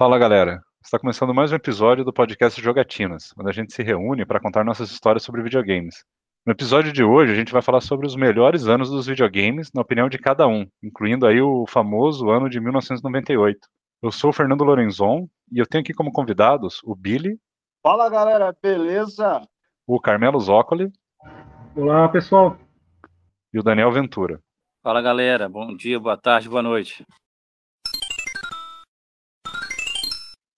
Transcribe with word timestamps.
Fala 0.00 0.16
galera, 0.16 0.62
está 0.82 0.98
começando 0.98 1.34
mais 1.34 1.52
um 1.52 1.56
episódio 1.56 2.02
do 2.02 2.10
podcast 2.10 2.58
Jogatinas, 2.58 3.34
onde 3.38 3.50
a 3.50 3.52
gente 3.52 3.74
se 3.74 3.82
reúne 3.82 4.24
para 4.24 4.40
contar 4.40 4.64
nossas 4.64 4.90
histórias 4.90 5.22
sobre 5.22 5.42
videogames. 5.42 6.06
No 6.46 6.52
episódio 6.52 6.90
de 6.90 7.04
hoje 7.04 7.32
a 7.32 7.34
gente 7.34 7.52
vai 7.52 7.60
falar 7.60 7.82
sobre 7.82 8.06
os 8.06 8.16
melhores 8.16 8.66
anos 8.66 8.88
dos 8.88 9.06
videogames, 9.06 9.70
na 9.74 9.82
opinião 9.82 10.08
de 10.08 10.16
cada 10.16 10.48
um, 10.48 10.66
incluindo 10.82 11.26
aí 11.26 11.42
o 11.42 11.66
famoso 11.68 12.30
ano 12.30 12.48
de 12.48 12.58
1998. 12.58 13.58
Eu 14.02 14.10
sou 14.10 14.30
o 14.30 14.32
Fernando 14.32 14.64
Lorenzon 14.64 15.28
e 15.52 15.58
eu 15.58 15.66
tenho 15.66 15.82
aqui 15.82 15.92
como 15.92 16.10
convidados 16.10 16.80
o 16.82 16.96
Billy. 16.96 17.38
Fala 17.82 18.08
galera, 18.08 18.56
beleza? 18.62 19.42
O 19.86 20.00
Carmelo 20.00 20.40
Zócoli. 20.40 20.90
Olá 21.76 22.08
pessoal. 22.08 22.56
E 23.52 23.58
o 23.58 23.62
Daniel 23.62 23.92
Ventura. 23.92 24.40
Fala 24.82 25.02
galera, 25.02 25.46
bom 25.46 25.76
dia, 25.76 26.00
boa 26.00 26.16
tarde, 26.16 26.48
boa 26.48 26.62
noite. 26.62 27.04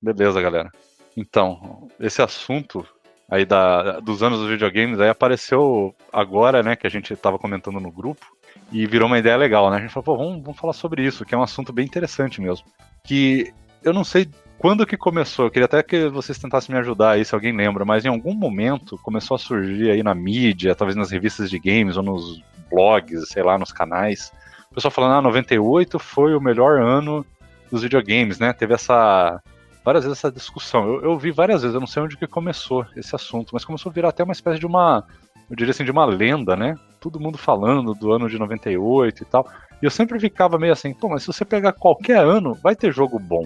Beleza, 0.02 0.42
galera. 0.42 0.70
Então, 1.16 1.88
esse 2.00 2.20
assunto 2.20 2.84
aí 3.30 3.44
da, 3.44 4.00
dos 4.00 4.22
anos 4.22 4.40
dos 4.40 4.48
videogames 4.48 4.98
aí 5.00 5.08
apareceu 5.08 5.94
agora, 6.12 6.62
né, 6.62 6.74
que 6.74 6.86
a 6.86 6.90
gente 6.90 7.12
estava 7.12 7.38
comentando 7.38 7.80
no 7.80 7.90
grupo 7.90 8.26
e 8.70 8.86
virou 8.86 9.06
uma 9.06 9.18
ideia 9.18 9.36
legal, 9.36 9.70
né? 9.70 9.76
A 9.76 9.80
gente 9.80 9.92
falou, 9.92 10.04
pô, 10.04 10.16
vamos, 10.16 10.42
vamos 10.42 10.58
falar 10.58 10.72
sobre 10.72 11.04
isso, 11.04 11.24
que 11.24 11.34
é 11.34 11.38
um 11.38 11.42
assunto 11.42 11.72
bem 11.72 11.86
interessante 11.86 12.40
mesmo. 12.40 12.66
Que 13.04 13.52
eu 13.82 13.92
não 13.92 14.04
sei 14.04 14.28
quando 14.58 14.86
que 14.86 14.96
começou, 14.96 15.46
eu 15.46 15.50
queria 15.50 15.66
até 15.66 15.82
que 15.82 16.08
vocês 16.08 16.38
tentassem 16.38 16.74
me 16.74 16.80
ajudar 16.80 17.12
aí, 17.12 17.24
se 17.24 17.34
alguém 17.34 17.56
lembra, 17.56 17.84
mas 17.84 18.04
em 18.04 18.08
algum 18.08 18.34
momento 18.34 18.98
começou 18.98 19.34
a 19.34 19.38
surgir 19.38 19.90
aí 19.90 20.02
na 20.02 20.14
mídia, 20.14 20.74
talvez 20.74 20.96
nas 20.96 21.10
revistas 21.10 21.50
de 21.50 21.58
games 21.58 21.96
ou 21.96 22.02
nos 22.02 22.42
blogs, 22.70 23.28
sei 23.28 23.42
lá, 23.42 23.58
nos 23.58 23.72
canais, 23.72 24.32
o 24.70 24.74
pessoal 24.74 24.90
falando, 24.90 25.14
ah, 25.14 25.22
98 25.22 25.98
foi 25.98 26.34
o 26.34 26.40
melhor 26.40 26.80
ano 26.80 27.26
dos 27.70 27.82
videogames, 27.82 28.38
né? 28.38 28.52
Teve 28.52 28.74
essa 28.74 29.42
várias 29.84 30.04
vezes 30.04 30.18
essa 30.18 30.30
discussão. 30.30 30.86
Eu, 30.86 31.02
eu 31.02 31.18
vi 31.18 31.30
várias 31.30 31.62
vezes, 31.62 31.74
eu 31.74 31.80
não 31.80 31.86
sei 31.86 32.02
onde 32.02 32.16
que 32.16 32.26
começou 32.26 32.86
esse 32.96 33.14
assunto, 33.14 33.50
mas 33.52 33.64
começou 33.64 33.90
a 33.90 33.92
virar 33.92 34.08
até 34.08 34.22
uma 34.22 34.32
espécie 34.32 34.58
de 34.58 34.66
uma, 34.66 35.04
eu 35.50 35.56
diria 35.56 35.70
assim, 35.70 35.84
de 35.84 35.90
uma 35.90 36.04
lenda, 36.04 36.56
né? 36.56 36.76
Todo 37.00 37.20
mundo 37.20 37.36
falando 37.36 37.94
do 37.94 38.12
ano 38.12 38.28
de 38.28 38.38
98 38.38 39.22
e 39.22 39.26
tal. 39.26 39.46
E 39.80 39.84
eu 39.84 39.90
sempre 39.90 40.18
ficava 40.20 40.58
meio 40.58 40.72
assim, 40.72 40.94
pô, 40.94 41.08
mas 41.08 41.22
se 41.22 41.26
você 41.26 41.44
pegar 41.44 41.72
qualquer 41.72 42.24
ano, 42.24 42.54
vai 42.54 42.76
ter 42.76 42.92
jogo 42.92 43.18
bom. 43.18 43.44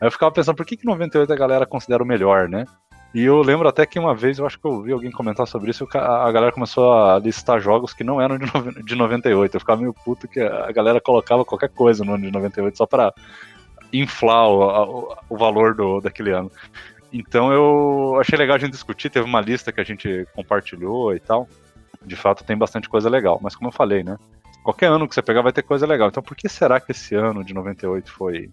Aí 0.00 0.08
eu 0.08 0.10
ficava 0.10 0.32
pensando, 0.32 0.56
por 0.56 0.66
que, 0.66 0.76
que 0.76 0.86
98 0.86 1.32
a 1.32 1.36
galera 1.36 1.66
considera 1.66 2.02
o 2.02 2.06
melhor, 2.06 2.48
né? 2.48 2.64
E 3.14 3.22
eu 3.22 3.40
lembro 3.42 3.68
até 3.68 3.86
que 3.86 3.96
uma 3.96 4.12
vez, 4.12 4.40
eu 4.40 4.46
acho 4.46 4.58
que 4.58 4.66
eu 4.66 4.72
ouvi 4.72 4.90
alguém 4.90 5.12
comentar 5.12 5.46
sobre 5.46 5.70
isso, 5.70 5.86
a 5.94 6.32
galera 6.32 6.50
começou 6.50 6.92
a 6.92 7.16
listar 7.20 7.60
jogos 7.60 7.94
que 7.94 8.02
não 8.02 8.20
eram 8.20 8.36
de 8.84 8.94
98. 8.96 9.54
Eu 9.54 9.60
ficava 9.60 9.80
meio 9.80 9.94
puto 9.94 10.26
que 10.26 10.40
a 10.40 10.72
galera 10.72 11.00
colocava 11.00 11.44
qualquer 11.44 11.68
coisa 11.68 12.04
no 12.04 12.14
ano 12.14 12.24
de 12.24 12.32
98 12.32 12.76
só 12.76 12.86
pra 12.86 13.14
inflar 14.00 14.48
o, 14.48 15.16
o 15.28 15.36
valor 15.36 15.74
do, 15.74 16.00
daquele 16.00 16.30
ano. 16.30 16.50
Então 17.12 17.52
eu 17.52 18.18
achei 18.20 18.36
legal 18.36 18.56
a 18.56 18.58
gente 18.58 18.72
discutir, 18.72 19.08
teve 19.08 19.26
uma 19.26 19.40
lista 19.40 19.72
que 19.72 19.80
a 19.80 19.84
gente 19.84 20.26
compartilhou 20.34 21.14
e 21.14 21.20
tal. 21.20 21.48
De 22.04 22.16
fato 22.16 22.44
tem 22.44 22.56
bastante 22.56 22.88
coisa 22.88 23.08
legal, 23.08 23.38
mas 23.42 23.54
como 23.54 23.68
eu 23.68 23.72
falei, 23.72 24.02
né? 24.02 24.18
Qualquer 24.62 24.86
ano 24.86 25.06
que 25.08 25.14
você 25.14 25.22
pegar 25.22 25.42
vai 25.42 25.52
ter 25.52 25.62
coisa 25.62 25.86
legal. 25.86 26.08
Então 26.08 26.22
por 26.22 26.36
que 26.36 26.48
será 26.48 26.80
que 26.80 26.92
esse 26.92 27.14
ano 27.14 27.44
de 27.44 27.54
98 27.54 28.10
foi 28.10 28.50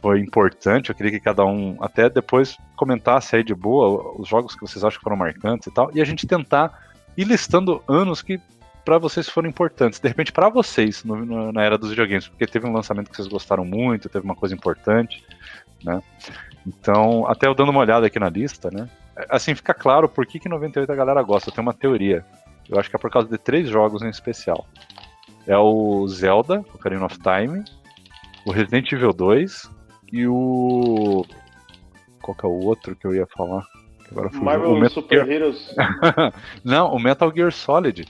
foi 0.00 0.20
importante? 0.20 0.90
Eu 0.90 0.94
queria 0.94 1.12
que 1.12 1.20
cada 1.20 1.44
um 1.44 1.76
até 1.80 2.08
depois 2.08 2.56
comentasse 2.76 3.36
aí 3.36 3.42
de 3.42 3.54
boa 3.54 4.14
os 4.20 4.28
jogos 4.28 4.54
que 4.54 4.60
vocês 4.60 4.84
acham 4.84 4.98
que 4.98 5.04
foram 5.04 5.16
marcantes 5.16 5.66
e 5.66 5.70
tal, 5.70 5.90
e 5.92 6.00
a 6.00 6.04
gente 6.04 6.26
tentar 6.26 6.72
ir 7.16 7.24
listando 7.24 7.82
anos 7.88 8.22
que 8.22 8.40
para 8.84 8.98
vocês 8.98 9.28
foram 9.28 9.48
importantes, 9.48 10.00
de 10.00 10.08
repente 10.08 10.32
para 10.32 10.48
vocês 10.48 11.04
no, 11.04 11.24
no, 11.24 11.52
na 11.52 11.62
era 11.62 11.78
dos 11.78 11.90
videogames, 11.90 12.28
porque 12.28 12.46
teve 12.46 12.66
um 12.66 12.72
lançamento 12.72 13.10
que 13.10 13.16
vocês 13.16 13.28
gostaram 13.28 13.64
muito, 13.64 14.08
teve 14.08 14.24
uma 14.24 14.34
coisa 14.34 14.54
importante, 14.54 15.24
né? 15.84 16.02
Então, 16.66 17.26
até 17.26 17.46
eu 17.46 17.54
dando 17.54 17.70
uma 17.70 17.80
olhada 17.80 18.06
aqui 18.06 18.18
na 18.18 18.28
lista, 18.28 18.70
né? 18.70 18.88
Assim, 19.28 19.54
fica 19.54 19.74
claro 19.74 20.08
por 20.08 20.26
que, 20.26 20.38
que 20.38 20.48
98 20.48 20.90
a 20.90 20.94
galera 20.94 21.22
gosta. 21.22 21.50
Tem 21.50 21.62
uma 21.62 21.74
teoria. 21.74 22.24
Eu 22.68 22.78
acho 22.78 22.88
que 22.88 22.96
é 22.96 22.98
por 22.98 23.10
causa 23.10 23.28
de 23.28 23.38
três 23.38 23.68
jogos 23.68 24.02
em 24.02 24.08
especial. 24.08 24.66
É 25.46 25.56
o 25.56 26.06
Zelda, 26.06 26.60
o 26.60 26.74
Ocarina 26.74 27.06
of 27.06 27.18
Time, 27.18 27.64
o 28.46 28.52
Resident 28.52 28.92
Evil 28.92 29.12
2 29.12 29.70
e 30.12 30.26
o. 30.26 31.24
Qual 32.22 32.34
que 32.34 32.44
é 32.44 32.48
o 32.48 32.64
outro 32.64 32.94
que 32.94 33.06
eu 33.06 33.14
ia 33.14 33.26
falar? 33.26 33.64
Agora 34.10 34.30
Marvel 34.32 34.72
o 34.72 34.90
Super 34.90 35.24
Gear... 35.24 35.30
Heroes. 35.30 35.74
Não, 36.64 36.92
o 36.92 36.98
Metal 36.98 37.32
Gear 37.34 37.52
Solid. 37.52 38.06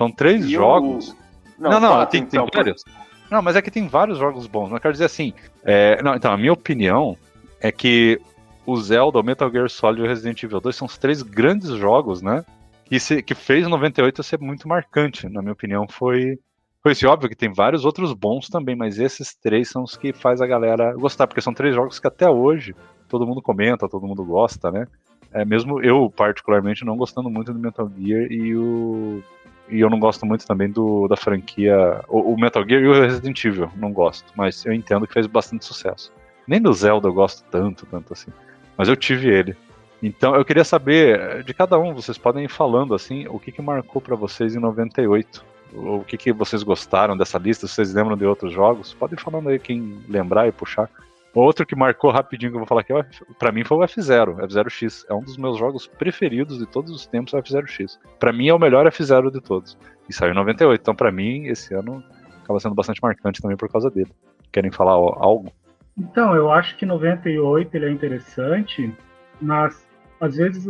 São 0.00 0.10
três 0.10 0.46
e 0.46 0.52
jogos. 0.52 1.10
O... 1.10 1.62
Não, 1.62 1.78
não, 1.78 1.98
não 1.98 2.06
tem, 2.06 2.24
tem 2.24 2.40
vários. 2.40 2.82
Não, 3.30 3.42
mas 3.42 3.54
é 3.54 3.60
que 3.60 3.70
tem 3.70 3.86
vários 3.86 4.16
jogos 4.16 4.46
bons. 4.46 4.70
Mas 4.70 4.80
quero 4.80 4.92
dizer 4.92 5.04
assim. 5.04 5.34
É... 5.62 6.02
Não, 6.02 6.14
então, 6.14 6.32
a 6.32 6.38
minha 6.38 6.54
opinião 6.54 7.18
é 7.60 7.70
que 7.70 8.18
o 8.64 8.74
Zelda, 8.78 9.18
o 9.18 9.22
Metal 9.22 9.50
Gear 9.50 9.68
Solid 9.68 10.00
e 10.00 10.04
o 10.04 10.08
Resident 10.08 10.42
Evil 10.42 10.58
2 10.58 10.74
são 10.74 10.86
os 10.86 10.96
três 10.96 11.20
grandes 11.20 11.68
jogos, 11.72 12.22
né? 12.22 12.46
Que, 12.86 12.98
se, 12.98 13.22
que 13.22 13.34
fez 13.34 13.68
98 13.68 14.22
ser 14.22 14.40
muito 14.40 14.66
marcante. 14.66 15.28
Na 15.28 15.42
minha 15.42 15.52
opinião, 15.52 15.86
foi. 15.86 16.38
Foi 16.82 16.92
esse 16.92 17.06
óbvio 17.06 17.28
que 17.28 17.36
tem 17.36 17.52
vários 17.52 17.84
outros 17.84 18.14
bons 18.14 18.48
também, 18.48 18.74
mas 18.74 18.98
esses 18.98 19.34
três 19.34 19.68
são 19.68 19.82
os 19.82 19.98
que 19.98 20.14
faz 20.14 20.40
a 20.40 20.46
galera 20.46 20.94
gostar, 20.94 21.26
porque 21.26 21.42
são 21.42 21.52
três 21.52 21.74
jogos 21.74 21.98
que 21.98 22.06
até 22.06 22.26
hoje 22.26 22.74
todo 23.06 23.26
mundo 23.26 23.42
comenta, 23.42 23.86
todo 23.86 24.06
mundo 24.06 24.24
gosta, 24.24 24.70
né? 24.70 24.86
É, 25.30 25.44
mesmo 25.44 25.82
eu, 25.82 26.10
particularmente, 26.10 26.86
não 26.86 26.96
gostando 26.96 27.28
muito 27.28 27.52
do 27.52 27.58
Metal 27.58 27.86
Gear 27.98 28.32
e 28.32 28.56
o 28.56 29.22
e 29.70 29.80
eu 29.80 29.90
não 29.90 29.98
gosto 29.98 30.26
muito 30.26 30.46
também 30.46 30.68
do, 30.68 31.06
da 31.08 31.16
franquia. 31.16 32.02
O, 32.08 32.34
o, 32.34 32.40
Metal 32.40 32.66
Gear 32.66 32.82
e 32.82 32.88
o 32.88 32.92
Resident 32.92 33.44
Evil, 33.44 33.70
não 33.76 33.92
gosto. 33.92 34.32
Mas 34.36 34.64
eu 34.64 34.72
entendo 34.72 35.06
que 35.06 35.12
fez 35.12 35.26
bastante 35.26 35.64
sucesso. 35.64 36.12
Nem 36.46 36.60
do 36.60 36.72
Zelda 36.72 37.08
eu 37.08 37.12
gosto 37.12 37.44
tanto, 37.50 37.86
tanto 37.86 38.12
assim. 38.12 38.30
Mas 38.76 38.88
eu 38.88 38.96
tive 38.96 39.28
ele. 39.28 39.56
Então 40.02 40.34
eu 40.34 40.44
queria 40.44 40.64
saber 40.64 41.44
de 41.44 41.52
cada 41.52 41.78
um, 41.78 41.94
vocês 41.94 42.16
podem 42.16 42.44
ir 42.44 42.48
falando 42.48 42.94
assim, 42.94 43.26
o 43.28 43.38
que, 43.38 43.52
que 43.52 43.60
marcou 43.60 44.00
para 44.00 44.16
vocês 44.16 44.54
em 44.54 44.58
98? 44.58 45.44
O 45.72 46.02
que, 46.04 46.16
que 46.16 46.32
vocês 46.32 46.62
gostaram 46.62 47.16
dessa 47.16 47.38
lista? 47.38 47.66
Vocês 47.66 47.94
lembram 47.94 48.16
de 48.16 48.24
outros 48.24 48.52
jogos? 48.52 48.92
Podem 48.94 49.18
falando 49.18 49.50
aí 49.50 49.58
quem 49.58 50.00
lembrar 50.08 50.48
e 50.48 50.52
puxar. 50.52 50.90
Outro 51.32 51.64
que 51.64 51.76
marcou 51.76 52.10
rapidinho 52.10 52.50
que 52.50 52.56
eu 52.56 52.60
vou 52.60 52.66
falar 52.66 52.80
aqui, 52.80 52.92
para 53.38 53.52
mim 53.52 53.62
foi 53.64 53.78
o 53.78 53.80
F0, 53.82 54.38
F0X. 54.48 55.04
É 55.08 55.14
um 55.14 55.22
dos 55.22 55.36
meus 55.36 55.58
jogos 55.58 55.86
preferidos 55.86 56.58
de 56.58 56.66
todos 56.66 56.90
os 56.90 57.06
tempos, 57.06 57.32
o 57.32 57.38
F0X. 57.38 57.98
Para 58.18 58.32
mim 58.32 58.48
é 58.48 58.54
o 58.54 58.58
melhor 58.58 58.86
F0 58.86 59.30
de 59.30 59.40
todos. 59.40 59.78
E 60.08 60.12
saiu 60.12 60.32
em 60.32 60.34
98, 60.34 60.80
então 60.80 60.94
para 60.94 61.12
mim 61.12 61.46
esse 61.46 61.72
ano 61.72 62.02
acaba 62.42 62.58
sendo 62.58 62.74
bastante 62.74 63.00
marcante 63.00 63.40
também 63.40 63.56
por 63.56 63.70
causa 63.70 63.88
dele. 63.90 64.10
Querem 64.50 64.72
falar 64.72 64.92
algo? 64.92 65.52
Então, 65.96 66.34
eu 66.34 66.50
acho 66.50 66.76
que 66.76 66.84
98 66.84 67.74
ele 67.76 67.86
é 67.86 67.90
interessante, 67.90 68.92
mas 69.40 69.86
às 70.20 70.36
vezes 70.36 70.66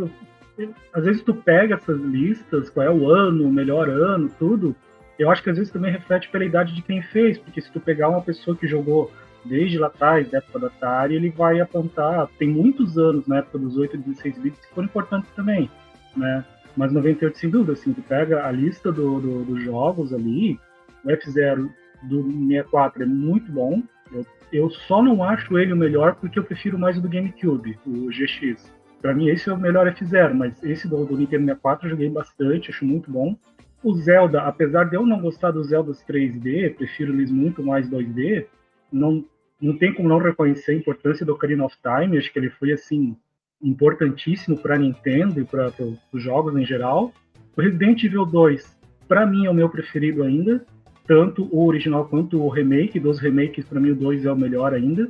às 0.93 1.05
vezes 1.05 1.23
tu 1.23 1.33
pega 1.33 1.75
essas 1.75 1.99
listas, 1.99 2.69
qual 2.69 2.85
é 2.85 2.89
o 2.91 3.09
ano, 3.09 3.47
o 3.47 3.51
melhor 3.51 3.89
ano, 3.89 4.29
tudo, 4.37 4.75
eu 5.17 5.29
acho 5.29 5.41
que 5.41 5.49
às 5.49 5.57
vezes 5.57 5.71
também 5.71 5.91
reflete 5.91 6.29
pela 6.29 6.45
idade 6.45 6.75
de 6.75 6.81
quem 6.81 7.01
fez, 7.01 7.37
porque 7.37 7.61
se 7.61 7.71
tu 7.71 7.79
pegar 7.79 8.09
uma 8.09 8.21
pessoa 8.21 8.55
que 8.55 8.67
jogou 8.67 9.11
desde 9.45 9.77
lá 9.77 9.87
atrás, 9.87 10.29
da 10.29 10.37
época 10.37 10.59
da 10.59 10.67
Atari, 10.67 11.15
ele 11.15 11.29
vai 11.29 11.59
apontar, 11.59 12.27
tem 12.37 12.49
muitos 12.49 12.97
anos 12.97 13.27
na 13.27 13.37
época 13.37 13.57
dos 13.57 13.77
8 13.77 13.95
e 13.95 13.99
16 13.99 14.37
bits 14.37 14.65
que 14.65 14.73
foram 14.73 14.87
importantes 14.87 15.29
também, 15.35 15.69
né? 16.15 16.45
Mas 16.75 16.91
98 16.91 17.37
sem 17.37 17.49
dúvida, 17.49 17.73
assim, 17.73 17.93
tu 17.93 18.01
pega 18.01 18.45
a 18.45 18.51
lista 18.51 18.91
do, 18.91 19.19
do, 19.19 19.43
dos 19.43 19.63
jogos 19.63 20.13
ali, 20.13 20.59
o 21.03 21.09
F0 21.09 21.69
do 22.03 22.23
64 22.23 23.03
é 23.03 23.05
muito 23.05 23.51
bom, 23.51 23.83
eu, 24.11 24.25
eu 24.51 24.69
só 24.69 25.01
não 25.01 25.23
acho 25.23 25.57
ele 25.57 25.73
o 25.73 25.77
melhor 25.77 26.15
porque 26.15 26.39
eu 26.39 26.43
prefiro 26.43 26.79
mais 26.79 26.97
o 26.97 27.01
do 27.01 27.09
GameCube, 27.09 27.77
o 27.85 28.07
GX. 28.07 28.71
Para 29.01 29.13
mim 29.13 29.27
esse 29.29 29.49
é 29.49 29.53
o 29.53 29.57
melhor 29.57 29.87
F0, 29.87 30.33
mas 30.33 30.63
esse 30.63 30.87
do, 30.87 31.05
do 31.05 31.17
Nintendo 31.17 31.45
64 31.45 31.85
eu 31.85 31.91
joguei 31.91 32.09
bastante, 32.09 32.69
acho 32.69 32.85
muito 32.85 33.11
bom. 33.11 33.35
O 33.83 33.93
Zelda, 33.95 34.43
apesar 34.43 34.85
de 34.85 34.95
eu 34.95 35.05
não 35.05 35.19
gostar 35.19 35.51
dos 35.51 35.69
Zeldas 35.69 36.03
3D, 36.05 36.75
prefiro 36.75 37.13
eles 37.13 37.31
muito 37.31 37.63
mais 37.63 37.89
2D, 37.89 38.45
não, 38.91 39.25
não 39.61 39.77
tem 39.77 39.93
como 39.93 40.09
não 40.09 40.17
reconhecer 40.17 40.71
a 40.71 40.75
importância 40.75 41.25
do 41.25 41.33
Ocarina 41.33 41.65
of 41.65 41.75
Time. 41.81 42.17
Acho 42.17 42.31
que 42.33 42.39
ele 42.39 42.49
foi 42.49 42.71
assim 42.71 43.15
importantíssimo 43.61 44.57
para 44.57 44.77
Nintendo 44.77 45.39
e 45.39 45.45
para 45.45 45.71
os 46.11 46.21
jogos 46.21 46.55
em 46.55 46.65
geral. 46.65 47.13
O 47.55 47.61
Resident 47.61 48.03
Evil 48.03 48.25
2, 48.25 48.77
para 49.07 49.25
mim, 49.25 49.45
é 49.45 49.49
o 49.49 49.53
meu 49.53 49.69
preferido 49.69 50.23
ainda. 50.23 50.65
Tanto 51.05 51.47
o 51.51 51.67
original 51.67 52.05
quanto 52.05 52.41
o 52.41 52.49
remake. 52.49 52.99
Dos 52.99 53.19
remakes, 53.19 53.65
para 53.65 53.79
mim, 53.79 53.91
o 53.91 53.95
2 53.95 54.25
é 54.25 54.31
o 54.31 54.35
melhor 54.35 54.73
ainda. 54.73 55.09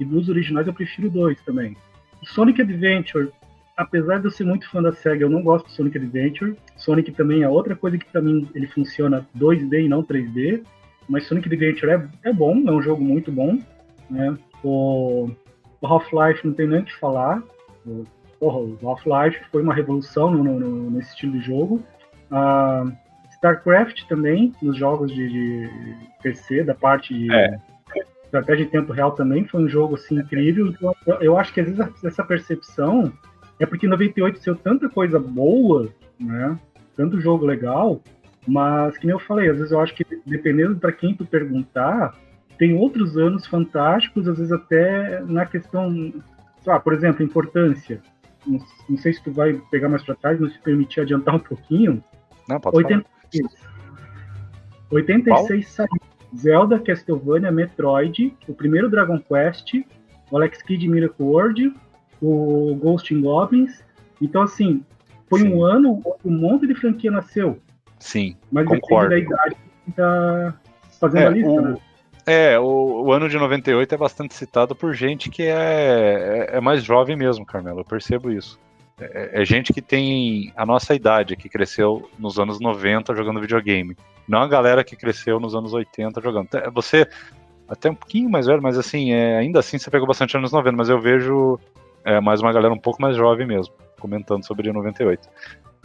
E 0.00 0.04
dos 0.04 0.28
originais, 0.28 0.66
eu 0.66 0.74
prefiro 0.74 1.08
o 1.08 1.10
2 1.10 1.40
também. 1.42 1.76
O 2.20 2.26
Sonic 2.26 2.60
Adventure, 2.60 3.28
apesar 3.76 4.18
de 4.18 4.24
eu 4.24 4.30
ser 4.30 4.44
muito 4.44 4.68
fã 4.68 4.82
da 4.82 4.92
SEGA, 4.92 5.24
eu 5.24 5.30
não 5.30 5.42
gosto 5.42 5.66
do 5.66 5.72
Sonic 5.72 5.98
Adventure. 5.98 6.56
Sonic 6.76 7.12
também 7.12 7.42
é 7.42 7.48
outra 7.48 7.76
coisa 7.76 7.98
que, 7.98 8.06
para 8.06 8.22
mim, 8.22 8.48
ele 8.54 8.66
funciona 8.66 9.28
2D 9.36 9.84
e 9.84 9.88
não 9.88 10.02
3D. 10.02 10.62
Mas 11.08 11.26
Sonic 11.26 11.46
Adventure 11.46 11.92
é, 11.92 12.08
é 12.24 12.32
bom, 12.32 12.64
é 12.66 12.72
um 12.72 12.82
jogo 12.82 13.04
muito 13.04 13.30
bom. 13.30 13.58
Né? 14.12 14.36
O, 14.62 15.30
o 15.80 15.86
Half-Life 15.86 16.46
não 16.46 16.54
tem 16.54 16.68
nem 16.68 16.80
o 16.80 16.84
que 16.84 16.98
falar. 16.98 17.42
O, 17.86 18.04
porra, 18.38 18.58
o 18.58 18.88
Half-Life 18.88 19.40
foi 19.50 19.62
uma 19.62 19.74
revolução 19.74 20.30
no, 20.30 20.44
no, 20.44 20.90
nesse 20.90 21.10
estilo 21.10 21.32
de 21.32 21.40
jogo. 21.40 21.82
Uh, 22.30 22.92
StarCraft 23.32 24.06
também, 24.06 24.52
nos 24.62 24.76
jogos 24.76 25.12
de, 25.12 25.28
de, 25.28 25.70
PC, 26.22 26.62
da 26.62 26.74
parte 26.74 27.12
de. 27.12 27.32
É. 27.32 27.58
estratégia 28.24 28.64
em 28.64 28.68
tempo 28.68 28.92
real 28.92 29.12
também 29.12 29.44
foi 29.46 29.64
um 29.64 29.68
jogo 29.68 29.96
assim 29.96 30.18
incrível. 30.18 30.68
Então, 30.68 30.94
eu, 31.06 31.14
eu 31.16 31.38
acho 31.38 31.52
que 31.52 31.60
às 31.60 31.66
vezes 31.66 32.04
essa 32.04 32.22
percepção 32.22 33.12
é 33.58 33.66
porque 33.66 33.88
98 33.88 34.38
saiu 34.38 34.56
tanta 34.56 34.88
coisa 34.88 35.18
boa, 35.18 35.88
né? 36.20 36.58
Tanto 36.96 37.20
jogo 37.20 37.44
legal, 37.46 38.00
mas 38.46 38.96
que 38.98 39.06
nem 39.06 39.14
eu 39.14 39.20
falei, 39.20 39.48
às 39.48 39.56
vezes 39.56 39.72
eu 39.72 39.80
acho 39.80 39.94
que 39.94 40.04
dependendo 40.26 40.76
para 40.76 40.92
quem 40.92 41.14
tu 41.14 41.24
perguntar, 41.24 42.14
tem 42.62 42.74
outros 42.74 43.18
anos 43.18 43.44
fantásticos, 43.44 44.28
às 44.28 44.38
vezes 44.38 44.52
até 44.52 45.20
na 45.22 45.44
questão, 45.44 46.14
por 46.84 46.92
exemplo, 46.92 47.24
importância. 47.24 48.00
Não, 48.46 48.60
não, 48.88 48.96
sei 48.96 49.12
se 49.12 49.20
tu 49.20 49.32
vai 49.32 49.60
pegar 49.68 49.88
mais 49.88 50.04
para 50.04 50.14
trás, 50.14 50.38
mas 50.38 50.52
se 50.52 50.60
permitir 50.60 51.00
adiantar 51.00 51.34
um 51.34 51.40
pouquinho. 51.40 52.04
Não, 52.48 52.60
pode 52.60 52.76
86. 52.76 53.52
Falar. 53.58 53.72
86 54.92 55.68
saiu 55.68 55.88
Zelda, 56.36 56.78
Castlevania, 56.78 57.50
Metroid, 57.50 58.32
o 58.46 58.54
primeiro 58.54 58.88
Dragon 58.88 59.18
Quest, 59.18 59.84
o 60.30 60.36
Alex 60.36 60.62
Kidd 60.62 60.88
Miracle 60.88 61.26
World, 61.26 61.74
o 62.22 62.76
Ghost 62.76 63.12
in 63.12 63.22
Goblins. 63.22 63.82
Então, 64.20 64.42
assim, 64.42 64.84
foi 65.28 65.40
Sim. 65.40 65.52
um 65.52 65.64
ano 65.64 66.00
onde 66.04 66.28
um 66.28 66.38
monte 66.38 66.68
de 66.68 66.76
franquia 66.76 67.10
nasceu. 67.10 67.60
Sim, 67.98 68.36
Mas 68.52 68.68
concordo. 68.68 69.10
da 69.10 69.18
idade 69.18 69.56
que 69.84 69.90
tá 69.90 70.54
fazendo 71.00 71.22
é, 71.22 71.26
a 71.26 71.30
lista, 71.30 71.50
o, 71.50 71.60
né? 71.60 71.76
É, 72.26 72.58
o, 72.58 73.04
o, 73.04 73.12
ano 73.12 73.28
de 73.28 73.36
98 73.36 73.94
é 73.94 73.98
bastante 73.98 74.34
citado 74.34 74.74
por 74.74 74.94
gente 74.94 75.28
que 75.28 75.42
é, 75.42 76.48
é, 76.52 76.56
é 76.56 76.60
mais 76.60 76.84
jovem 76.84 77.16
mesmo, 77.16 77.44
Carmelo, 77.44 77.80
eu 77.80 77.84
percebo 77.84 78.30
isso. 78.30 78.58
É, 79.00 79.42
é, 79.42 79.44
gente 79.44 79.72
que 79.72 79.82
tem 79.82 80.52
a 80.56 80.64
nossa 80.64 80.94
idade, 80.94 81.36
que 81.36 81.48
cresceu 81.48 82.08
nos 82.18 82.38
anos 82.38 82.60
90 82.60 83.14
jogando 83.14 83.40
videogame. 83.40 83.96
Não 84.28 84.40
a 84.40 84.46
galera 84.46 84.84
que 84.84 84.94
cresceu 84.94 85.40
nos 85.40 85.54
anos 85.54 85.72
80 85.72 86.20
jogando. 86.20 86.48
Você, 86.72 87.08
até 87.68 87.90
um 87.90 87.94
pouquinho 87.94 88.30
mais 88.30 88.46
velho, 88.46 88.62
mas 88.62 88.78
assim, 88.78 89.12
é, 89.12 89.38
ainda 89.38 89.58
assim 89.58 89.78
você 89.78 89.90
pegou 89.90 90.06
bastante 90.06 90.36
anos 90.36 90.52
90, 90.52 90.76
mas 90.76 90.88
eu 90.88 91.00
vejo 91.00 91.58
é, 92.04 92.20
mais 92.20 92.40
uma 92.40 92.52
galera 92.52 92.72
um 92.72 92.78
pouco 92.78 93.02
mais 93.02 93.16
jovem 93.16 93.46
mesmo, 93.46 93.74
comentando 93.98 94.44
sobre 94.44 94.72
98. 94.72 95.28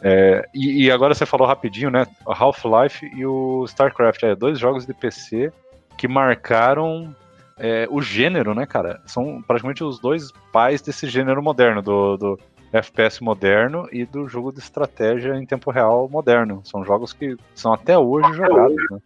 É, 0.03 0.47
e, 0.53 0.85
e, 0.85 0.91
agora 0.91 1.15
você 1.15 1.25
falou 1.25 1.47
rapidinho, 1.47 1.89
né? 1.89 2.05
Half-Life 2.27 3.03
e 3.15 3.25
o 3.25 3.65
StarCraft, 3.65 4.21
é, 4.21 4.35
dois 4.35 4.59
jogos 4.59 4.85
de 4.85 4.93
PC 4.93 5.51
que 5.97 6.07
marcaram 6.07 7.13
é, 7.57 7.87
o 7.89 8.01
gênero, 8.01 8.53
né, 8.53 8.65
cara? 8.65 9.01
São 9.05 9.41
praticamente 9.41 9.83
os 9.83 9.99
dois 9.99 10.31
pais 10.51 10.81
desse 10.81 11.07
gênero 11.07 11.41
moderno, 11.41 11.81
do, 11.81 12.17
do 12.17 12.39
FPS 12.71 13.21
moderno 13.21 13.87
e 13.91 14.05
do 14.05 14.27
jogo 14.27 14.51
de 14.51 14.59
estratégia 14.59 15.35
em 15.35 15.45
tempo 15.45 15.71
real 15.71 16.07
moderno. 16.09 16.61
São 16.63 16.83
jogos 16.83 17.13
que 17.13 17.35
são 17.55 17.73
até 17.73 17.97
hoje 17.97 18.31
jogados, 18.33 18.77
né? 18.91 18.99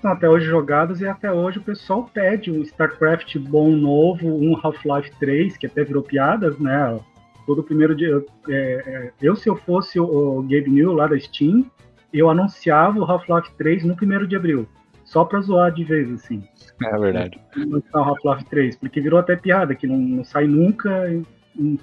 São 0.00 0.12
até 0.12 0.28
hoje 0.28 0.46
jogados 0.46 1.00
e 1.02 1.06
até 1.06 1.30
hoje 1.30 1.58
o 1.58 1.62
pessoal 1.62 2.08
pede 2.12 2.50
um 2.50 2.62
StarCraft 2.62 3.36
bom 3.36 3.70
novo, 3.70 4.26
um 4.28 4.58
Half-Life 4.62 5.12
3, 5.18 5.58
que 5.58 5.66
até 5.66 5.84
virou 5.84 6.02
piadas, 6.02 6.58
né? 6.58 6.98
Todo 7.46 7.62
primeiro 7.62 7.94
dia. 7.94 8.24
É, 8.48 8.82
é, 8.86 9.12
eu, 9.20 9.36
se 9.36 9.48
eu 9.48 9.56
fosse 9.56 10.00
o, 10.00 10.38
o 10.38 10.42
Gabe 10.42 10.70
New 10.70 10.92
lá 10.92 11.06
da 11.06 11.18
Steam, 11.18 11.66
eu 12.12 12.30
anunciava 12.30 12.98
o 12.98 13.04
Half-Life 13.04 13.52
3 13.58 13.84
no 13.84 13.94
primeiro 13.94 14.26
de 14.26 14.36
abril. 14.36 14.66
Só 15.10 15.24
pra 15.24 15.40
zoar 15.40 15.72
de 15.72 15.82
vez, 15.82 16.08
assim. 16.12 16.40
É 16.84 16.96
verdade. 16.96 17.40
o 17.56 17.98
Half-Life 17.98 18.44
3, 18.48 18.76
porque 18.76 19.00
virou 19.00 19.18
até 19.18 19.34
piada, 19.34 19.74
que 19.74 19.84
não, 19.84 19.98
não 19.98 20.22
sai 20.22 20.46
nunca 20.46 20.88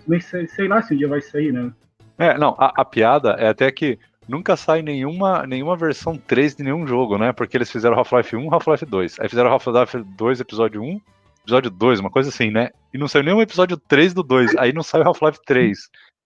nem 0.08 0.22
sei, 0.22 0.48
sei, 0.48 0.70
lá 0.70 0.82
se 0.82 0.94
um 0.94 0.98
dia 0.98 1.10
vai 1.10 1.20
sair, 1.20 1.52
né? 1.52 1.70
É, 2.18 2.38
não, 2.38 2.56
a, 2.58 2.72
a, 2.78 2.86
piada 2.86 3.32
é 3.32 3.50
até 3.50 3.70
que 3.70 4.00
nunca 4.30 4.56
sai 4.56 4.82
nenhuma, 4.82 5.46
nenhuma 5.46 5.76
versão 5.76 6.16
3 6.16 6.56
de 6.56 6.64
nenhum 6.64 6.88
jogo, 6.88 7.18
né? 7.18 7.34
Porque 7.34 7.58
eles 7.58 7.70
fizeram 7.70 7.98
Half-Life 7.98 8.34
1 8.34 8.54
Half-Life 8.54 8.86
2. 8.86 9.20
Aí 9.20 9.28
fizeram 9.28 9.52
Half-Life 9.52 9.98
2 10.16 10.40
episódio 10.40 10.82
1, 10.82 11.02
episódio 11.42 11.70
2, 11.70 12.00
uma 12.00 12.10
coisa 12.10 12.30
assim, 12.30 12.50
né? 12.50 12.70
E 12.94 12.98
não 12.98 13.10
saiu 13.10 13.26
nenhum 13.26 13.42
episódio 13.42 13.76
3 13.76 14.14
do 14.14 14.24
2. 14.24 14.56
Aí 14.56 14.72
não 14.72 14.84
sai 14.84 15.02
o 15.02 15.08
Half-Life 15.08 15.40
3. 15.46 15.78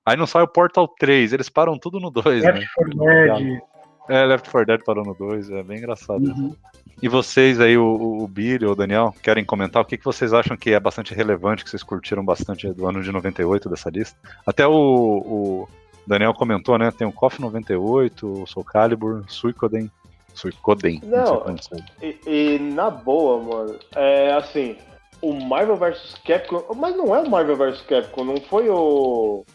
Aí 0.06 0.16
não 0.16 0.28
sai 0.28 0.44
o 0.44 0.48
Portal 0.48 0.88
3. 1.00 1.34
Eles 1.34 1.50
param 1.50 1.80
tudo 1.80 2.00
no 2.00 2.12
2, 2.12 2.44
Left 2.44 2.60
né? 2.60 2.68
4 2.76 2.96
Dead. 2.96 3.62
É, 4.10 4.26
Left 4.26 4.50
4 4.50 4.66
Dead 4.66 4.84
parou 4.84 5.06
no 5.06 5.14
2, 5.14 5.50
é 5.52 5.64
bem 5.64 5.78
engraçado. 5.78 6.24
Uhum. 6.24 6.56
E 7.02 7.08
vocês 7.08 7.60
aí, 7.60 7.78
o, 7.78 8.22
o 8.22 8.28
Billy 8.28 8.66
ou 8.66 8.74
o 8.74 8.76
Daniel, 8.76 9.14
querem 9.24 9.44
comentar 9.44 9.82
o 9.82 9.86
que, 9.86 9.98
que 9.98 10.06
vocês 10.06 10.34
acham 10.34 10.56
que 10.56 10.72
é 10.72 10.80
bastante 10.80 11.14
relevante, 11.14 11.64
que 11.64 11.70
vocês 11.70 11.84
curtiram 11.84 12.24
bastante 12.24 12.72
do 12.72 12.88
ano 12.88 13.02
de 13.02 13.12
98 13.12 13.70
dessa 13.70 13.90
lista? 13.90 14.18
Até 14.46 14.68
o, 14.68 14.74
o 14.74 15.68
Daniel 16.06 16.34
comentou, 16.34 16.78
né? 16.78 16.92
Tem 16.92 17.08
o 17.08 17.12
KOF 17.12 17.42
98, 17.42 18.44
o 18.44 18.48
Soul 18.48 18.66
Calibur, 18.66 19.24
Suicoden. 19.28 19.90
Suicoden. 20.34 21.02
Não, 21.04 21.44
não 21.46 21.56
e, 22.02 22.20
e, 22.26 22.60
na 22.60 22.90
boa, 22.90 23.42
mano, 23.42 23.80
é 23.96 24.34
assim, 24.34 24.78
o 25.22 25.34
Marvel 25.34 25.78
vs 25.78 26.16
Capcom, 26.26 26.64
mas 26.76 26.96
não 26.96 27.16
é 27.16 27.22
o 27.22 27.30
Marvel 27.30 27.56
vs 27.56 27.82
Capcom, 27.82 28.24
não 28.24 28.38
foi 28.38 28.70
o 28.70 29.46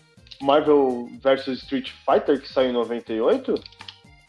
Marvel 0.41 1.09
vs 1.23 1.47
Street 1.63 1.91
Fighter 2.05 2.41
que 2.41 2.49
saiu 2.49 2.71
em 2.71 2.75
98? 2.75 3.55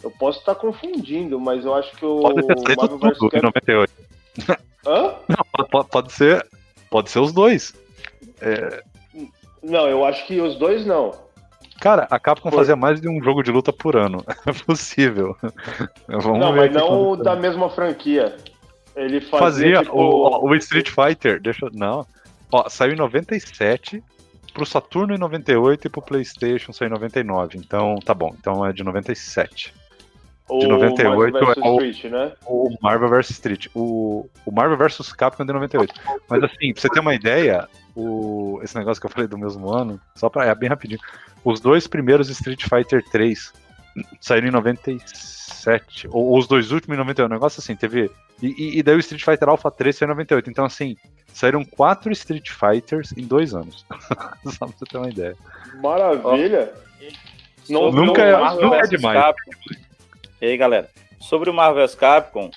Eu 0.03 0.11
posso 0.11 0.39
estar 0.39 0.55
confundindo, 0.55 1.39
mas 1.39 1.65
eu 1.65 1.73
acho 1.73 1.95
que 1.95 2.05
o 2.05 2.21
pode 2.21 2.45
ter 2.45 2.55
Marvel 2.77 2.99
vs 2.99 3.17
Capcom... 3.19 3.41
98. 3.41 3.94
Hã? 4.85 5.15
Não, 5.27 5.67
pode, 5.67 5.89
pode, 5.89 6.13
ser, 6.13 6.47
pode 6.89 7.09
ser 7.09 7.19
os 7.19 7.33
dois. 7.33 7.73
É... 8.39 8.83
Não, 9.63 9.88
eu 9.88 10.05
acho 10.05 10.25
que 10.27 10.39
os 10.39 10.55
dois 10.55 10.85
não. 10.85 11.11
Cara, 11.81 12.07
a 12.09 12.19
Capcom 12.19 12.49
por... 12.49 12.57
fazia 12.57 12.75
mais 12.75 13.01
de 13.01 13.09
um 13.09 13.21
jogo 13.23 13.41
de 13.41 13.51
luta 13.51 13.73
por 13.73 13.95
ano. 13.95 14.23
É 14.45 14.53
possível. 14.53 15.35
Vamos 16.07 16.39
não, 16.39 16.55
mas 16.55 16.71
não 16.71 17.17
da 17.17 17.35
mesma 17.35 17.69
franquia. 17.69 18.38
Ele 18.95 19.19
fazia, 19.19 19.39
fazia 19.39 19.83
tipo... 19.83 19.97
o, 19.97 20.47
o 20.47 20.55
Street 20.55 20.89
Fighter. 20.89 21.41
Deixa, 21.41 21.69
não. 21.73 22.05
Ó, 22.51 22.69
saiu 22.69 22.94
em 22.94 22.97
97, 22.97 24.01
pro 24.53 24.65
Saturno 24.65 25.13
em 25.13 25.19
98 25.19 25.88
e 25.88 25.89
pro 25.89 26.01
PlayStation 26.01 26.71
saiu 26.71 26.88
em 26.88 26.91
99. 26.91 27.57
Então, 27.57 27.95
tá 28.05 28.13
bom. 28.13 28.33
Então 28.39 28.65
é 28.65 28.71
de 28.71 28.83
97 28.83 29.73
de 30.49 30.67
98 30.67 31.33
Marvel 31.33 31.53
é 31.53 31.69
o, 31.69 31.81
Street, 31.81 32.11
né? 32.11 32.31
o 32.45 32.77
Marvel 32.81 33.09
vs 33.09 33.29
Street. 33.31 33.67
O, 33.75 34.29
o 34.45 34.51
Marvel 34.51 34.77
vs 34.77 35.11
Capcom 35.13 35.44
é 35.44 35.45
de 35.45 35.53
98. 35.53 35.94
Mas 36.29 36.44
assim, 36.44 36.73
pra 36.73 36.81
você 36.81 36.89
ter 36.89 36.99
uma 36.99 37.13
ideia, 37.13 37.67
o, 37.95 38.59
esse 38.63 38.75
negócio 38.77 39.01
que 39.01 39.07
eu 39.07 39.11
falei 39.11 39.27
do 39.27 39.38
mesmo 39.38 39.69
ano, 39.69 39.99
só 40.15 40.29
pra. 40.29 40.45
É 40.45 40.55
bem 40.55 40.69
rapidinho. 40.69 40.99
Os 41.44 41.59
dois 41.59 41.88
primeiros 41.88 42.29
Street 42.29 42.63
Fighter 42.63 43.03
3 43.11 43.53
saíram 44.21 44.47
em 44.47 44.51
97. 44.51 46.07
Ou, 46.07 46.27
ou 46.27 46.38
os 46.38 46.47
dois 46.47 46.71
últimos 46.71 46.95
em 46.95 46.99
98. 46.99 47.29
Um 47.29 47.33
negócio 47.33 47.59
assim, 47.59 47.75
teve. 47.75 48.09
E, 48.41 48.79
e, 48.79 48.83
daí 48.83 48.95
o 48.95 48.99
Street 48.99 49.23
Fighter 49.23 49.49
Alpha 49.49 49.69
3 49.69 49.95
saiu 49.95 50.07
em 50.07 50.11
98. 50.11 50.49
Então, 50.49 50.63
assim, 50.63 50.95
saíram 51.33 51.65
quatro 51.65 52.11
Street 52.11 52.49
Fighters 52.51 53.11
em 53.17 53.25
dois 53.25 53.54
anos. 53.54 53.85
Só 54.45 54.66
pra 54.66 54.77
você 54.77 54.85
ter 54.85 54.97
uma 54.97 55.09
ideia. 55.09 55.35
Maravilha! 55.81 56.71
Não, 57.69 57.92
nunca, 57.92 58.21
é, 58.21 58.61
nunca 58.61 58.77
é 58.77 58.87
demais. 58.87 59.19
Capcom. 59.19 59.86
E 60.39 60.45
aí, 60.45 60.57
galera? 60.57 60.87
Sobre 61.19 61.49
o 61.49 61.53
Marvel 61.53 61.83
vs 61.83 61.95
Capcom, 61.95 62.51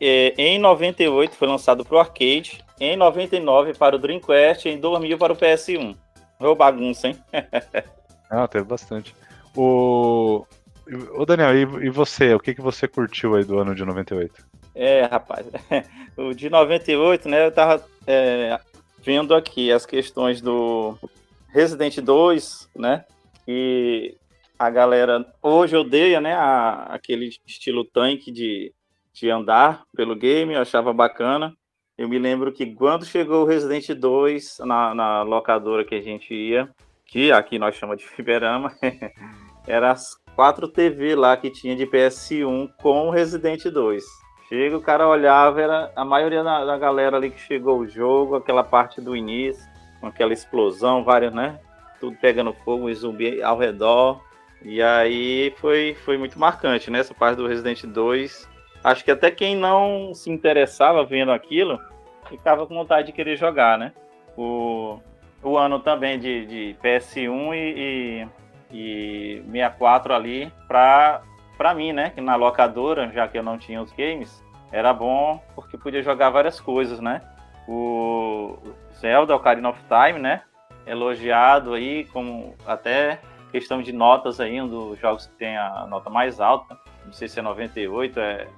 é, 0.00 0.34
em 0.38 0.58
98 0.58 1.34
foi 1.34 1.48
lançado 1.48 1.84
para 1.84 1.96
o 1.96 1.98
arcade, 1.98 2.64
em 2.78 2.96
99 2.96 3.74
para 3.74 3.96
o 3.96 3.98
Dreamcast 3.98 4.68
e 4.68 4.72
em 4.72 4.78
2000 4.78 5.18
para 5.18 5.32
o 5.32 5.36
PS1. 5.36 5.96
Ô 6.38 6.54
bagunça, 6.54 7.08
hein? 7.08 7.16
ah, 8.30 8.46
teve 8.46 8.64
bastante. 8.64 9.14
O, 9.56 10.44
o 11.16 11.26
Daniel, 11.26 11.56
e, 11.56 11.86
e, 11.86 11.90
você? 11.90 12.34
O 12.34 12.40
que, 12.40 12.54
que 12.54 12.60
você 12.60 12.86
curtiu 12.86 13.34
aí 13.34 13.44
do 13.44 13.58
ano 13.58 13.74
de 13.74 13.84
98? 13.84 14.32
É, 14.74 15.04
rapaz, 15.04 15.46
o 16.16 16.34
de 16.34 16.50
98, 16.50 17.28
né, 17.28 17.46
eu 17.46 17.52
tava 17.52 17.84
é, 18.06 18.58
vendo 19.02 19.34
aqui 19.34 19.72
as 19.72 19.86
questões 19.86 20.40
do 20.40 20.98
Resident 21.48 21.98
2, 21.98 22.70
né, 22.76 23.04
e 23.46 24.16
a 24.58 24.70
galera 24.70 25.24
hoje 25.42 25.76
odeia, 25.76 26.20
né, 26.20 26.34
a, 26.34 26.84
aquele 26.94 27.30
estilo 27.46 27.84
tanque 27.84 28.30
de, 28.30 28.72
de 29.12 29.30
andar 29.30 29.82
pelo 29.94 30.16
game, 30.16 30.54
eu 30.54 30.60
achava 30.60 30.92
bacana. 30.92 31.52
Eu 31.96 32.08
me 32.08 32.18
lembro 32.18 32.52
que 32.52 32.66
quando 32.74 33.04
chegou 33.04 33.42
o 33.42 33.46
Resident 33.46 33.88
2 33.90 34.58
na, 34.60 34.94
na 34.94 35.22
locadora 35.22 35.84
que 35.84 35.94
a 35.94 36.02
gente 36.02 36.34
ia, 36.34 36.68
que 37.06 37.30
aqui 37.30 37.58
nós 37.58 37.76
chamamos 37.76 38.02
de 38.02 38.08
Fiberama, 38.08 38.72
era 39.66 39.92
as 39.92 40.16
quatro 40.34 40.66
TV 40.68 41.14
lá 41.14 41.36
que 41.36 41.50
tinha 41.50 41.76
de 41.76 41.86
PS1 41.86 42.70
com 42.80 43.08
o 43.08 43.10
Resident 43.10 43.64
2. 43.64 44.04
Chega, 44.48 44.76
o 44.76 44.82
cara 44.82 45.08
olhava, 45.08 45.60
era 45.60 45.92
a 45.94 46.04
maioria 46.04 46.42
da, 46.42 46.64
da 46.64 46.76
galera 46.76 47.16
ali 47.16 47.30
que 47.30 47.40
chegou 47.40 47.78
o 47.78 47.88
jogo, 47.88 48.36
aquela 48.36 48.62
parte 48.62 49.00
do 49.00 49.16
início, 49.16 49.64
com 50.00 50.06
aquela 50.06 50.32
explosão, 50.32 51.04
várias, 51.04 51.32
né? 51.32 51.58
Tudo 52.00 52.16
pegando 52.20 52.52
fogo 52.64 52.90
e 52.90 52.94
zumbi 52.94 53.42
ao 53.42 53.56
redor. 53.56 54.20
E 54.64 54.82
aí 54.82 55.54
foi, 55.58 55.94
foi 56.04 56.16
muito 56.16 56.38
marcante, 56.38 56.90
né? 56.90 57.00
Essa 57.00 57.14
parte 57.14 57.36
do 57.36 57.46
Resident 57.46 57.84
2. 57.84 58.48
Acho 58.82 59.04
que 59.04 59.10
até 59.10 59.30
quem 59.30 59.56
não 59.56 60.12
se 60.14 60.30
interessava 60.30 61.04
vendo 61.04 61.32
aquilo 61.32 61.78
ficava 62.28 62.66
com 62.66 62.74
vontade 62.74 63.06
de 63.06 63.12
querer 63.12 63.36
jogar, 63.36 63.78
né? 63.78 63.92
O, 64.36 64.98
o 65.42 65.56
ano 65.58 65.78
também 65.78 66.18
de, 66.18 66.46
de 66.46 66.76
PS1 66.82 67.54
e, 67.54 68.28
e, 68.70 69.38
e 69.38 69.42
64 69.52 70.14
ali 70.14 70.52
pra, 70.66 71.22
pra 71.56 71.74
mim, 71.74 71.92
né? 71.92 72.10
Que 72.10 72.20
na 72.20 72.34
locadora, 72.34 73.10
já 73.12 73.28
que 73.28 73.38
eu 73.38 73.42
não 73.42 73.58
tinha 73.58 73.82
os 73.82 73.92
games, 73.92 74.42
era 74.72 74.92
bom 74.92 75.42
porque 75.54 75.76
podia 75.76 76.02
jogar 76.02 76.30
várias 76.30 76.58
coisas, 76.58 77.00
né? 77.00 77.20
o 77.66 78.56
Zelda 79.00 79.34
Ocarina 79.34 79.70
of 79.70 79.80
Time, 79.88 80.18
né? 80.18 80.42
Elogiado 80.86 81.74
aí, 81.74 82.04
como 82.06 82.54
até 82.66 83.20
questão 83.54 83.80
de 83.80 83.92
notas 83.92 84.40
um 84.40 84.66
dos 84.66 84.98
jogos 84.98 85.26
que 85.28 85.34
tem 85.34 85.56
a 85.56 85.86
nota 85.86 86.10
mais 86.10 86.40
alta. 86.40 86.76
Não 87.06 87.12
sei 87.12 87.28
se 87.28 87.38
é 87.38 87.42
98, 87.42 88.18
é, 88.18 88.48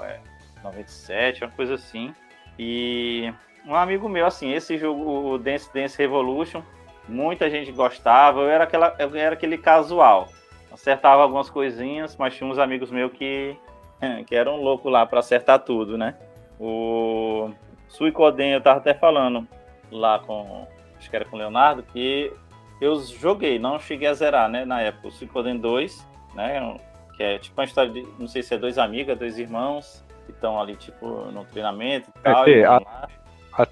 é 0.00 0.20
97, 0.64 1.44
uma 1.44 1.50
coisa 1.50 1.74
assim. 1.74 2.14
E 2.58 3.30
um 3.66 3.74
amigo 3.74 4.08
meu, 4.08 4.24
assim, 4.24 4.54
esse 4.54 4.78
jogo, 4.78 5.34
o 5.34 5.36
Dance 5.36 5.70
Dance 5.74 5.98
Revolution, 5.98 6.62
muita 7.06 7.50
gente 7.50 7.70
gostava. 7.70 8.40
Eu 8.40 8.48
era, 8.48 8.64
aquela, 8.64 8.96
eu 8.98 9.14
era 9.14 9.34
aquele 9.34 9.58
casual. 9.58 10.28
Acertava 10.72 11.22
algumas 11.22 11.50
coisinhas, 11.50 12.16
mas 12.16 12.34
tinha 12.34 12.48
uns 12.48 12.58
amigos 12.58 12.90
meus 12.90 13.12
que, 13.12 13.54
que 14.26 14.34
eram 14.34 14.56
loucos 14.56 14.90
lá 14.90 15.04
para 15.04 15.18
acertar 15.18 15.58
tudo, 15.58 15.98
né? 15.98 16.14
O 16.58 17.50
Suicoden, 17.88 18.54
eu 18.54 18.62
tava 18.62 18.78
até 18.78 18.94
falando 18.94 19.46
lá 19.90 20.18
com. 20.18 20.66
Acho 20.96 21.10
que 21.10 21.16
era 21.16 21.26
com 21.26 21.36
o 21.36 21.38
Leonardo, 21.38 21.82
que 21.82 22.32
eu 22.80 23.00
joguei, 23.00 23.58
não 23.58 23.78
cheguei 23.78 24.08
a 24.08 24.14
zerar, 24.14 24.48
né? 24.48 24.64
Na 24.64 24.80
época, 24.80 25.08
o 25.08 25.12
Suicoden 25.12 25.58
2, 25.58 26.06
né? 26.34 26.78
Que 27.16 27.22
é 27.22 27.38
tipo 27.38 27.60
uma 27.60 27.64
história 27.64 27.90
de. 27.90 28.06
Não 28.18 28.28
sei 28.28 28.42
se 28.42 28.54
é 28.54 28.58
dois 28.58 28.78
amigas, 28.78 29.18
dois 29.18 29.38
irmãos, 29.38 30.04
que 30.26 30.32
estão 30.32 30.60
ali, 30.60 30.76
tipo, 30.76 31.30
no 31.32 31.44
treinamento 31.44 32.10
e 32.10 32.22
tal. 32.22 32.46
É, 32.46 32.50
e 32.50 32.64
a, 32.64 32.76
a, 32.76 33.08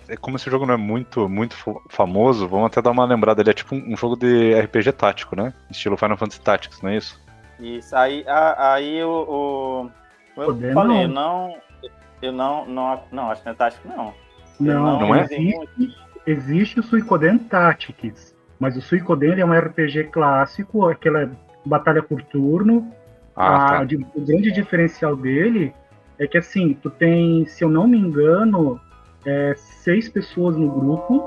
é 0.09 0.17
como 0.17 0.37
esse 0.37 0.51
jogo 0.51 0.65
não 0.65 0.75
é 0.75 0.79
muito, 0.79 1.29
muito 1.29 1.57
famoso, 1.91 2.49
vamos 2.49 2.67
até 2.67 2.81
dar 2.81 2.91
uma 2.91 3.05
lembrada. 3.05 3.43
Ele 3.43 3.51
é 3.51 3.55
tipo 3.55 3.75
um, 3.75 3.93
um 3.93 3.97
jogo 3.97 4.17
de 4.17 4.59
RPG 4.59 4.93
tático, 4.93 5.37
né? 5.37 5.53
Estilo 5.71 5.97
Final 5.97 6.17
Fantasy 6.17 6.41
Tactics, 6.41 6.81
não 6.81 6.91
é 6.91 6.97
isso? 6.97 7.23
Isso, 7.61 7.95
aí, 7.95 8.25
a, 8.27 8.75
aí 8.75 9.03
o. 9.05 9.91
o 10.37 10.41
eu 10.41 10.47
Poder 10.47 10.73
falei, 10.73 11.07
não. 11.07 11.49
não. 11.49 11.57
Eu 12.23 12.33
não, 12.33 12.67
não. 12.67 13.03
Não, 13.13 13.31
acho 13.31 13.43
que 13.43 13.47
não 13.47 13.53
é 13.53 13.57
tático, 13.57 13.89
não. 13.89 14.15
Não, 14.59 14.83
não, 14.83 15.01
não 15.01 15.15
é? 15.15 15.25
Existe, 15.25 15.97
existe 16.27 16.81
o 16.81 16.83
Suicoden 16.83 17.39
Tactics, 17.39 18.34
mas 18.65 18.79
o 18.79 18.81
Suicoden 18.81 19.39
é 19.39 19.45
um 19.45 19.53
RPG 19.53 20.05
clássico, 20.05 20.89
aquela 20.89 21.31
batalha 21.67 22.03
por 22.03 22.23
turno. 22.23 22.91
Ah, 23.37 23.83
a, 23.83 23.87
tá. 23.87 23.97
o 24.15 24.23
grande 24.23 24.51
diferencial 24.51 25.15
dele 25.15 25.75
é 26.19 26.27
que 26.27 26.39
assim, 26.39 26.73
tu 26.73 26.89
tem, 26.89 27.45
se 27.45 27.63
eu 27.63 27.69
não 27.69 27.87
me 27.87 27.99
engano, 27.99 28.81
é, 29.27 29.53
seis 29.55 30.09
pessoas 30.09 30.57
no 30.57 30.71
grupo, 30.71 31.23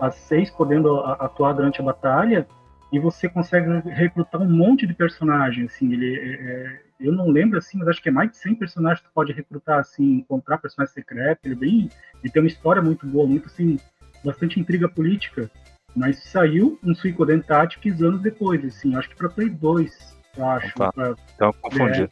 as 0.00 0.14
seis 0.14 0.48
podendo 0.48 1.00
atuar 1.00 1.54
durante 1.54 1.80
a 1.80 1.84
batalha, 1.84 2.46
e 2.92 3.00
você 3.00 3.28
consegue 3.28 3.66
recrutar 3.88 4.40
um 4.40 4.48
monte 4.48 4.86
de 4.86 4.94
personagens, 4.94 5.72
assim, 5.72 5.92
ele 5.92 6.14
é, 6.14 6.34
é, 6.34 6.80
eu 7.00 7.12
não 7.12 7.28
lembro 7.30 7.58
assim, 7.58 7.78
mas 7.78 7.88
acho 7.88 8.00
que 8.00 8.10
é 8.10 8.12
mais 8.12 8.30
de 8.30 8.36
100 8.36 8.54
personagens 8.54 9.00
que 9.00 9.08
tu 9.08 9.12
pode 9.12 9.32
recrutar 9.32 9.80
assim, 9.80 10.18
encontrar 10.18 10.58
personagens 10.58 10.94
secretos, 10.94 11.44
ele 11.44 11.54
é 11.54 11.58
bem, 11.58 11.90
ele 12.22 12.32
tem 12.32 12.40
uma 12.40 12.48
história 12.48 12.80
muito 12.80 13.04
boa, 13.08 13.26
muito 13.26 13.46
assim, 13.46 13.76
bastante 14.24 14.60
intriga 14.60 14.88
política, 14.88 15.50
mas 15.96 16.22
saiu 16.24 16.78
um 16.84 16.94
Suicoden 16.94 17.40
Tactics 17.40 18.02
anos 18.02 18.20
depois, 18.20 18.62
assim, 18.64 18.94
acho 18.94 19.08
que 19.08 19.16
para 19.16 19.30
Play 19.30 19.48
2, 19.48 20.16
eu 20.36 20.46
acho. 20.46 20.74
Tá. 20.74 20.92
Então 21.34 21.52
confundi. 21.60 22.08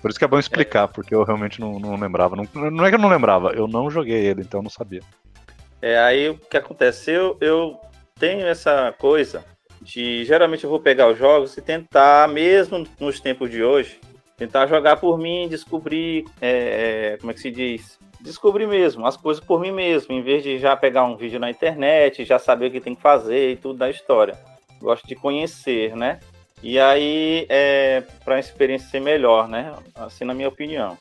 Por 0.00 0.10
isso 0.10 0.18
que 0.18 0.24
é 0.24 0.28
bom 0.28 0.38
explicar, 0.38 0.88
porque 0.88 1.14
eu 1.14 1.24
realmente 1.24 1.58
não, 1.58 1.78
não 1.78 1.96
lembrava. 1.96 2.36
Não, 2.36 2.70
não 2.70 2.84
é 2.84 2.90
que 2.90 2.96
eu 2.96 3.00
não 3.00 3.08
lembrava, 3.08 3.52
eu 3.52 3.66
não 3.66 3.90
joguei 3.90 4.26
ele, 4.26 4.42
então 4.42 4.60
eu 4.60 4.64
não 4.64 4.70
sabia. 4.70 5.00
É, 5.80 5.98
aí 5.98 6.28
o 6.28 6.36
que 6.36 6.58
aconteceu, 6.58 7.38
eu 7.40 7.78
tenho 8.18 8.46
essa 8.46 8.94
coisa 8.98 9.42
de 9.80 10.24
geralmente 10.24 10.64
eu 10.64 10.70
vou 10.70 10.80
pegar 10.80 11.10
os 11.10 11.18
jogos 11.18 11.56
e 11.56 11.62
tentar, 11.62 12.28
mesmo 12.28 12.86
nos 13.00 13.20
tempos 13.20 13.50
de 13.50 13.62
hoje, 13.62 13.98
tentar 14.36 14.66
jogar 14.66 14.96
por 14.96 15.18
mim, 15.18 15.48
descobrir, 15.48 16.24
é, 16.40 17.12
é, 17.14 17.16
como 17.18 17.30
é 17.30 17.34
que 17.34 17.40
se 17.40 17.50
diz? 17.50 17.98
Descobrir 18.24 18.66
mesmo 18.66 19.06
as 19.06 19.18
coisas 19.18 19.44
por 19.44 19.60
mim 19.60 19.70
mesmo, 19.70 20.14
em 20.14 20.22
vez 20.22 20.42
de 20.42 20.58
já 20.58 20.74
pegar 20.74 21.04
um 21.04 21.14
vídeo 21.14 21.38
na 21.38 21.50
internet, 21.50 22.24
já 22.24 22.38
saber 22.38 22.68
o 22.68 22.70
que 22.70 22.80
tem 22.80 22.94
que 22.94 23.02
fazer 23.02 23.50
e 23.50 23.56
tudo 23.56 23.78
da 23.78 23.90
história. 23.90 24.34
Gosto 24.80 25.06
de 25.06 25.14
conhecer, 25.14 25.94
né? 25.94 26.20
E 26.62 26.80
aí, 26.80 27.44
é, 27.50 28.02
para 28.24 28.36
a 28.36 28.40
experiência 28.40 28.88
ser 28.88 29.00
melhor, 29.00 29.46
né? 29.46 29.74
Assim, 29.94 30.24
na 30.24 30.32
minha 30.32 30.48
opinião. 30.48 30.96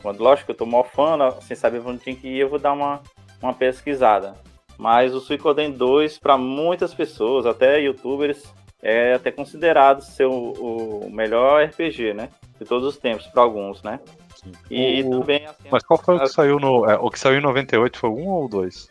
Quando, 0.00 0.22
lógico, 0.22 0.52
eu 0.52 0.56
tô 0.56 0.64
mofando, 0.64 1.38
sem 1.42 1.54
saber 1.54 1.82
onde 1.84 2.02
tem 2.02 2.16
que 2.16 2.28
ir, 2.28 2.38
eu 2.38 2.48
vou 2.48 2.58
dar 2.58 2.72
uma, 2.72 3.02
uma 3.42 3.52
pesquisada. 3.52 4.34
Mas 4.78 5.14
o 5.14 5.20
Suicoden 5.20 5.70
2, 5.70 6.18
para 6.18 6.38
muitas 6.38 6.94
pessoas, 6.94 7.44
até 7.44 7.78
youtubers, 7.78 8.42
é 8.82 9.12
até 9.12 9.30
considerado 9.30 10.00
ser 10.00 10.24
o, 10.24 10.52
o 10.52 11.10
melhor 11.10 11.62
RPG, 11.62 12.14
né? 12.14 12.30
De 12.58 12.64
todos 12.64 12.88
os 12.88 12.96
tempos, 12.96 13.26
para 13.26 13.42
alguns, 13.42 13.82
né? 13.82 14.00
E, 14.70 15.02
o... 15.02 15.20
também. 15.20 15.46
Assim, 15.46 15.68
Mas 15.70 15.82
qual 15.82 15.98
foi 15.98 16.16
o 16.16 16.20
que 16.20 16.28
saiu 16.28 16.58
no. 16.58 16.88
É, 16.88 16.96
o 16.96 17.10
que 17.10 17.18
saiu 17.18 17.38
em 17.38 17.42
98 17.42 17.98
foi 17.98 18.10
1 18.10 18.28
ou 18.28 18.48
2? 18.48 18.90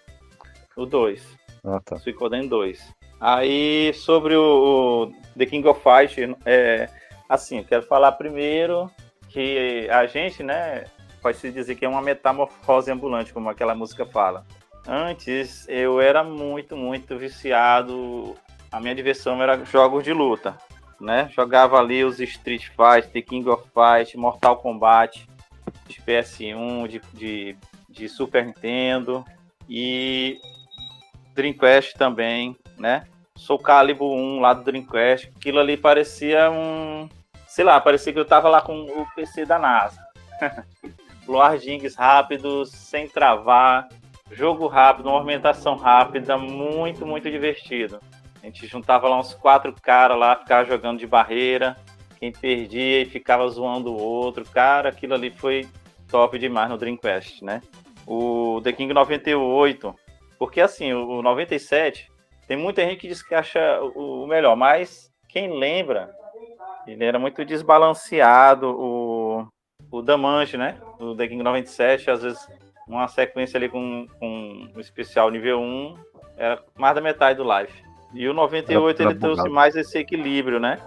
O 0.75 0.85
2. 0.85 1.37
Ah, 1.63 1.79
tá. 1.83 1.97
Suicoden 1.97 2.47
2. 2.47 2.93
Aí, 3.19 3.93
sobre 3.93 4.35
o, 4.35 5.05
o 5.05 5.37
The 5.37 5.45
King 5.45 5.67
of 5.67 5.81
Fight, 5.81 6.35
é, 6.45 6.89
assim, 7.29 7.59
eu 7.59 7.63
quero 7.63 7.83
falar 7.83 8.11
primeiro 8.13 8.91
que 9.29 9.87
a 9.89 10.05
gente, 10.05 10.43
né, 10.43 10.85
pode 11.21 11.37
se 11.37 11.49
dizer 11.49 11.75
que 11.75 11.85
é 11.85 11.89
uma 11.89 12.01
metamorfose 12.01 12.91
ambulante, 12.91 13.33
como 13.33 13.49
aquela 13.49 13.73
música 13.73 14.05
fala. 14.05 14.45
Antes, 14.85 15.65
eu 15.69 16.01
era 16.01 16.23
muito, 16.23 16.75
muito 16.75 17.17
viciado, 17.17 18.35
a 18.69 18.81
minha 18.81 18.93
diversão 18.93 19.41
era 19.41 19.63
jogos 19.63 20.03
de 20.03 20.11
luta, 20.11 20.57
né? 20.99 21.29
Jogava 21.33 21.79
ali 21.79 22.03
os 22.03 22.19
Street 22.19 22.67
Fight, 22.67 23.07
The 23.13 23.21
King 23.21 23.47
of 23.49 23.63
Fight, 23.73 24.17
Mortal 24.17 24.57
Kombat, 24.57 25.25
de 25.87 26.01
PS1, 26.01 26.87
de, 26.87 27.01
de, 27.13 27.57
de 27.89 28.09
Super 28.09 28.45
Nintendo 28.45 29.25
e 29.67 30.39
Dreamcast 31.33 31.95
também, 31.95 32.55
né? 32.77 33.05
Soul 33.35 33.59
Calibur 33.59 34.15
1 34.15 34.39
lá 34.39 34.53
do 34.53 34.63
Dreamcast, 34.63 35.31
aquilo 35.35 35.59
ali 35.59 35.75
parecia 35.75 36.49
um. 36.51 37.09
Sei 37.47 37.63
lá, 37.63 37.79
parecia 37.79 38.13
que 38.13 38.19
eu 38.19 38.25
tava 38.25 38.49
lá 38.49 38.61
com 38.61 38.81
o 38.83 39.05
PC 39.15 39.45
da 39.45 39.59
NASA. 39.59 40.01
Loardings 41.27 41.95
rápidos, 41.95 42.71
sem 42.71 43.07
travar, 43.07 43.87
jogo 44.31 44.67
rápido, 44.67 45.09
movimentação 45.09 45.75
rápida, 45.75 46.37
muito, 46.37 47.05
muito 47.05 47.29
divertido. 47.29 47.99
A 48.41 48.45
gente 48.45 48.67
juntava 48.67 49.07
lá 49.07 49.19
uns 49.19 49.33
quatro 49.33 49.73
caras 49.81 50.17
lá, 50.17 50.35
ficava 50.35 50.65
jogando 50.65 50.99
de 50.99 51.07
barreira, 51.07 51.77
quem 52.23 52.31
perdia 52.31 53.01
e 53.01 53.05
ficava 53.05 53.45
zoando 53.49 53.91
o 53.91 54.01
outro. 54.01 54.45
Cara, 54.45 54.87
aquilo 54.87 55.13
ali 55.13 55.29
foi 55.29 55.67
top 56.09 56.39
demais 56.39 56.69
no 56.69 56.77
Dreamcast, 56.77 57.43
né? 57.43 57.61
O 58.07 58.61
The 58.63 58.71
King 58.71 58.93
98, 58.93 59.93
porque 60.39 60.61
assim, 60.61 60.93
o 60.93 61.21
97 61.21 62.09
tem 62.47 62.55
muita 62.55 62.81
gente 62.81 62.97
que 62.97 63.07
diz 63.09 63.21
que 63.21 63.35
acha 63.35 63.81
o 63.95 64.25
melhor, 64.25 64.55
mas 64.55 65.11
quem 65.27 65.59
lembra, 65.59 66.11
ele 66.87 67.03
era 67.03 67.19
muito 67.19 67.43
desbalanceado, 67.43 68.69
o, 68.69 69.47
o 69.91 70.01
Damanche, 70.01 70.55
né? 70.55 70.77
O 70.99 71.13
The 71.15 71.27
King 71.27 71.43
97, 71.43 72.09
às 72.09 72.23
vezes 72.23 72.47
uma 72.87 73.07
sequência 73.09 73.57
ali 73.57 73.67
com, 73.67 74.07
com 74.17 74.69
um 74.73 74.79
especial 74.79 75.29
nível 75.29 75.59
1 75.59 75.95
era 76.37 76.63
mais 76.77 76.95
da 76.95 77.01
metade 77.01 77.37
do 77.37 77.43
live. 77.43 77.73
E 78.13 78.29
o 78.29 78.33
98 78.33 79.01
ele 79.01 79.15
trouxe 79.15 79.49
mais 79.49 79.75
esse 79.75 79.97
equilíbrio, 79.97 80.59
né? 80.59 80.77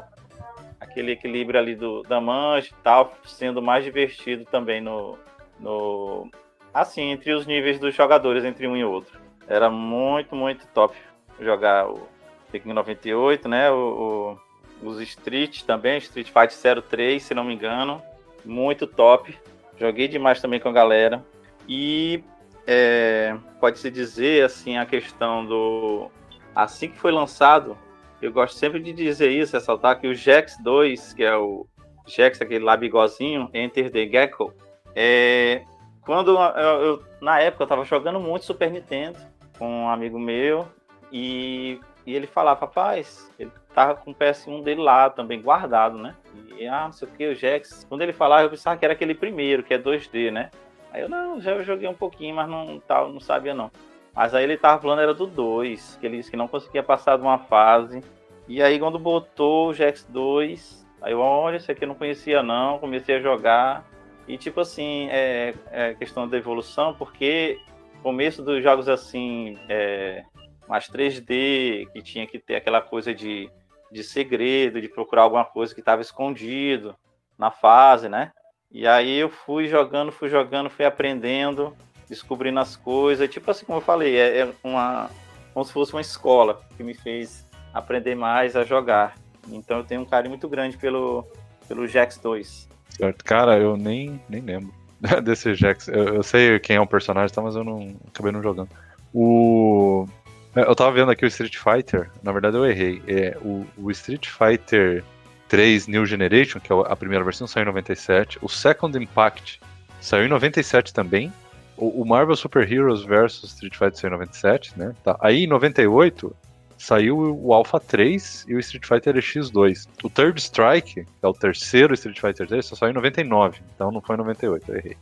Aquele 0.97 1.12
equilíbrio 1.12 1.61
ali 1.61 1.75
do 1.75 2.03
Damanche 2.05 2.73
e 2.73 2.83
tal, 2.83 3.12
sendo 3.23 3.61
mais 3.61 3.85
divertido 3.85 4.47
também 4.47 4.81
no, 4.81 5.19
no. 5.61 6.31
Assim, 6.73 7.11
entre 7.11 7.35
os 7.35 7.47
níveis 7.47 7.79
dos 7.79 7.95
jogadores, 7.95 8.47
entre 8.47 8.67
um 8.67 8.75
e 8.75 8.83
outro. 8.83 9.21
Era 9.47 9.69
muito, 9.69 10.35
muito 10.35 10.67
top 10.69 10.97
jogar 11.38 11.87
o 11.87 12.09
Tekken 12.50 12.73
98, 12.73 13.47
né? 13.47 13.71
O, 13.71 14.38
o, 14.81 14.88
os 14.88 14.99
Street 15.03 15.65
também, 15.65 15.99
Street 15.99 16.29
Fighter 16.29 16.83
03, 16.83 17.23
se 17.23 17.35
não 17.35 17.45
me 17.45 17.53
engano. 17.53 18.00
Muito 18.43 18.87
top. 18.87 19.38
Joguei 19.79 20.09
demais 20.09 20.41
também 20.41 20.59
com 20.59 20.71
a 20.71 20.73
galera. 20.73 21.23
E 21.69 22.25
é, 22.67 23.37
pode-se 23.61 23.91
dizer, 23.91 24.47
assim, 24.47 24.79
a 24.79 24.87
questão 24.87 25.45
do... 25.45 26.11
Assim 26.55 26.88
que 26.88 26.99
foi 26.99 27.12
lançado, 27.12 27.76
eu 28.20 28.32
gosto 28.32 28.56
sempre 28.56 28.80
de 28.80 28.92
dizer 28.92 29.30
isso, 29.30 29.54
ressaltar 29.54 30.00
que 30.00 30.06
o 30.06 30.14
Jax 30.14 30.56
2, 30.62 31.12
que 31.12 31.25
é 31.25 31.37
o 31.37 31.66
Jax, 32.06 32.40
aquele 32.40 32.64
lá 32.64 32.76
bigozinho, 32.76 33.50
Enter 33.52 33.90
the 33.90 34.06
Gecko, 34.06 34.52
é, 34.94 35.62
quando 36.02 36.38
eu, 36.38 36.80
eu, 36.80 37.02
na 37.20 37.40
época 37.40 37.64
eu 37.64 37.68
tava 37.68 37.85
jogando 37.85 38.20
muito 38.20 38.44
Super 38.44 38.70
Nintendo 38.70 39.18
com 39.58 39.68
um 39.68 39.88
amigo 39.90 40.18
meu 40.18 40.66
e, 41.12 41.80
e 42.06 42.14
ele 42.14 42.26
falava, 42.26 42.61
rapaz, 42.61 43.30
ele 43.38 43.50
tava 43.75 43.96
com 43.96 44.12
o 44.12 44.14
PS1 44.14 44.62
dele 44.62 44.80
lá 44.80 45.11
também 45.11 45.42
guardado, 45.42 45.99
né? 45.99 46.14
E, 46.58 46.66
ah, 46.66 46.85
não 46.85 46.92
sei 46.92 47.08
o 47.08 47.11
que, 47.11 47.26
o 47.26 47.35
Jax. 47.35 47.85
Quando 47.88 48.02
ele 48.02 48.12
falava, 48.12 48.44
eu 48.44 48.50
pensava 48.50 48.76
que 48.76 48.85
era 48.85 48.94
aquele 48.94 49.14
primeiro, 49.14 49.62
que 49.62 49.75
é 49.75 49.78
2D, 49.78 50.30
né? 50.30 50.50
Aí 50.92 51.02
eu, 51.02 51.08
não, 51.08 51.40
já 51.40 51.61
joguei 51.62 51.88
um 51.88 51.94
pouquinho, 51.94 52.37
mas 52.37 52.49
não, 52.49 52.80
tal, 52.80 53.12
não 53.12 53.20
sabia 53.20 53.52
não. 53.52 53.70
Mas 54.16 54.35
aí 54.35 54.44
ele 54.44 54.56
tava 54.56 54.80
falando, 54.80 55.02
era 55.02 55.12
do 55.12 55.26
2, 55.26 55.99
que 56.00 56.06
ele 56.06 56.16
disse 56.16 56.30
que 56.30 56.38
não 56.38 56.49
conseguia 56.49 56.82
passar 56.82 57.18
de 57.18 57.23
uma 57.23 57.38
fase. 57.38 58.02
E 58.49 58.62
aí 58.62 58.78
quando 58.78 58.99
botou 58.99 59.68
o 59.68 59.75
Jax 59.75 60.06
2, 60.08 60.87
aí 61.02 61.12
eu, 61.12 61.20
olha, 61.20 61.58
isso 61.58 61.70
aqui 61.70 61.85
eu 61.85 61.88
não 61.88 61.94
conhecia 61.94 62.42
não, 62.42 62.78
comecei 62.78 63.16
a 63.16 63.20
jogar. 63.20 63.85
E 64.26 64.38
tipo 64.38 64.61
assim, 64.61 65.08
é, 65.11 65.54
é 65.70 65.94
questão 65.94 66.26
da 66.26 66.38
evolução, 66.38 66.94
porque 66.94 67.61
começo 68.02 68.42
dos 68.42 68.62
jogos 68.62 68.88
assim, 68.88 69.58
é, 69.68 70.25
mais 70.66 70.88
3D, 70.88 71.87
que 71.92 72.02
tinha 72.02 72.26
que 72.26 72.38
ter 72.38 72.56
aquela 72.56 72.80
coisa 72.80 73.14
de, 73.14 73.50
de 73.92 74.02
segredo, 74.02 74.80
de 74.80 74.88
procurar 74.88 75.23
alguma 75.23 75.44
coisa 75.44 75.75
que 75.75 75.80
estava 75.80 76.00
escondido 76.00 76.96
na 77.38 77.50
fase, 77.50 78.08
né? 78.08 78.32
E 78.70 78.87
aí 78.87 79.18
eu 79.18 79.28
fui 79.28 79.68
jogando, 79.68 80.11
fui 80.11 80.28
jogando, 80.28 80.70
fui 80.70 80.85
aprendendo, 80.85 81.76
descobrindo 82.09 82.61
as 82.61 82.77
coisas. 82.77 83.29
Tipo 83.29 83.51
assim, 83.51 83.65
como 83.65 83.79
eu 83.79 83.83
falei, 83.83 84.17
é, 84.17 84.41
é 84.41 84.53
uma. 84.63 85.11
como 85.53 85.65
se 85.65 85.73
fosse 85.73 85.93
uma 85.93 86.01
escola 86.01 86.61
que 86.77 86.83
me 86.83 86.95
fez 86.95 87.45
aprender 87.73 88.15
mais 88.15 88.57
a 88.57 88.65
jogar. 88.65 89.15
Então 89.49 89.79
eu 89.79 89.85
tenho 89.85 90.01
um 90.01 90.07
carinho 90.07 90.31
muito 90.31 90.49
grande 90.49 90.77
pelo, 90.77 91.27
pelo 91.69 91.87
Jax 91.87 92.19
2. 92.19 92.69
Certo. 92.91 93.25
Cara, 93.25 93.59
eu 93.59 93.77
nem, 93.77 94.21
nem 94.29 94.41
lembro 94.41 94.73
desse 95.23 95.55
Jax. 95.55 95.89
Eu, 95.89 96.15
eu, 96.15 96.23
sei 96.23 96.59
quem 96.59 96.77
é 96.77 96.81
o 96.81 96.87
personagem, 96.87 97.35
tá, 97.35 97.43
mas 97.43 97.55
eu 97.55 97.65
não 97.65 97.97
acabei 98.09 98.33
não 98.33 98.43
jogando. 98.43 98.71
O. 99.13 100.07
É, 100.55 100.63
eu 100.63 100.75
tava 100.75 100.93
vendo 100.93 101.11
aqui 101.11 101.25
o 101.25 101.29
Street 101.29 101.57
Fighter, 101.57 102.11
na 102.23 102.33
verdade 102.33 102.57
eu 102.57 102.67
errei. 102.67 103.03
É, 103.07 103.37
o, 103.43 103.67
o 103.77 103.91
Street 103.91 104.29
Fighter 104.29 105.05
3 105.49 105.87
New 105.87 106.07
Generation, 106.07 106.61
que 106.61 106.73
é 106.73 106.77
a 106.87 106.97
primeira 106.97 107.25
versão, 107.25 107.47
saiu 107.47 107.65
em 107.65 107.67
97. 107.67 108.39
O 108.41 108.49
Second 108.49 108.97
Impact 108.99 109.61
saiu 110.01 110.25
em 110.25 110.29
97 110.29 110.93
também. 110.93 111.33
O, 111.76 112.04
Marvel 112.04 112.37
Super 112.37 112.71
Heroes 112.71 113.02
vs 113.02 113.45
Street 113.45 113.75
Fighter 113.75 113.97
saiu 113.97 114.09
em 114.09 114.12
97, 114.12 114.78
né? 114.78 114.95
Tá. 115.04 115.16
Aí 115.21 115.45
em 115.45 115.47
98 115.47 116.35
saiu 116.78 117.18
o 117.18 117.52
Alpha 117.52 117.78
3 117.80 118.47
e 118.49 118.54
o 118.54 118.59
Street 118.61 118.87
Fighter 118.87 119.14
X2. 119.14 119.87
O 120.02 120.11
Third 120.11 120.40
Strike, 120.40 121.04
que 121.04 121.09
é 121.23 121.26
o 121.26 121.33
terceiro 121.33 121.95
Street 121.95 122.18
Fighter 122.18 122.47
3, 122.47 122.64
só 122.64 122.76
saiu 122.76 122.90
em 122.90 122.95
99, 122.95 123.61
então 123.75 123.90
não 123.90 124.00
foi 124.00 124.16
em 124.16 124.18
98, 124.18 124.71
eu 124.71 124.76
errei. 124.76 124.97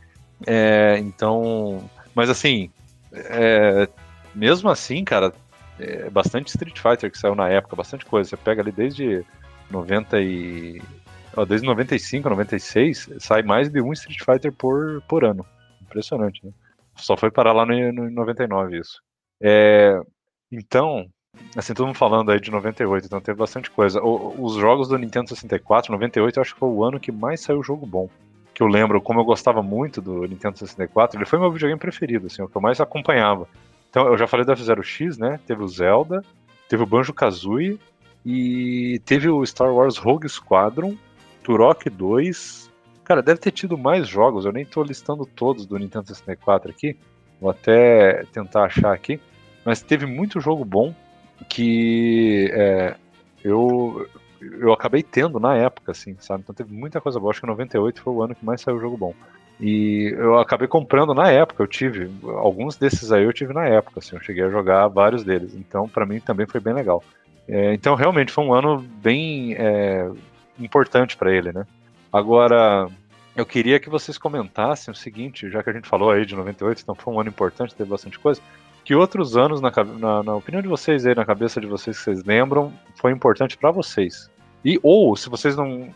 É, 0.45 0.97
então, 0.99 1.89
mas 2.13 2.29
assim, 2.29 2.69
é, 3.13 3.87
mesmo 4.33 4.69
assim, 4.69 5.03
cara, 5.03 5.33
é 5.79 6.09
bastante 6.09 6.49
Street 6.49 6.77
Fighter 6.77 7.11
que 7.11 7.17
saiu 7.17 7.35
na 7.35 7.49
época, 7.49 7.75
bastante 7.75 8.05
coisa. 8.05 8.29
Você 8.29 8.37
pega 8.37 8.61
ali 8.61 8.71
desde 8.71 9.25
90 9.69 10.19
e 10.21 10.81
desde 11.47 11.67
95, 11.67 12.29
96, 12.29 13.09
sai 13.19 13.43
mais 13.43 13.69
de 13.69 13.81
um 13.81 13.91
Street 13.93 14.19
Fighter 14.19 14.51
por, 14.51 15.01
por 15.07 15.25
ano. 15.25 15.45
Impressionante, 15.81 16.45
né? 16.45 16.51
Só 16.95 17.17
foi 17.17 17.31
parar 17.31 17.53
lá 17.53 17.65
no, 17.65 17.91
no 17.91 18.09
99 18.09 18.79
isso. 18.79 19.01
É, 19.41 19.99
então, 20.51 21.05
assim, 21.55 21.73
todo 21.73 21.87
mundo 21.87 21.97
falando 21.97 22.31
aí 22.31 22.39
de 22.39 22.51
98, 22.51 23.05
então 23.05 23.21
teve 23.21 23.37
bastante 23.37 23.69
coisa. 23.69 24.01
O, 24.01 24.43
os 24.43 24.55
jogos 24.55 24.87
do 24.87 24.97
Nintendo 24.97 25.29
64, 25.29 25.91
98, 25.91 26.37
eu 26.37 26.41
acho 26.41 26.53
que 26.53 26.59
foi 26.59 26.69
o 26.69 26.83
ano 26.83 26.99
que 26.99 27.11
mais 27.11 27.41
saiu 27.41 27.63
jogo 27.63 27.85
bom. 27.85 28.09
Que 28.53 28.63
eu 28.63 28.67
lembro, 28.67 29.01
como 29.01 29.19
eu 29.19 29.25
gostava 29.25 29.61
muito 29.61 30.01
do 30.01 30.25
Nintendo 30.25 30.57
64, 30.57 31.17
ele 31.17 31.25
foi 31.25 31.39
meu 31.39 31.51
videogame 31.51 31.79
preferido, 31.79 32.27
assim, 32.27 32.41
o 32.41 32.47
que 32.47 32.55
eu 32.55 32.61
mais 32.61 32.79
acompanhava. 32.79 33.47
Então, 33.89 34.07
eu 34.07 34.17
já 34.17 34.27
falei 34.27 34.45
do 34.45 34.51
F-Zero-X, 34.51 35.17
né? 35.17 35.39
Teve 35.45 35.63
o 35.63 35.67
Zelda, 35.67 36.23
teve 36.69 36.83
o 36.83 36.85
Banjo-Kazooie 36.85 37.79
e 38.25 38.99
teve 39.05 39.29
o 39.29 39.45
Star 39.45 39.73
Wars 39.73 39.97
Rogue 39.97 40.27
Squadron, 40.27 40.95
Turok 41.43 41.89
2. 41.89 42.64
Cara, 43.05 43.21
deve 43.21 43.39
ter 43.39 43.51
tido 43.51 43.77
mais 43.77 44.07
jogos, 44.07 44.45
eu 44.45 44.51
nem 44.51 44.65
tô 44.65 44.81
listando 44.81 45.25
todos 45.27 45.67
do 45.67 45.77
Nintendo 45.77 46.07
64 46.07 46.71
aqui. 46.71 46.97
Vou 47.39 47.51
até 47.51 48.23
tentar 48.33 48.65
achar 48.65 48.91
aqui. 48.91 49.19
Mas 49.63 49.81
teve 49.81 50.07
muito 50.07 50.41
jogo 50.41 50.65
bom 50.65 50.93
que 51.47 52.49
é, 52.51 52.95
eu, 53.43 54.07
eu 54.41 54.73
acabei 54.73 55.03
tendo 55.03 55.39
na 55.39 55.55
época, 55.55 55.91
assim, 55.91 56.15
sabe? 56.19 56.41
Então 56.43 56.55
teve 56.55 56.73
muita 56.73 56.99
coisa 56.99 57.19
boa. 57.19 57.29
Acho 57.29 57.41
que 57.41 57.47
98 57.47 58.01
foi 58.01 58.13
o 58.13 58.23
ano 58.23 58.33
que 58.33 58.43
mais 58.43 58.61
saiu 58.61 58.79
jogo 58.79 58.97
bom. 58.97 59.13
E 59.59 60.13
eu 60.17 60.39
acabei 60.39 60.67
comprando 60.67 61.13
na 61.13 61.29
época, 61.29 61.61
eu 61.61 61.67
tive. 61.67 62.09
Alguns 62.23 62.75
desses 62.75 63.11
aí 63.11 63.23
eu 63.23 63.33
tive 63.33 63.53
na 63.53 63.65
época, 63.65 63.99
assim, 63.99 64.15
eu 64.15 64.21
cheguei 64.21 64.43
a 64.43 64.49
jogar 64.49 64.87
vários 64.87 65.23
deles. 65.23 65.53
Então, 65.55 65.87
para 65.87 66.05
mim 66.05 66.19
também 66.19 66.47
foi 66.47 66.59
bem 66.59 66.73
legal. 66.73 67.03
É, 67.47 67.73
então, 67.73 67.93
realmente 67.93 68.31
foi 68.31 68.43
um 68.43 68.53
ano 68.53 68.79
bem 68.79 69.53
é, 69.53 70.09
importante 70.59 71.15
para 71.15 71.31
ele, 71.31 71.53
né? 71.53 71.65
Agora, 72.15 72.87
eu 73.35 73.45
queria 73.45 73.77
que 73.77 73.89
vocês 73.89 74.17
comentassem 74.17 74.89
o 74.89 74.95
seguinte, 74.95 75.49
já 75.49 75.61
que 75.61 75.69
a 75.69 75.73
gente 75.73 75.85
falou 75.85 76.11
aí 76.11 76.25
de 76.25 76.33
98, 76.33 76.81
então 76.81 76.95
foi 76.95 77.13
um 77.13 77.19
ano 77.19 77.27
importante, 77.27 77.75
teve 77.75 77.89
bastante 77.89 78.17
coisa. 78.17 78.39
Que 78.85 78.95
outros 78.95 79.35
anos, 79.35 79.59
na, 79.59 79.69
na, 79.99 80.23
na 80.23 80.33
opinião 80.33 80.61
de 80.61 80.67
vocês 80.69 81.05
aí, 81.05 81.13
na 81.13 81.25
cabeça 81.25 81.59
de 81.59 81.67
vocês 81.67 81.97
que 81.97 82.03
vocês 82.05 82.23
lembram, 82.23 82.71
foi 82.95 83.11
importante 83.11 83.57
para 83.57 83.69
vocês? 83.69 84.31
E 84.63 84.79
ou, 84.81 85.13
se 85.17 85.27
vocês 85.27 85.57
não, 85.57 85.89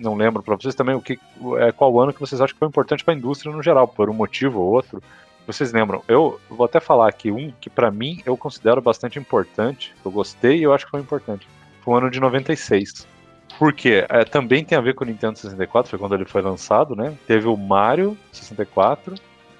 não 0.00 0.14
lembro 0.14 0.42
para 0.42 0.56
vocês 0.56 0.74
também 0.74 0.94
o 0.94 1.00
que 1.02 1.18
é 1.58 1.70
qual 1.72 2.00
ano 2.00 2.14
que 2.14 2.20
vocês 2.20 2.40
acham 2.40 2.54
que 2.54 2.58
foi 2.58 2.68
importante 2.68 3.04
para 3.04 3.12
a 3.12 3.16
indústria 3.18 3.52
no 3.52 3.62
geral, 3.62 3.86
por 3.86 4.08
um 4.08 4.14
motivo 4.14 4.60
ou 4.60 4.72
outro. 4.72 5.02
Vocês 5.46 5.74
lembram? 5.74 6.02
Eu 6.08 6.40
vou 6.48 6.64
até 6.64 6.80
falar 6.80 7.10
aqui 7.10 7.30
um 7.30 7.52
que 7.60 7.68
para 7.68 7.90
mim 7.90 8.22
eu 8.24 8.34
considero 8.34 8.80
bastante 8.80 9.18
importante, 9.18 9.94
eu 10.02 10.10
gostei 10.10 10.56
e 10.56 10.62
eu 10.62 10.72
acho 10.72 10.86
que 10.86 10.92
foi 10.92 11.00
importante. 11.00 11.46
Foi 11.82 11.92
o 11.92 11.96
ano 11.98 12.10
de 12.10 12.18
96. 12.18 13.06
Por 13.58 13.72
quê? 13.72 14.04
É, 14.08 14.24
também 14.24 14.64
tem 14.64 14.76
a 14.76 14.80
ver 14.80 14.94
com 14.94 15.04
o 15.04 15.06
Nintendo 15.06 15.38
64, 15.38 15.90
foi 15.90 15.98
quando 15.98 16.14
ele 16.14 16.24
foi 16.24 16.42
lançado, 16.42 16.94
né? 16.94 17.16
Teve 17.26 17.48
o 17.48 17.56
Mario 17.56 18.16
64, 18.32 19.14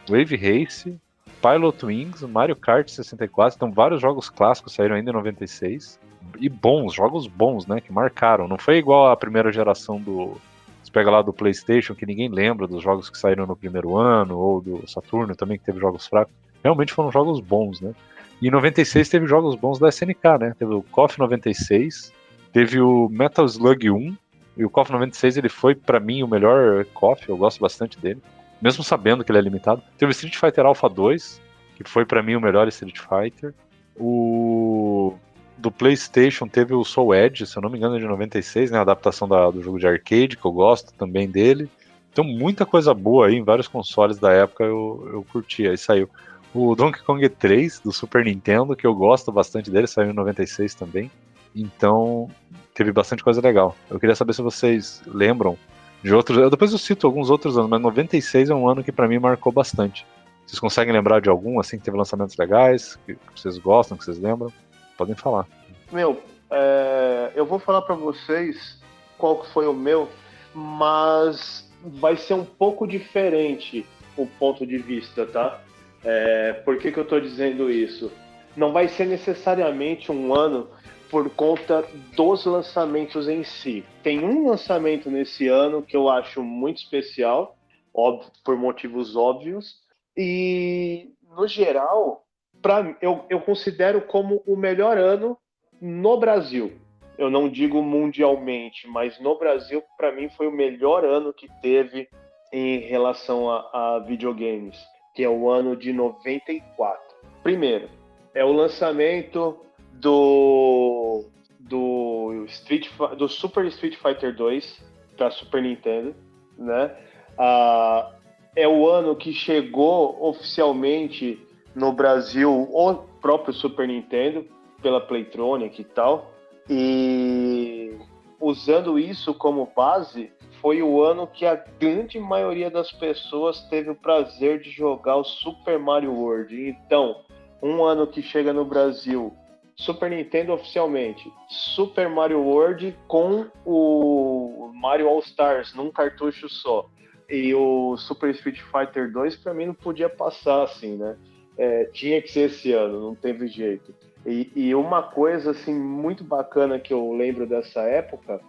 Wave 0.08 0.36
Race, 0.36 0.96
Pilot 1.40 1.86
Wings, 1.86 2.22
Mario 2.22 2.56
Kart 2.56 2.88
64, 2.88 3.56
então 3.56 3.72
vários 3.72 4.00
jogos 4.00 4.28
clássicos 4.28 4.74
saíram 4.74 4.96
ainda 4.96 5.10
em 5.10 5.14
96 5.14 5.98
e 6.38 6.48
bons, 6.48 6.94
jogos 6.94 7.26
bons, 7.26 7.66
né? 7.66 7.80
Que 7.80 7.92
marcaram. 7.92 8.48
Não 8.48 8.58
foi 8.58 8.76
igual 8.76 9.10
a 9.10 9.16
primeira 9.16 9.52
geração 9.52 10.00
do. 10.00 10.36
Você 10.82 10.90
pega 10.92 11.10
lá 11.10 11.22
do 11.22 11.32
PlayStation, 11.32 11.94
que 11.94 12.06
ninguém 12.06 12.28
lembra 12.28 12.66
dos 12.66 12.82
jogos 12.82 13.10
que 13.10 13.18
saíram 13.18 13.46
no 13.46 13.56
primeiro 13.56 13.96
ano, 13.96 14.38
ou 14.38 14.60
do 14.60 14.88
Saturno 14.88 15.34
também, 15.34 15.58
que 15.58 15.64
teve 15.64 15.80
jogos 15.80 16.06
fracos. 16.06 16.32
Realmente 16.62 16.92
foram 16.92 17.10
jogos 17.10 17.40
bons, 17.40 17.80
né? 17.80 17.92
E 18.40 18.48
em 18.48 18.50
96 18.50 19.08
teve 19.08 19.26
jogos 19.26 19.54
bons 19.56 19.78
da 19.78 19.88
SNK, 19.88 20.38
né? 20.38 20.54
Teve 20.58 20.74
o 20.74 20.82
KOF 20.82 21.18
96, 21.18 22.12
teve 22.56 22.80
o 22.80 23.06
Metal 23.10 23.44
Slug 23.44 23.90
1, 23.90 24.16
e 24.56 24.64
o 24.64 24.70
KOF 24.70 24.90
96 24.90 25.36
ele 25.36 25.48
foi 25.50 25.74
para 25.74 26.00
mim 26.00 26.22
o 26.22 26.26
melhor 26.26 26.86
KOF, 26.86 27.28
eu 27.28 27.36
gosto 27.36 27.60
bastante 27.60 28.00
dele, 28.00 28.22
mesmo 28.62 28.82
sabendo 28.82 29.22
que 29.22 29.30
ele 29.30 29.36
é 29.36 29.42
limitado. 29.42 29.82
Teve 29.98 30.10
o 30.10 30.14
Street 30.14 30.34
Fighter 30.36 30.64
Alpha 30.64 30.88
2, 30.88 31.38
que 31.74 31.84
foi 31.84 32.06
para 32.06 32.22
mim 32.22 32.34
o 32.34 32.40
melhor 32.40 32.66
Street 32.68 32.96
Fighter. 32.98 33.52
O 33.94 35.12
do 35.58 35.70
PlayStation 35.70 36.48
teve 36.48 36.72
o 36.72 36.82
Soul 36.82 37.14
Edge, 37.14 37.46
se 37.46 37.58
eu 37.58 37.60
não 37.60 37.68
me 37.68 37.76
engano, 37.76 37.96
é 37.96 37.98
de 37.98 38.06
96, 38.06 38.70
né? 38.70 38.78
A 38.78 38.80
adaptação 38.80 39.28
da, 39.28 39.50
do 39.50 39.62
jogo 39.62 39.78
de 39.78 39.86
arcade, 39.86 40.38
que 40.38 40.46
eu 40.46 40.52
gosto 40.52 40.94
também 40.94 41.28
dele. 41.28 41.68
Então, 42.10 42.24
muita 42.24 42.64
coisa 42.64 42.94
boa 42.94 43.26
aí 43.26 43.34
em 43.34 43.44
vários 43.44 43.68
consoles 43.68 44.18
da 44.18 44.32
época 44.32 44.64
eu, 44.64 45.10
eu 45.12 45.26
curti. 45.30 45.68
Aí 45.68 45.76
saiu 45.76 46.08
o 46.54 46.74
Donkey 46.74 47.02
Kong 47.02 47.28
3 47.28 47.80
do 47.80 47.92
Super 47.92 48.24
Nintendo, 48.24 48.74
que 48.74 48.86
eu 48.86 48.94
gosto 48.94 49.30
bastante 49.30 49.70
dele, 49.70 49.86
saiu 49.86 50.10
em 50.10 50.14
96 50.14 50.74
também. 50.74 51.10
Então, 51.56 52.28
teve 52.74 52.92
bastante 52.92 53.24
coisa 53.24 53.40
legal. 53.40 53.74
Eu 53.90 53.98
queria 53.98 54.14
saber 54.14 54.34
se 54.34 54.42
vocês 54.42 55.02
lembram 55.06 55.56
de 56.02 56.14
outros. 56.14 56.36
Eu 56.36 56.50
depois 56.50 56.70
eu 56.70 56.78
cito 56.78 57.06
alguns 57.06 57.30
outros 57.30 57.56
anos, 57.56 57.70
mas 57.70 57.80
96 57.80 58.50
é 58.50 58.54
um 58.54 58.68
ano 58.68 58.84
que 58.84 58.92
para 58.92 59.08
mim 59.08 59.18
marcou 59.18 59.50
bastante. 59.50 60.06
Vocês 60.46 60.60
conseguem 60.60 60.92
lembrar 60.92 61.20
de 61.20 61.30
algum 61.30 61.58
assim 61.58 61.78
que 61.78 61.84
teve 61.84 61.96
lançamentos 61.96 62.36
legais, 62.36 62.96
que 63.06 63.16
vocês 63.34 63.58
gostam, 63.58 63.96
que 63.96 64.04
vocês 64.04 64.18
lembram? 64.18 64.52
Podem 64.96 65.14
falar. 65.14 65.46
Meu, 65.90 66.22
é, 66.50 67.32
eu 67.34 67.46
vou 67.46 67.58
falar 67.58 67.82
para 67.82 67.94
vocês 67.94 68.78
qual 69.16 69.42
foi 69.46 69.66
o 69.66 69.72
meu, 69.72 70.08
mas 70.54 71.68
vai 71.82 72.16
ser 72.16 72.34
um 72.34 72.44
pouco 72.44 72.86
diferente 72.86 73.84
o 74.16 74.26
ponto 74.26 74.66
de 74.66 74.78
vista, 74.78 75.26
tá? 75.26 75.60
É, 76.04 76.52
por 76.64 76.78
que, 76.78 76.92
que 76.92 76.98
eu 76.98 77.02
estou 77.02 77.20
dizendo 77.20 77.70
isso? 77.70 78.12
Não 78.56 78.72
vai 78.72 78.88
ser 78.88 79.06
necessariamente 79.06 80.12
um 80.12 80.34
ano 80.34 80.68
por 81.10 81.30
conta 81.30 81.84
dos 82.14 82.44
lançamentos 82.44 83.28
em 83.28 83.42
si. 83.44 83.84
Tem 84.02 84.24
um 84.24 84.48
lançamento 84.48 85.10
nesse 85.10 85.48
ano 85.48 85.82
que 85.82 85.96
eu 85.96 86.08
acho 86.08 86.42
muito 86.42 86.78
especial, 86.78 87.56
óbvio, 87.94 88.30
por 88.44 88.56
motivos 88.56 89.16
óbvios, 89.16 89.76
e 90.16 91.10
no 91.36 91.46
geral 91.46 92.26
pra, 92.62 92.96
eu, 93.00 93.24
eu 93.30 93.40
considero 93.40 94.00
como 94.02 94.42
o 94.46 94.56
melhor 94.56 94.98
ano 94.98 95.36
no 95.80 96.16
Brasil. 96.18 96.72
Eu 97.16 97.30
não 97.30 97.48
digo 97.48 97.82
mundialmente, 97.82 98.86
mas 98.88 99.18
no 99.20 99.38
Brasil, 99.38 99.82
para 99.96 100.12
mim, 100.12 100.28
foi 100.30 100.46
o 100.46 100.52
melhor 100.52 101.04
ano 101.04 101.32
que 101.32 101.48
teve 101.62 102.08
em 102.52 102.78
relação 102.80 103.50
a, 103.50 103.70
a 103.72 103.98
videogames, 104.00 104.76
que 105.14 105.22
é 105.22 105.28
o 105.28 105.48
ano 105.48 105.76
de 105.76 105.92
94. 105.92 107.00
Primeiro, 107.42 107.88
é 108.34 108.44
o 108.44 108.52
lançamento 108.52 109.58
do 110.00 111.24
do 111.58 112.44
Street 112.46 112.88
do 113.18 113.28
Super 113.28 113.64
Street 113.66 113.96
Fighter 113.96 114.34
2 114.34 114.82
para 115.16 115.30
Super 115.30 115.62
Nintendo, 115.62 116.14
né? 116.56 116.94
Ah, 117.38 118.12
é 118.54 118.66
o 118.66 118.88
ano 118.88 119.16
que 119.16 119.32
chegou 119.32 120.16
oficialmente 120.22 121.38
no 121.74 121.92
Brasil 121.92 122.68
o 122.72 122.94
próprio 123.20 123.52
Super 123.52 123.88
Nintendo, 123.88 124.46
pela 124.80 125.00
Playtronic 125.00 125.80
e 125.80 125.84
tal. 125.84 126.32
E 126.68 127.94
usando 128.40 128.98
isso 128.98 129.34
como 129.34 129.70
base, 129.74 130.32
foi 130.60 130.82
o 130.82 131.02
ano 131.02 131.26
que 131.26 131.44
a 131.44 131.54
grande 131.54 132.18
maioria 132.18 132.70
das 132.70 132.90
pessoas 132.92 133.60
teve 133.68 133.90
o 133.90 133.94
prazer 133.94 134.60
de 134.60 134.70
jogar 134.70 135.16
o 135.16 135.24
Super 135.24 135.78
Mario 135.78 136.12
World. 136.12 136.68
Então, 136.68 137.22
um 137.62 137.84
ano 137.84 138.06
que 138.06 138.22
chega 138.22 138.52
no 138.52 138.64
Brasil 138.64 139.32
Super 139.76 140.10
Nintendo 140.10 140.54
oficialmente, 140.54 141.30
Super 141.48 142.08
Mario 142.08 142.40
World 142.40 142.96
com 143.06 143.46
o 143.64 144.72
Mario 144.74 145.06
All 145.06 145.20
Stars 145.20 145.74
num 145.74 145.90
cartucho 145.90 146.48
só. 146.48 146.88
E 147.28 147.54
o 147.54 147.96
Super 147.96 148.30
Street 148.30 148.60
Fighter 148.60 149.12
2 149.12 149.36
para 149.36 149.52
mim 149.52 149.66
não 149.66 149.74
podia 149.74 150.08
passar 150.08 150.62
assim, 150.62 150.96
né? 150.96 151.16
É, 151.58 151.84
tinha 151.86 152.22
que 152.22 152.30
ser 152.30 152.50
esse 152.50 152.72
ano, 152.72 153.00
não 153.00 153.14
teve 153.14 153.48
jeito. 153.48 153.94
E, 154.24 154.50
e, 154.56 154.74
uma 154.74 155.02
coisa 155.02 155.52
assim 155.52 155.74
muito 155.74 156.24
bacana 156.24 156.80
que 156.80 156.92
eu 156.92 157.12
lembro 157.12 157.46
dessa 157.46 157.82
época 157.82 158.40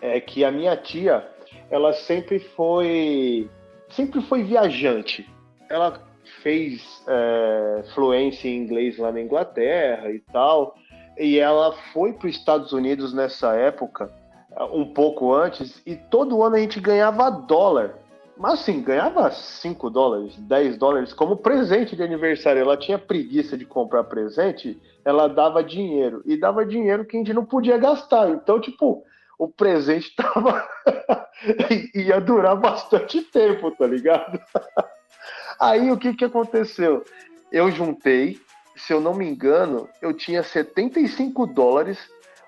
é 0.00 0.18
que 0.20 0.44
a 0.44 0.50
minha 0.50 0.76
tia, 0.76 1.28
ela 1.70 1.92
sempre 1.92 2.38
foi 2.38 3.50
sempre 3.88 4.20
foi 4.22 4.42
viajante. 4.42 5.28
Ela 5.68 6.05
fez 6.46 7.02
é, 7.08 7.82
fluência 7.92 8.48
em 8.48 8.58
inglês 8.58 8.98
lá 8.98 9.10
na 9.10 9.20
Inglaterra 9.20 10.12
e 10.12 10.20
tal, 10.32 10.76
e 11.18 11.40
ela 11.40 11.72
foi 11.92 12.12
para 12.12 12.28
os 12.28 12.36
Estados 12.36 12.72
Unidos 12.72 13.12
nessa 13.12 13.56
época, 13.56 14.08
um 14.72 14.84
pouco 14.84 15.34
antes, 15.34 15.82
e 15.84 15.96
todo 15.96 16.44
ano 16.44 16.54
a 16.54 16.60
gente 16.60 16.78
ganhava 16.78 17.30
dólar. 17.30 17.96
Mas 18.38 18.60
assim, 18.60 18.80
ganhava 18.80 19.28
5 19.28 19.90
dólares, 19.90 20.36
10 20.36 20.76
dólares 20.76 21.12
como 21.12 21.36
presente 21.36 21.96
de 21.96 22.02
aniversário. 22.04 22.60
Ela 22.60 22.76
tinha 22.76 22.98
preguiça 22.98 23.56
de 23.56 23.64
comprar 23.64 24.04
presente, 24.04 24.80
ela 25.04 25.26
dava 25.26 25.64
dinheiro. 25.64 26.22
E 26.24 26.36
dava 26.36 26.64
dinheiro 26.64 27.04
que 27.04 27.16
a 27.16 27.18
gente 27.18 27.32
não 27.32 27.44
podia 27.44 27.76
gastar. 27.76 28.28
Então, 28.28 28.60
tipo, 28.60 29.02
o 29.36 29.48
presente 29.48 30.14
tava. 30.14 30.64
ia 31.94 32.20
durar 32.20 32.56
bastante 32.56 33.22
tempo, 33.22 33.70
tá 33.72 33.86
ligado? 33.86 34.38
Aí 35.60 35.90
o 35.90 35.96
que, 35.96 36.14
que 36.14 36.24
aconteceu? 36.24 37.04
Eu 37.50 37.70
juntei, 37.70 38.38
se 38.76 38.92
eu 38.92 39.00
não 39.00 39.14
me 39.14 39.26
engano, 39.26 39.88
eu 40.02 40.12
tinha 40.12 40.42
75 40.42 41.46
dólares. 41.46 41.98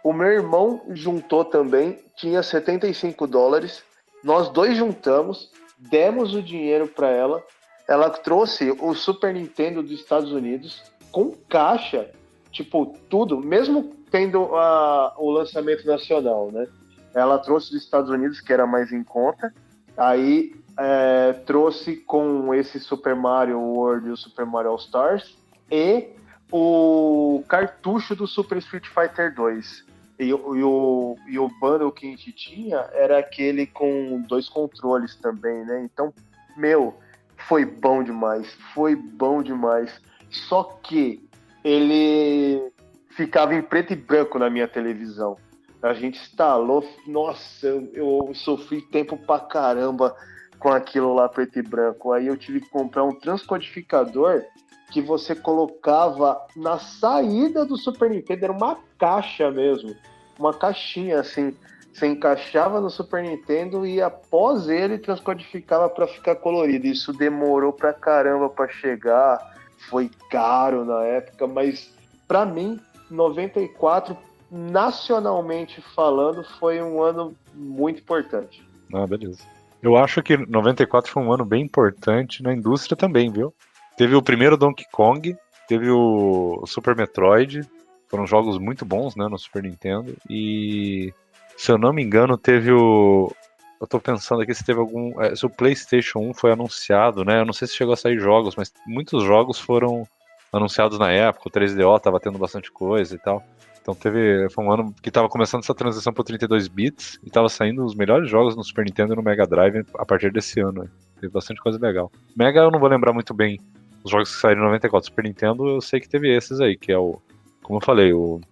O 0.04 0.12
meu 0.12 0.28
irmão 0.28 0.82
juntou 0.90 1.44
também, 1.44 1.98
tinha 2.16 2.42
75 2.42 3.26
dólares. 3.26 3.82
Nós 4.22 4.48
dois 4.48 4.76
juntamos, 4.76 5.50
demos 5.78 6.34
o 6.34 6.42
dinheiro 6.42 6.86
para 6.86 7.08
ela. 7.08 7.42
Ela 7.88 8.10
trouxe 8.10 8.70
o 8.70 8.94
Super 8.94 9.32
Nintendo 9.32 9.82
dos 9.82 9.92
Estados 9.92 10.32
Unidos 10.32 10.82
com 11.10 11.32
caixa, 11.48 12.10
tipo, 12.52 12.94
tudo, 13.08 13.38
mesmo 13.40 13.96
tendo 14.10 14.54
a, 14.56 15.14
o 15.16 15.30
lançamento 15.30 15.86
nacional, 15.86 16.50
né? 16.52 16.66
Ela 17.14 17.38
trouxe 17.38 17.72
dos 17.72 17.82
Estados 17.82 18.10
Unidos, 18.10 18.40
que 18.40 18.52
era 18.52 18.66
mais 18.66 18.92
em 18.92 19.02
conta. 19.02 19.52
Aí 19.96 20.54
é, 20.78 21.32
trouxe 21.44 21.96
com 21.96 22.54
esse 22.54 22.78
Super 22.78 23.16
Mario 23.16 23.58
World 23.58 24.08
e 24.08 24.12
o 24.12 24.16
Super 24.16 24.46
Mario 24.46 24.70
All 24.70 24.76
Stars 24.76 25.36
e 25.68 26.10
o 26.52 27.42
cartucho 27.48 28.14
do 28.14 28.28
Super 28.28 28.58
Street 28.58 28.86
Fighter 28.86 29.34
2. 29.34 29.84
E, 30.20 30.26
e, 30.26 30.32
o, 30.32 31.16
e 31.26 31.38
o 31.38 31.48
bundle 31.60 31.90
que 31.90 32.06
a 32.06 32.10
gente 32.10 32.32
tinha 32.32 32.78
era 32.92 33.18
aquele 33.18 33.66
com 33.66 34.22
dois 34.28 34.48
controles 34.48 35.16
também, 35.16 35.64
né? 35.64 35.82
Então, 35.84 36.14
meu, 36.56 36.94
foi 37.36 37.64
bom 37.64 38.02
demais, 38.02 38.52
foi 38.72 38.94
bom 38.94 39.42
demais. 39.42 40.00
Só 40.30 40.62
que 40.82 41.28
ele 41.64 42.72
ficava 43.10 43.54
em 43.54 43.62
preto 43.62 43.92
e 43.92 43.96
branco 43.96 44.38
na 44.38 44.48
minha 44.48 44.68
televisão. 44.68 45.36
A 45.82 45.94
gente 45.94 46.20
instalou, 46.20 46.88
nossa, 47.06 47.66
eu, 47.66 47.90
eu 47.92 48.34
sofri 48.34 48.80
tempo 48.80 49.16
pra 49.16 49.40
caramba 49.40 50.16
com 50.58 50.70
aquilo 50.70 51.14
lá 51.14 51.28
preto 51.28 51.58
e 51.58 51.62
branco. 51.62 52.12
Aí 52.12 52.26
eu 52.26 52.36
tive 52.36 52.60
que 52.60 52.68
comprar 52.68 53.04
um 53.04 53.14
transcodificador 53.14 54.44
que 54.90 55.00
você 55.00 55.34
colocava 55.34 56.40
na 56.56 56.78
saída 56.78 57.64
do 57.64 57.76
Super 57.76 58.10
Nintendo, 58.10 58.44
era 58.44 58.52
uma 58.52 58.78
caixa 58.98 59.50
mesmo, 59.50 59.94
uma 60.38 60.52
caixinha 60.52 61.20
assim. 61.20 61.54
Você 61.92 62.06
encaixava 62.06 62.80
no 62.80 62.90
Super 62.90 63.22
Nintendo 63.22 63.86
e 63.86 64.00
após 64.00 64.68
ele 64.68 64.98
transcodificava 64.98 65.88
para 65.88 66.06
ficar 66.06 66.36
colorido. 66.36 66.86
Isso 66.86 67.12
demorou 67.12 67.72
pra 67.72 67.92
caramba 67.92 68.48
para 68.48 68.68
chegar, 68.68 69.56
foi 69.90 70.10
caro 70.30 70.84
na 70.84 71.02
época, 71.04 71.46
mas 71.46 71.92
para 72.26 72.46
mim 72.46 72.80
94 73.10 74.16
nacionalmente 74.50 75.82
falando 75.94 76.44
foi 76.58 76.80
um 76.80 77.02
ano 77.02 77.34
muito 77.54 78.00
importante. 78.00 78.66
Ah, 78.94 79.06
beleza. 79.06 79.57
Eu 79.82 79.96
acho 79.96 80.22
que 80.22 80.36
94 80.36 81.10
foi 81.10 81.22
um 81.22 81.32
ano 81.32 81.44
bem 81.44 81.62
importante 81.62 82.42
na 82.42 82.52
indústria 82.52 82.96
também, 82.96 83.30
viu? 83.30 83.54
Teve 83.96 84.14
o 84.14 84.22
primeiro 84.22 84.56
Donkey 84.56 84.84
Kong, 84.92 85.36
teve 85.68 85.90
o 85.90 86.62
Super 86.66 86.96
Metroid, 86.96 87.62
foram 88.08 88.26
jogos 88.26 88.58
muito 88.58 88.84
bons, 88.84 89.14
né, 89.14 89.28
no 89.28 89.38
Super 89.38 89.62
Nintendo. 89.62 90.16
E 90.28 91.12
se 91.56 91.70
eu 91.70 91.78
não 91.78 91.92
me 91.92 92.02
engano, 92.02 92.36
teve 92.36 92.72
o 92.72 93.32
eu 93.80 93.86
tô 93.86 94.00
pensando 94.00 94.42
aqui 94.42 94.52
se 94.54 94.64
teve 94.64 94.80
algum. 94.80 95.20
É, 95.22 95.34
se 95.34 95.46
o 95.46 95.50
PlayStation 95.50 96.18
1 96.18 96.34
foi 96.34 96.52
anunciado, 96.52 97.24
né? 97.24 97.40
Eu 97.40 97.46
não 97.46 97.52
sei 97.52 97.68
se 97.68 97.76
chegou 97.76 97.94
a 97.94 97.96
sair 97.96 98.18
jogos, 98.18 98.56
mas 98.56 98.72
muitos 98.86 99.22
jogos 99.22 99.58
foram 99.60 100.06
anunciados 100.52 100.98
na 100.98 101.10
época. 101.12 101.48
O 101.48 101.52
3DO 101.52 102.00
tava 102.00 102.18
tendo 102.18 102.38
bastante 102.38 102.72
coisa 102.72 103.14
e 103.14 103.18
tal. 103.18 103.44
Então 103.88 103.94
teve. 103.94 104.50
Foi 104.50 104.62
um 104.62 104.70
ano 104.70 104.94
que 105.02 105.08
estava 105.08 105.30
começando 105.30 105.62
essa 105.62 105.74
transição 105.74 106.12
para 106.12 106.22
32 106.22 106.68
bits 106.68 107.18
e 107.24 107.28
estava 107.28 107.48
saindo 107.48 107.82
os 107.82 107.94
melhores 107.94 108.28
jogos 108.28 108.54
no 108.54 108.62
Super 108.62 108.84
Nintendo 108.84 109.14
e 109.14 109.16
no 109.16 109.22
Mega 109.22 109.46
Drive 109.46 109.82
a 109.96 110.04
partir 110.04 110.30
desse 110.30 110.60
ano. 110.60 110.90
Teve 111.18 111.32
bastante 111.32 111.58
coisa 111.62 111.78
legal. 111.80 112.12
Mega 112.36 112.60
eu 112.60 112.70
não 112.70 112.78
vou 112.78 112.88
lembrar 112.88 113.14
muito 113.14 113.32
bem 113.32 113.58
os 114.04 114.10
jogos 114.10 114.34
que 114.34 114.40
saíram 114.42 114.60
em 114.60 114.64
94. 114.64 115.06
Super 115.06 115.24
Nintendo 115.24 115.66
eu 115.66 115.80
sei 115.80 116.00
que 116.00 116.08
teve 116.08 116.30
esses 116.30 116.60
aí, 116.60 116.76
que 116.76 116.92
é 116.92 116.98
o. 116.98 117.18
Como 117.62 117.78
eu 117.78 117.82
falei, 117.82 118.12
o. 118.12 118.42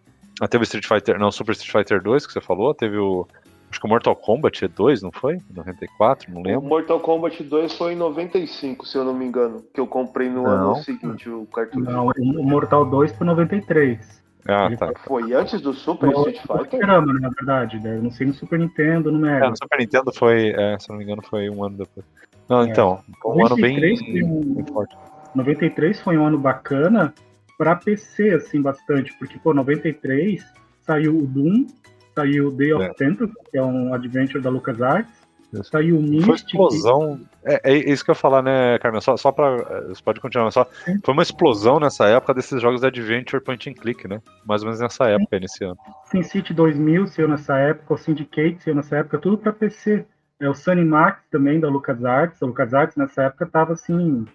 Ah, 0.41 0.49
teve 0.49 0.65
Street 0.65 0.87
Fighter. 0.87 1.19
Não, 1.19 1.31
Super 1.31 1.53
Street 1.53 1.71
Fighter 1.71 2.03
2 2.03 2.27
que 2.27 2.33
você 2.33 2.41
falou, 2.41 2.73
teve 2.73 2.97
o. 2.97 3.29
Acho 3.71 3.79
que 3.79 3.87
o 3.87 3.91
Mortal 3.91 4.17
Kombat 4.17 4.67
2, 4.69 5.03
não 5.03 5.13
foi? 5.13 5.39
94, 5.55 6.33
não 6.33 6.41
lembro. 6.41 6.61
O 6.61 6.69
Mortal 6.69 6.99
Kombat 7.01 7.43
2 7.43 7.75
foi 7.75 7.93
em 7.93 7.97
95, 7.97 8.87
se 8.87 8.97
eu 8.97 9.05
não 9.05 9.13
me 9.13 9.27
engano. 9.27 9.63
Que 9.75 9.81
eu 9.81 9.87
comprei 9.87 10.31
no 10.31 10.45
não. 10.45 10.73
ano 10.73 10.77
seguinte 10.77 11.29
o 11.29 11.45
cartucho. 11.47 11.81
Não, 11.81 12.07
o 12.07 12.43
Mortal 12.45 12.87
2 12.87 13.13
foi 13.13 13.27
93. 13.27 14.25
Ah, 14.49 14.69
tá. 14.77 14.93
Foi 15.05 15.33
antes 15.33 15.61
do 15.61 15.73
Super 15.73 16.11
no, 16.11 16.29
Street 16.29 16.41
Fighter? 16.41 16.81
Caramba, 16.81 17.13
na 17.13 17.29
verdade. 17.29 17.79
Né? 17.81 17.99
Não 18.03 18.11
sei 18.11 18.27
no 18.27 18.35
Super 18.35 18.59
Nintendo, 18.59 19.11
no 19.11 19.19
Mega. 19.19 19.47
É, 19.47 19.51
no 19.51 19.57
Super 19.57 19.79
Nintendo 19.79 20.13
foi, 20.13 20.51
é, 20.51 20.79
se 20.79 20.89
não 20.89 20.97
me 20.97 21.05
engano, 21.05 21.23
foi 21.23 21.51
um 21.51 21.65
ano 21.65 21.79
depois. 21.79 22.07
Não, 22.49 22.63
é. 22.63 22.69
então, 22.69 23.01
um 23.25 23.45
ano 23.47 23.57
bem, 23.57 23.79
um, 24.25 24.65
forte. 24.73 24.97
93 25.35 26.01
foi 26.01 26.17
um 26.17 26.27
ano 26.27 26.39
bacana 26.39 27.13
para 27.59 27.75
PC, 27.77 28.31
assim, 28.31 28.61
bastante, 28.61 29.13
porque, 29.19 29.39
pô, 29.39 29.53
93 29.53 30.45
saiu 30.83 31.19
o 31.19 31.27
Doom, 31.27 31.67
saiu 32.15 32.49
o 32.49 32.51
Day 32.51 32.73
of 32.73 32.85
é. 32.85 32.95
Tentacle, 32.95 33.35
que 33.51 33.59
é 33.59 33.63
um 33.63 33.93
adventure 33.93 34.43
da 34.43 34.51
LucasArts, 34.51 35.26
Saiu 35.63 36.01
Mystic. 36.01 36.25
Foi 36.25 36.35
explosão. 36.35 37.21
É, 37.45 37.73
é, 37.73 37.93
isso 37.93 38.05
que 38.05 38.11
eu 38.11 38.15
ia 38.15 38.19
falar, 38.19 38.43
né, 38.43 38.79
Carmen? 38.79 39.01
Só, 39.01 39.17
só 39.17 39.31
pra. 39.31 39.57
Você 39.89 40.03
pode 40.03 40.21
continuar, 40.21 40.51
só. 40.51 40.67
Foi 41.05 41.13
uma 41.13 41.23
explosão 41.23 41.79
nessa 41.79 42.07
época 42.07 42.35
desses 42.35 42.61
jogos 42.61 42.81
de 42.81 42.87
Adventure 42.87 43.43
Point 43.43 43.71
and 43.71 43.75
Click, 43.75 44.09
né? 44.09 44.21
Mais 44.45 44.63
ou 44.63 44.67
menos 44.67 44.81
nessa 44.81 45.09
época, 45.09 45.39
nesse 45.39 45.65
ano. 45.65 45.77
SimCity 46.11 46.53
2000 46.53 47.07
saiu 47.07 47.29
nessa 47.29 47.57
época, 47.59 47.95
o 47.95 47.97
Syndicate 47.97 48.63
saiu 48.63 48.75
nessa 48.75 48.97
época, 48.97 49.19
tudo 49.19 49.39
pra 49.39 49.53
PC. 49.53 50.05
É, 50.39 50.49
o 50.51 50.55
Sunny 50.55 50.85
Max 50.85 51.23
também, 51.31 51.61
da 51.61 51.69
LucasArts. 51.69 52.43
A 52.43 52.47
LucasArts 52.47 52.97
nessa 52.97 53.25
época 53.25 53.47
tava 53.47 53.73
assim. 53.73 54.27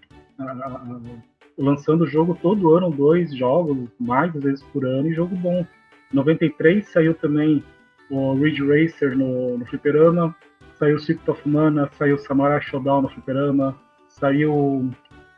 lançando 1.58 2.02
o 2.02 2.08
jogo 2.08 2.38
todo 2.41 2.76
ano, 2.76 2.89
dois 2.89 3.36
jogos, 3.36 3.89
mais 4.00 4.34
vezes 4.34 4.63
por 4.74 4.86
ano, 4.86 5.10
e 5.10 5.13
jogo 5.13 5.36
bom. 5.36 5.65
Em 6.12 6.15
93 6.15 6.88
saiu 6.88 7.13
também 7.13 7.63
o 8.10 8.34
Ridge 8.34 8.62
Racer 8.62 9.17
no, 9.17 9.58
no 9.58 9.65
Fliperama, 9.65 10.36
saiu 10.82 10.98
Secret 10.98 11.30
of 11.30 11.48
Mana, 11.48 11.88
saiu 11.96 12.17
Samurai 12.17 12.60
Shodown 12.60 13.04
no 13.04 13.10
Fliperama, 13.10 13.76
saiu 14.08 14.89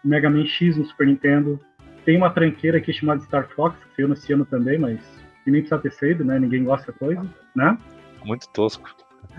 Mega 0.01 0.29
Man 0.29 0.45
X 0.45 0.77
no 0.77 0.85
Super 0.85 1.07
Nintendo. 1.07 1.59
Tem 2.05 2.15
uma 2.15 2.29
tranqueira 2.29 2.77
aqui 2.77 2.93
chamada 2.93 3.21
Star 3.23 3.49
Fox, 3.49 3.77
que 3.77 3.95
saiu 3.97 4.07
nesse 4.07 4.31
ano 4.31 4.45
também, 4.45 4.79
mas 4.79 4.99
que 5.43 5.51
nem 5.51 5.59
precisa 5.59 5.81
ter 5.81 5.91
saído, 5.91 6.23
né? 6.23 6.39
Ninguém 6.39 6.63
gosta 6.63 6.93
da 6.93 6.97
coisa, 6.97 7.25
né? 7.53 7.77
Muito 8.23 8.47
tosco. 8.53 8.89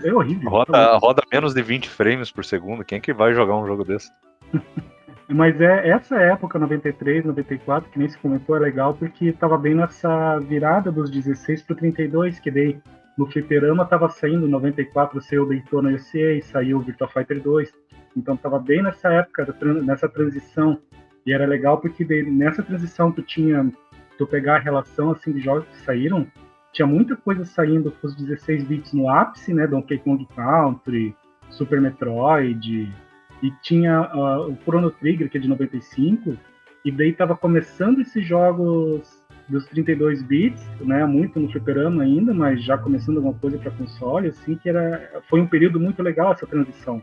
É 0.03 0.13
horrível. 0.13 0.47
Roda, 0.47 0.77
é 0.77 0.97
roda 0.97 1.23
menos 1.33 1.55
de 1.55 1.63
20 1.63 1.89
frames 1.89 2.31
por 2.31 2.45
segundo. 2.45 2.85
Quem 2.85 2.99
é 2.99 3.01
que 3.01 3.13
vai 3.13 3.33
jogar 3.33 3.57
um 3.57 3.65
jogo 3.65 3.83
desse? 3.83 4.11
Mas 5.27 5.59
é 5.59 5.89
essa 5.89 6.17
época, 6.17 6.59
93, 6.59 7.25
94, 7.25 7.89
que 7.89 7.97
nem 7.97 8.07
se 8.07 8.17
comentou, 8.19 8.55
é 8.55 8.59
legal 8.59 8.93
porque 8.93 9.31
tava 9.33 9.57
bem 9.57 9.73
nessa 9.73 10.37
virada 10.37 10.91
dos 10.91 11.09
16 11.09 11.63
pro 11.63 11.75
32, 11.75 12.39
que 12.39 12.51
daí 12.51 12.79
no 13.17 13.25
fliperama 13.25 13.83
estava 13.83 14.09
saindo 14.09 14.47
94 14.47 15.19
o 15.41 15.45
Daytona 15.45 15.91
USA, 15.91 16.39
saiu 16.41 16.77
o 16.77 16.81
Virtua 16.81 17.07
Fighter 17.07 17.41
2. 17.41 17.73
Então 18.15 18.35
estava 18.35 18.59
bem 18.59 18.83
nessa 18.83 19.11
época, 19.13 19.47
nessa 19.83 20.09
transição. 20.09 20.79
E 21.25 21.33
era 21.33 21.45
legal 21.45 21.79
porque 21.79 22.05
nessa 22.23 22.61
transição 22.61 23.11
tu 23.11 23.21
tinha, 23.21 23.71
tu 24.17 24.27
pegar 24.27 24.57
a 24.57 24.59
relação 24.59 25.11
assim 25.11 25.31
de 25.31 25.39
jogos 25.39 25.65
que 25.67 25.77
saíram, 25.77 26.27
tinha 26.71 26.85
muita 26.85 27.15
coisa 27.15 27.45
saindo 27.45 27.89
com 27.89 28.07
os 28.07 28.15
16 28.15 28.65
bits 28.65 28.93
no 28.93 29.09
ápice, 29.09 29.53
né? 29.53 29.65
Donkey 29.65 29.97
Kong 29.99 30.27
Country, 30.35 31.15
Super 31.49 31.79
Metroid, 31.79 32.93
e 33.41 33.51
tinha 33.61 34.01
uh, 34.13 34.51
o 34.51 34.57
Chrono 34.57 34.91
Trigger, 34.91 35.29
que 35.29 35.37
é 35.37 35.41
de 35.41 35.47
95, 35.47 36.37
e 36.83 36.91
daí 36.91 37.13
tava 37.13 37.35
começando 37.35 38.01
esses 38.01 38.25
jogos 38.25 39.24
dos 39.47 39.65
32 39.67 40.23
bits, 40.23 40.63
né, 40.81 41.05
muito 41.05 41.39
no 41.39 41.51
fliperama 41.51 42.03
ainda, 42.03 42.33
mas 42.33 42.63
já 42.63 42.77
começando 42.77 43.17
alguma 43.17 43.35
coisa 43.35 43.57
para 43.57 43.71
console, 43.71 44.29
assim, 44.29 44.55
que 44.55 44.69
era 44.69 45.21
foi 45.29 45.39
um 45.39 45.47
período 45.47 45.79
muito 45.79 46.01
legal 46.01 46.33
essa 46.33 46.47
transição. 46.47 47.01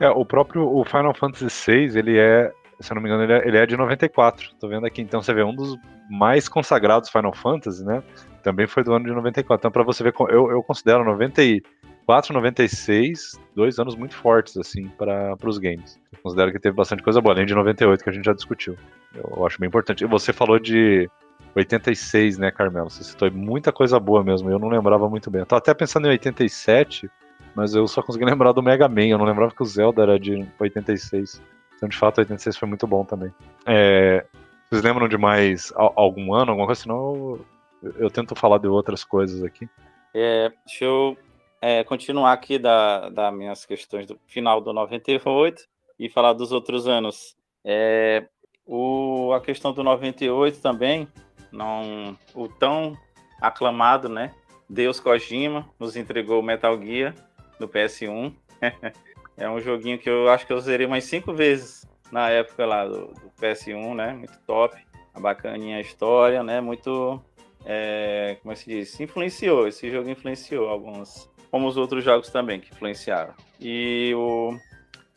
É, 0.00 0.08
o 0.08 0.24
próprio 0.24 0.66
o 0.66 0.84
Final 0.84 1.14
Fantasy 1.14 1.70
VI, 1.70 1.98
ele 1.98 2.18
é, 2.18 2.52
se 2.80 2.92
eu 2.92 2.94
não 2.94 3.02
me 3.02 3.08
engano, 3.08 3.24
ele 3.24 3.32
é, 3.32 3.48
ele 3.48 3.56
é 3.58 3.66
de 3.66 3.76
94. 3.76 4.50
Tô 4.58 4.68
vendo 4.68 4.86
aqui, 4.86 5.02
então 5.02 5.20
você 5.22 5.34
vê 5.34 5.42
um 5.42 5.54
dos 5.54 5.76
mais 6.10 6.48
consagrados 6.48 7.10
Final 7.10 7.34
Fantasy, 7.34 7.84
né? 7.84 8.02
Também 8.42 8.66
foi 8.66 8.82
do 8.82 8.92
ano 8.92 9.04
de 9.04 9.12
94. 9.12 9.60
Então 9.60 9.70
para 9.70 9.82
você 9.82 10.02
ver, 10.02 10.14
eu, 10.30 10.50
eu 10.50 10.62
considero 10.62 11.04
94, 11.04 12.32
96 12.32 13.38
dois 13.54 13.78
anos 13.78 13.94
muito 13.94 14.16
fortes 14.16 14.56
assim 14.56 14.88
para 14.88 15.36
os 15.44 15.58
games. 15.58 16.00
Eu 16.10 16.18
considero 16.22 16.50
que 16.52 16.58
teve 16.58 16.74
bastante 16.74 17.02
coisa 17.02 17.20
boa, 17.20 17.34
além 17.34 17.46
de 17.46 17.54
98 17.54 18.02
que 18.02 18.10
a 18.10 18.12
gente 18.12 18.24
já 18.24 18.32
discutiu. 18.32 18.76
Eu, 19.14 19.46
acho 19.46 19.60
bem 19.60 19.68
importante. 19.68 20.04
Você 20.06 20.32
falou 20.32 20.58
de 20.58 21.08
86, 21.54 22.38
né, 22.38 22.50
Carmelo? 22.50 22.90
Você 22.90 23.04
citou 23.04 23.30
muita 23.30 23.72
coisa 23.72 23.98
boa 24.00 24.22
mesmo, 24.24 24.50
eu 24.50 24.58
não 24.58 24.68
lembrava 24.68 25.08
muito 25.08 25.30
bem. 25.30 25.44
Eu 25.48 25.56
até 25.56 25.74
pensando 25.74 26.06
em 26.06 26.10
87, 26.10 27.10
mas 27.54 27.74
eu 27.74 27.86
só 27.86 28.02
consegui 28.02 28.24
lembrar 28.26 28.52
do 28.52 28.62
Mega 28.62 28.88
Man, 28.88 29.06
eu 29.06 29.18
não 29.18 29.26
lembrava 29.26 29.54
que 29.54 29.62
o 29.62 29.66
Zelda 29.66 30.02
era 30.02 30.18
de 30.18 30.46
86. 30.58 31.42
Então, 31.76 31.88
de 31.88 31.96
fato, 31.96 32.18
86 32.18 32.56
foi 32.56 32.68
muito 32.68 32.86
bom 32.86 33.04
também. 33.04 33.32
É, 33.66 34.24
vocês 34.70 34.82
lembram 34.82 35.08
de 35.08 35.18
mais 35.18 35.72
algum 35.76 36.32
ano, 36.32 36.52
alguma 36.52 36.66
coisa? 36.66 36.82
Senão 36.82 37.38
eu, 37.82 37.94
eu 37.98 38.10
tento 38.10 38.34
falar 38.34 38.58
de 38.58 38.68
outras 38.68 39.04
coisas 39.04 39.42
aqui. 39.42 39.68
É, 40.14 40.50
deixa 40.64 40.84
eu 40.84 41.16
é, 41.60 41.84
continuar 41.84 42.32
aqui 42.32 42.58
da, 42.58 43.08
das 43.08 43.34
minhas 43.34 43.64
questões 43.64 44.06
do 44.06 44.18
final 44.26 44.60
do 44.60 44.72
98 44.72 45.62
e 45.98 46.08
falar 46.08 46.32
dos 46.32 46.52
outros 46.52 46.88
anos. 46.88 47.36
É, 47.64 48.26
o, 48.66 49.32
a 49.32 49.40
questão 49.40 49.72
do 49.72 49.82
98 49.82 50.60
também, 50.60 51.08
não 51.52 52.16
o 52.34 52.48
tão 52.48 52.96
aclamado, 53.40 54.08
né? 54.08 54.32
Deus 54.68 54.98
Kojima 54.98 55.68
nos 55.78 55.96
entregou 55.96 56.42
Metal 56.42 56.80
Gear 56.80 57.14
no 57.60 57.68
PS1. 57.68 58.34
é 59.36 59.48
um 59.48 59.60
joguinho 59.60 59.98
que 59.98 60.08
eu 60.08 60.30
acho 60.30 60.46
que 60.46 60.52
eu 60.52 60.60
zerei 60.60 60.86
umas 60.86 61.04
cinco 61.04 61.34
vezes 61.34 61.86
na 62.10 62.30
época 62.30 62.64
lá 62.64 62.86
do, 62.86 63.08
do 63.08 63.32
PS1, 63.40 63.94
né? 63.94 64.12
Muito 64.12 64.38
top, 64.46 64.76
a 65.14 65.20
bacaninha 65.20 65.76
a 65.76 65.80
história, 65.80 66.42
né? 66.42 66.60
Muito, 66.60 67.22
é, 67.64 68.38
como 68.40 68.52
é 68.52 68.54
se 68.56 68.66
diz? 68.66 68.98
Influenciou, 69.00 69.68
esse 69.68 69.90
jogo 69.90 70.08
influenciou 70.08 70.68
alguns, 70.68 71.30
como 71.50 71.68
os 71.68 71.76
outros 71.76 72.02
jogos 72.02 72.30
também 72.30 72.60
que 72.60 72.72
influenciaram. 72.72 73.34
E 73.60 74.12
o 74.14 74.56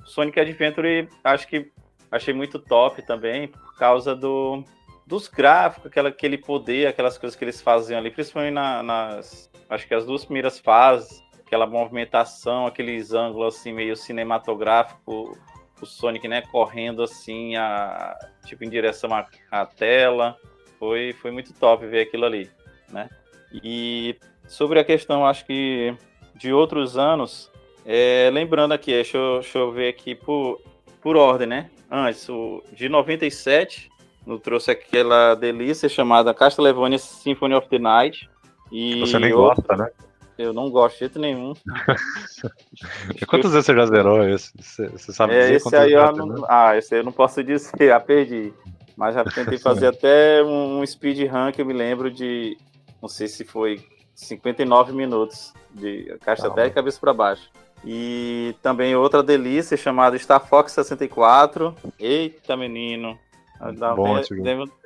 Sonic 0.03 0.39
Adventure, 0.39 1.07
acho 1.23 1.47
que 1.47 1.71
achei 2.11 2.33
muito 2.33 2.59
top 2.59 3.01
também 3.01 3.47
por 3.47 3.75
causa 3.77 4.15
do 4.15 4.63
dos 5.05 5.27
gráficos, 5.27 5.87
aquela, 5.87 6.09
aquele 6.09 6.37
poder, 6.37 6.87
aquelas 6.87 7.17
coisas 7.17 7.37
que 7.37 7.45
eles 7.45 7.61
faziam 7.61 7.99
ali, 7.99 8.09
principalmente 8.09 8.53
na, 8.53 8.81
nas. 8.81 9.51
Acho 9.69 9.87
que 9.87 9.93
as 9.93 10.05
duas 10.05 10.25
primeiras 10.25 10.59
fases, 10.59 11.23
aquela 11.45 11.67
movimentação, 11.67 12.65
aqueles 12.65 13.13
ângulos 13.13 13.55
assim, 13.55 13.71
meio 13.71 13.95
cinematográfico, 13.95 15.37
o 15.81 15.85
Sonic, 15.85 16.27
né, 16.27 16.41
correndo 16.51 17.03
assim, 17.03 17.55
a, 17.55 18.17
tipo, 18.45 18.63
em 18.63 18.69
direção 18.69 19.13
à, 19.13 19.27
à 19.51 19.65
tela. 19.65 20.37
Foi, 20.79 21.13
foi 21.13 21.31
muito 21.31 21.53
top 21.53 21.85
ver 21.85 22.01
aquilo 22.01 22.25
ali, 22.25 22.49
né? 22.89 23.09
E 23.63 24.17
sobre 24.47 24.79
a 24.79 24.83
questão, 24.83 25.25
acho 25.25 25.45
que 25.45 25.95
de 26.35 26.51
outros 26.51 26.97
anos, 26.97 27.51
é, 27.85 28.29
lembrando 28.31 28.73
aqui, 28.73 28.91
deixa 28.91 29.17
eu, 29.17 29.39
deixa 29.39 29.57
eu 29.57 29.71
ver 29.71 29.89
aqui 29.89 30.13
por, 30.13 30.61
por 31.01 31.15
ordem, 31.15 31.47
né? 31.47 31.69
Antes, 31.89 32.27
o, 32.27 32.61
de 32.73 32.89
97, 32.89 33.89
nos 34.25 34.41
trouxe 34.41 34.71
aquela 34.71 35.35
delícia 35.35 35.87
chamada 35.87 36.33
Castlevania 36.33 36.97
Symphony 36.97 37.53
of 37.53 37.67
the 37.69 37.79
Night. 37.79 38.29
E 38.71 38.99
você 38.99 39.19
nem 39.19 39.33
outro, 39.33 39.63
gosta, 39.63 39.77
né? 39.77 39.89
Eu 40.37 40.51
não 40.51 40.69
gosto 40.69 40.95
de 40.95 40.99
jeito 40.99 41.19
nenhum. 41.19 41.53
quantas 43.27 43.51
vezes 43.51 43.65
você 43.65 43.75
já 43.75 43.85
zerou 43.85 44.27
esse? 44.27 44.51
Você, 44.59 44.87
você 44.89 45.13
sabe 45.13 45.33
é, 45.33 45.41
dizer 45.41 45.55
esse 45.55 45.75
aí 45.75 45.93
eu 45.93 46.11
não, 46.13 46.45
Ah, 46.49 46.77
esse 46.77 46.93
aí 46.93 46.99
eu 46.99 47.05
não 47.05 47.11
posso 47.11 47.41
dizer, 47.43 47.71
já 47.79 47.99
perdi. 47.99 48.53
Mas 48.97 49.15
já 49.15 49.23
tentei 49.23 49.57
fazer 49.57 49.87
até 49.95 50.43
um, 50.43 50.79
um 50.79 50.85
speed 50.85 51.29
run 51.29 51.51
que 51.51 51.61
eu 51.61 51.65
me 51.65 51.73
lembro 51.73 52.11
de, 52.11 52.57
não 53.01 53.07
sei 53.07 53.27
se 53.27 53.45
foi 53.45 53.81
59 54.13 54.93
minutos 54.93 55.53
de 55.73 56.17
caixa 56.21 56.47
até 56.47 56.67
de 56.67 56.73
cabeça 56.73 56.99
para 56.99 57.13
baixo. 57.13 57.49
E 57.85 58.55
também 58.63 58.95
outra 58.95 59.21
delícia 59.21 59.77
chamada 59.77 60.17
Star 60.17 60.45
Fox 60.45 60.71
64. 60.71 61.75
Eita, 61.99 62.57
menino. 62.57 63.17
Dá 63.77 63.95
Bom, 63.95 64.19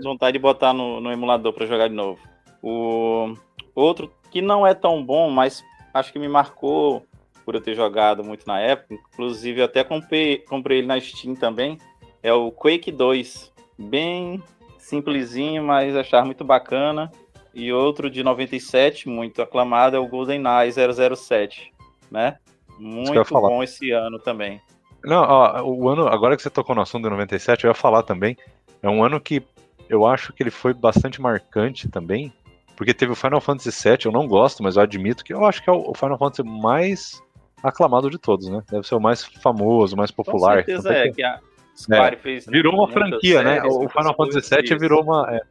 vontade 0.01 0.33
de 0.33 0.39
botar 0.39 0.73
no, 0.73 1.01
no 1.01 1.11
emulador 1.11 1.53
para 1.53 1.65
jogar 1.65 1.87
de 1.87 1.95
novo. 1.95 2.19
O 2.61 3.33
outro 3.73 4.11
que 4.29 4.41
não 4.41 4.65
é 4.65 4.73
tão 4.73 5.03
bom, 5.03 5.29
mas 5.29 5.63
acho 5.93 6.13
que 6.13 6.19
me 6.19 6.27
marcou 6.27 7.05
por 7.43 7.55
eu 7.55 7.61
ter 7.61 7.73
jogado 7.73 8.23
muito 8.23 8.45
na 8.45 8.59
época. 8.59 8.95
Inclusive, 9.13 9.63
até 9.63 9.83
comprei, 9.83 10.37
comprei 10.37 10.79
ele 10.79 10.87
na 10.87 10.99
Steam 10.99 11.35
também. 11.35 11.77
É 12.21 12.31
o 12.31 12.51
Quake 12.51 12.91
2. 12.91 13.51
Bem 13.77 14.43
simplesinho, 14.77 15.63
mas 15.63 15.95
achar 15.95 16.23
muito 16.23 16.43
bacana. 16.43 17.11
E 17.53 17.73
outro 17.73 18.09
de 18.09 18.23
97, 18.23 19.09
muito 19.09 19.41
aclamado, 19.41 19.95
é 19.95 19.99
o 19.99 20.07
GoldenEye 20.07 20.71
007, 20.71 21.73
né? 22.11 22.37
Muito 22.77 23.33
bom 23.33 23.63
esse 23.63 23.91
ano 23.91 24.19
também. 24.19 24.61
Não, 25.03 25.23
ó, 25.23 25.63
o 25.63 25.89
ano, 25.89 26.07
agora 26.07 26.35
que 26.35 26.43
você 26.43 26.49
tocou 26.49 26.75
no 26.75 26.81
assunto 26.81 27.03
de 27.03 27.09
97, 27.09 27.63
eu 27.63 27.69
ia 27.69 27.73
falar 27.73 28.03
também. 28.03 28.37
É 28.81 28.89
um 28.89 29.03
ano 29.03 29.19
que 29.19 29.43
eu 29.89 30.05
acho 30.05 30.31
que 30.33 30.43
ele 30.43 30.51
foi 30.51 30.73
bastante 30.73 31.21
marcante 31.21 31.89
também, 31.89 32.31
porque 32.75 32.93
teve 32.93 33.11
o 33.11 33.15
Final 33.15 33.41
Fantasy 33.41 33.71
VII, 33.71 34.05
eu 34.05 34.11
não 34.11 34.27
gosto, 34.27 34.63
mas 34.63 34.75
eu 34.75 34.83
admito 34.83 35.23
que 35.23 35.33
eu 35.33 35.45
acho 35.45 35.61
que 35.63 35.69
é 35.69 35.73
o 35.73 35.93
Final 35.93 36.17
Fantasy 36.17 36.43
mais 36.43 37.21
aclamado 37.63 38.09
de 38.09 38.17
todos, 38.17 38.47
né? 38.49 38.63
Deve 38.71 38.87
ser 38.87 38.95
o 38.95 38.99
mais 38.99 39.23
famoso, 39.23 39.97
mais 39.97 40.11
popular. 40.11 40.63
Com 40.63 40.65
certeza 40.65 40.93
é, 40.93 41.11
que 41.11 41.23
a 41.23 41.39
Square 41.75 42.15
é, 42.15 42.19
fez. 42.19 42.45
Virou 42.45 42.73
uma 42.73 42.87
franquia, 42.87 43.43
né? 43.43 43.61
O 43.63 43.87
Final 43.89 44.15
Fantasy 44.15 44.55
VII 44.55 44.77
virou 44.77 45.03
uma. 45.03 45.27
É, 45.29 45.41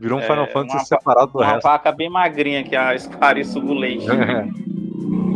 virou 0.00 0.18
um 0.18 0.22
é, 0.22 0.26
Final 0.26 0.46
Fantasy 0.46 0.76
uma, 0.76 0.84
separado 0.84 1.32
do 1.32 1.38
uma 1.38 1.44
resto. 1.44 1.66
Uma 1.66 1.72
faca 1.72 1.92
bem 1.92 2.08
magrinha 2.08 2.62
que 2.62 2.76
a 2.76 2.98
Square 2.98 3.44
suga 3.44 3.72
o 3.72 3.74
leite. 3.74 4.06
e 4.06 4.10
o. 4.10 5.27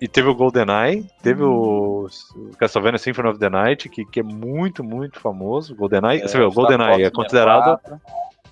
E 0.00 0.06
teve 0.06 0.28
o 0.28 0.34
GoldenEye, 0.34 1.06
teve 1.22 1.42
o, 1.42 2.06
o 2.34 2.56
Castlevania 2.58 2.98
Symphony 2.98 3.28
of 3.28 3.38
the 3.38 3.48
Night, 3.48 3.88
que, 3.88 4.04
que 4.04 4.20
é 4.20 4.22
muito, 4.22 4.84
muito 4.84 5.18
famoso. 5.18 5.74
GoldenEye, 5.74 6.20
é, 6.20 6.28
você 6.28 6.36
vê, 6.36 6.44
o 6.44 6.50
GoldenEye 6.50 7.04
é 7.04 7.10
considerado 7.10 7.80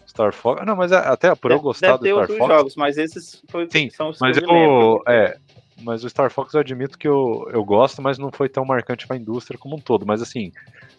Star 0.07 0.33
Fox. 0.33 0.65
Não, 0.65 0.77
mas 0.77 0.93
é, 0.93 0.97
até 0.97 1.35
por 1.35 1.51
eu 1.51 1.61
gostar 1.61 1.97
do 1.97 2.07
Star 2.07 2.27
Fox. 2.27 2.47
jogos, 2.47 2.77
mas 2.77 2.97
esses 2.97 3.43
foi, 3.51 3.69
Sim, 3.71 3.91
são 3.91 4.11
os 4.11 4.19
mas 4.21 4.39
que 4.39 4.45
eu, 4.45 5.03
é, 5.07 5.37
mas 5.83 6.05
o 6.05 6.09
Star 6.09 6.31
Fox 6.31 6.55
eu 6.55 6.61
admito 6.61 6.97
que 6.97 7.07
eu, 7.07 7.49
eu 7.53 7.65
gosto, 7.65 8.01
mas 8.01 8.17
não 8.17 8.31
foi 8.31 8.49
tão 8.49 8.65
marcante 8.65 9.07
para 9.07 9.17
a 9.17 9.19
indústria 9.19 9.59
como 9.59 9.77
um 9.77 9.81
todo. 9.81 10.07
Mas 10.07 10.23
assim, 10.23 10.53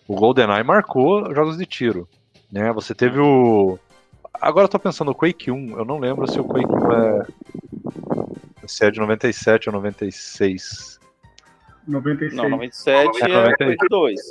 o 0.08 0.16
GoldenEye 0.16 0.64
marcou 0.64 1.34
jogos 1.34 1.58
de 1.58 1.66
tiro. 1.66 2.08
Né? 2.52 2.72
Você 2.74 2.94
teve 2.94 3.20
o. 3.20 3.80
Agora 4.34 4.66
eu 4.66 4.70
tô 4.70 4.78
pensando 4.78 5.08
no 5.08 5.16
Quake 5.16 5.50
1, 5.50 5.78
eu 5.78 5.86
não 5.86 5.98
lembro 5.98 6.30
se 6.30 6.40
o 6.40 6.44
Quake 6.44 6.72
1 6.72 6.92
é. 6.92 7.26
Se 8.68 8.86
é 8.86 8.92
de 8.92 9.00
97 9.00 9.70
ou 9.70 9.74
96. 9.74 11.00
96. 11.88 12.34
Não, 12.34 12.50
97 12.50 13.24
é, 13.24 13.36
é 13.36 13.56
Quake 13.56 13.88
2. 13.90 14.22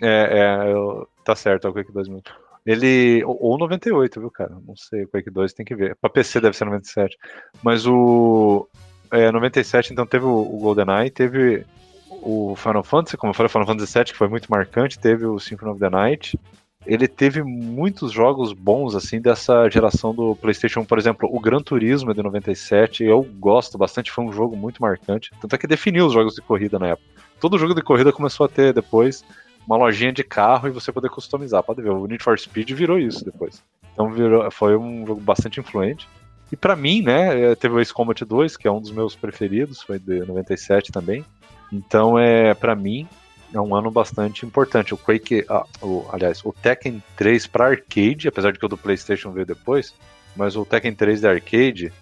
É, 0.00 0.38
é 0.38 0.72
eu... 0.72 1.08
tá 1.24 1.34
certo, 1.34 1.66
é 1.66 1.70
o 1.70 1.72
Quake 1.72 1.92
2 1.92 2.08
mesmo. 2.08 2.22
Ele. 2.66 3.22
Ou 3.24 3.56
98, 3.58 4.20
viu, 4.20 4.30
cara? 4.30 4.56
Não 4.66 4.76
sei, 4.76 5.04
o 5.04 5.08
Quake 5.08 5.30
2 5.30 5.52
tem 5.52 5.64
que 5.64 5.74
ver. 5.74 5.96
Pra 5.96 6.10
PC 6.10 6.40
deve 6.40 6.56
ser 6.56 6.64
97. 6.66 7.16
Mas 7.62 7.86
o. 7.86 8.68
É, 9.10 9.32
97, 9.32 9.92
então 9.92 10.06
teve 10.06 10.26
o, 10.26 10.28
o 10.28 10.58
GoldenEye, 10.58 11.10
teve 11.10 11.64
o 12.10 12.54
Final 12.56 12.84
Fantasy, 12.84 13.16
como 13.16 13.30
eu 13.30 13.34
falei, 13.34 13.46
o 13.46 13.50
Final 13.50 13.66
Fantasy 13.66 13.94
VII, 13.98 14.04
que 14.04 14.16
foi 14.16 14.28
muito 14.28 14.50
marcante, 14.50 14.98
teve 14.98 15.24
o 15.24 15.38
Symphony 15.38 15.70
of 15.70 15.80
the 15.80 15.88
Night, 15.88 16.38
ele 16.86 17.08
teve 17.08 17.42
muitos 17.42 18.12
jogos 18.12 18.52
bons 18.52 18.94
assim 18.94 19.20
dessa 19.20 19.68
geração 19.68 20.14
do 20.14 20.34
PlayStation, 20.36 20.84
por 20.84 20.98
exemplo, 20.98 21.28
o 21.30 21.40
Gran 21.40 21.60
Turismo 21.60 22.14
de 22.14 22.22
97, 22.22 23.04
eu 23.04 23.22
gosto 23.22 23.76
bastante, 23.76 24.10
foi 24.10 24.24
um 24.24 24.32
jogo 24.32 24.56
muito 24.56 24.80
marcante, 24.80 25.30
tanto 25.40 25.54
é 25.54 25.58
que 25.58 25.66
definiu 25.66 26.06
os 26.06 26.12
jogos 26.12 26.34
de 26.34 26.40
corrida 26.40 26.78
na 26.78 26.88
época. 26.88 27.08
Todo 27.40 27.58
jogo 27.58 27.74
de 27.74 27.82
corrida 27.82 28.12
começou 28.12 28.46
a 28.46 28.48
ter 28.48 28.72
depois 28.72 29.24
uma 29.66 29.76
lojinha 29.76 30.12
de 30.12 30.24
carro 30.24 30.66
e 30.66 30.72
você 30.72 30.90
poder 30.90 31.10
customizar. 31.10 31.62
Pode 31.62 31.82
ver, 31.82 31.90
o 31.90 32.06
Need 32.06 32.24
for 32.24 32.38
Speed 32.38 32.70
virou 32.70 32.98
isso 32.98 33.24
depois. 33.24 33.62
Então 33.92 34.10
virou, 34.10 34.50
foi 34.50 34.76
um 34.76 35.06
jogo 35.06 35.20
bastante 35.20 35.60
influente. 35.60 36.08
E 36.50 36.56
para 36.56 36.74
mim, 36.74 37.02
né, 37.02 37.54
teve 37.56 37.74
o 37.74 37.80
Ace 37.80 37.92
Combat 37.92 38.24
2, 38.24 38.56
que 38.56 38.66
é 38.66 38.72
um 38.72 38.80
dos 38.80 38.90
meus 38.90 39.14
preferidos, 39.14 39.82
foi 39.82 39.98
de 39.98 40.20
97 40.20 40.90
também. 40.90 41.24
Então 41.70 42.18
é 42.18 42.54
para 42.54 42.74
mim 42.74 43.06
é 43.52 43.60
um 43.60 43.74
ano 43.74 43.90
bastante 43.90 44.44
importante. 44.44 44.94
O 44.94 44.98
Quake, 44.98 45.44
ah, 45.48 45.64
o, 45.82 46.06
aliás, 46.12 46.44
o 46.44 46.52
Tekken 46.52 47.02
3 47.16 47.46
para 47.46 47.66
arcade, 47.66 48.28
apesar 48.28 48.52
de 48.52 48.58
que 48.58 48.66
o 48.66 48.68
do 48.68 48.76
PlayStation 48.76 49.32
veio 49.32 49.46
depois, 49.46 49.94
mas 50.36 50.56
o 50.56 50.64
Tekken 50.64 50.94
3 50.94 51.20
de 51.20 51.28
arcade, 51.28 51.92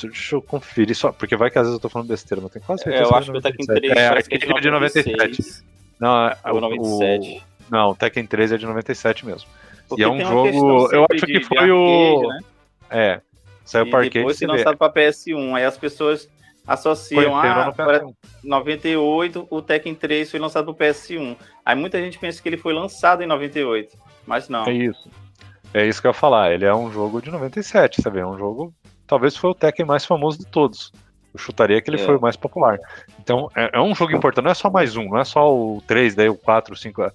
Deixa 0.00 0.36
eu 0.36 0.40
conferir 0.40 0.96
só, 0.96 1.12
porque 1.12 1.36
vai 1.36 1.50
que 1.50 1.58
às 1.58 1.64
vezes 1.64 1.76
eu 1.76 1.80
tô 1.80 1.88
falando 1.90 2.08
besteira, 2.08 2.40
mas 2.40 2.50
tem 2.50 2.62
quase 2.62 2.82
certeza. 2.82 3.04
É, 3.04 3.06
eu 3.06 3.14
acho 3.14 3.30
que 3.30 3.38
o 3.38 3.42
Tekken 3.42 3.66
3 3.66 3.92
é, 3.92 4.06
é, 4.06 4.60
de 4.60 4.70
97. 4.70 5.64
Não, 6.00 6.28
é, 6.28 6.36
o, 6.46 6.60
97. 6.60 7.36
O, 7.36 7.42
não, 7.70 7.90
o 7.90 7.94
Tekken 7.94 8.26
3 8.26 8.52
é 8.52 8.56
de 8.56 8.64
97 8.64 9.26
mesmo. 9.26 9.48
Porque 9.86 10.02
e 10.02 10.04
é 10.04 10.08
um 10.08 10.18
jogo. 10.18 10.88
Eu 10.92 11.06
acho 11.12 11.26
que 11.26 11.44
foi 11.44 11.58
arcade, 11.58 11.72
o. 11.72 12.26
Né? 12.26 12.40
É. 12.90 13.20
Saiu 13.66 13.90
para 13.90 13.98
arcade. 13.98 14.18
Depois 14.20 14.38
foi 14.38 14.48
lançado 14.48 14.76
para 14.78 14.92
PS1. 14.92 15.54
Aí 15.54 15.64
as 15.64 15.76
pessoas 15.76 16.28
associam 16.66 17.36
a 17.36 17.68
ah, 17.68 18.00
98, 18.42 19.46
o 19.50 19.62
Tekken 19.62 19.94
3 19.94 20.30
foi 20.30 20.40
lançado 20.40 20.74
para 20.74 20.88
PS1. 20.88 21.36
Aí 21.64 21.76
muita 21.76 21.98
gente 22.00 22.18
pensa 22.18 22.42
que 22.42 22.48
ele 22.48 22.56
foi 22.56 22.72
lançado 22.72 23.22
em 23.22 23.26
98, 23.26 23.96
mas 24.26 24.48
não. 24.48 24.64
É 24.64 24.72
isso. 24.72 25.10
É 25.74 25.86
isso 25.86 26.00
que 26.00 26.06
eu 26.06 26.10
ia 26.10 26.14
falar. 26.14 26.52
Ele 26.52 26.64
é 26.64 26.74
um 26.74 26.92
jogo 26.92 27.20
de 27.20 27.30
97, 27.30 28.02
sabe? 28.02 28.20
É 28.20 28.26
um 28.26 28.38
jogo. 28.38 28.74
Talvez 29.06 29.36
foi 29.36 29.50
o 29.50 29.54
Tekken 29.54 29.86
mais 29.86 30.04
famoso 30.04 30.38
de 30.38 30.46
todos. 30.46 30.92
Eu 31.32 31.38
chutaria 31.38 31.80
que 31.80 31.88
ele 31.88 32.00
é. 32.00 32.04
foi 32.04 32.16
o 32.16 32.20
mais 32.20 32.36
popular. 32.36 32.78
Então, 33.18 33.48
é, 33.56 33.70
é, 33.72 33.80
um 33.80 33.94
jogo 33.94 34.14
importante. 34.14 34.44
Não 34.44 34.50
é 34.50 34.54
só 34.54 34.70
mais 34.70 34.96
um, 34.96 35.08
não 35.08 35.18
é 35.18 35.24
só 35.24 35.54
o 35.54 35.82
3, 35.86 36.14
daí 36.14 36.28
o 36.28 36.36
4, 36.36 36.74
o 36.74 36.76
5. 36.76 37.02
Né? 37.02 37.10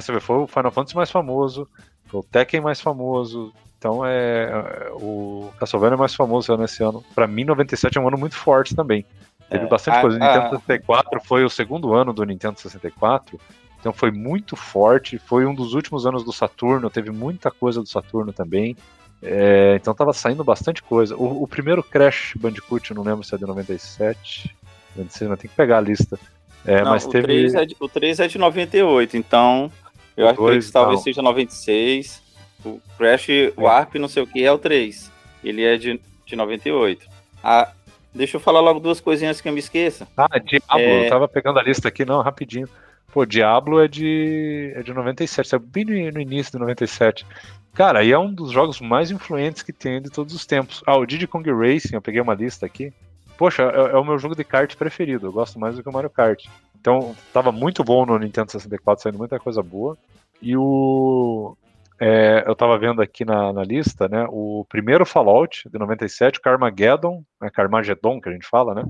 Você 0.00 0.12
vê, 0.12 0.20
foi 0.20 0.36
o 0.36 0.46
Final 0.46 0.70
Fantasy 0.70 0.96
mais 0.96 1.10
famoso, 1.10 1.68
foi 2.04 2.20
o 2.20 2.22
Tekken 2.22 2.60
mais 2.60 2.80
famoso. 2.80 3.52
Então, 3.86 4.04
é, 4.04 4.90
o 4.94 5.48
Castlevania 5.60 5.94
é 5.94 5.96
mais 5.96 6.12
famoso 6.12 6.56
nesse 6.56 6.82
ano. 6.82 7.04
Para 7.14 7.28
mim, 7.28 7.44
97 7.44 7.96
é 7.96 8.00
um 8.00 8.08
ano 8.08 8.18
muito 8.18 8.34
forte 8.34 8.74
também. 8.74 9.06
Teve 9.48 9.64
é, 9.64 9.68
bastante 9.68 9.98
a, 9.98 10.00
coisa. 10.00 10.16
O 10.16 10.20
Nintendo 10.20 10.50
64 10.66 11.20
foi 11.24 11.44
o 11.44 11.48
segundo 11.48 11.94
ano 11.94 12.12
do 12.12 12.24
Nintendo 12.24 12.58
64. 12.58 13.38
Então 13.78 13.92
foi 13.92 14.10
muito 14.10 14.56
forte. 14.56 15.18
Foi 15.18 15.46
um 15.46 15.54
dos 15.54 15.72
últimos 15.72 16.04
anos 16.04 16.24
do 16.24 16.32
Saturno. 16.32 16.90
Teve 16.90 17.12
muita 17.12 17.48
coisa 17.48 17.80
do 17.80 17.88
Saturno 17.88 18.32
também. 18.32 18.76
É, 19.22 19.76
então 19.76 19.94
tava 19.94 20.12
saindo 20.12 20.42
bastante 20.42 20.82
coisa. 20.82 21.14
O, 21.14 21.44
o, 21.44 21.46
primeiro 21.46 21.80
Crash 21.80 22.34
Bandicoot, 22.34 22.92
não 22.92 23.04
lembro 23.04 23.22
se 23.22 23.36
é 23.36 23.38
de 23.38 23.46
97. 23.46 24.52
Não 24.96 25.08
sei, 25.08 25.28
mas 25.28 25.38
tem 25.38 25.48
que 25.48 25.56
pegar 25.56 25.78
a 25.78 25.80
lista. 25.80 26.18
É, 26.64 26.82
não, 26.82 26.90
mas 26.90 27.04
o, 27.04 27.08
teve... 27.08 27.28
3 27.28 27.54
é 27.54 27.64
de, 27.66 27.76
o 27.78 27.88
3 27.88 28.18
é 28.18 28.26
de 28.26 28.36
98, 28.36 29.16
então 29.16 29.70
eu 30.16 30.26
acho 30.26 30.36
que 30.36 30.72
talvez 30.72 31.02
seja 31.02 31.22
96. 31.22 32.25
O 32.66 32.80
Crash 32.98 33.28
Warp, 33.56 33.94
não 33.94 34.08
sei 34.08 34.22
o 34.22 34.26
que, 34.26 34.44
é 34.44 34.50
o 34.50 34.58
3. 34.58 35.10
Ele 35.44 35.62
é 35.64 35.76
de, 35.76 36.00
de 36.24 36.36
98. 36.36 37.06
Ah, 37.42 37.72
deixa 38.12 38.36
eu 38.36 38.40
falar 38.40 38.60
logo 38.60 38.80
duas 38.80 39.00
coisinhas 39.00 39.40
que 39.40 39.48
eu 39.48 39.52
me 39.52 39.60
esqueça. 39.60 40.08
Ah, 40.16 40.38
Diablo, 40.38 40.80
é... 40.80 41.06
eu 41.06 41.08
tava 41.08 41.28
pegando 41.28 41.58
a 41.58 41.62
lista 41.62 41.88
aqui, 41.88 42.04
não, 42.04 42.20
rapidinho. 42.20 42.68
Pô, 43.12 43.24
Diablo 43.24 43.80
é 43.80 43.88
de, 43.88 44.72
é 44.74 44.82
de 44.82 44.92
97, 44.92 45.54
é 45.54 45.58
bem 45.58 45.84
no, 45.84 46.20
início 46.20 46.52
de 46.52 46.58
97. 46.58 47.24
Cara, 47.72 48.00
aí 48.00 48.10
é 48.10 48.18
um 48.18 48.32
dos 48.32 48.50
jogos 48.50 48.80
mais 48.80 49.10
influentes 49.10 49.62
que 49.62 49.72
tem 49.72 50.02
de 50.02 50.10
todos 50.10 50.34
os 50.34 50.44
tempos. 50.44 50.82
Ah, 50.86 50.96
o 50.96 51.06
Diddy 51.06 51.26
Kong 51.26 51.48
Racing, 51.50 51.94
eu 51.94 52.02
peguei 52.02 52.20
uma 52.20 52.34
lista 52.34 52.66
aqui. 52.66 52.92
Poxa, 53.36 53.62
é, 53.62 53.92
é, 53.92 53.96
o 53.96 54.04
meu 54.04 54.18
jogo 54.18 54.34
de 54.34 54.44
kart 54.44 54.74
preferido. 54.76 55.26
Eu 55.26 55.32
gosto 55.32 55.58
mais 55.58 55.76
do 55.76 55.82
que 55.82 55.88
o 55.88 55.92
Mario 55.92 56.10
Kart. 56.10 56.44
Então, 56.80 57.14
tava 57.32 57.52
muito 57.52 57.84
bom 57.84 58.06
no 58.06 58.18
Nintendo 58.18 58.50
64, 58.50 59.02
saindo 59.02 59.18
muita 59.18 59.38
coisa 59.38 59.62
boa. 59.62 59.96
E 60.40 60.56
o. 60.56 61.56
É, 61.98 62.44
eu 62.46 62.54
tava 62.54 62.78
vendo 62.78 63.00
aqui 63.00 63.24
na, 63.24 63.52
na, 63.52 63.62
lista, 63.62 64.08
né? 64.08 64.26
O 64.28 64.66
primeiro 64.68 65.06
Fallout 65.06 65.68
de 65.68 65.78
97, 65.78 66.40
Carmageddon, 66.40 67.24
né, 67.40 67.48
Carmageddon 67.50 68.20
que 68.20 68.28
a 68.28 68.32
gente 68.32 68.46
fala, 68.46 68.74
né? 68.74 68.84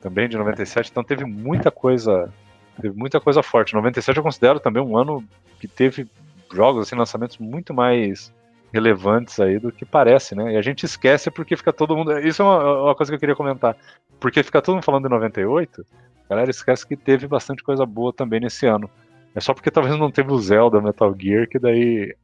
Também 0.00 0.28
de 0.28 0.36
97. 0.36 0.90
Então 0.90 1.04
teve 1.04 1.24
muita 1.24 1.70
coisa. 1.70 2.32
Teve 2.80 2.96
muita 2.96 3.20
coisa 3.20 3.42
forte. 3.42 3.74
97 3.74 4.16
eu 4.16 4.22
considero 4.22 4.60
também 4.60 4.82
um 4.82 4.96
ano 4.96 5.24
que 5.60 5.68
teve 5.68 6.08
jogos, 6.52 6.86
assim, 6.86 6.96
lançamentos 6.96 7.38
muito 7.38 7.72
mais 7.72 8.32
relevantes 8.72 9.40
aí 9.40 9.58
do 9.58 9.72
que 9.72 9.84
parece, 9.84 10.34
né? 10.34 10.54
E 10.54 10.56
a 10.56 10.62
gente 10.62 10.84
esquece 10.84 11.30
porque 11.30 11.56
fica 11.56 11.72
todo 11.72 11.96
mundo. 11.96 12.18
Isso 12.18 12.42
é 12.42 12.44
uma, 12.44 12.82
uma, 12.82 12.94
coisa 12.94 13.10
que 13.10 13.16
eu 13.16 13.20
queria 13.20 13.36
comentar. 13.36 13.76
Porque 14.20 14.42
fica 14.42 14.60
todo 14.60 14.74
mundo 14.74 14.84
falando 14.84 15.04
de 15.04 15.10
98, 15.10 15.86
a 16.24 16.28
galera 16.28 16.50
esquece 16.50 16.86
que 16.86 16.96
teve 16.96 17.26
bastante 17.26 17.62
coisa 17.62 17.86
boa 17.86 18.12
também 18.12 18.40
nesse 18.40 18.66
ano. 18.66 18.90
É 19.34 19.40
só 19.40 19.54
porque 19.54 19.70
talvez 19.70 19.96
não 19.96 20.10
teve 20.10 20.32
o 20.32 20.38
Zelda 20.38 20.80
Metal 20.80 21.14
Gear 21.18 21.48
que 21.48 21.58
daí 21.58 22.14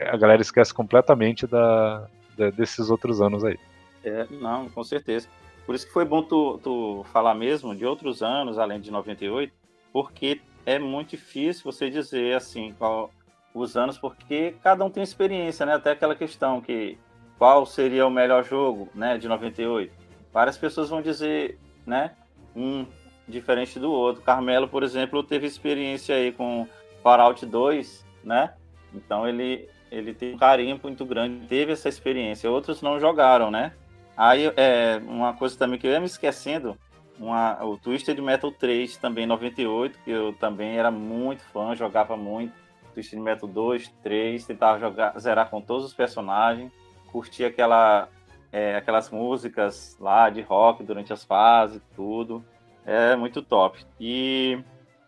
a 0.00 0.16
galera 0.16 0.42
esquece 0.42 0.72
completamente 0.72 1.46
da, 1.46 2.06
da 2.36 2.50
desses 2.50 2.90
outros 2.90 3.20
anos 3.20 3.44
aí. 3.44 3.58
É, 4.02 4.26
não, 4.30 4.68
com 4.68 4.84
certeza. 4.84 5.28
Por 5.64 5.74
isso 5.74 5.86
que 5.86 5.92
foi 5.92 6.04
bom 6.04 6.22
tu, 6.22 6.58
tu 6.62 7.06
falar 7.12 7.34
mesmo 7.34 7.74
de 7.74 7.86
outros 7.86 8.22
anos, 8.22 8.58
além 8.58 8.80
de 8.80 8.90
98, 8.90 9.52
porque 9.92 10.40
é 10.66 10.78
muito 10.78 11.10
difícil 11.10 11.62
você 11.64 11.88
dizer 11.88 12.36
assim 12.36 12.74
qual 12.78 13.10
os 13.54 13.76
anos, 13.76 13.96
porque 13.96 14.54
cada 14.62 14.84
um 14.84 14.90
tem 14.90 15.02
experiência, 15.02 15.64
né? 15.64 15.74
Até 15.74 15.92
aquela 15.92 16.14
questão 16.14 16.60
que 16.60 16.98
qual 17.38 17.64
seria 17.64 18.06
o 18.06 18.10
melhor 18.10 18.44
jogo, 18.44 18.88
né, 18.94 19.18
de 19.18 19.28
98. 19.28 19.92
Várias 20.32 20.58
pessoas 20.58 20.88
vão 20.88 21.00
dizer, 21.00 21.58
né, 21.86 22.12
um 22.54 22.86
diferente 23.28 23.78
do 23.78 23.90
outro. 23.90 24.22
Carmelo, 24.22 24.68
por 24.68 24.82
exemplo, 24.82 25.22
teve 25.22 25.46
experiência 25.46 26.16
aí 26.16 26.32
com 26.32 26.66
Fallout 27.02 27.44
2, 27.44 28.04
né? 28.24 28.54
Então 28.92 29.26
ele 29.26 29.68
ele 29.94 30.12
tem 30.12 30.34
um 30.34 30.38
carinho 30.38 30.78
muito 30.82 31.04
grande, 31.04 31.46
teve 31.46 31.72
essa 31.72 31.88
experiência. 31.88 32.50
Outros 32.50 32.82
não 32.82 32.98
jogaram, 32.98 33.50
né? 33.50 33.72
Aí 34.16 34.52
é 34.56 35.00
uma 35.06 35.32
coisa 35.34 35.56
também 35.58 35.78
que 35.78 35.86
eu 35.86 35.90
ia 35.90 36.00
me 36.00 36.06
esquecendo, 36.06 36.76
uma, 37.18 37.64
o 37.64 37.76
Twisted 37.76 38.18
Metal 38.20 38.50
3 38.50 38.96
também 38.96 39.26
98, 39.26 39.98
que 40.04 40.10
eu 40.10 40.32
também 40.34 40.76
era 40.76 40.90
muito 40.90 41.42
fã, 41.44 41.74
jogava 41.74 42.16
muito 42.16 42.52
Twisted 42.94 43.20
Metal 43.20 43.48
2, 43.48 43.88
3, 44.02 44.46
tentava 44.46 44.78
jogar, 44.78 45.18
zerar 45.18 45.50
com 45.50 45.60
todos 45.60 45.84
os 45.84 45.92
personagens, 45.92 46.72
curtia 47.10 47.48
aquela, 47.48 48.08
é, 48.52 48.76
aquelas 48.76 49.10
músicas 49.10 49.96
lá 50.00 50.30
de 50.30 50.40
rock 50.40 50.84
durante 50.84 51.12
as 51.12 51.24
fases, 51.24 51.82
tudo. 51.94 52.44
É 52.86 53.16
muito 53.16 53.42
top. 53.42 53.84
E 53.98 54.58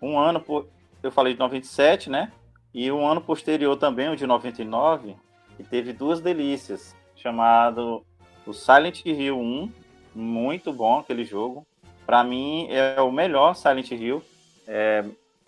um 0.02 0.18
ano, 0.18 0.42
eu 1.02 1.12
falei 1.12 1.34
de 1.34 1.38
97, 1.38 2.10
né? 2.10 2.32
E 2.76 2.92
um 2.92 3.08
ano 3.08 3.22
posterior 3.22 3.74
também, 3.78 4.10
o 4.10 4.14
de 4.14 4.26
99, 4.26 5.16
que 5.56 5.64
teve 5.64 5.94
duas 5.94 6.20
delícias, 6.20 6.94
chamado 7.16 8.04
o 8.46 8.52
Silent 8.52 9.00
Hill 9.06 9.40
1, 9.40 9.72
muito 10.14 10.74
bom 10.74 10.98
aquele 10.98 11.24
jogo. 11.24 11.66
Para 12.04 12.22
mim 12.22 12.68
é 12.70 13.00
o 13.00 13.10
melhor 13.10 13.56
Silent 13.56 13.92
Hill, 13.92 14.22
é, 14.68 15.02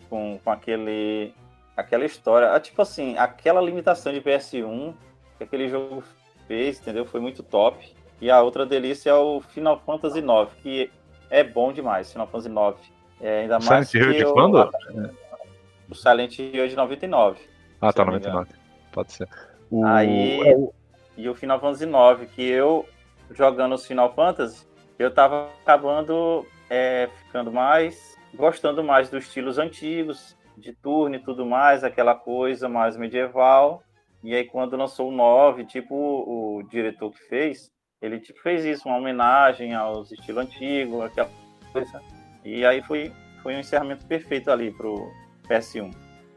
com, 0.09 0.41
com 0.43 0.51
aquele 0.51 1.35
aquela 1.77 2.07
história, 2.07 2.55
ah, 2.55 2.59
tipo 2.59 2.81
assim, 2.81 3.17
aquela 3.19 3.61
limitação 3.61 4.11
de 4.11 4.23
PS1 4.23 4.95
que 5.37 5.45
aquele 5.45 5.69
jogo 5.69 6.03
fez, 6.47 6.81
entendeu? 6.81 7.05
Foi 7.05 7.21
muito 7.21 7.43
top. 7.43 7.95
E 8.23 8.31
a 8.31 8.41
outra 8.41 8.64
delícia 8.64 9.11
é 9.11 9.14
o 9.14 9.43
Final 9.43 9.79
Fantasy 9.85 10.21
IX, 10.21 10.51
que 10.62 10.91
é 11.29 11.45
bom 11.45 11.75
demais, 11.75 12.11
Final 12.11 12.27
Fantasy 12.27 12.49
IX. 12.49 12.93
É, 13.21 13.41
ainda 13.43 13.59
mais 13.61 13.91
Silent 13.91 14.17
Hill 14.17 14.25
de 14.25 14.33
quando? 14.33 14.71
O 15.90 15.94
Silent 15.94 16.38
Hill 16.38 16.64
é 16.64 16.66
de 16.66 16.77
99. 16.77 17.40
Ah, 17.81 17.92
tá, 17.92 18.05
99. 18.05 18.51
Pode 18.92 19.12
ser. 19.12 19.29
O... 19.70 19.85
Aí, 19.85 20.40
é 20.42 20.79
e 21.16 21.29
o 21.29 21.35
Final 21.35 21.59
Fantasy 21.59 21.85
IX, 21.85 22.31
que 22.31 22.42
eu, 22.42 22.88
jogando 23.31 23.74
os 23.74 23.85
Final 23.85 24.14
Fantasy, 24.14 24.66
eu 24.98 25.12
tava 25.12 25.48
acabando 25.62 26.46
é, 26.70 27.09
ficando 27.24 27.51
mais, 27.51 28.16
gostando 28.35 28.85
mais 28.85 29.11
dos 29.11 29.24
estilos 29.24 29.59
antigos, 29.59 30.37
de 30.57 30.72
turno 30.72 31.16
e 31.16 31.18
tudo 31.18 31.44
mais, 31.44 31.83
aquela 31.83 32.14
coisa 32.14 32.68
mais 32.68 32.96
medieval. 32.96 33.83
E 34.22 34.35
aí, 34.35 34.44
quando 34.44 34.77
lançou 34.77 35.09
o 35.09 35.12
9, 35.12 35.64
tipo 35.64 35.94
o, 35.94 36.59
o 36.59 36.62
diretor 36.64 37.11
que 37.11 37.22
fez, 37.29 37.70
ele 38.01 38.20
tipo, 38.20 38.40
fez 38.40 38.64
isso, 38.64 38.88
uma 38.88 38.98
homenagem 38.98 39.74
aos 39.74 40.12
estilos 40.12 40.44
antigos, 40.44 41.01
aquela 41.01 41.31
coisa. 41.72 42.01
E 42.44 42.64
aí 42.64 42.83
foi, 42.83 43.12
foi 43.42 43.57
um 43.57 43.61
encerramento 43.61 44.07
perfeito 44.07 44.51
ali 44.51 44.70
pro 44.70 45.11
PS1. 45.49 45.91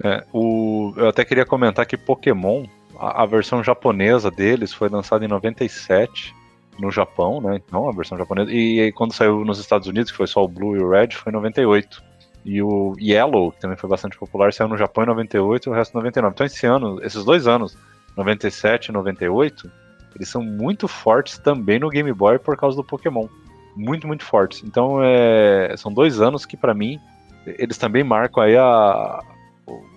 É, 0.04 0.26
o, 0.34 0.94
eu 0.98 1.10
até 1.10 1.24
queria 1.24 1.46
comentar 1.46 1.86
que 1.86 1.96
Pokémon, 1.96 2.66
a, 2.98 3.24
a, 3.24 3.26
versão 3.26 3.64
japonesa 3.64 4.32
deles 4.32 4.74
foi 4.74 4.90
lançada 4.90 5.24
em 5.24 5.28
97 5.28 6.34
no 6.80 6.90
Japão, 6.90 7.40
né? 7.40 7.62
Então, 7.64 7.88
a 7.88 7.92
versão 7.92 8.18
japonesa. 8.18 8.52
E 8.52 8.80
aí, 8.80 8.92
quando 8.92 9.14
saiu 9.14 9.46
nos 9.46 9.60
Estados 9.60 9.88
Unidos, 9.88 10.12
que 10.12 10.18
foi 10.18 10.28
só 10.28 10.44
o 10.44 10.48
Blue 10.48 10.76
e 10.76 10.80
o 10.80 10.90
Red, 10.90 11.10
foi 11.10 11.32
em 11.32 11.36
98. 11.36 12.02
E 12.44 12.62
o 12.62 12.96
Yellow, 13.00 13.52
que 13.52 13.60
também 13.60 13.78
foi 13.78 13.90
bastante 13.90 14.18
popular, 14.18 14.52
saiu 14.52 14.68
no 14.68 14.78
Japão 14.78 15.04
em 15.04 15.08
98 15.08 15.68
e 15.68 15.70
o 15.70 15.74
resto 15.74 15.94
em 15.94 15.98
99. 15.98 16.34
Então 16.34 16.46
esse 16.46 16.66
ano, 16.66 17.00
esses 17.04 17.24
dois 17.24 17.48
anos, 17.48 17.78
97 18.18 18.88
e 18.88 18.92
98, 18.92 19.72
eles 20.16 20.28
são 20.28 20.42
muito 20.42 20.88
fortes 20.88 21.38
também 21.38 21.80
no 21.80 21.90
Game 21.90 22.12
Boy 22.12 22.40
por 22.40 22.58
causa 22.58 22.76
do 22.76 22.84
Pokémon. 22.84 23.28
Muito, 23.76 24.08
muito 24.08 24.26
fortes. 24.26 24.64
Então 24.64 25.00
é, 25.04 25.74
são 25.78 25.94
dois 25.94 26.20
anos 26.20 26.46
que 26.46 26.58
para 26.58 26.74
mim 26.74 27.00
eles 27.46 27.78
também 27.78 28.04
marcam 28.04 28.44
aí 28.44 28.58
a, 28.58 29.20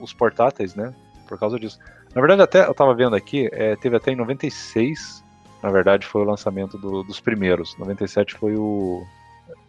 os 0.00 0.12
portáteis, 0.12 0.74
né? 0.74 0.94
Por 1.28 1.38
causa 1.38 1.58
disso. 1.58 1.78
Na 2.14 2.20
verdade, 2.20 2.42
até 2.42 2.66
eu 2.66 2.74
tava 2.74 2.94
vendo 2.94 3.16
aqui, 3.16 3.48
é, 3.52 3.74
teve 3.76 3.96
até 3.96 4.12
em 4.12 4.16
96, 4.16 5.24
na 5.64 5.70
verdade, 5.70 6.06
foi 6.06 6.20
o 6.20 6.26
lançamento 6.26 6.76
do, 6.76 7.02
dos 7.02 7.20
primeiros. 7.20 7.74
97 7.78 8.34
foi 8.34 8.54
o. 8.54 9.02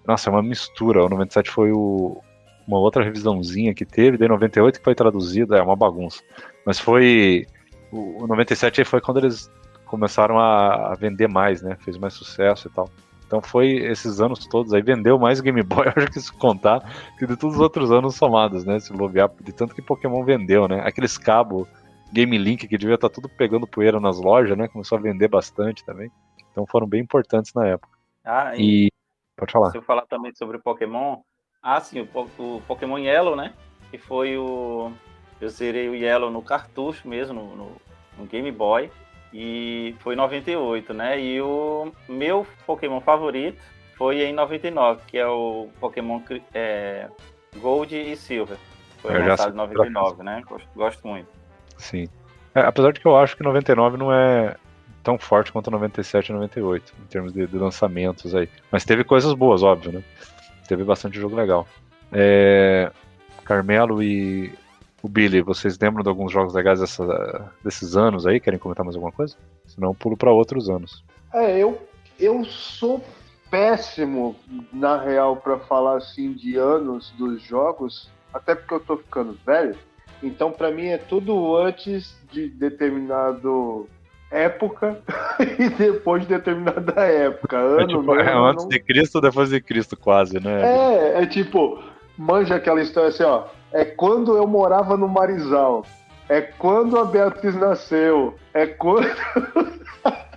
Nossa, 0.06 0.30
é 0.30 0.32
uma 0.32 0.44
mistura. 0.44 1.06
O 1.06 1.10
97 1.10 1.50
foi 1.50 1.72
o, 1.72 2.22
uma 2.68 2.78
outra 2.78 3.02
revisãozinha 3.02 3.74
que 3.74 3.86
teve, 3.86 4.18
de 4.18 4.28
98 4.28 4.80
que 4.80 4.84
foi 4.84 4.94
traduzida, 4.94 5.58
é 5.58 5.62
uma 5.62 5.76
bagunça. 5.76 6.22
Mas 6.66 6.78
foi. 6.78 7.48
O, 7.94 8.24
o 8.24 8.28
97 8.28 8.84
foi 8.84 9.00
quando 9.00 9.20
eles 9.20 9.50
começaram 9.86 10.38
a, 10.38 10.92
a, 10.92 10.96
vender 10.96 11.30
mais, 11.30 11.62
né? 11.62 11.78
Fez 11.80 11.98
mais 11.98 12.14
sucesso 12.14 12.68
e 12.68 12.72
tal. 12.72 12.90
Então 13.26 13.42
foi 13.42 13.72
esses 13.78 14.22
anos 14.22 14.46
todos 14.46 14.74
aí, 14.74 14.82
vendeu 14.82 15.18
mais 15.18 15.42
Game 15.42 15.62
Boy, 15.64 15.88
acho 15.96 16.08
que 16.08 16.20
se 16.20 16.32
contar, 16.32 16.82
que 17.18 17.26
de 17.26 17.36
todos 17.36 17.56
os 17.56 17.62
outros 17.62 17.92
anos 17.92 18.16
somados, 18.16 18.64
né? 18.64 18.80
Se 18.80 18.94
bobear, 18.94 19.32
de 19.42 19.52
tanto 19.52 19.74
que 19.74 19.82
Pokémon 19.82 20.24
vendeu, 20.24 20.68
né? 20.68 20.82
Aqueles 20.86 21.18
cabos 21.18 21.68
Game 22.14 22.38
Link 22.38 22.68
que 22.68 22.78
devia 22.78 22.96
estar 22.96 23.10
tá 23.10 23.16
tudo 23.16 23.28
pegando 23.28 23.68
poeira 23.68 24.00
nas 24.00 24.20
lojas, 24.20 24.58
né? 24.58 24.68
Começou 24.68 24.98
a 24.98 25.02
vender 25.02 25.28
bastante 25.28 25.84
também. 25.84 26.12
Então 26.52 26.66
foram 26.66 26.88
bem 26.88 27.02
importantes 27.02 27.54
na 27.54 27.68
época. 27.68 27.98
Ah, 28.24 28.56
e, 28.56 28.88
e... 28.88 28.92
pode 29.36 29.52
falar. 29.52 29.72
Se 29.72 29.78
eu 29.78 29.82
falar 29.82 30.06
também 30.06 30.34
sobre 30.34 30.60
Pokémon, 30.60 31.18
ah, 31.62 31.82
sim, 31.82 32.02
o, 32.02 32.20
o, 32.42 32.62
Pokémon 32.62 32.98
Yellow, 32.98 33.36
né? 33.36 33.54
Que 33.90 33.98
foi 33.98 34.38
o. 34.38 34.92
Eu 35.42 35.50
zerei 35.50 35.90
o 35.90 35.96
Yellow 35.96 36.32
no 36.32 36.42
cartucho 36.42 37.08
mesmo, 37.08 37.34
no, 37.34 37.56
no, 37.56 37.72
no 38.18 38.26
Game 38.26 38.52
Boy. 38.52 38.90
E 39.34 39.96
foi 40.00 40.14
em 40.14 40.18
98, 40.18 40.94
né? 40.94 41.20
E 41.20 41.42
o 41.42 41.92
meu 42.08 42.48
Pokémon 42.66 43.02
favorito 43.02 43.62
foi 43.98 44.22
em 44.24 44.34
99, 44.34 45.02
que 45.08 45.18
é 45.18 45.28
o 45.28 45.70
Pokémon 45.80 46.22
é, 46.54 47.08
Gold 47.58 47.96
e 47.96 48.16
Silver. 48.16 48.58
Foi 49.00 49.16
eu 49.16 49.28
lançado 49.28 49.54
em 49.54 49.58
99, 49.58 50.24
né? 50.24 50.42
Gosto, 50.48 50.68
gosto 50.76 51.08
muito. 51.08 51.28
Sim. 51.78 52.08
É, 52.54 52.62
apesar 52.62 52.92
de 52.92 53.00
que 53.00 53.06
eu 53.06 53.18
acho 53.18 53.36
que 53.36 53.44
99 53.44 53.98
não 53.98 54.14
é 54.14 54.56
tão 55.04 55.20
forte 55.20 55.52
quanto 55.52 55.70
97 55.70 56.30
e 56.30 56.34
98, 56.34 56.94
em 57.00 57.06
termos 57.06 57.34
de, 57.34 57.46
de 57.46 57.58
lançamentos 57.58 58.34
aí. 58.34 58.50
Mas 58.72 58.84
teve 58.84 59.04
coisas 59.04 59.34
boas, 59.34 59.62
óbvio, 59.62 59.92
né? 59.92 60.04
Teve 60.68 60.84
bastante 60.84 61.20
jogo 61.20 61.36
legal. 61.36 61.68
É, 62.12 62.92
Carmelo 63.44 64.02
e 64.02 64.52
o 65.06 65.08
Billy, 65.08 65.40
vocês 65.42 65.78
lembram 65.80 66.02
de 66.02 66.10
alguns 66.10 66.32
jogos 66.32 66.56
legais 66.56 66.80
dessa, 66.80 67.52
desses 67.64 67.96
anos 67.96 68.26
aí? 68.26 68.40
Querem 68.40 68.58
comentar 68.58 68.84
mais 68.84 68.96
alguma 68.96 69.12
coisa? 69.12 69.38
Senão 69.68 69.90
eu 69.90 69.94
pulo 69.94 70.18
para 70.18 70.32
outros 70.32 70.68
anos. 70.68 71.04
É, 71.32 71.60
eu, 71.60 71.80
eu 72.20 72.44
sou 72.44 73.04
péssimo, 73.52 74.36
na 74.74 75.00
real, 75.00 75.38
para 75.38 75.60
falar 75.60 75.98
assim 75.98 76.34
de 76.34 76.58
anos 76.58 77.12
dos 77.20 77.40
jogos, 77.44 78.10
até 78.34 78.56
porque 78.56 78.74
eu 78.74 78.80
tô 78.80 78.98
ficando 78.98 79.38
velho. 79.46 79.76
Então, 80.24 80.52
para 80.52 80.72
mim, 80.72 80.88
é 80.88 80.98
tudo 80.98 81.56
antes 81.56 82.18
de 82.32 82.48
determinado 82.48 83.88
época 84.32 85.00
e 85.60 85.70
depois 85.70 86.24
de 86.24 86.30
determinada 86.30 87.00
época. 87.00 87.58
Ano, 87.58 87.82
é, 87.82 87.88
tipo, 87.88 88.16
é 88.16 88.34
antes 88.34 88.64
não... 88.64 88.70
de 88.70 88.80
Cristo, 88.80 89.22
depois 89.22 89.50
de 89.52 89.62
Cristo, 89.62 89.96
quase, 89.96 90.40
né? 90.40 90.64
É, 90.64 91.22
é 91.22 91.26
tipo, 91.28 91.80
manja 92.18 92.56
aquela 92.56 92.82
história 92.82 93.10
assim, 93.10 93.24
ó. 93.24 93.44
É 93.76 93.84
quando 93.84 94.38
eu 94.38 94.48
morava 94.48 94.96
no 94.96 95.06
Marizal. 95.06 95.86
É 96.30 96.40
quando 96.40 96.98
a 96.98 97.04
Beatriz 97.04 97.54
nasceu. 97.56 98.34
É 98.54 98.66
quando. 98.66 99.06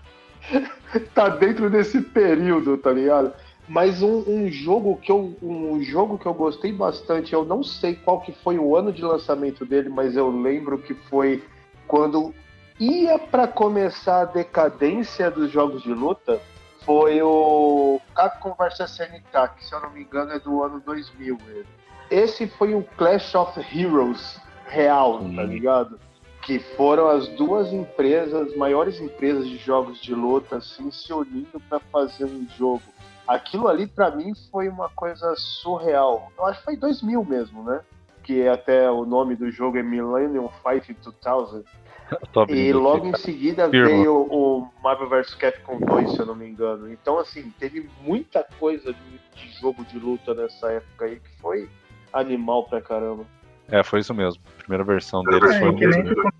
tá 1.14 1.28
dentro 1.28 1.70
desse 1.70 2.00
período, 2.00 2.76
tá 2.76 2.90
ligado? 2.90 3.32
Mas 3.68 4.02
um, 4.02 4.24
um, 4.26 4.50
jogo 4.50 4.96
que 4.96 5.12
eu 5.12 5.36
um 5.40 5.80
jogo 5.80 6.18
que 6.18 6.26
eu 6.26 6.34
gostei 6.34 6.72
bastante, 6.72 7.32
eu 7.32 7.44
não 7.44 7.62
sei 7.62 7.94
qual 7.94 8.20
que 8.20 8.32
foi 8.32 8.58
o 8.58 8.74
ano 8.74 8.92
de 8.92 9.02
lançamento 9.02 9.64
dele, 9.64 9.88
mas 9.88 10.16
eu 10.16 10.28
lembro 10.30 10.76
que 10.76 10.94
foi 10.94 11.44
quando 11.86 12.34
ia 12.80 13.20
para 13.20 13.46
começar 13.46 14.22
a 14.22 14.24
decadência 14.24 15.30
dos 15.30 15.48
jogos 15.48 15.84
de 15.84 15.94
luta, 15.94 16.40
foi 16.84 17.22
o 17.22 18.00
Capcom 18.16 18.56
vs 18.58 18.80
SNK, 18.80 19.54
que 19.56 19.64
se 19.64 19.72
eu 19.72 19.80
não 19.80 19.90
me 19.90 20.02
engano 20.02 20.32
é 20.32 20.40
do 20.40 20.60
ano 20.60 20.80
2000 20.80 21.38
mesmo. 21.46 21.78
Esse 22.10 22.46
foi 22.46 22.74
um 22.74 22.82
Clash 22.96 23.34
of 23.34 23.60
Heroes 23.60 24.40
real, 24.66 25.20
tá 25.34 25.42
ligado? 25.42 25.98
Que 26.42 26.58
foram 26.58 27.08
as 27.08 27.28
duas 27.28 27.72
empresas, 27.72 28.56
maiores 28.56 29.00
empresas 29.00 29.46
de 29.46 29.58
jogos 29.58 30.00
de 30.00 30.14
luta, 30.14 30.56
assim, 30.56 30.90
se 30.90 31.12
unindo 31.12 31.60
para 31.68 31.80
fazer 31.80 32.24
um 32.24 32.46
jogo 32.56 32.82
aquilo 33.28 33.68
ali 33.68 33.86
para 33.86 34.10
mim 34.10 34.32
foi 34.50 34.68
uma 34.68 34.88
coisa 34.88 35.34
surreal. 35.36 36.32
Eu 36.36 36.46
acho 36.46 36.60
que 36.60 36.64
foi 36.64 36.76
2000 36.76 37.22
mesmo, 37.24 37.62
né? 37.62 37.82
Que 38.24 38.48
até 38.48 38.90
o 38.90 39.04
nome 39.04 39.36
do 39.36 39.50
jogo 39.50 39.76
é 39.76 39.82
Millennium 39.82 40.48
Fight 40.62 40.96
2000. 41.22 41.64
e 42.48 42.72
logo 42.72 43.06
em 43.06 43.14
seguida 43.16 43.68
veio 43.68 44.26
o 44.30 44.66
Marvel 44.82 45.10
vs 45.10 45.34
Capcom 45.34 45.78
2, 45.78 46.12
se 46.12 46.18
eu 46.18 46.24
não 46.24 46.34
me 46.34 46.48
engano. 46.48 46.90
Então, 46.90 47.18
assim, 47.18 47.52
teve 47.58 47.88
muita 48.00 48.42
coisa 48.58 48.94
de, 48.94 49.18
de 49.34 49.60
jogo 49.60 49.84
de 49.84 49.98
luta 49.98 50.32
nessa 50.32 50.72
época 50.72 51.04
aí 51.04 51.20
que 51.20 51.30
foi 51.38 51.68
animal 52.12 52.64
pra 52.64 52.80
caramba. 52.80 53.24
É, 53.70 53.82
foi 53.82 54.00
isso 54.00 54.14
mesmo. 54.14 54.42
A 54.56 54.62
primeira 54.62 54.84
versão 54.84 55.22
deles 55.22 55.50
é, 55.50 55.58
foi 55.58 55.68
o 55.70 55.78
mesmo. 55.78 56.32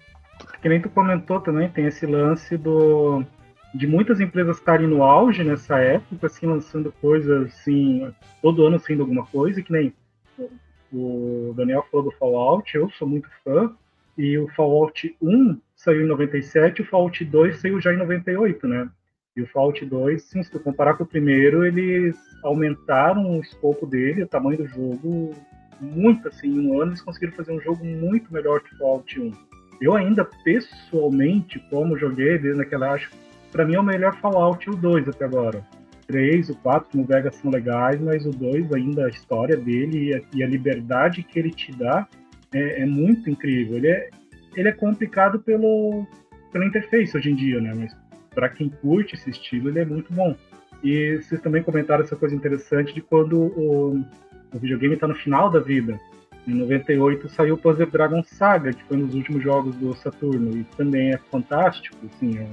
que 0.62 0.69
nem 0.69 0.81
tu 0.81 0.89
comentou 0.89 1.41
também, 1.41 1.69
tem 1.69 1.87
esse 1.87 2.07
lance 2.07 2.57
do 2.57 3.25
de 3.75 3.87
muitas 3.87 4.19
empresas 4.19 4.57
estarem 4.57 4.87
no 4.87 5.03
auge 5.03 5.45
nessa 5.45 5.79
época, 5.79 6.27
assim, 6.27 6.47
lançando 6.47 6.93
coisas 7.01 7.49
assim, 7.49 8.11
todo 8.41 8.66
ano 8.66 8.79
saindo 8.79 9.03
alguma 9.03 9.27
coisa, 9.27 9.62
que 9.62 9.71
nem 9.71 9.93
o 10.93 11.53
Daniel 11.55 11.87
falou 11.91 12.07
do 12.07 12.16
Fallout, 12.16 12.75
eu 12.75 12.89
sou 12.91 13.07
muito 13.07 13.29
fã, 13.45 13.71
e 14.16 14.39
o 14.39 14.49
Fallout 14.49 15.14
1 15.21 15.61
saiu 15.77 16.03
em 16.03 16.09
97, 16.09 16.83
o 16.83 16.85
Fallout 16.87 17.25
2 17.25 17.61
saiu 17.61 17.81
já 17.81 17.93
em 17.93 17.99
98, 17.99 18.66
né? 18.66 18.89
E 19.37 19.43
o 19.43 19.47
Fallout 19.47 19.85
2, 19.85 20.23
sim, 20.23 20.43
se 20.43 20.51
tu 20.51 20.59
comparar 20.59 20.95
com 20.95 21.05
o 21.05 21.07
primeiro, 21.07 21.64
eles 21.64 22.16
aumentaram 22.43 23.39
o 23.39 23.41
escopo 23.41 23.87
dele, 23.87 24.23
o 24.23 24.29
tamanho 24.29 24.59
do 24.59 24.66
jogo, 24.66 25.35
muito 25.81 26.29
assim, 26.29 26.49
em 26.49 26.68
um 26.68 26.81
ano 26.81 26.93
eles 26.93 27.03
conseguiram 27.03 27.35
fazer 27.35 27.53
um 27.53 27.61
jogo 27.61 27.85
muito 27.85 28.33
melhor 28.33 28.61
que 28.61 28.74
o 28.74 28.79
Fallout 28.79 29.20
1. 29.20 29.33
Eu 29.81 29.95
ainda, 29.95 30.24
pessoalmente, 30.45 31.59
como 31.70 31.97
joguei 31.97 32.39
desde 32.39 32.59
naquela, 32.59 32.93
acho 32.93 33.11
para 33.53 33.64
mim 33.64 33.74
é 33.74 33.81
o 33.81 33.85
melhor 33.85 34.16
Fallout 34.20 34.68
o 34.68 34.76
2 34.76 35.09
até 35.09 35.24
agora. 35.24 35.64
O 36.03 36.07
3, 36.07 36.51
o 36.51 36.55
4 36.57 36.99
no 36.99 37.05
Vegas 37.05 37.37
são 37.37 37.51
legais, 37.51 38.01
mas 38.01 38.26
o 38.26 38.31
2 38.31 38.72
ainda, 38.72 39.07
a 39.07 39.09
história 39.09 39.57
dele 39.57 40.09
e 40.09 40.14
a, 40.14 40.20
e 40.35 40.43
a 40.43 40.47
liberdade 40.47 41.22
que 41.22 41.39
ele 41.39 41.51
te 41.51 41.72
dá 41.72 42.07
é, 42.53 42.83
é, 42.83 42.87
muito 42.87 43.31
incrível. 43.31 43.76
Ele 43.76 43.89
é, 43.89 44.11
ele 44.57 44.68
é 44.68 44.72
complicado 44.72 45.39
pelo, 45.39 46.07
pela 46.53 46.66
interface 46.66 47.16
hoje 47.16 47.31
em 47.31 47.35
dia, 47.35 47.61
né? 47.61 47.72
Mas 47.74 47.97
para 48.35 48.49
quem 48.49 48.68
curte 48.68 49.14
esse 49.14 49.31
estilo, 49.31 49.68
ele 49.68 49.81
é 49.81 49.85
muito 49.85 50.12
bom. 50.12 50.35
E 50.83 51.16
vocês 51.16 51.41
também 51.41 51.62
comentaram 51.62 52.05
essa 52.05 52.16
coisa 52.16 52.35
interessante 52.35 52.95
de 52.95 53.01
quando 53.01 53.37
o, 53.37 54.05
o 54.53 54.59
videogame 54.59 54.94
está 54.94 55.07
no 55.07 55.14
final 55.14 55.51
da 55.51 55.61
vida. 55.61 55.99
Em 56.46 56.55
98 56.55 57.28
saiu 57.28 57.55
o 57.57 57.59
Puzzle 57.59 57.86
Dragon 57.86 58.22
Saga, 58.22 58.72
que 58.72 58.82
foi 58.84 58.96
um 58.96 59.07
dos 59.07 59.14
últimos 59.14 59.42
jogos 59.42 59.76
do 59.76 59.94
Saturno, 59.96 60.57
e 60.57 60.64
também 60.76 61.12
é 61.12 61.18
fantástico, 61.18 61.96
assim, 62.07 62.38
é 62.38 62.49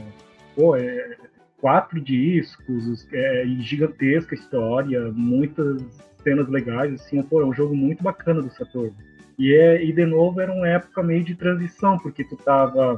pô, 0.54 0.76
é, 0.76 1.16
quatro 1.60 2.00
discos, 2.02 3.08
é, 3.14 3.46
gigantesca 3.60 4.36
história, 4.36 5.12
muitas 5.14 5.82
cenas 6.24 6.48
legais, 6.50 6.94
assim, 6.94 7.22
pô, 7.24 7.42
é 7.42 7.46
um 7.46 7.54
jogo 7.54 7.76
muito 7.76 8.04
bacana 8.04 8.42
do 8.42 8.50
Saturno. 8.52 8.96
E, 9.38 9.54
é, 9.54 9.84
e 9.84 9.94
de 9.94 10.06
novo 10.06 10.42
era 10.42 10.52
uma 10.52 10.68
época 10.68 11.04
meio 11.04 11.24
de 11.24 11.36
transição, 11.36 11.98
porque 11.98 12.24
tu 12.24 12.36
tava 12.38 12.98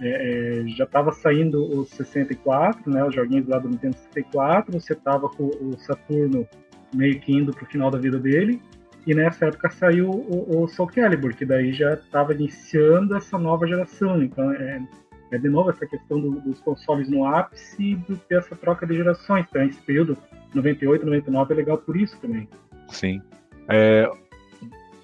é, 0.00 0.62
é 0.62 0.68
já 0.68 0.84
estava 0.84 1.12
saindo 1.12 1.62
o 1.62 1.84
64, 1.84 2.90
né, 2.90 3.04
os 3.04 3.14
joguinhos 3.14 3.48
lá 3.48 3.58
do 3.58 3.68
Nintendo 3.68 3.96
64, 3.96 4.80
você 4.80 4.94
tava 4.94 5.28
com 5.28 5.44
o 5.46 5.76
Saturno 5.78 6.46
meio 6.94 7.20
que 7.20 7.32
indo 7.32 7.52
pro 7.52 7.66
final 7.66 7.90
da 7.90 7.98
vida 7.98 8.18
dele, 8.18 8.60
e 9.06 9.14
nessa 9.14 9.46
época 9.46 9.70
saiu 9.70 10.10
o, 10.10 10.62
o 10.64 10.68
Soul 10.68 10.88
Calibur, 10.88 11.34
que 11.34 11.46
daí 11.46 11.72
já 11.72 11.94
estava 11.94 12.34
iniciando 12.34 13.16
essa 13.16 13.38
nova 13.38 13.66
geração, 13.66 14.22
então 14.22 14.52
é, 14.52 14.82
é 15.30 15.38
de 15.38 15.48
novo 15.48 15.70
essa 15.70 15.86
questão 15.86 16.20
do, 16.20 16.32
dos 16.40 16.60
consoles 16.60 17.08
no 17.08 17.24
ápice 17.24 17.98
e 18.08 18.16
ter 18.28 18.36
essa 18.36 18.54
troca 18.54 18.86
de 18.86 18.94
gerações. 18.94 19.46
Então, 19.48 19.62
esse 19.62 19.80
período 19.80 20.16
98, 20.54 21.04
99 21.04 21.52
é 21.52 21.56
legal 21.56 21.78
por 21.78 21.96
isso 21.96 22.18
também. 22.20 22.48
Sim. 22.88 23.22
É... 23.68 24.10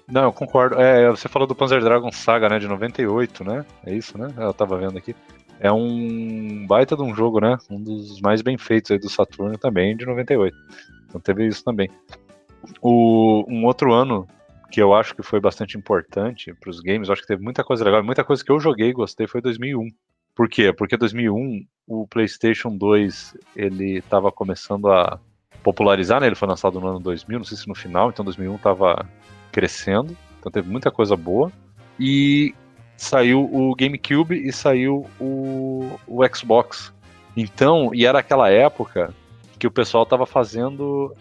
Não, 0.07 0.25
eu 0.25 0.33
concordo. 0.33 0.79
É, 0.79 1.09
você 1.09 1.27
falou 1.27 1.47
do 1.47 1.55
Panzer 1.55 1.81
Dragon 1.81 2.11
Saga, 2.11 2.47
né, 2.47 2.59
de 2.59 2.67
98, 2.67 3.43
né? 3.43 3.65
É 3.83 3.93
isso, 3.93 4.17
né? 4.17 4.27
Eu 4.37 4.53
tava 4.53 4.77
vendo 4.77 4.97
aqui. 4.97 5.15
É 5.59 5.71
um 5.71 6.65
baita 6.67 6.95
de 6.95 7.01
um 7.01 7.15
jogo, 7.15 7.39
né? 7.39 7.57
Um 7.69 7.81
dos 7.81 8.21
mais 8.21 8.41
bem 8.41 8.57
feitos 8.57 8.91
aí 8.91 8.99
do 8.99 9.09
Saturno 9.09 9.57
também, 9.57 9.95
de 9.95 10.05
98. 10.05 10.55
Então 11.07 11.19
teve 11.21 11.45
isso 11.45 11.63
também. 11.63 11.89
O, 12.81 13.45
um 13.47 13.65
outro 13.65 13.93
ano 13.93 14.27
que 14.71 14.81
eu 14.81 14.93
acho 14.93 15.15
que 15.15 15.23
foi 15.23 15.39
bastante 15.39 15.77
importante 15.77 16.53
para 16.53 16.69
os 16.69 16.79
games, 16.79 17.07
eu 17.07 17.13
acho 17.13 17.21
que 17.21 17.27
teve 17.27 17.43
muita 17.43 17.63
coisa 17.63 17.85
legal, 17.85 18.03
muita 18.03 18.23
coisa 18.23 18.43
que 18.43 18.51
eu 18.51 18.59
joguei 18.59 18.89
e 18.89 18.93
gostei 18.93 19.27
foi 19.27 19.41
2001. 19.41 19.89
Por 20.35 20.49
quê? 20.49 20.73
Porque 20.73 20.97
2001 20.97 21.65
o 21.87 22.07
PlayStation 22.07 22.75
2 22.75 23.37
ele 23.55 23.99
estava 23.99 24.31
começando 24.31 24.91
a 24.91 25.19
popularizar, 25.63 26.19
né? 26.19 26.27
Ele 26.27 26.35
foi 26.35 26.47
lançado 26.47 26.79
no 26.79 26.87
ano 26.87 26.99
2000, 26.99 27.39
não 27.39 27.45
sei 27.45 27.57
se 27.57 27.67
no 27.67 27.75
final, 27.75 28.09
então 28.09 28.25
2001 28.25 28.55
estava 28.55 29.07
crescendo, 29.51 30.15
então 30.39 30.51
teve 30.51 30.69
muita 30.69 30.91
coisa 30.91 31.15
boa. 31.15 31.51
E 31.99 32.53
saiu 32.97 33.49
o 33.51 33.73
GameCube 33.75 34.35
e 34.35 34.51
saiu 34.51 35.05
o, 35.19 35.97
o 36.07 36.35
Xbox. 36.35 36.93
Então, 37.37 37.91
e 37.93 38.05
era 38.05 38.19
aquela 38.19 38.49
época 38.49 39.13
que 39.65 39.67
o 39.67 39.71
pessoal 39.71 40.03
estava 40.03 40.27
fazendo 40.27 41.11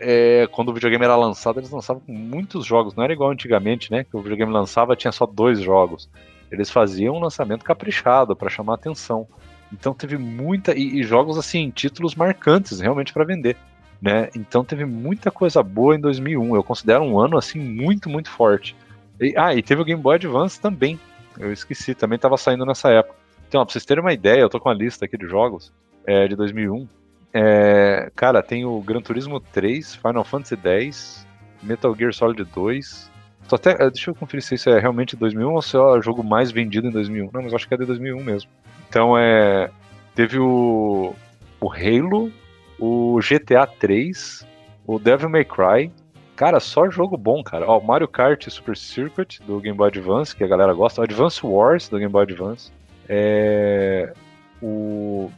é, 0.00 0.48
quando 0.50 0.70
o 0.70 0.74
videogame 0.74 1.04
era 1.04 1.14
lançado, 1.14 1.60
eles 1.60 1.70
lançavam 1.70 2.02
muitos 2.08 2.66
jogos. 2.66 2.96
Não 2.96 3.04
era 3.04 3.12
igual 3.12 3.30
antigamente, 3.30 3.92
né? 3.92 4.02
Que 4.02 4.16
o 4.16 4.20
videogame 4.20 4.52
lançava 4.52 4.96
tinha 4.96 5.12
só 5.12 5.24
dois 5.24 5.60
jogos. 5.60 6.10
Eles 6.50 6.68
faziam 6.68 7.14
um 7.14 7.20
lançamento 7.20 7.64
caprichado 7.64 8.34
para 8.34 8.50
chamar 8.50 8.74
atenção. 8.74 9.28
Então 9.72 9.94
teve 9.94 10.18
muita. 10.18 10.76
E, 10.76 10.98
e, 10.98 11.02
jogos 11.04 11.38
assim, 11.38 11.70
títulos 11.70 12.16
marcantes 12.16 12.80
realmente 12.80 13.12
para 13.12 13.24
vender. 13.24 13.56
né? 14.00 14.28
Então 14.34 14.64
teve 14.64 14.84
muita 14.84 15.30
coisa 15.30 15.62
boa 15.62 15.94
em 15.94 16.00
2001. 16.00 16.56
Eu 16.56 16.64
considero 16.64 17.04
um 17.04 17.20
ano 17.20 17.38
assim 17.38 17.60
muito, 17.60 18.10
muito 18.10 18.30
forte. 18.30 18.74
E, 19.20 19.32
ah, 19.36 19.54
e 19.54 19.62
teve 19.62 19.80
o 19.80 19.84
Game 19.84 20.02
Boy 20.02 20.16
Advance 20.16 20.60
também. 20.60 20.98
Eu 21.38 21.52
esqueci, 21.52 21.94
também 21.94 22.16
estava 22.16 22.36
saindo 22.36 22.66
nessa 22.66 22.90
época. 22.90 23.14
Então, 23.46 23.60
ó, 23.60 23.64
pra 23.64 23.72
vocês 23.72 23.84
terem 23.84 24.02
uma 24.02 24.12
ideia, 24.12 24.40
eu 24.40 24.48
tô 24.48 24.58
com 24.58 24.68
uma 24.68 24.74
lista 24.74 25.04
aqui 25.04 25.16
de 25.16 25.28
jogos 25.28 25.72
é, 26.04 26.26
de 26.26 26.34
2001. 26.34 26.88
É, 27.32 28.10
cara, 28.14 28.42
tem 28.42 28.64
o 28.64 28.80
Gran 28.80 29.00
Turismo 29.00 29.40
3, 29.40 29.94
Final 29.94 30.24
Fantasy 30.24 30.56
X, 30.62 31.26
Metal 31.62 31.94
Gear 31.94 32.12
Solid 32.12 32.44
2. 32.44 33.10
Tô 33.48 33.56
até, 33.56 33.72
é, 33.72 33.90
deixa 33.90 34.10
eu 34.10 34.14
conferir 34.14 34.42
se 34.42 34.54
isso 34.54 34.68
é 34.70 34.78
realmente 34.78 35.16
2001 35.16 35.52
ou 35.52 35.62
se 35.62 35.76
é 35.76 35.80
o 35.80 36.02
jogo 36.02 36.22
mais 36.22 36.50
vendido 36.50 36.88
em 36.88 36.90
2001. 36.90 37.30
Não, 37.32 37.42
mas 37.42 37.54
acho 37.54 37.66
que 37.66 37.74
é 37.74 37.76
de 37.76 37.86
2001 37.86 38.22
mesmo. 38.22 38.50
Então, 38.88 39.16
é, 39.16 39.70
teve 40.14 40.38
o, 40.38 41.14
o 41.60 41.72
Halo, 41.72 42.30
o 42.78 43.18
GTA 43.20 43.66
3, 43.66 44.46
o 44.86 44.98
Devil 44.98 45.30
May 45.30 45.44
Cry. 45.44 45.90
Cara, 46.36 46.60
só 46.60 46.90
jogo 46.90 47.16
bom, 47.16 47.42
cara. 47.42 47.66
Ó, 47.66 47.80
Mario 47.80 48.08
Kart 48.08 48.48
Super 48.48 48.76
Circuit 48.76 49.40
do 49.46 49.60
Game 49.60 49.76
Boy 49.76 49.88
Advance, 49.88 50.34
que 50.34 50.42
a 50.44 50.48
galera 50.48 50.72
gosta. 50.72 51.00
O 51.00 51.04
Advance 51.04 51.44
Wars 51.44 51.88
do 51.88 51.98
Game 51.98 52.10
Boy 52.10 52.22
Advance. 52.22 52.72
É... 53.08 54.12
O 54.60 55.30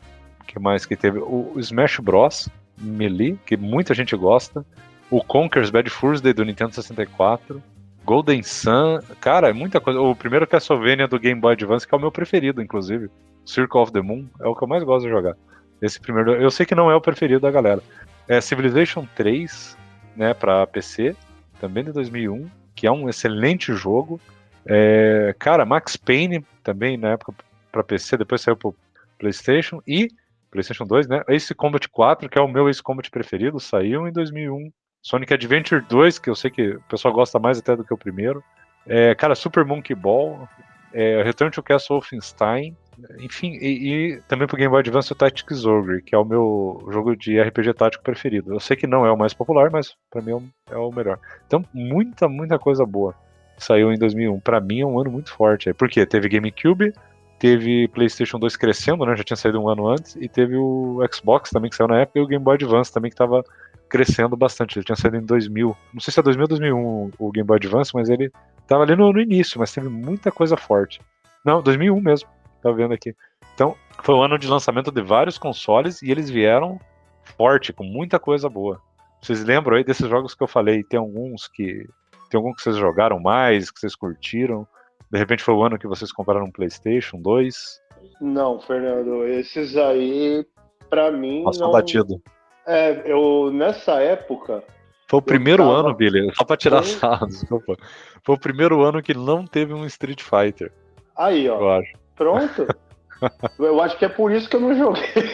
que 0.47 0.59
mais 0.59 0.86
que 0.86 0.97
teve? 0.97 1.18
O 1.18 1.55
Smash 1.59 1.99
Bros. 1.99 2.49
Melee, 2.76 3.38
que 3.47 3.57
muita 3.57 3.95
gente 3.95 4.16
gosta. 4.16 4.64
O 5.11 5.22
Conker's 5.22 5.70
Bad 5.70 5.88
Furs 5.90 6.20
Day 6.20 6.32
do 6.32 6.45
Nintendo 6.45 6.74
64. 6.74 7.62
Golden 8.05 8.42
Sun. 8.42 9.01
Cara, 9.20 9.49
é 9.49 9.53
muita 9.53 9.80
coisa. 9.80 10.01
O 10.01 10.14
primeiro 10.14 10.47
Castlevania 10.47 11.09
do 11.09 11.18
Game 11.18 11.40
Boy 11.40 11.53
Advance, 11.53 11.86
que 11.86 11.95
é 11.95 11.99
o 11.99 12.01
meu 12.01 12.11
preferido, 12.11 12.61
inclusive. 12.61 13.09
Circle 13.45 13.80
of 13.80 13.92
the 13.92 14.01
Moon. 14.01 14.26
É 14.40 14.47
o 14.47 14.55
que 14.55 14.64
eu 14.64 14.68
mais 14.68 14.82
gosto 14.82 15.05
de 15.05 15.11
jogar. 15.11 15.36
Esse 15.80 16.01
primeiro, 16.01 16.34
eu 16.34 16.51
sei 16.51 16.64
que 16.66 16.74
não 16.74 16.90
é 16.90 16.97
o 16.97 17.01
preferido 17.01 17.40
da 17.40 17.51
galera. 17.51 17.82
É 18.26 18.40
Civilization 18.40 19.07
3, 19.14 19.76
né, 20.16 20.32
para 20.32 20.66
PC, 20.66 21.14
também 21.61 21.84
de 21.84 21.92
2001, 21.92 22.49
que 22.74 22.86
é 22.86 22.92
um 22.92 23.09
excelente 23.09 23.72
jogo. 23.74 24.20
É, 24.66 25.34
cara, 25.38 25.66
Max 25.66 25.97
Payne 25.97 26.45
também 26.62 26.97
na 26.97 27.11
época 27.11 27.34
para 27.70 27.84
PC, 27.84 28.16
depois 28.16 28.40
saiu 28.40 28.57
pro 28.57 28.74
PlayStation 29.18 29.82
e 29.86 30.09
PlayStation 30.55 30.87
2, 30.87 31.09
né? 31.09 31.23
Ace 31.29 31.55
Combat 31.55 31.87
4, 31.89 32.29
que 32.29 32.39
é 32.39 32.41
o 32.41 32.49
meu 32.49 32.69
Ace 32.69 32.83
Combat 32.83 33.11
preferido, 33.11 33.59
saiu 33.59 34.07
em 34.07 34.13
2001. 34.13 34.71
Sonic 35.03 35.35
Adventure 35.35 35.83
2, 35.83 36.19
que 36.19 36.31
eu 36.31 36.35
sei 36.35 36.51
que 36.51 36.77
o 36.77 36.81
pessoal 36.89 37.13
gosta 37.13 37.39
mais 37.39 37.59
até 37.59 37.77
do 37.77 37.85
que 37.85 37.93
o 37.93 37.99
primeiro. 37.99 38.43
É, 38.87 39.15
cara, 39.15 39.35
Super 39.35 39.65
Monkey 39.65 39.95
Ball, 39.95 40.49
é, 40.95 41.23
Return 41.23 41.53
to 41.53 41.63
Castle 41.63 41.97
Wolfenstein, 41.97 42.75
enfim, 43.19 43.59
e, 43.61 44.15
e 44.15 44.21
também 44.29 44.47
pro 44.47 44.57
Game 44.57 44.71
Boy 44.71 44.81
Advance 44.81 45.13
o 45.13 45.17
Tactics 45.17 45.67
Ogre, 45.67 46.01
que 46.01 46.15
é 46.15 46.19
o 46.19 46.25
meu 46.25 46.89
jogo 46.93 47.17
de 47.17 47.41
RPG 47.41 47.75
tático 47.75 48.05
preferido. 48.05 48.55
Eu 48.55 48.61
sei 48.61 48.77
que 48.77 48.87
não 48.87 49.05
é 49.05 49.11
o 49.11 49.19
mais 49.19 49.35
popular, 49.35 49.71
mas 49.71 49.95
para 50.09 50.23
mim 50.23 50.31
é 50.31 50.35
o, 50.35 50.43
é 50.71 50.77
o, 50.77 50.93
melhor. 50.93 51.19
Então, 51.47 51.65
muita, 51.75 52.29
muita 52.29 52.59
coisa 52.59 52.87
boa 52.87 53.15
saiu 53.59 53.93
em 53.93 53.99
2001. 53.99 54.41
Para 54.41 54.61
mim 54.61 54.81
é 54.81 54.87
um 54.87 54.99
ano 54.99 55.11
muito 55.11 55.33
forte. 55.33 55.73
Por 55.75 55.89
quê? 55.89 56.07
Teve 56.07 56.29
GameCube, 56.29 56.93
teve 57.39 57.89
PlayStation 57.89 58.39
2 58.39 58.57
crescendo, 58.57 59.05
né? 59.05 59.16
Já 59.16 59.24
tinha 59.24 59.37
saído 59.37 59.61
um 59.61 59.68
ano 59.68 59.89
antes, 59.89 60.16
e 60.16 60.28
teve 60.28 60.57
o 60.57 61.01
Xbox 61.12 61.51
também 61.51 61.70
que 61.70 61.76
saiu 61.76 61.89
na 61.89 62.01
época 62.01 62.18
e 62.18 62.22
o 62.22 62.26
Game 62.26 62.45
Boy 62.45 62.55
Advance 62.55 62.93
também 62.93 63.11
que 63.11 63.14
estava 63.14 63.45
crescendo 63.89 64.37
bastante. 64.37 64.78
Ele 64.78 64.85
tinha 64.85 64.97
saído 64.97 65.16
em 65.16 65.24
2000. 65.24 65.76
Não 65.93 66.01
sei 66.01 66.12
se 66.12 66.20
é 66.20 66.22
2000 66.22 66.43
ou 66.43 66.49
2001 66.49 67.11
o 67.18 67.32
Game 67.32 67.47
Boy 67.47 67.57
Advance, 67.57 67.93
mas 67.95 68.09
ele 68.09 68.30
tava 68.66 68.82
ali 68.82 68.97
no, 68.97 69.12
no 69.12 69.20
início, 69.20 69.59
mas 69.59 69.72
teve 69.72 69.89
muita 69.89 70.30
coisa 70.32 70.57
forte. 70.57 71.01
Não, 71.45 71.62
2001 71.62 72.01
mesmo 72.01 72.28
tá 72.62 72.72
vendo 72.72 72.95
aqui. 72.95 73.14
Então, 73.55 73.76
foi 74.03 74.14
o 74.14 74.22
ano 74.22 74.39
de 74.39 74.49
lançamento 74.49 74.91
de 74.91 75.03
vários 75.03 75.37
consoles 75.37 76.01
e 76.03 76.11
eles 76.11 76.30
vieram 76.30 76.80
forte, 77.37 77.72
com 77.72 77.85
muita 77.85 78.18
coisa 78.18 78.49
boa. 78.49 78.80
Vocês 79.20 79.45
lembram 79.45 79.76
aí 79.76 79.85
desses 79.85 80.09
jogos 80.09 80.35
que 80.35 80.43
eu 80.43 80.49
falei? 80.49 80.82
Tem 80.82 80.99
alguns 80.99 81.47
que. 81.49 81.89
Tem 82.30 82.39
algum 82.39 82.53
que 82.53 82.62
vocês 82.62 82.76
jogaram 82.76 83.20
mais, 83.20 83.70
que 83.70 83.78
vocês 83.78 83.95
curtiram? 83.95 84.66
De 85.15 85.21
repente 85.21 85.45
foi 85.45 85.55
o 85.55 85.62
ano 85.62 85.79
que 85.79 85.87
vocês 85.87 86.11
compraram 86.11 86.47
um 86.47 86.51
PlayStation 86.51 87.21
2? 87.21 87.81
Não, 88.21 88.59
Fernando, 88.59 89.25
esses 89.25 89.77
aí, 89.77 90.45
pra 90.91 91.12
mim. 91.12 91.45
Nossa, 91.45 91.61
não... 91.61 91.71
batido. 91.71 92.21
É, 92.67 93.01
eu, 93.05 93.53
nessa 93.53 94.01
época. 94.01 94.65
Foi 95.09 95.21
o 95.21 95.23
primeiro 95.23 95.62
tava... 95.62 95.79
ano, 95.79 95.95
Billy, 95.95 96.35
só 96.35 96.45
pra 96.45 96.57
tirar 96.57 96.83
foi... 96.83 96.91
sarro, 96.95 97.29
desculpa. 97.29 97.77
Foi 98.25 98.35
o 98.35 98.41
primeiro 98.41 98.83
ano 98.83 99.01
que 99.01 99.15
não 99.15 99.47
teve 99.47 99.73
um 99.73 99.87
Street 99.87 100.21
Fighter. 100.21 100.73
Aí, 101.17 101.49
ó. 101.49 101.61
Eu 101.61 101.71
acho. 101.71 101.93
Pronto. 102.17 102.67
Eu 103.57 103.81
acho 103.81 103.97
que 103.97 104.05
é 104.05 104.09
por 104.09 104.33
isso 104.33 104.51
que 104.51 104.57
eu 104.57 104.61
não 104.61 104.77
joguei. 104.77 105.31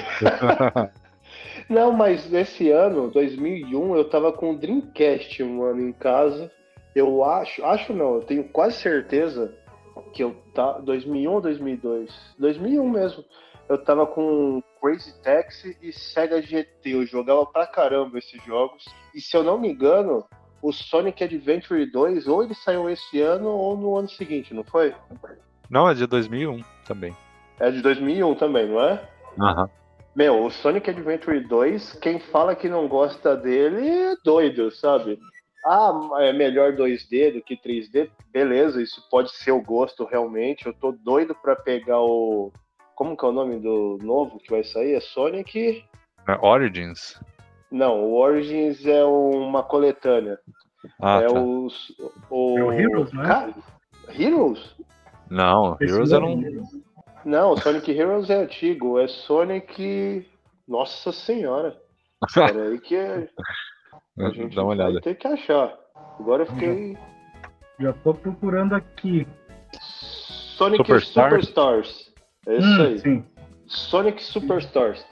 não, 1.69 1.91
mas 1.91 2.31
nesse 2.31 2.71
ano, 2.71 3.11
2001, 3.11 3.97
eu 3.97 4.05
tava 4.09 4.33
com 4.33 4.53
o 4.53 4.57
Dreamcast, 4.57 5.43
mano, 5.43 5.81
em 5.89 5.93
casa. 5.93 6.53
Eu 6.95 7.25
acho, 7.25 7.65
acho 7.65 7.93
não, 7.93 8.17
eu 8.17 8.21
tenho 8.21 8.45
quase 8.45 8.77
certeza 8.77 9.53
que 10.13 10.23
eu 10.23 10.35
tá 10.55 10.79
2001 10.79 11.33
ou 11.33 11.41
2002? 11.41 12.11
2001 12.39 12.89
mesmo. 12.89 13.25
Eu 13.69 13.79
tava 13.79 14.07
com 14.07 14.63
Crazy 14.81 15.15
Taxi 15.23 15.77
e 15.81 15.93
Sega 15.93 16.43
GT. 16.43 16.91
Eu 16.91 17.07
jogava 17.07 17.47
pra 17.47 17.67
caramba 17.67 18.19
esses 18.19 18.43
jogos. 18.45 18.85
E 19.15 19.21
se 19.21 19.37
eu 19.37 19.45
não 19.45 19.61
me 19.61 19.71
engano, 19.71 20.25
o 20.61 20.73
Sonic 20.73 21.23
Adventure 21.23 21.87
2 21.91 22.27
ou 22.27 22.43
ele 22.43 22.55
saiu 22.55 22.91
esse 22.91 23.21
ano 23.21 23.49
ou 23.49 23.77
no 23.77 23.97
ano 23.97 24.09
seguinte, 24.09 24.53
não 24.53 24.65
foi? 24.65 24.95
Não, 25.71 25.89
é 25.89 25.95
de 25.95 26.07
2001 26.07 26.63
também. 26.85 27.17
É 27.61 27.71
de 27.71 27.81
2001 27.81 28.35
também, 28.35 28.69
não 28.69 28.81
é? 28.81 29.09
Aham. 29.39 29.63
Uhum. 29.63 29.81
Meu, 30.15 30.45
o 30.45 30.51
Sonic 30.51 30.91
Adventure 30.91 31.41
2, 31.47 31.93
quem 32.01 32.19
fala 32.19 32.57
que 32.57 32.69
não 32.69 32.89
gosta 32.89 33.37
dele 33.37 33.89
é 33.89 34.17
doido, 34.25 34.71
sabe? 34.73 35.21
Ah, 35.65 35.93
é 36.21 36.33
melhor 36.33 36.73
2D 36.73 37.35
do 37.35 37.43
que 37.43 37.57
3D. 37.57 38.11
Beleza, 38.33 38.83
isso 38.83 39.07
pode 39.11 39.31
ser 39.33 39.53
o 39.53 39.63
gosto 39.63 40.05
realmente. 40.05 40.67
Eu 40.67 40.73
tô 40.73 40.93
doido 40.93 41.35
pra 41.35 41.55
pegar 41.55 42.01
o. 42.01 42.53
Como 42.95 43.17
que 43.17 43.25
é 43.25 43.29
o 43.29 43.33
nome 43.33 43.59
do 43.59 43.99
novo 44.03 44.39
que 44.39 44.51
vai 44.51 44.65
sair? 44.65 44.95
É 44.95 45.01
Sonic. 45.01 45.85
É 46.29 46.47
Origins? 46.47 47.21
Não, 47.71 48.05
o 48.05 48.15
Origins 48.15 48.85
é 48.87 49.05
uma 49.05 49.63
coletânea. 49.63 50.39
Ah, 51.01 51.21
é 51.23 51.27
tá. 51.27 51.41
os. 51.41 51.93
O... 52.31 52.59
É 52.59 52.63
o 52.63 52.73
Heroes, 52.73 53.13
né? 53.13 53.55
Heroes? 54.19 54.77
Não, 55.31 55.77
Esse 55.81 55.93
Heroes 55.93 56.11
não 56.11 56.17
era 56.17 56.27
um. 56.27 56.83
Não, 57.25 57.57
Sonic 57.57 57.91
Heroes 57.91 58.31
é 58.31 58.37
antigo. 58.37 58.99
É 58.99 59.07
Sonic. 59.07 60.27
Nossa 60.67 61.13
Senhora. 61.13 61.77
Peraí 62.35 62.79
que 62.81 62.97
a 64.19 64.31
gente 64.31 64.55
Dá 64.55 64.63
uma 64.63 64.73
olhada. 64.73 64.93
vai 64.93 65.01
ter 65.03 65.15
que 65.17 65.27
achar. 65.27 65.75
Agora 66.19 66.43
eu 66.43 66.47
fiquei. 66.47 66.97
Já 67.79 67.93
tô 67.93 68.13
procurando 68.15 68.75
aqui. 68.75 69.27
Sonic 69.81 70.79
Superstars? 70.85 71.31
Superstars. 71.47 72.13
É 72.47 72.57
isso 72.57 72.69
Hum, 72.69 72.83
aí. 72.87 72.99
sim. 72.99 73.25
Sonic 73.67 74.23
Superstars. 74.23 75.05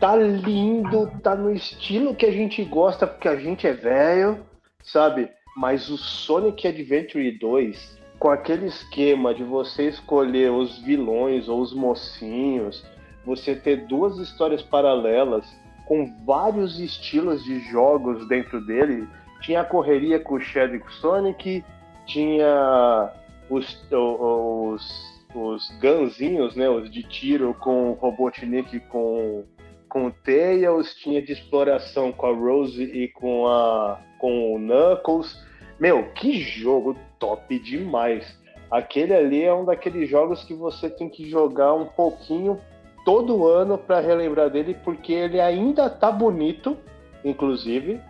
Tá 0.00 0.16
lindo, 0.16 1.10
tá 1.22 1.34
no 1.36 1.50
estilo 1.52 2.14
que 2.14 2.26
a 2.26 2.32
gente 2.32 2.62
gosta, 2.64 3.06
porque 3.06 3.28
a 3.28 3.36
gente 3.36 3.66
é 3.66 3.72
velho, 3.72 4.44
sabe? 4.82 5.30
Mas 5.56 5.88
o 5.88 5.96
Sonic 5.96 6.66
Adventure 6.68 7.30
2, 7.38 7.98
com 8.18 8.28
aquele 8.28 8.66
esquema 8.66 9.34
de 9.34 9.42
você 9.44 9.88
escolher 9.88 10.50
os 10.50 10.78
vilões 10.82 11.48
ou 11.48 11.60
os 11.60 11.72
mocinhos, 11.72 12.84
você 13.24 13.54
ter 13.54 13.86
duas 13.86 14.18
histórias 14.18 14.62
paralelas 14.62 15.46
com 15.86 16.12
vários 16.24 16.78
estilos 16.78 17.42
de 17.44 17.60
jogos 17.70 18.28
dentro 18.28 18.60
dele. 18.60 19.08
Tinha 19.40 19.60
a 19.60 19.64
correria 19.64 20.18
com 20.18 20.34
o 20.34 20.40
Shadow 20.40 20.80
Sonic, 21.00 21.64
tinha 22.06 23.12
os, 23.48 23.86
os, 23.90 25.24
os 25.34 25.70
gunzinhos, 25.80 26.56
né, 26.56 26.68
os 26.68 26.90
de 26.90 27.02
tiro 27.02 27.54
com 27.54 27.90
o 27.90 27.94
Robotnik 27.94 28.80
com, 28.88 29.44
com 29.88 30.06
o 30.06 30.10
Tails, 30.10 30.94
tinha 30.96 31.22
de 31.22 31.32
exploração 31.32 32.12
com 32.12 32.26
a 32.26 32.34
Rose 32.34 32.82
e 32.82 33.08
com, 33.08 33.46
a, 33.46 34.00
com 34.18 34.54
o 34.54 34.58
Knuckles. 34.58 35.40
Meu, 35.78 36.10
que 36.12 36.40
jogo 36.40 36.96
top 37.18 37.58
demais! 37.60 38.36
Aquele 38.70 39.14
ali 39.14 39.44
é 39.44 39.54
um 39.54 39.64
daqueles 39.64 40.08
jogos 40.08 40.42
que 40.42 40.52
você 40.52 40.90
tem 40.90 41.08
que 41.08 41.30
jogar 41.30 41.74
um 41.74 41.86
pouquinho 41.86 42.60
todo 43.06 43.46
ano 43.46 43.78
para 43.78 44.00
relembrar 44.00 44.50
dele, 44.50 44.76
porque 44.84 45.12
ele 45.12 45.40
ainda 45.40 45.88
tá 45.88 46.10
bonito, 46.10 46.76
inclusive. 47.24 48.00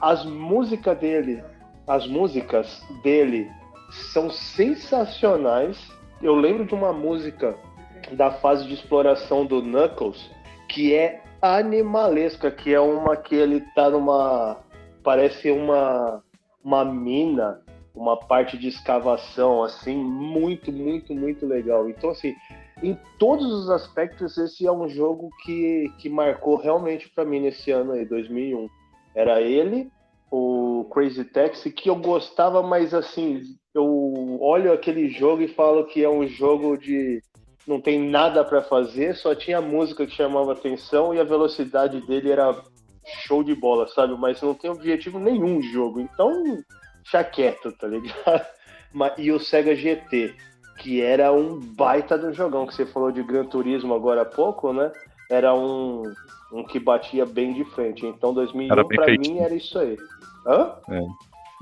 As 0.00 0.24
músicas 0.24 0.98
dele, 0.98 1.44
as 1.86 2.06
músicas 2.06 2.82
dele 3.02 3.48
são 3.90 4.30
sensacionais. 4.30 5.78
Eu 6.22 6.34
lembro 6.34 6.64
de 6.64 6.74
uma 6.74 6.94
música 6.94 7.54
da 8.12 8.30
fase 8.30 8.66
de 8.66 8.72
exploração 8.72 9.44
do 9.44 9.60
Knuckles 9.60 10.30
que 10.66 10.94
é 10.94 11.20
animalesca, 11.42 12.50
que 12.50 12.72
é 12.72 12.80
uma 12.80 13.16
que 13.16 13.34
ele 13.34 13.60
tá 13.74 13.90
numa 13.90 14.60
parece 15.04 15.50
uma 15.50 16.22
uma 16.64 16.84
mina, 16.84 17.60
uma 17.94 18.16
parte 18.16 18.56
de 18.56 18.68
escavação 18.68 19.62
assim, 19.62 19.94
muito, 19.96 20.72
muito, 20.72 21.14
muito 21.14 21.44
legal. 21.44 21.90
Então 21.90 22.10
assim, 22.10 22.34
em 22.82 22.98
todos 23.18 23.46
os 23.52 23.70
aspectos, 23.70 24.36
esse 24.36 24.66
é 24.66 24.72
um 24.72 24.88
jogo 24.88 25.30
que, 25.44 25.90
que 25.98 26.08
marcou 26.08 26.56
realmente 26.56 27.08
para 27.08 27.24
mim 27.24 27.40
nesse 27.40 27.70
ano 27.70 27.92
aí, 27.92 28.04
2001. 28.04 28.68
Era 29.14 29.40
ele, 29.40 29.90
o 30.30 30.88
Crazy 30.92 31.24
Taxi, 31.24 31.70
que 31.70 31.88
eu 31.88 31.96
gostava, 31.96 32.62
mas 32.62 32.92
assim, 32.92 33.42
eu 33.74 34.38
olho 34.40 34.72
aquele 34.72 35.08
jogo 35.08 35.42
e 35.42 35.48
falo 35.48 35.84
que 35.86 36.02
é 36.02 36.08
um 36.08 36.26
jogo 36.26 36.76
de 36.76 37.22
não 37.66 37.80
tem 37.80 38.10
nada 38.10 38.44
para 38.44 38.60
fazer, 38.62 39.14
só 39.14 39.34
tinha 39.34 39.60
música 39.60 40.04
que 40.04 40.12
chamava 40.12 40.52
atenção 40.52 41.14
e 41.14 41.20
a 41.20 41.24
velocidade 41.24 42.00
dele 42.00 42.30
era 42.30 42.60
show 43.24 43.44
de 43.44 43.54
bola, 43.54 43.86
sabe? 43.88 44.14
Mas 44.14 44.42
não 44.42 44.54
tem 44.54 44.70
objetivo 44.70 45.18
nenhum 45.18 45.62
jogo, 45.62 46.00
então 46.00 46.62
quieto, 47.32 47.72
tá 47.72 47.86
ligado? 47.86 48.46
E 49.16 49.32
o 49.32 49.40
Sega 49.40 49.74
GT, 49.74 50.34
que 50.78 51.02
era 51.02 51.32
um 51.32 51.58
baita 51.60 52.16
do 52.18 52.32
jogão, 52.32 52.66
que 52.66 52.74
você 52.74 52.86
falou 52.86 53.12
de 53.12 53.22
Gran 53.22 53.44
Turismo 53.44 53.94
agora 53.94 54.22
há 54.22 54.24
pouco, 54.24 54.72
né? 54.72 54.90
Era 55.30 55.54
um, 55.54 56.02
um 56.52 56.64
que 56.64 56.78
batia 56.78 57.24
bem 57.24 57.52
de 57.52 57.64
frente. 57.64 58.06
Então 58.06 58.34
2001 58.34 58.88
para 58.88 59.18
mim 59.18 59.38
era 59.38 59.54
isso 59.54 59.78
aí. 59.78 59.96
Hã? 60.46 60.72
É. 60.88 61.00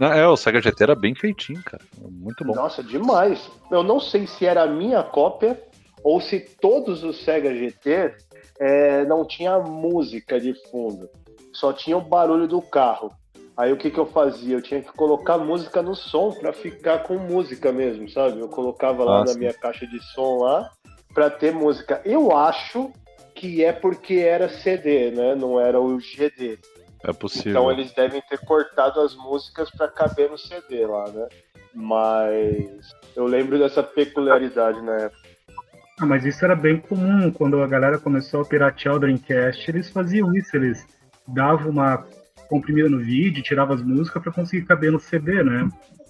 Não, 0.00 0.12
é, 0.12 0.26
o 0.26 0.36
Sega 0.36 0.62
GT 0.62 0.82
era 0.82 0.94
bem 0.94 1.14
feitinho, 1.14 1.62
cara. 1.62 1.82
Muito 2.00 2.42
bom. 2.42 2.54
Nossa, 2.54 2.82
demais. 2.82 3.50
Eu 3.70 3.82
não 3.82 4.00
sei 4.00 4.26
se 4.26 4.46
era 4.46 4.62
a 4.62 4.66
minha 4.66 5.02
cópia 5.02 5.62
ou 6.02 6.20
se 6.20 6.40
todos 6.40 7.04
os 7.04 7.22
Sega 7.22 7.54
GT 7.54 8.14
é, 8.58 9.04
não 9.04 9.26
tinha 9.26 9.58
música 9.58 10.40
de 10.40 10.54
fundo. 10.70 11.08
Só 11.52 11.72
tinha 11.72 11.98
o 11.98 12.00
barulho 12.00 12.48
do 12.48 12.62
carro. 12.62 13.12
Aí 13.60 13.74
o 13.74 13.76
que, 13.76 13.90
que 13.90 14.00
eu 14.00 14.06
fazia? 14.06 14.56
Eu 14.56 14.62
tinha 14.62 14.80
que 14.80 14.90
colocar 14.92 15.36
música 15.36 15.82
no 15.82 15.94
som 15.94 16.32
para 16.32 16.50
ficar 16.50 17.00
com 17.00 17.18
música 17.18 17.70
mesmo, 17.70 18.08
sabe? 18.08 18.40
Eu 18.40 18.48
colocava 18.48 19.04
lá 19.04 19.20
Nossa. 19.20 19.34
na 19.34 19.38
minha 19.38 19.52
caixa 19.52 19.86
de 19.86 20.02
som 20.14 20.38
lá 20.38 20.70
para 21.12 21.28
ter 21.28 21.52
música. 21.52 22.00
Eu 22.02 22.34
acho 22.34 22.90
que 23.34 23.62
é 23.62 23.70
porque 23.70 24.14
era 24.14 24.48
CD, 24.48 25.10
né? 25.10 25.34
Não 25.34 25.60
era 25.60 25.78
o 25.78 25.98
GD. 25.98 26.58
É 27.04 27.12
possível. 27.12 27.50
Então 27.50 27.70
eles 27.70 27.92
devem 27.92 28.22
ter 28.30 28.38
cortado 28.46 28.98
as 28.98 29.14
músicas 29.14 29.70
para 29.70 29.88
caber 29.88 30.30
no 30.30 30.38
CD 30.38 30.86
lá, 30.86 31.10
né? 31.10 31.28
Mas 31.74 32.94
eu 33.14 33.26
lembro 33.26 33.58
dessa 33.58 33.82
peculiaridade 33.82 34.80
na 34.80 35.00
época. 35.00 35.28
Ah, 36.00 36.06
mas 36.06 36.24
isso 36.24 36.42
era 36.42 36.56
bem 36.56 36.78
comum 36.78 37.30
quando 37.30 37.62
a 37.62 37.66
galera 37.66 37.98
começou 37.98 38.40
a 38.40 38.44
piratear 38.46 38.94
o 38.94 38.98
Dreamcast, 38.98 39.70
eles 39.70 39.90
faziam 39.90 40.34
isso, 40.34 40.56
eles 40.56 40.86
davam 41.28 41.68
uma 41.68 42.06
comprimida 42.50 42.88
no 42.88 42.98
vídeo, 42.98 43.44
tirava 43.44 43.72
as 43.72 43.80
músicas 43.80 44.20
para 44.20 44.32
conseguir 44.32 44.66
caber 44.66 44.90
no 44.90 44.98
CD, 44.98 45.42
né? 45.44 45.68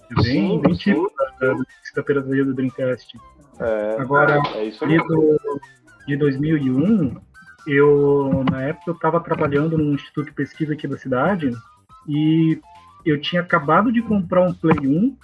É 0.09 0.15
bem, 0.15 0.23
sim, 0.23 0.61
bem 0.61 0.73
típico 0.73 1.13
da, 1.39 1.53
da 1.95 2.03
pirataria 2.03 2.43
do 2.43 2.53
Dreamcast. 2.53 3.17
É, 3.59 3.95
Agora, 3.99 4.41
é 4.55 4.69
de, 4.69 4.97
do, 4.97 5.39
de 6.07 6.17
2001, 6.17 7.15
eu 7.67 8.43
na 8.49 8.63
época 8.63 8.89
eu 8.89 8.95
estava 8.95 9.19
trabalhando 9.19 9.77
num 9.77 9.93
instituto 9.93 10.25
de 10.25 10.33
pesquisa 10.33 10.73
aqui 10.73 10.87
da 10.87 10.97
cidade 10.97 11.51
e 12.07 12.59
eu 13.05 13.21
tinha 13.21 13.41
acabado 13.41 13.91
de 13.91 14.01
comprar 14.01 14.41
um 14.41 14.53
Play 14.53 14.79
1, 14.79 15.15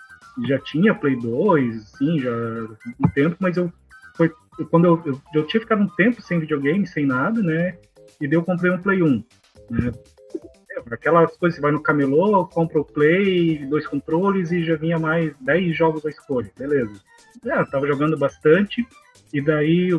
já 0.48 0.60
tinha 0.60 0.94
Play 0.94 1.16
2, 1.16 1.84
sim, 1.98 2.20
já 2.20 2.32
um 3.04 3.10
tempo, 3.14 3.36
mas 3.40 3.58
eu 3.58 3.74
foi 4.16 4.32
quando 4.70 4.86
eu, 4.86 5.02
eu, 5.06 5.22
eu, 5.34 5.48
tinha 5.48 5.62
ficado 5.62 5.82
um 5.82 5.90
tempo 5.90 6.22
sem 6.22 6.40
videogame, 6.40 6.86
sem 6.86 7.06
nada, 7.06 7.42
né? 7.42 7.78
E 8.22 8.28
daí 8.28 8.38
eu 8.38 8.44
comprei 8.44 8.72
um 8.72 8.82
Play 8.82 9.04
1, 9.04 9.24
né? 9.70 9.92
Aquelas 10.92 11.36
coisas, 11.38 11.56
você 11.56 11.62
vai 11.62 11.72
no 11.72 11.82
camelô, 11.82 12.46
compra 12.46 12.80
o 12.80 12.86
Play, 12.86 13.66
dois 13.66 13.88
controles 13.88 14.52
e 14.52 14.64
já 14.64 14.76
vinha 14.76 15.00
mais 15.00 15.34
10 15.42 15.76
jogos 15.76 16.06
à 16.06 16.10
escolha, 16.10 16.52
beleza. 16.58 16.94
É, 17.46 17.60
eu 17.60 17.70
tava 17.70 17.88
jogando 17.88 18.18
bastante, 18.18 18.86
e 19.34 19.42
daí 19.42 19.90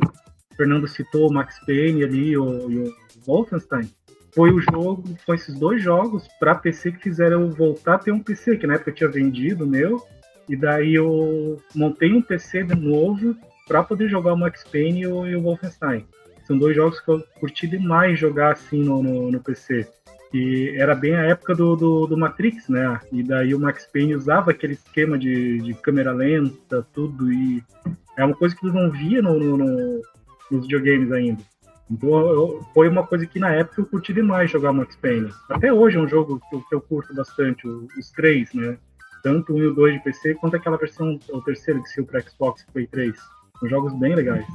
Fernando 0.56 0.88
citou 0.88 1.28
o 1.28 1.32
Max 1.32 1.58
Payne 1.64 2.04
ali 2.04 2.36
o, 2.36 2.70
e 2.70 2.78
o 2.78 2.94
Wolfenstein, 3.26 3.90
foi 4.34 4.50
o 4.52 4.60
jogo, 4.60 5.02
foi 5.24 5.36
esses 5.36 5.58
dois 5.58 5.82
jogos 5.82 6.28
para 6.38 6.54
PC 6.54 6.92
que 6.92 7.02
fizeram 7.02 7.42
eu 7.42 7.50
voltar 7.50 7.94
a 7.94 7.98
ter 7.98 8.12
um 8.12 8.20
PC, 8.20 8.56
que 8.56 8.66
na 8.66 8.74
época 8.74 8.90
eu 8.90 8.94
tinha 8.94 9.10
vendido 9.10 9.64
o 9.64 9.66
meu, 9.66 10.00
e 10.48 10.56
daí 10.56 10.94
eu 10.94 11.60
montei 11.74 12.12
um 12.12 12.22
PC 12.22 12.64
de 12.64 12.74
novo 12.74 13.36
para 13.66 13.82
poder 13.82 14.08
jogar 14.08 14.32
o 14.32 14.36
Max 14.36 14.64
Payne 14.64 15.02
e 15.02 15.06
o, 15.06 15.26
e 15.26 15.36
o, 15.36 15.42
Wolfenstein. 15.42 16.06
São 16.46 16.56
dois 16.56 16.74
jogos 16.74 17.00
que 17.00 17.10
eu 17.10 17.22
curti 17.38 17.66
demais 17.66 18.18
jogar 18.18 18.52
assim 18.52 18.82
no, 18.82 19.02
no, 19.02 19.30
no 19.30 19.40
PC. 19.40 19.86
E 20.32 20.74
era 20.76 20.94
bem 20.94 21.14
a 21.14 21.24
época 21.24 21.54
do, 21.54 21.74
do, 21.74 22.06
do, 22.06 22.16
Matrix, 22.16 22.68
né? 22.68 23.00
E 23.10 23.22
daí 23.22 23.54
o 23.54 23.60
Max 23.60 23.86
Payne 23.86 24.14
usava 24.14 24.50
aquele 24.50 24.74
esquema 24.74 25.18
de, 25.18 25.58
de 25.58 25.74
câmera 25.74 26.12
lenta, 26.12 26.86
tudo, 26.92 27.32
e 27.32 27.64
é 28.16 28.24
uma 28.24 28.34
coisa 28.34 28.54
que 28.54 28.66
eu 28.66 28.72
não 28.72 28.90
via 28.90 29.22
no, 29.22 29.38
no, 29.38 30.02
nos 30.50 30.62
videogames 30.62 31.10
ainda. 31.12 31.42
Então 31.90 32.10
eu, 32.10 32.62
foi 32.74 32.88
uma 32.88 33.06
coisa 33.06 33.26
que 33.26 33.38
na 33.38 33.54
época 33.54 33.80
eu 33.80 33.86
curti 33.86 34.12
demais 34.12 34.50
jogar 34.50 34.72
Max 34.72 34.96
Payne. 34.96 35.32
Até 35.48 35.72
hoje 35.72 35.96
é 35.96 36.00
um 36.00 36.08
jogo 36.08 36.40
que 36.50 36.56
eu, 36.56 36.60
que 36.60 36.74
eu 36.74 36.80
curto 36.82 37.14
bastante, 37.14 37.66
os 37.66 38.10
três, 38.10 38.52
né? 38.52 38.76
Tanto 39.22 39.52
o 39.52 39.56
1 39.56 39.58
e 39.58 39.66
o 39.68 39.74
2 39.74 39.94
de 39.94 40.00
PC, 40.00 40.34
quanto 40.34 40.56
aquela 40.56 40.76
versão, 40.76 41.18
o 41.30 41.40
terceiro 41.40 41.82
que 41.82 41.88
saiu 41.88 42.06
para 42.06 42.20
Xbox 42.20 42.64
Play 42.72 42.86
3. 42.86 43.16
São 43.58 43.68
jogos 43.68 43.92
bem 43.94 44.14
legais. 44.14 44.46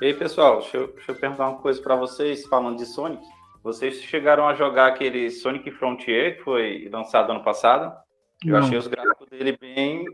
E 0.00 0.06
aí, 0.06 0.14
pessoal, 0.14 0.60
deixa 0.60 0.76
eu, 0.76 0.88
deixa 0.88 1.12
eu 1.12 1.16
perguntar 1.16 1.48
uma 1.48 1.58
coisa 1.58 1.80
para 1.80 1.96
vocês, 1.96 2.46
falando 2.46 2.76
de 2.78 2.86
Sonic. 2.86 3.22
Vocês 3.64 4.02
chegaram 4.02 4.46
a 4.46 4.52
jogar 4.52 4.88
aquele 4.88 5.30
Sonic 5.30 5.70
Frontier, 5.70 6.36
que 6.36 6.42
foi 6.42 6.86
lançado 6.92 7.32
ano 7.32 7.42
passado? 7.42 7.96
Eu 8.44 8.52
não. 8.52 8.58
achei 8.58 8.76
os 8.76 8.86
gráficos 8.86 9.26
dele 9.30 9.56
bem 9.58 10.04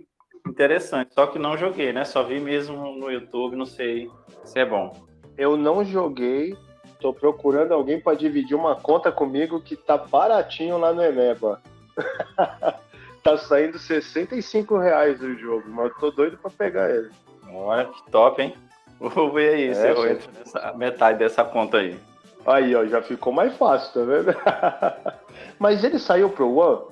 interessantes, 0.46 1.12
só 1.12 1.26
que 1.26 1.36
não 1.36 1.56
joguei, 1.56 1.92
né? 1.92 2.04
Só 2.04 2.22
vi 2.22 2.38
mesmo 2.38 2.96
no 2.96 3.10
YouTube, 3.10 3.56
não 3.56 3.66
sei 3.66 4.08
se 4.44 4.60
é 4.60 4.64
bom. 4.64 4.92
Eu 5.36 5.56
não 5.56 5.84
joguei. 5.84 6.56
Tô 7.00 7.12
procurando 7.12 7.72
alguém 7.72 8.00
para 8.00 8.16
dividir 8.16 8.54
uma 8.54 8.76
conta 8.76 9.10
comigo 9.10 9.60
que 9.60 9.74
tá 9.74 9.98
baratinho 9.98 10.78
lá 10.78 10.92
no 10.92 11.02
Eneba. 11.02 11.60
tá 13.24 13.36
saindo 13.36 13.80
65 13.80 14.78
reais 14.78 15.20
o 15.20 15.34
jogo, 15.36 15.64
mas 15.70 15.86
eu 15.86 15.94
tô 15.96 16.10
doido 16.12 16.36
para 16.36 16.50
pegar 16.52 16.88
ele. 16.88 17.10
Olha 17.52 17.86
que 17.86 18.10
top, 18.12 18.42
hein? 18.42 18.54
Vou 19.00 19.32
ver 19.32 19.54
aí 19.54 19.68
é, 19.70 19.74
se 19.74 19.88
eu 19.88 20.08
entro 20.08 20.30
nessa 20.38 20.72
metade 20.74 21.18
dessa 21.18 21.42
conta 21.42 21.78
aí. 21.78 21.98
Aí, 22.46 22.74
ó, 22.74 22.84
já 22.86 23.02
ficou 23.02 23.32
mais 23.32 23.54
fácil, 23.56 23.92
tá 23.92 24.00
vendo? 24.00 24.34
mas 25.58 25.84
ele 25.84 25.98
saiu 25.98 26.30
pro 26.30 26.54
One? 26.54 26.82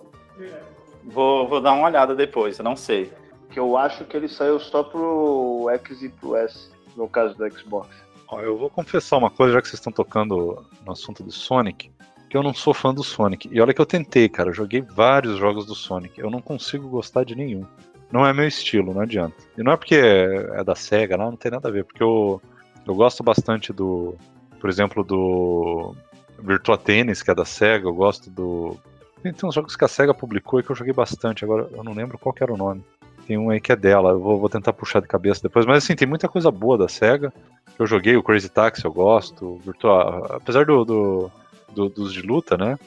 Vou, 1.04 1.48
vou 1.48 1.60
dar 1.60 1.72
uma 1.72 1.86
olhada 1.86 2.14
depois, 2.14 2.58
eu 2.58 2.64
não 2.64 2.76
sei. 2.76 3.10
Que 3.50 3.58
eu 3.58 3.76
acho 3.76 4.04
que 4.04 4.16
ele 4.16 4.28
saiu 4.28 4.60
só 4.60 4.82
pro 4.82 5.68
X 5.72 6.02
e 6.02 6.08
pro 6.10 6.36
S, 6.36 6.70
no 6.96 7.08
caso 7.08 7.34
do 7.34 7.50
Xbox. 7.50 7.88
Ó, 8.28 8.40
eu 8.40 8.58
vou 8.58 8.68
confessar 8.68 9.16
uma 9.16 9.30
coisa, 9.30 9.54
já 9.54 9.62
que 9.62 9.68
vocês 9.68 9.80
estão 9.80 9.92
tocando 9.92 10.62
no 10.84 10.92
assunto 10.92 11.22
do 11.22 11.32
Sonic, 11.32 11.90
que 12.28 12.36
eu 12.36 12.42
não 12.42 12.52
sou 12.52 12.74
fã 12.74 12.92
do 12.92 13.02
Sonic. 13.02 13.48
E 13.50 13.58
olha 13.58 13.72
que 13.72 13.80
eu 13.80 13.86
tentei, 13.86 14.28
cara, 14.28 14.50
eu 14.50 14.54
joguei 14.54 14.82
vários 14.82 15.38
jogos 15.38 15.64
do 15.64 15.74
Sonic. 15.74 16.20
Eu 16.20 16.30
não 16.30 16.42
consigo 16.42 16.88
gostar 16.88 17.24
de 17.24 17.34
nenhum. 17.34 17.64
Não 18.12 18.26
é 18.26 18.32
meu 18.34 18.46
estilo, 18.46 18.92
não 18.92 19.00
adianta. 19.00 19.36
E 19.56 19.62
não 19.62 19.72
é 19.72 19.76
porque 19.76 19.96
é 19.96 20.62
da 20.62 20.74
SEGA, 20.74 21.16
não, 21.16 21.30
não 21.30 21.36
tem 21.36 21.50
nada 21.50 21.68
a 21.68 21.72
ver, 21.72 21.84
porque 21.84 22.02
eu, 22.02 22.40
eu 22.86 22.94
gosto 22.94 23.22
bastante 23.22 23.72
do, 23.72 24.14
por 24.60 24.68
exemplo, 24.68 25.04
do 25.04 25.94
Virtua 26.38 26.76
Tennis, 26.76 27.22
que 27.22 27.30
é 27.30 27.34
da 27.34 27.44
SEGA, 27.44 27.86
eu 27.86 27.94
gosto 27.94 28.30
do. 28.30 28.76
Tem, 29.22 29.32
tem 29.32 29.48
uns 29.48 29.54
jogos 29.54 29.76
que 29.76 29.84
a 29.84 29.88
SEGA 29.88 30.14
publicou 30.14 30.60
e 30.60 30.62
que 30.62 30.70
eu 30.70 30.76
joguei 30.76 30.92
bastante, 30.92 31.44
agora 31.44 31.68
eu 31.72 31.82
não 31.82 31.92
lembro 31.92 32.18
qual 32.18 32.34
era 32.40 32.52
o 32.52 32.56
nome. 32.56 32.84
Tem 33.26 33.36
um 33.36 33.50
aí 33.50 33.60
que 33.60 33.72
é 33.72 33.76
dela, 33.76 34.10
eu 34.10 34.20
vou, 34.20 34.38
vou 34.38 34.48
tentar 34.48 34.72
puxar 34.72 35.00
de 35.00 35.08
cabeça 35.08 35.42
depois. 35.42 35.66
Mas 35.66 35.84
assim, 35.84 35.94
tem 35.94 36.08
muita 36.08 36.28
coisa 36.28 36.50
boa 36.50 36.78
da 36.78 36.88
SEGA. 36.88 37.32
Eu 37.78 37.86
joguei 37.86 38.16
o 38.16 38.22
Crazy 38.22 38.48
Taxi, 38.48 38.84
eu 38.84 38.92
gosto. 38.92 39.58
Virtua, 39.64 40.36
apesar 40.36 40.64
do, 40.64 40.84
do, 40.84 41.30
do, 41.74 41.88
dos 41.88 42.12
de 42.12 42.22
luta, 42.22 42.56
né? 42.56 42.78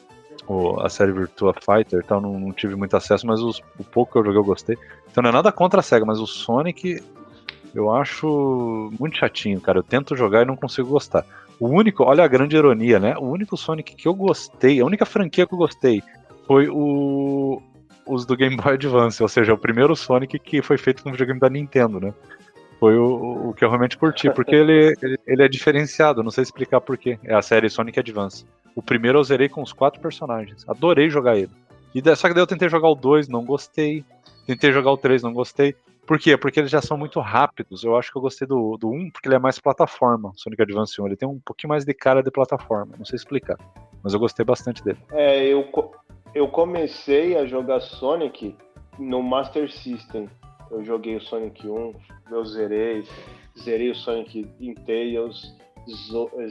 O, 0.47 0.79
a 0.81 0.89
série 0.89 1.11
Virtua 1.11 1.53
Fighter 1.53 2.01
então 2.03 2.19
não, 2.19 2.39
não 2.39 2.51
tive 2.51 2.75
muito 2.75 2.97
acesso, 2.97 3.27
mas 3.27 3.39
os, 3.39 3.61
o 3.77 3.83
pouco 3.83 4.13
que 4.13 4.17
eu 4.17 4.25
joguei 4.25 4.39
eu 4.39 4.43
gostei. 4.43 4.77
Então 5.11 5.21
não 5.21 5.29
é 5.29 5.33
nada 5.33 5.51
contra 5.51 5.79
a 5.79 5.83
SEGA, 5.83 6.05
mas 6.05 6.19
o 6.19 6.25
Sonic 6.25 7.01
eu 7.73 7.93
acho 7.93 8.91
muito 8.99 9.17
chatinho, 9.17 9.61
cara. 9.61 9.79
Eu 9.79 9.83
tento 9.83 10.15
jogar 10.15 10.41
e 10.41 10.45
não 10.45 10.55
consigo 10.55 10.89
gostar. 10.89 11.25
O 11.61 11.67
único, 11.67 12.03
olha 12.03 12.23
a 12.23 12.27
grande 12.27 12.55
ironia, 12.55 12.99
né? 12.99 13.15
O 13.19 13.25
único 13.25 13.55
Sonic 13.55 13.95
que 13.95 14.07
eu 14.07 14.15
gostei, 14.15 14.81
a 14.81 14.85
única 14.85 15.05
franquia 15.05 15.45
que 15.45 15.53
eu 15.53 15.59
gostei 15.59 16.01
foi 16.47 16.67
o, 16.67 17.61
os 18.03 18.25
do 18.25 18.35
Game 18.35 18.57
Boy 18.57 18.73
Advance, 18.73 19.21
ou 19.21 19.29
seja, 19.29 19.53
o 19.53 19.57
primeiro 19.59 19.95
Sonic 19.95 20.39
que 20.39 20.63
foi 20.63 20.75
feito 20.75 21.03
com 21.03 21.11
videogame 21.11 21.39
da 21.39 21.51
Nintendo, 21.51 21.99
né? 21.99 22.15
Foi 22.79 22.97
o, 22.97 23.49
o 23.49 23.53
que 23.53 23.63
eu 23.63 23.69
realmente 23.69 23.95
curti, 23.95 24.27
porque 24.31 24.55
ele, 24.55 24.95
ele, 25.03 25.19
ele, 25.27 25.43
é 25.43 25.47
diferenciado, 25.47 26.23
não 26.23 26.31
sei 26.31 26.41
explicar 26.41 26.81
porquê. 26.81 27.19
É 27.23 27.35
a 27.35 27.43
série 27.43 27.69
Sonic 27.69 27.99
Advance. 27.99 28.43
O 28.75 28.81
primeiro 28.81 29.19
eu 29.19 29.23
zerei 29.23 29.47
com 29.47 29.61
os 29.61 29.71
quatro 29.71 30.01
personagens. 30.01 30.67
Adorei 30.67 31.11
jogar 31.11 31.37
ele. 31.37 31.51
E 31.93 32.01
só 32.15 32.27
que 32.27 32.33
daí 32.33 32.41
eu 32.41 32.47
tentei 32.47 32.69
jogar 32.69 32.89
o 32.89 32.95
2, 32.95 33.27
não 33.27 33.45
gostei. 33.45 34.03
Tentei 34.51 34.73
jogar 34.73 34.91
o 34.91 34.97
3, 34.97 35.23
não 35.23 35.31
gostei. 35.31 35.73
Por 36.05 36.19
quê? 36.19 36.35
Porque 36.35 36.59
eles 36.59 36.69
já 36.69 36.81
são 36.81 36.97
muito 36.97 37.21
rápidos. 37.21 37.85
Eu 37.85 37.95
acho 37.95 38.11
que 38.11 38.17
eu 38.17 38.21
gostei 38.21 38.45
do, 38.45 38.75
do 38.75 38.89
1 38.89 39.11
porque 39.11 39.29
ele 39.29 39.35
é 39.35 39.39
mais 39.39 39.59
plataforma, 39.59 40.33
Sonic 40.35 40.61
Advance 40.61 41.01
1. 41.01 41.05
Ele 41.05 41.15
tem 41.15 41.25
um 41.25 41.39
pouquinho 41.39 41.69
mais 41.69 41.85
de 41.85 41.93
cara 41.93 42.21
de 42.21 42.29
plataforma, 42.29 42.93
não 42.97 43.05
sei 43.05 43.15
explicar. 43.15 43.57
Mas 44.03 44.13
eu 44.13 44.19
gostei 44.19 44.43
bastante 44.43 44.83
dele. 44.83 44.97
É, 45.13 45.45
eu, 45.45 45.71
eu 46.35 46.49
comecei 46.49 47.37
a 47.37 47.45
jogar 47.45 47.79
Sonic 47.79 48.53
no 48.99 49.23
Master 49.23 49.71
System. 49.71 50.29
Eu 50.69 50.83
joguei 50.83 51.15
o 51.15 51.21
Sonic 51.21 51.65
1, 51.65 51.93
eu 52.29 52.43
zerei. 52.43 53.05
zerei 53.57 53.89
o 53.89 53.95
Sonic 53.95 54.51
in 54.59 54.73
Tails, 54.73 55.55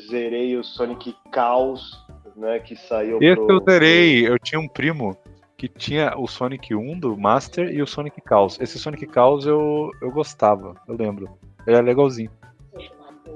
zerei 0.09 0.57
o 0.57 0.65
Sonic 0.65 1.15
Chaos, 1.35 2.03
né, 2.35 2.61
que 2.61 2.77
saiu 2.77 3.19
Esse 3.21 3.37
pro, 3.37 3.57
eu 3.57 3.63
zerei, 3.63 4.27
eu 4.27 4.39
tinha 4.39 4.59
um 4.59 4.69
primo 4.69 5.15
que 5.61 5.69
tinha 5.69 6.15
o 6.17 6.27
Sonic 6.27 6.75
1 6.75 6.99
do 6.99 7.15
Master 7.19 7.71
e 7.71 7.83
o 7.83 7.87
Sonic 7.87 8.23
Chaos. 8.27 8.59
Esse 8.59 8.79
Sonic 8.79 9.07
Chaos 9.13 9.45
eu, 9.45 9.91
eu 10.01 10.11
gostava, 10.11 10.75
eu 10.89 10.97
lembro. 10.97 11.29
Ele 11.67 11.77
é 11.77 11.83
legalzinho. 11.83 12.31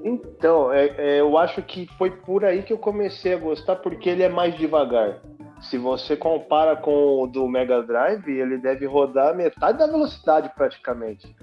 Então, 0.03 0.72
é, 0.72 0.87
é, 0.97 1.20
eu 1.20 1.37
acho 1.37 1.62
que 1.62 1.87
foi 1.99 2.11
por 2.11 2.43
aí 2.43 2.62
que 2.62 2.72
eu 2.72 2.79
comecei 2.79 3.35
a 3.35 3.39
gostar, 3.39 3.77
porque 3.77 4.09
ele 4.09 4.22
é 4.22 4.31
mais 4.31 4.57
devagar. 4.57 5.20
Se 5.61 5.77
você 5.77 6.16
compara 6.16 6.75
com 6.77 7.22
o 7.22 7.27
do 7.27 7.47
Mega 7.47 7.83
Drive, 7.83 8.27
ele 8.27 8.57
deve 8.57 8.87
rodar 8.87 9.37
metade 9.37 9.77
da 9.77 9.87
velocidade 9.87 10.51
praticamente. 10.55 11.37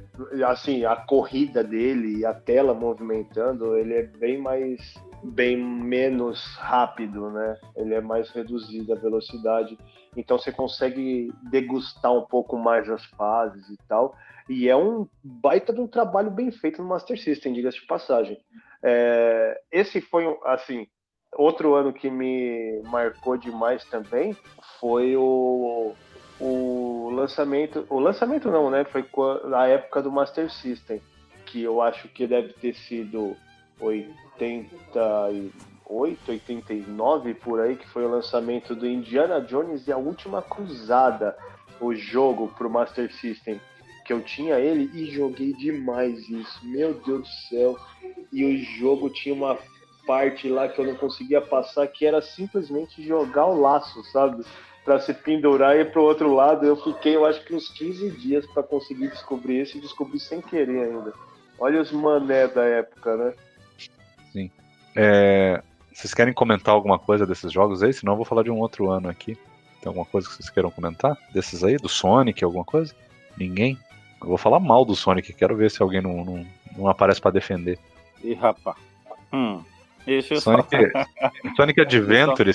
Assim, 0.48 0.86
a 0.86 0.96
corrida 0.96 1.64
dele 1.64 2.20
e 2.20 2.26
a 2.26 2.34
tela 2.34 2.74
movimentando, 2.74 3.78
ele 3.78 3.94
é 3.94 4.04
bem 4.04 4.38
mais 4.38 4.80
bem 5.24 5.56
menos 5.56 6.56
rápido, 6.56 7.30
né? 7.30 7.58
Ele 7.76 7.94
é 7.94 8.02
mais 8.02 8.30
reduzido 8.32 8.94
a 8.94 8.96
velocidade. 8.96 9.78
Então 10.18 10.38
você 10.38 10.52
consegue 10.52 11.32
degustar 11.50 12.12
um 12.12 12.26
pouco 12.26 12.58
mais 12.58 12.90
as 12.90 13.06
fases 13.06 13.70
e 13.70 13.78
tal. 13.88 14.16
E 14.50 14.68
é 14.68 14.76
um 14.76 15.08
baita 15.24 15.72
de 15.72 15.80
um 15.80 15.88
trabalho 15.88 16.32
bem 16.32 16.52
feito 16.52 16.82
no 16.82 16.90
Master 16.90 17.20
System, 17.20 17.54
diga-se 17.54 17.80
de 17.80 17.86
passagem. 17.86 18.38
É, 18.84 19.62
esse 19.72 20.02
foi, 20.02 20.26
assim, 20.46 20.88
outro 21.34 21.76
ano 21.76 21.94
que 21.94 22.10
me 22.10 22.82
marcou 22.86 23.38
demais 23.38 23.86
também 23.86 24.36
foi 24.80 25.16
o, 25.16 25.94
o 26.40 26.91
lançamento. 27.12 27.86
O 27.90 28.00
lançamento 28.00 28.50
não, 28.50 28.70
né? 28.70 28.86
Foi 28.86 29.06
a 29.56 29.68
época 29.68 30.02
do 30.02 30.12
Master 30.12 30.52
System, 30.52 31.02
que 31.46 31.62
eu 31.62 31.82
acho 31.82 32.08
que 32.10 32.26
deve 32.26 32.54
ter 32.54 32.74
sido 32.76 33.36
88, 33.80 36.32
89 36.32 37.34
por 37.36 37.60
aí, 37.60 37.76
que 37.76 37.88
foi 37.90 38.06
o 38.06 38.10
lançamento 38.10 38.74
do 38.76 38.88
Indiana 38.88 39.42
Jones 39.42 39.88
e 39.88 39.92
a 39.92 39.98
Última 39.98 40.42
Cruzada, 40.42 41.38
o 41.80 41.94
jogo 41.94 42.48
para 42.50 42.68
o 42.68 42.70
Master 42.70 43.12
System 43.14 43.60
que 44.12 44.14
eu 44.14 44.22
tinha 44.22 44.60
ele 44.60 44.92
e 44.94 45.12
joguei 45.12 45.54
demais 45.54 46.28
isso. 46.30 46.60
Meu 46.64 46.94
Deus 46.94 47.22
do 47.22 47.28
céu. 47.50 47.78
E 48.32 48.44
o 48.44 48.58
jogo 48.80 49.10
tinha 49.10 49.34
uma 49.34 49.58
parte 50.06 50.50
lá 50.50 50.68
que 50.68 50.80
eu 50.80 50.86
não 50.86 50.96
conseguia 50.96 51.42
passar 51.42 51.88
que 51.88 52.06
era 52.06 52.22
simplesmente 52.22 53.02
jogar 53.04 53.46
o 53.46 53.60
laço, 53.60 54.04
sabe? 54.12 54.44
Para 54.84 55.00
se 55.00 55.14
pendurar 55.14 55.76
e 55.76 55.82
ir 55.82 55.92
pro 55.92 56.04
outro 56.04 56.34
lado. 56.34 56.66
Eu 56.66 56.76
fiquei, 56.76 57.16
eu 57.16 57.26
acho 57.26 57.44
que 57.46 57.54
uns 57.54 57.70
15 57.70 58.10
dias 58.12 58.46
para 58.48 58.64
conseguir 58.64 59.10
descobrir 59.10 59.62
isso 59.62 59.78
e 59.78 59.82
descobri 59.82 60.20
sem 60.20 60.42
querer 60.42 60.86
ainda. 60.86 61.14
Olha 61.60 61.82
os 61.82 61.92
mané 61.92 62.48
da 62.48 62.64
época, 62.64 63.16
né? 63.16 63.34
Sim. 64.32 64.52
É, 64.96 65.62
vocês 65.94 66.14
querem 66.14 66.34
comentar 66.34 66.74
alguma 66.74 66.98
coisa 66.98 67.26
desses 67.26 67.52
jogos 67.52 67.84
aí? 67.84 67.94
Senão 67.94 68.14
eu 68.14 68.18
vou 68.18 68.26
falar 68.26 68.44
de 68.44 68.50
um 68.50 68.60
outro 68.60 68.90
ano 68.90 69.08
aqui. 69.08 69.36
Tem 69.80 69.88
alguma 69.88 70.06
coisa 70.06 70.28
que 70.28 70.36
vocês 70.36 70.50
queiram 70.50 70.72
comentar? 70.72 71.18
Desses 71.34 71.64
aí? 71.64 71.78
Do 71.78 71.90
Sonic, 71.90 72.44
alguma 72.44 72.66
coisa? 72.66 72.96
Ninguém? 73.38 73.78
Eu 74.22 74.28
vou 74.28 74.38
falar 74.38 74.60
mal 74.60 74.86
do 74.86 74.96
Sonic, 74.96 75.34
quero 75.34 75.56
ver 75.56 75.72
se 75.72 75.82
alguém 75.82 76.02
não, 76.02 76.24
não, 76.24 76.46
não 76.78 76.88
aparece 76.88 77.20
para 77.20 77.32
defender. 77.32 77.80
Ih, 78.24 78.36
rapaz. 78.36 78.78
Hum. 79.34 79.64
Deixa 80.06 80.36
eu 80.36 80.42
Sonic, 80.42 80.70
Sonic 81.56 81.82
Adventure, 81.82 82.54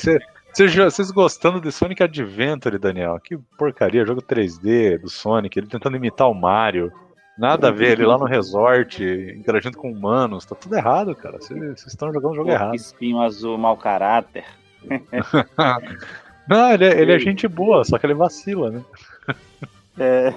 vocês 0.57 1.11
gostando 1.11 1.61
de 1.61 1.71
Sonic 1.71 2.03
Adventure, 2.03 2.79
Daniel? 2.79 3.21
Que 3.21 3.37
porcaria, 3.59 4.07
jogo 4.07 4.23
3D 4.23 4.99
do 4.99 5.11
Sonic, 5.11 5.59
ele 5.59 5.67
tentando 5.67 5.97
imitar 5.97 6.31
o 6.31 6.35
Mario. 6.35 6.91
Nada 7.39 7.69
a 7.69 7.71
ver, 7.71 7.93
ele 7.93 8.07
lá 8.07 8.17
no 8.17 8.25
resort, 8.25 9.05
interagindo 9.05 9.77
com 9.77 9.93
humanos, 9.93 10.47
tá 10.47 10.55
tudo 10.55 10.75
errado, 10.75 11.15
cara. 11.15 11.39
Vocês 11.39 11.87
estão 11.87 12.11
jogando 12.11 12.33
o 12.33 12.37
jogo 12.37 12.49
Pô, 12.49 12.55
errado. 12.55 12.75
Espinho 12.75 13.21
azul, 13.21 13.59
mau 13.59 13.77
caráter. 13.77 14.45
Não, 16.49 16.73
ele 16.73 16.87
é, 16.87 17.01
ele 17.01 17.13
é 17.13 17.19
gente 17.19 17.47
boa, 17.47 17.85
só 17.85 17.99
que 17.99 18.07
ele 18.07 18.15
vacila, 18.15 18.71
né? 18.71 18.85
É, 19.99 20.31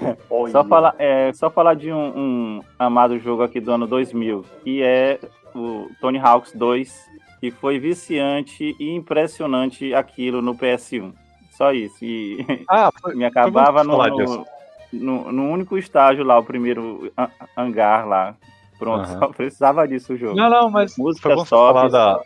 só, 0.54 0.64
falar, 0.64 0.96
é, 0.98 1.34
só 1.34 1.52
falar 1.52 1.74
de 1.74 1.92
um, 1.92 1.98
um, 2.18 2.64
amado 2.80 3.20
jogo 3.20 3.44
aqui 3.44 3.60
do 3.60 3.74
ano 3.74 3.86
2000, 3.86 4.46
que 4.64 4.82
é 4.82 5.20
o 5.54 5.90
Tony 6.00 6.18
Hawks 6.18 6.54
2, 6.54 7.10
que 7.40 7.52
foi 7.52 7.80
viciante 7.80 8.76
e 8.80 8.94
impressionante 8.94 9.94
aquilo 9.94 10.42
no 10.42 10.56
PS1. 10.56 11.14
Só 11.52 11.72
isso. 11.72 12.04
E 12.04 12.46
ah, 12.70 12.92
foi, 13.02 13.16
me 13.16 13.26
acabava 13.26 13.84
no, 13.84 13.98
no, 13.98 14.46
no, 14.94 15.32
no, 15.32 15.50
único 15.50 15.78
estágio 15.78 16.24
lá, 16.24 16.38
o 16.38 16.44
primeiro 16.44 17.12
hangar 17.56 18.08
lá. 18.08 18.36
Pronto, 18.78 19.10
uhum. 19.10 19.20
só 19.20 19.28
precisava 19.28 19.88
disso 19.88 20.14
o 20.14 20.18
jogo. 20.18 20.36
Não, 20.36 20.50
não, 20.50 20.70
mas 20.70 20.98
Música 20.98 21.30
foi 21.30 21.36
bom 21.36 21.46
falar 21.46 21.90
da, 21.90 22.22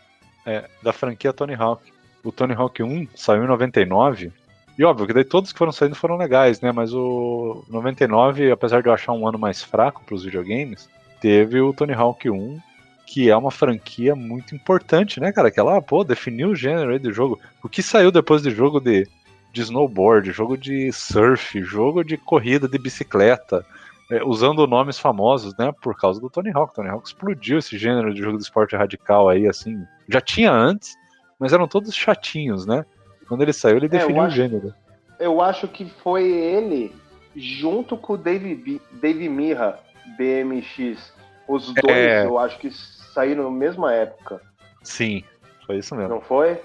é, 0.46 0.70
da 0.82 0.94
franquia 0.94 1.34
Tony 1.34 1.56
Hawk. 1.56 1.92
O 2.24 2.32
Tony 2.32 2.54
Hawk 2.54 2.82
1 2.82 3.08
saiu 3.16 3.44
em 3.44 3.48
99 3.48 4.32
e 4.78 4.84
óbvio 4.84 5.06
que 5.06 5.14
daí 5.14 5.24
todos 5.24 5.52
que 5.52 5.60
foram 5.60 5.72
saindo 5.72 5.96
foram 5.96 6.18
legais, 6.18 6.60
né? 6.62 6.72
Mas 6.72 6.94
o 6.94 7.64
99, 7.70 8.52
apesar 8.52 8.82
de 8.82 8.90
eu 8.90 8.94
achar 8.94 9.14
um 9.14 9.28
ano 9.28 9.38
mais 9.38 9.62
fraco 9.62 10.04
para 10.04 10.16
os 10.16 10.24
videogames, 10.24 10.90
teve 11.22 11.62
o 11.62 11.74
Tony 11.74 11.94
Hawk 11.94 12.30
1, 12.30 12.60
que 13.06 13.30
é 13.30 13.36
uma 13.36 13.52
franquia 13.52 14.16
muito 14.16 14.56
importante, 14.56 15.20
né, 15.20 15.32
cara? 15.32 15.52
Que 15.52 15.60
ela, 15.60 15.82
pô, 15.82 16.04
definiu 16.04 16.50
o 16.50 16.56
gênero 16.56 16.92
aí 16.92 17.00
do 17.00 17.12
jogo. 17.12 17.40
O 17.64 17.70
que 17.70 17.84
saiu 17.84 18.12
depois 18.12 18.42
de 18.42 18.50
jogo 18.50 18.80
de, 18.80 19.08
de 19.52 19.62
snowboard, 19.62 20.32
jogo 20.32 20.58
de 20.58 20.92
surf, 20.92 21.62
jogo 21.62 22.04
de 22.04 22.18
corrida 22.18 22.68
de 22.68 22.78
bicicleta, 22.78 23.66
é, 24.12 24.24
usando 24.24 24.68
nomes 24.68 24.98
famosos, 24.98 25.56
né, 25.58 25.72
por 25.82 25.98
causa 25.98 26.20
do 26.20 26.30
Tony 26.30 26.52
Hawk. 26.52 26.74
Tony 26.74 26.90
Hawk 26.90 27.08
explodiu 27.08 27.60
esse 27.60 27.78
gênero 27.78 28.14
de 28.14 28.22
jogo 28.22 28.38
de 28.38 28.44
esporte 28.44 28.76
radical 28.76 29.30
aí, 29.30 29.48
assim. 29.48 29.84
Já 30.08 30.22
tinha 30.22 30.52
antes, 30.52 30.96
mas 31.40 31.54
eram 31.54 31.68
todos 31.68 31.94
chatinhos, 31.94 32.66
né? 32.66 32.86
Quando 33.28 33.42
ele 33.42 33.54
saiu, 33.54 33.78
ele 33.78 33.86
é, 33.88 33.90
definiu 33.90 34.22
acho, 34.22 34.34
o 34.34 34.36
gênero. 34.36 34.74
Eu 35.20 35.42
acho 35.42 35.68
que 35.68 35.86
foi 36.04 36.26
ele, 36.26 36.94
junto 37.36 37.98
com 37.98 38.14
o 38.14 38.18
Dave, 38.18 38.82
Dave 38.92 39.30
Mirra, 39.30 39.80
BMX. 40.18 41.14
Os 41.48 41.74
dois, 41.74 41.98
é... 41.98 42.26
eu 42.26 42.38
acho 42.40 42.58
que 42.60 42.72
saíram 42.72 43.46
na 43.46 43.58
mesma 43.58 43.94
época. 43.94 44.42
Sim, 44.82 45.24
foi 45.66 45.78
isso 45.78 45.96
mesmo. 45.96 46.16
Não 46.16 46.22
foi? 46.22 46.60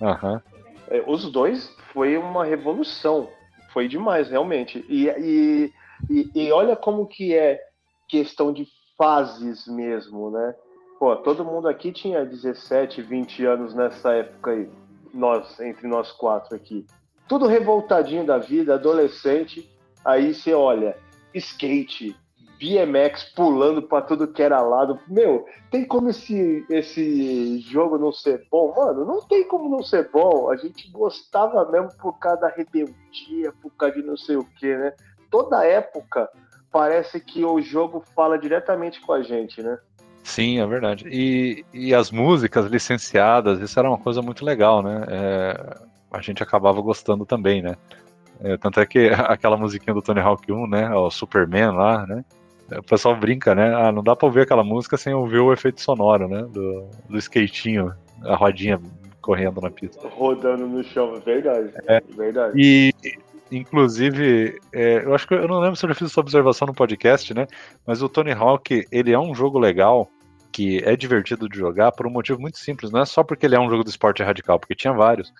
Aham. 0.00 0.34
Uhum. 0.34 0.54
É, 0.88 1.02
os 1.06 1.30
dois 1.30 1.74
foi 1.92 2.16
uma 2.16 2.44
revolução. 2.44 3.28
Foi 3.72 3.88
demais, 3.88 4.28
realmente. 4.28 4.84
E, 4.88 5.08
e, 5.08 5.72
e, 6.10 6.30
e 6.34 6.52
olha 6.52 6.76
como 6.76 7.06
que 7.06 7.34
é 7.34 7.60
questão 8.08 8.52
de 8.52 8.66
fases 8.96 9.66
mesmo, 9.66 10.30
né? 10.30 10.54
Pô, 10.98 11.16
todo 11.16 11.44
mundo 11.44 11.68
aqui 11.68 11.90
tinha 11.90 12.24
17, 12.24 13.02
20 13.02 13.44
anos 13.44 13.74
nessa 13.74 14.12
época 14.12 14.52
aí 14.52 14.68
nós, 15.12 15.58
entre 15.60 15.88
nós 15.88 16.12
quatro 16.12 16.54
aqui. 16.54 16.86
Tudo 17.26 17.46
revoltadinho 17.46 18.24
da 18.24 18.38
vida, 18.38 18.74
adolescente. 18.74 19.68
Aí 20.04 20.34
você 20.34 20.52
olha, 20.52 20.96
skate, 21.32 22.16
BMX 22.58 23.24
pulando 23.34 23.82
para 23.82 24.02
tudo 24.02 24.28
que 24.28 24.42
era 24.42 24.60
lado. 24.60 24.98
Meu, 25.08 25.44
tem 25.70 25.84
como 25.84 26.08
esse, 26.08 26.64
esse 26.70 27.58
jogo 27.60 27.98
não 27.98 28.12
ser 28.12 28.46
bom? 28.50 28.74
Mano, 28.76 29.04
não 29.04 29.20
tem 29.22 29.46
como 29.46 29.68
não 29.68 29.82
ser 29.82 30.10
bom. 30.10 30.50
A 30.50 30.56
gente 30.56 30.90
gostava 30.90 31.70
mesmo 31.70 31.90
por 31.98 32.18
causa 32.18 32.42
da 32.42 32.48
rebeldia, 32.48 33.52
por 33.60 33.70
causa 33.72 33.96
de 33.96 34.02
não 34.02 34.16
sei 34.16 34.36
o 34.36 34.44
que, 34.44 34.76
né? 34.76 34.92
Toda 35.30 35.64
época 35.64 36.28
parece 36.70 37.20
que 37.20 37.44
o 37.44 37.60
jogo 37.60 38.02
fala 38.14 38.38
diretamente 38.38 39.00
com 39.00 39.12
a 39.12 39.22
gente, 39.22 39.62
né? 39.62 39.78
Sim, 40.24 40.58
é 40.58 40.66
verdade. 40.66 41.06
E, 41.08 41.64
e 41.72 41.94
as 41.94 42.10
músicas 42.10 42.66
licenciadas, 42.66 43.60
isso 43.60 43.78
era 43.78 43.88
uma 43.88 43.98
coisa 43.98 44.22
muito 44.22 44.44
legal, 44.44 44.82
né? 44.82 45.04
É, 45.08 45.76
a 46.10 46.20
gente 46.22 46.42
acabava 46.42 46.80
gostando 46.80 47.26
também, 47.26 47.62
né? 47.62 47.76
É, 48.40 48.56
tanto 48.56 48.80
é 48.80 48.86
que 48.86 49.08
aquela 49.28 49.56
musiquinha 49.56 49.94
do 49.94 50.02
Tony 50.02 50.20
Hawk 50.20 50.50
1, 50.50 50.66
né? 50.66 50.94
O 50.94 51.10
Superman 51.10 51.72
lá, 51.72 52.06
né? 52.06 52.24
O 52.72 52.82
pessoal 52.82 53.16
brinca, 53.16 53.54
né? 53.54 53.74
Ah, 53.74 53.92
não 53.92 54.02
dá 54.02 54.16
pra 54.16 54.26
ouvir 54.26 54.40
aquela 54.40 54.64
música 54.64 54.96
sem 54.96 55.12
ouvir 55.12 55.38
o 55.38 55.52
efeito 55.52 55.80
sonoro, 55.80 56.28
né? 56.28 56.42
Do, 56.50 56.88
do 57.08 57.18
skatinho, 57.18 57.92
a 58.22 58.34
rodinha 58.34 58.80
correndo 59.20 59.60
na 59.60 59.70
pista. 59.70 60.06
Rodando 60.08 60.66
no 60.66 60.82
chão, 60.84 61.14
é 61.16 61.20
verdade. 61.20 61.72
É, 61.86 62.02
verdade. 62.14 62.52
E, 62.56 62.92
inclusive, 63.50 64.58
é, 64.72 65.04
eu 65.04 65.14
acho 65.14 65.26
que 65.26 65.34
eu 65.34 65.48
não 65.48 65.60
lembro 65.60 65.76
se 65.76 65.84
eu 65.84 65.88
já 65.88 65.94
fiz 65.94 66.10
essa 66.10 66.20
observação 66.20 66.66
no 66.66 66.74
podcast, 66.74 67.32
né? 67.34 67.46
Mas 67.86 68.02
o 68.02 68.08
Tony 68.08 68.32
Hawk, 68.32 68.86
ele 68.90 69.12
é 69.12 69.18
um 69.18 69.34
jogo 69.34 69.58
legal 69.58 70.08
que 70.52 70.78
é 70.84 70.94
divertido 70.94 71.48
de 71.48 71.58
jogar 71.58 71.92
por 71.92 72.06
um 72.06 72.10
motivo 72.10 72.40
muito 72.40 72.58
simples. 72.58 72.90
Não 72.90 73.00
é 73.00 73.04
só 73.04 73.24
porque 73.24 73.44
ele 73.44 73.56
é 73.56 73.60
um 73.60 73.68
jogo 73.68 73.82
de 73.82 73.90
esporte 73.90 74.22
radical, 74.22 74.58
porque 74.58 74.74
tinha 74.74 74.92
vários, 74.92 75.32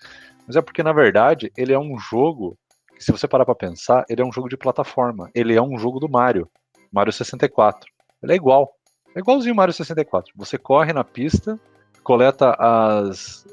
mas 0.45 0.55
é 0.55 0.61
porque, 0.61 0.83
na 0.83 0.91
verdade, 0.91 1.51
ele 1.57 1.71
é 1.71 1.79
um 1.79 1.97
jogo 1.97 2.57
que, 2.95 3.03
se 3.03 3.11
você 3.11 3.27
parar 3.27 3.45
para 3.45 3.55
pensar, 3.55 4.05
ele 4.09 4.21
é 4.21 4.25
um 4.25 4.31
jogo 4.31 4.49
de 4.49 4.57
plataforma. 4.57 5.29
Ele 5.33 5.55
é 5.55 5.61
um 5.61 5.77
jogo 5.77 5.99
do 5.99 6.09
Mario, 6.09 6.49
Mario 6.95 7.11
64. 7.13 7.87
Ele 8.23 8.31
é 8.31 8.35
igual. 8.35 8.73
É 9.15 9.19
igualzinho 9.19 9.53
Mario 9.53 9.73
64. 9.73 10.31
Você 10.37 10.57
corre 10.57 10.93
na 10.93 11.03
pista, 11.03 11.59
coleta 12.03 12.55
as 12.57 13.45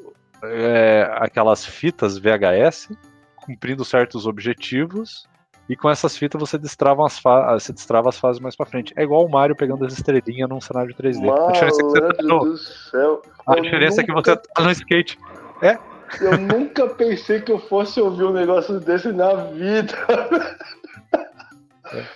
é, 0.44 1.08
aquelas 1.18 1.64
fitas 1.66 2.16
VHS, 2.18 2.88
cumprindo 3.36 3.84
certos 3.84 4.26
objetivos, 4.26 5.26
E 5.68 5.76
com 5.76 5.88
essas 5.88 6.16
fitas 6.16 6.40
você 6.40 6.58
destrava 6.58 7.06
as, 7.06 7.18
fa 7.20 7.52
você 7.54 7.72
destrava 7.72 8.08
as 8.08 8.18
fases 8.18 8.40
mais 8.40 8.56
pra 8.56 8.66
frente. 8.66 8.92
É 8.96 9.02
igual 9.04 9.24
o 9.24 9.30
Mario 9.30 9.54
pegando 9.56 9.84
as 9.86 9.92
estrelinhas 9.92 10.48
num 10.48 10.60
cenário 10.60 10.92
3D. 10.94 11.20
Mano, 11.24 11.46
a 11.46 11.52
diferença 11.52 11.78
é 11.80 11.84
que 11.84 11.84
você 11.84 12.00
tá 12.00 12.22
no, 12.22 12.38
do 12.40 12.56
céu. 12.58 13.22
a 13.46 13.56
Eu 13.56 13.62
diferença 13.62 14.00
é 14.00 14.04
que 14.04 14.12
nunca- 14.12 14.34
você 14.34 14.42
tá 14.54 14.62
no 14.64 14.70
skate. 14.72 15.18
É, 15.62 15.78
Eu 16.20 16.36
nunca 16.38 16.88
pensei 16.88 17.40
que 17.40 17.50
eu 17.52 17.58
fosse 17.58 18.00
ouvir 18.00 18.24
um 18.24 18.32
negócio 18.32 18.80
desse 18.80 19.12
na 19.12 19.32
vida. 19.34 19.94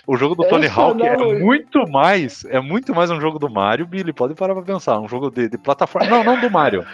O 0.05 0.15
jogo 0.17 0.35
do 0.35 0.43
Essa 0.43 0.51
Tony 0.51 0.67
Hawk 0.67 1.01
é 1.03 1.09
analogia- 1.13 1.39
muito 1.45 1.87
mais, 1.89 2.45
é 2.45 2.59
muito 2.59 2.93
mais 2.95 3.09
um 3.11 3.19
jogo 3.21 3.37
do 3.39 3.49
Mario, 3.49 3.85
Billy, 3.87 4.11
pode 4.13 4.33
parar 4.35 4.53
pra 4.53 4.63
pensar, 4.63 4.99
um 4.99 5.07
jogo 5.07 5.29
de, 5.29 5.49
de 5.49 5.57
plataforma, 5.57 6.09
não, 6.09 6.23
não 6.23 6.39
do 6.41 6.49
Mario, 6.49 6.85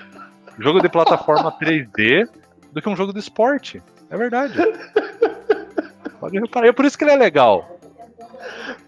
jogo 0.59 0.79
de 0.81 0.89
plataforma 0.89 1.51
3D 1.59 2.27
do 2.71 2.81
que 2.81 2.89
um 2.89 2.95
jogo 2.95 3.13
de 3.13 3.19
esporte, 3.19 3.81
é 4.09 4.17
verdade. 4.17 4.53
Pode 6.19 6.39
reparar, 6.39 6.67
é 6.67 6.71
por 6.71 6.85
isso 6.85 6.97
que 6.97 7.03
ele 7.03 7.11
é 7.11 7.17
legal. 7.17 7.69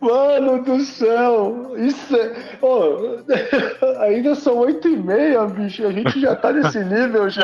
Mano 0.02 0.62
do 0.64 0.80
céu! 0.82 1.74
Isso 1.78 2.16
é. 2.16 2.34
Ô, 2.62 3.20
ainda 4.04 4.36
são 4.36 4.58
oito 4.60 4.88
e 4.88 4.96
meia, 4.98 5.46
bicho. 5.46 5.86
A 5.88 5.92
gente 5.92 6.20
já 6.20 6.36
tá 6.36 6.52
nesse 6.52 6.80
nível 6.84 7.30
já. 7.30 7.44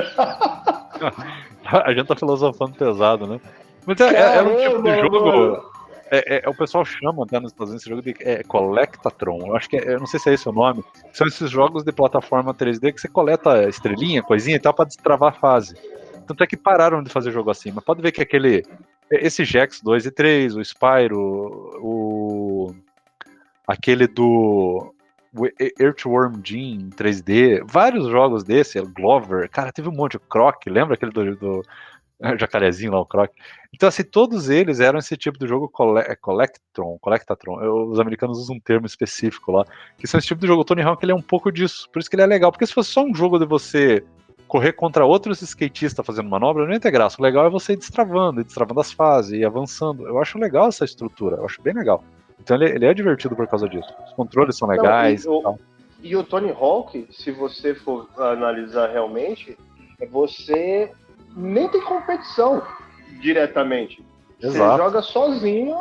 A 1.65 1.93
gente 1.93 2.07
tá 2.07 2.15
filosofando 2.15 2.73
pesado, 2.73 3.25
né? 3.27 3.39
Mas 3.85 3.99
é, 4.01 4.13
é, 4.15 4.35
é 4.37 4.41
um 4.43 4.55
tipo 4.57 4.83
de 4.83 4.95
jogo. 5.01 5.25
mano. 5.25 5.70
É, 6.11 6.35
é- 6.35 6.41
é- 6.43 6.49
o 6.49 6.53
pessoal 6.53 6.83
chama 6.83 7.23
até 7.23 7.39
nos 7.39 7.53
Estados 7.53 7.69
Unidos 7.69 7.83
esse 7.83 7.89
jogo 7.89 8.01
de 8.01 8.13
é, 8.19 8.43
Collectatron. 8.43 9.47
Eu 9.47 9.55
acho 9.55 9.69
que 9.69 9.77
é, 9.77 9.93
eu 9.93 9.99
não 9.99 10.05
sei 10.05 10.19
se 10.19 10.29
é 10.29 10.33
esse 10.33 10.47
o 10.49 10.51
nome. 10.51 10.83
São 11.13 11.25
esses 11.25 11.49
jogos 11.49 11.85
de 11.85 11.91
plataforma 11.93 12.53
3D 12.53 12.91
que 12.91 12.99
você 12.99 13.07
coleta 13.07 13.69
estrelinha, 13.69 14.21
coisinha 14.21 14.57
e 14.57 14.59
tal, 14.59 14.73
pra 14.73 14.83
destravar 14.83 15.29
a 15.29 15.39
fase. 15.39 15.73
Tanto 16.27 16.43
é 16.43 16.47
que 16.47 16.57
pararam 16.57 17.01
de 17.01 17.09
fazer 17.09 17.31
jogo 17.31 17.49
assim. 17.49 17.71
Mas 17.71 17.85
pode 17.85 18.01
ver 18.01 18.11
que 18.11 18.21
aquele. 18.21 18.63
Esse 19.09 19.45
Jax 19.45 19.81
2 19.81 20.05
e 20.05 20.11
3, 20.11 20.55
o 20.57 20.61
Spyro, 20.61 21.79
o. 21.81 22.75
Aquele 23.65 24.05
do. 24.05 24.93
Earthworm 25.79 26.41
Jim 26.43 26.89
3D, 26.89 27.63
vários 27.65 28.05
jogos 28.09 28.43
desse, 28.43 28.81
Glover, 28.81 29.49
cara, 29.49 29.71
teve 29.71 29.87
um 29.87 29.93
monte, 29.93 30.19
Croc, 30.19 30.67
lembra 30.67 30.95
aquele 30.95 31.09
do, 31.13 31.37
do 31.37 31.63
jacarezinho 32.39 32.91
lá, 32.91 32.99
o 32.99 33.05
Croc? 33.05 33.31
Então, 33.73 33.89
assim, 33.89 34.03
todos 34.03 34.49
eles 34.49 34.79
eram 34.79 34.99
esse 34.99 35.17
tipo 35.17 35.39
de 35.39 35.47
jogo 35.47 35.67
cole, 35.69 35.99
é, 35.99 36.15
Collectron, 36.15 36.97
Collectatron, 36.99 37.61
Eu- 37.61 37.89
os 37.89 37.99
americanos 37.99 38.37
usam 38.37 38.55
um 38.55 38.59
termo 38.59 38.85
específico 38.85 39.51
lá, 39.51 39.65
que 39.97 40.07
são 40.07 40.17
esse 40.17 40.27
tipo 40.27 40.41
de 40.41 40.47
jogo, 40.47 40.61
o 40.61 40.65
Tony 40.65 40.81
Hawk 40.81 41.03
ele 41.03 41.11
é 41.11 41.15
um 41.15 41.21
pouco 41.21 41.51
disso, 41.51 41.89
por 41.91 41.99
isso 41.99 42.09
que 42.09 42.15
ele 42.15 42.23
é 42.23 42.27
legal, 42.27 42.51
porque 42.51 42.65
se 42.65 42.73
fosse 42.73 42.91
só 42.91 43.03
um 43.03 43.15
jogo 43.15 43.39
de 43.39 43.45
você 43.45 44.03
correr 44.47 44.73
contra 44.73 45.05
outros 45.05 45.41
skatistas 45.41 46.05
fazendo 46.05 46.29
manobra, 46.29 46.65
não 46.65 46.73
ia 46.73 46.79
ter 46.79 46.91
graça, 46.91 47.15
o 47.19 47.23
legal 47.23 47.45
é 47.45 47.49
você 47.49 47.73
ir 47.73 47.77
destravando, 47.77 48.41
ir 48.41 48.43
destravando 48.43 48.81
as 48.81 48.91
fases, 48.91 49.39
e 49.39 49.45
avançando, 49.45 50.05
eu 50.05 50.19
acho 50.19 50.37
legal 50.37 50.67
essa 50.67 50.83
estrutura, 50.83 51.37
eu 51.37 51.45
acho 51.45 51.61
bem 51.61 51.73
legal. 51.73 52.03
Então 52.37 52.57
ele, 52.57 52.65
ele 52.75 52.85
é 52.85 52.93
divertido 52.93 53.35
por 53.35 53.47
causa 53.47 53.69
disso. 53.69 53.87
Os 54.05 54.13
controles 54.13 54.57
são 54.57 54.67
legais. 54.67 55.25
Não, 55.25 55.35
e 55.35 55.39
e 55.39 55.43
tal. 55.43 55.59
E 56.03 56.15
o 56.15 56.23
Tony 56.23 56.51
Hawk, 56.51 57.07
se 57.11 57.31
você 57.31 57.75
for 57.75 58.09
analisar 58.17 58.89
realmente, 58.89 59.55
é 59.99 60.05
você 60.07 60.91
nem 61.35 61.67
tem 61.69 61.81
competição 61.81 62.61
diretamente. 63.19 64.03
Você 64.39 64.47
Exato. 64.47 64.77
joga 64.77 65.01
sozinho, 65.01 65.77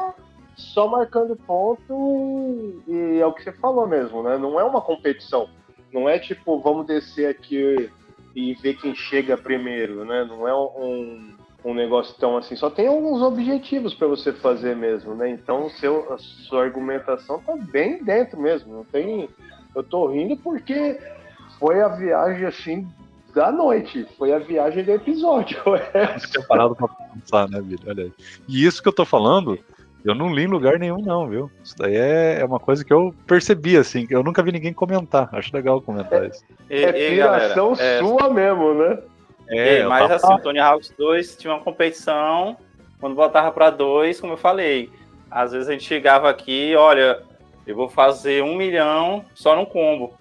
só 0.57 0.87
marcando 0.87 1.35
ponto 1.37 2.83
e, 2.87 2.93
e 2.93 3.21
é 3.21 3.27
o 3.27 3.33
que 3.33 3.43
você 3.43 3.53
falou 3.53 3.87
mesmo, 3.87 4.23
né? 4.23 4.37
Não 4.37 4.61
é 4.61 4.65
uma 4.65 4.81
competição. 4.81 5.49
Não 5.93 6.09
é 6.09 6.19
tipo, 6.19 6.61
vamos 6.61 6.87
descer 6.87 7.29
aqui 7.29 7.91
e 8.35 8.55
ver 8.55 8.75
quem 8.75 8.95
chega 8.95 9.37
primeiro, 9.37 10.05
né? 10.05 10.25
Não 10.25 10.47
é 10.47 10.55
um, 10.55 11.35
um 11.65 11.75
negócio 11.75 12.15
tão 12.19 12.37
assim. 12.37 12.55
Só 12.55 12.71
tem 12.71 12.87
alguns 12.87 13.23
objetivos 13.23 13.95
para 13.95 14.07
você 14.07 14.33
fazer 14.33 14.77
mesmo, 14.77 15.15
né? 15.15 15.31
Então 15.31 15.69
seu, 15.71 16.13
a 16.13 16.19
sua 16.19 16.65
argumentação 16.65 17.41
tá 17.41 17.57
bem 17.57 18.03
dentro 18.05 18.39
mesmo. 18.41 18.73
Não 18.73 18.85
tem. 18.85 19.29
Eu 19.75 19.83
tô 19.83 20.07
rindo 20.09 20.37
porque 20.37 20.99
foi 21.59 21.81
a 21.81 21.89
viagem 21.89 22.47
assim 22.47 22.89
da 23.35 23.51
noite. 23.53 24.07
Foi 24.19 24.33
a 24.33 24.39
viagem 24.39 24.85
do 24.85 24.93
episódio. 24.93 25.59
É. 25.95 26.13
Não 26.13 26.19
tinha 26.19 26.47
parado 26.47 26.75
pra 26.77 26.89
pensar, 26.89 27.49
né, 27.49 27.61
Billy? 27.61 27.83
Olha 27.87 28.05
aí. 28.05 28.13
E 28.49 28.65
isso 28.65 28.83
que 28.83 28.89
eu 28.89 28.93
tô 28.93 29.05
falando, 29.05 29.59
eu 30.05 30.15
não 30.15 30.33
li 30.33 30.45
em 30.45 30.49
lugar 30.49 30.79
nenhum, 30.79 31.01
não, 31.01 31.29
viu? 31.29 31.51
Isso 31.63 31.77
daí 31.77 31.97
é, 31.97 32.41
é 32.41 32.45
uma 32.45 32.61
coisa 32.61 32.85
que 32.85 32.93
eu 32.93 33.15
percebi, 33.27 33.77
assim, 33.77 34.07
que 34.07 34.15
eu 34.15 34.23
nunca 34.23 34.43
vi 34.43 34.53
ninguém 34.53 34.73
comentar. 34.73 35.29
Acho 35.33 35.55
legal 35.55 35.81
comentar 35.81 36.27
isso. 36.27 36.43
É 36.69 37.13
e, 37.13 37.17
galera, 37.17 37.41
piração 37.55 37.73
é, 37.79 37.99
sua 37.99 38.31
mesmo, 38.31 38.75
né? 38.75 38.99
É, 39.49 39.85
mas 39.85 40.03
tava- 40.03 40.15
assim, 40.15 40.35
o 40.35 40.43
Tony 40.43 40.59
Hawks 40.61 40.95
2 40.97 41.37
tinha 41.37 41.53
uma 41.53 41.61
competição, 41.61 42.57
quando 43.01 43.17
voltava 43.17 43.51
para 43.51 43.71
dois, 43.71 44.21
como 44.21 44.35
eu 44.35 44.37
falei, 44.37 44.91
às 45.31 45.53
vezes 45.53 45.69
a 45.69 45.73
gente 45.73 45.85
chegava 45.85 46.31
aqui, 46.31 46.75
olha, 46.77 47.21
eu 47.67 47.75
vou 47.75 47.89
fazer 47.89 48.43
um 48.45 48.55
milhão 48.57 49.25
só 49.35 49.57
num 49.57 49.65
combo, 49.65 50.15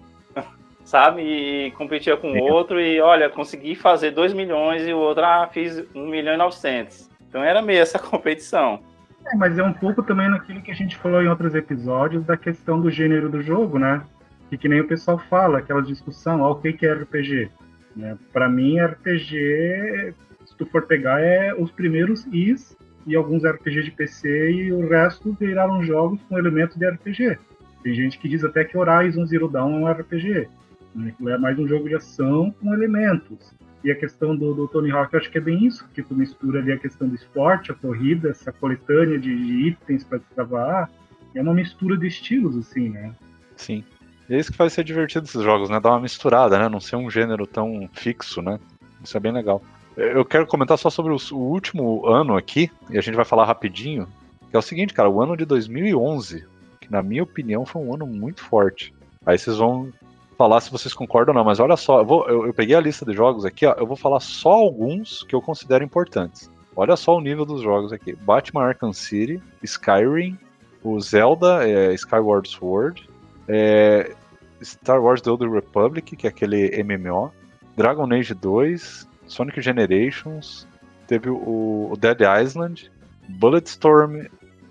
sabe? 0.90 1.22
E 1.22 1.70
competia 1.72 2.16
com 2.16 2.32
o 2.32 2.42
outro 2.42 2.80
e, 2.80 3.00
olha, 3.00 3.30
consegui 3.30 3.76
fazer 3.76 4.10
2 4.10 4.32
milhões 4.32 4.86
e 4.86 4.92
o 4.92 4.98
outro, 4.98 5.24
ah, 5.24 5.48
fiz 5.50 5.84
1 5.94 6.06
milhão 6.08 6.34
e 6.34 6.36
900. 6.36 7.08
Então 7.28 7.42
era 7.42 7.62
meio 7.62 7.80
essa 7.80 7.96
competição. 8.00 8.80
É, 9.24 9.36
mas 9.36 9.56
é 9.56 9.62
um 9.62 9.72
pouco 9.72 10.02
também 10.02 10.28
naquilo 10.28 10.60
que 10.60 10.70
a 10.72 10.74
gente 10.74 10.96
falou 10.96 11.22
em 11.22 11.28
outros 11.28 11.54
episódios 11.54 12.24
da 12.24 12.36
questão 12.36 12.80
do 12.80 12.90
gênero 12.90 13.28
do 13.28 13.40
jogo, 13.40 13.78
né? 13.78 14.02
E 14.50 14.58
que 14.58 14.68
nem 14.68 14.80
o 14.80 14.88
pessoal 14.88 15.16
fala, 15.16 15.58
aquela 15.58 15.80
discussão, 15.80 16.40
ó, 16.40 16.50
o 16.50 16.56
que 16.56 16.72
que 16.72 16.84
é 16.84 16.92
RPG? 16.92 17.48
Né? 17.94 18.18
Para 18.32 18.48
mim, 18.48 18.80
RPG, 18.80 20.12
se 20.44 20.56
tu 20.58 20.66
for 20.66 20.86
pegar, 20.86 21.20
é 21.20 21.54
os 21.54 21.70
primeiros 21.70 22.26
Is 22.32 22.76
e 23.06 23.14
alguns 23.14 23.44
RPG 23.44 23.82
de 23.84 23.90
PC 23.92 24.50
e 24.50 24.72
o 24.72 24.88
resto 24.88 25.36
viraram 25.38 25.84
jogos 25.84 26.20
com 26.28 26.36
elementos 26.36 26.76
de 26.76 26.88
RPG. 26.88 27.38
Tem 27.84 27.94
gente 27.94 28.18
que 28.18 28.28
diz 28.28 28.42
até 28.42 28.64
que 28.64 28.76
Horizon 28.76 29.24
Zero 29.26 29.48
Dawn 29.48 29.72
é 29.72 29.76
um 29.76 29.92
RPG. 29.92 30.48
Né? 30.94 31.14
É 31.26 31.38
mais 31.38 31.58
um 31.58 31.66
jogo 31.66 31.88
de 31.88 31.94
ação 31.94 32.54
com 32.60 32.74
elementos. 32.74 33.54
E 33.82 33.90
a 33.90 33.96
questão 33.96 34.36
do, 34.36 34.52
do 34.52 34.68
Tony 34.68 34.90
Hawk, 34.90 35.16
acho 35.16 35.30
que 35.30 35.38
é 35.38 35.40
bem 35.40 35.66
isso, 35.66 35.88
que 35.94 36.02
tu 36.02 36.14
mistura 36.14 36.60
ali 36.60 36.72
a 36.72 36.78
questão 36.78 37.08
do 37.08 37.14
esporte, 37.14 37.72
a 37.72 37.74
corrida, 37.74 38.28
essa 38.28 38.52
coletânea 38.52 39.18
de, 39.18 39.34
de 39.34 39.68
itens 39.68 40.04
para 40.04 40.18
destravar. 40.18 40.90
É 41.34 41.40
uma 41.40 41.54
mistura 41.54 41.96
de 41.96 42.06
estilos, 42.06 42.56
assim, 42.56 42.90
né? 42.90 43.14
Sim. 43.56 43.84
E 44.28 44.34
é 44.34 44.38
isso 44.38 44.50
que 44.50 44.56
faz 44.56 44.72
ser 44.72 44.84
divertido 44.84 45.24
esses 45.24 45.42
jogos, 45.42 45.70
né? 45.70 45.80
Dar 45.80 45.90
uma 45.90 46.00
misturada, 46.00 46.58
né? 46.58 46.68
Não 46.68 46.80
ser 46.80 46.96
um 46.96 47.10
gênero 47.10 47.46
tão 47.46 47.88
fixo, 47.92 48.42
né? 48.42 48.60
Isso 49.02 49.16
é 49.16 49.20
bem 49.20 49.32
legal. 49.32 49.62
Eu 49.96 50.24
quero 50.24 50.46
comentar 50.46 50.78
só 50.78 50.90
sobre 50.90 51.12
o, 51.12 51.16
o 51.32 51.36
último 51.36 52.06
ano 52.06 52.36
aqui, 52.36 52.70
e 52.90 52.98
a 52.98 53.00
gente 53.00 53.16
vai 53.16 53.24
falar 53.24 53.44
rapidinho, 53.44 54.06
que 54.50 54.56
é 54.56 54.58
o 54.58 54.62
seguinte, 54.62 54.92
cara, 54.92 55.08
o 55.08 55.22
ano 55.22 55.36
de 55.36 55.44
2011, 55.44 56.44
que 56.80 56.90
na 56.90 57.02
minha 57.02 57.22
opinião 57.22 57.64
foi 57.64 57.82
um 57.82 57.94
ano 57.94 58.06
muito 58.06 58.42
forte. 58.42 58.94
Aí 59.24 59.38
vocês 59.38 59.56
vão 59.56 59.92
falar 60.40 60.62
se 60.62 60.72
vocês 60.72 60.94
concordam 60.94 61.34
ou 61.34 61.38
não, 61.38 61.44
mas 61.44 61.60
olha 61.60 61.76
só, 61.76 61.98
eu, 62.00 62.04
vou- 62.06 62.26
eu- 62.26 62.46
eu 62.46 62.54
peguei 62.54 62.74
a 62.74 62.80
lista 62.80 63.04
de 63.04 63.12
jogos 63.12 63.44
aqui, 63.44 63.66
ó, 63.66 63.74
eu 63.76 63.86
vou 63.86 63.94
falar 63.96 64.20
só 64.20 64.52
alguns 64.52 65.22
que 65.22 65.34
eu 65.34 65.42
considero 65.42 65.84
importantes. 65.84 66.50
Olha 66.74 66.96
só 66.96 67.14
o 67.14 67.20
nível 67.20 67.44
dos 67.44 67.60
jogos 67.60 67.92
aqui: 67.92 68.14
Batman 68.16 68.62
Arkham 68.62 68.90
City, 68.94 69.38
Skyrim, 69.62 70.38
o 70.82 70.98
Zelda 70.98 71.68
é, 71.68 71.92
Skyward 71.92 72.48
Sword, 72.48 73.06
é, 73.46 74.14
Star 74.62 75.02
Wars 75.02 75.20
The 75.20 75.30
Old 75.30 75.46
Republic, 75.46 76.16
que 76.16 76.26
é 76.26 76.30
aquele 76.30 76.70
MMO, 76.82 77.30
Dragon 77.76 78.10
Age 78.10 78.32
2, 78.32 79.06
Sonic 79.26 79.60
Generations, 79.60 80.66
teve 81.06 81.28
o, 81.28 81.88
o 81.92 81.96
Dead 81.98 82.20
Island, 82.42 82.90
Bulletstorm. 83.28 84.24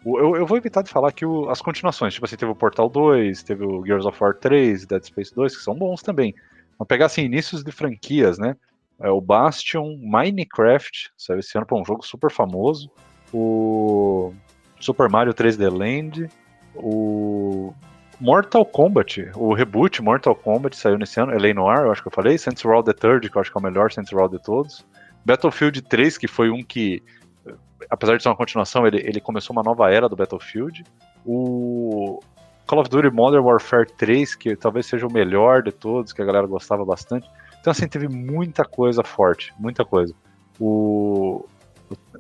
Eu, 0.06 0.36
eu 0.36 0.46
vou 0.46 0.58
evitar 0.58 0.82
de 0.82 0.90
falar 0.90 1.10
aqui 1.10 1.26
o- 1.26 1.50
as 1.50 1.62
continuações, 1.62 2.14
tipo 2.14 2.26
assim, 2.26 2.36
teve 2.38 2.52
o 2.52 2.56
Portal 2.56 2.90
2, 2.90 3.44
teve 3.44 3.64
o 3.66 3.86
Gears 3.86 4.06
of 4.06 4.18
War 4.22 4.34
3, 4.36 4.86
Dead 4.86 5.04
Space 5.04 5.34
2, 5.36 5.58
que 5.58 5.64
são 5.64 5.76
bons 5.76 6.02
também. 6.02 6.34
Vamos 6.78 6.88
pegar 6.88 7.08
assim, 7.08 7.24
inícios 7.24 7.64
de 7.64 7.72
franquias, 7.72 8.38
né? 8.40 8.56
É 9.02 9.10
o 9.10 9.20
Bastion, 9.22 9.98
Minecraft, 10.02 11.12
saiu 11.18 11.40
esse 11.40 11.58
ano 11.58 11.66
para 11.66 11.78
um 11.78 11.86
jogo 11.86 12.06
super 12.06 12.32
famoso. 12.32 12.90
O 13.34 14.34
Super 14.80 15.10
Mario 15.10 15.34
3D 15.34 15.70
Land, 15.70 16.30
o 16.76 17.74
Mortal 18.20 18.66
Kombat, 18.66 19.32
o 19.36 19.54
reboot 19.54 20.02
Mortal 20.02 20.36
Kombat 20.36 20.76
saiu 20.76 20.98
nesse 20.98 21.20
ano, 21.20 21.32
L.A. 21.34 21.54
Noir, 21.54 21.80
eu 21.86 21.92
acho 21.92 22.02
que 22.02 22.08
eu 22.08 22.12
falei, 22.14 22.38
Saints 22.38 22.64
Row 22.64 22.84
the 22.84 22.94
Third, 22.94 23.30
que 23.30 23.38
eu 23.38 23.42
acho 23.42 23.52
que 23.52 23.58
é 23.58 23.62
o 23.62 23.64
melhor 23.64 23.92
Saints 23.92 24.12
Row 24.12 24.28
de 24.28 24.42
todos. 24.42 24.86
Battlefield 25.26 25.82
3, 25.84 26.18
que 26.18 26.28
foi 26.28 26.50
um 26.50 26.64
que, 26.64 27.02
apesar 27.90 28.18
de 28.18 28.24
ser 28.24 28.30
uma 28.30 28.36
continuação, 28.36 28.88
ele, 28.88 28.98
ele 28.98 29.20
começou 29.20 29.56
uma 29.56 29.64
nova 29.64 29.92
era 29.92 30.10
do 30.10 30.16
Battlefield. 30.16 30.84
O 31.26 32.20
Call 32.66 32.80
of 32.80 32.90
Duty 32.90 33.10
Modern 33.10 33.44
Warfare 33.44 33.88
3, 33.98 34.36
que 34.36 34.56
talvez 34.56 34.86
seja 34.86 35.06
o 35.08 35.12
melhor 35.12 35.64
de 35.64 35.72
todos, 35.72 36.14
que 36.14 36.22
a 36.22 36.26
galera 36.26 36.48
gostava 36.48 36.86
bastante. 36.86 37.30
Então, 37.60 37.72
assim, 37.72 37.88
teve 37.88 38.08
muita 38.08 38.64
coisa 38.64 39.04
forte, 39.04 39.54
muita 39.60 39.84
coisa. 39.84 40.14
O, 40.60 41.46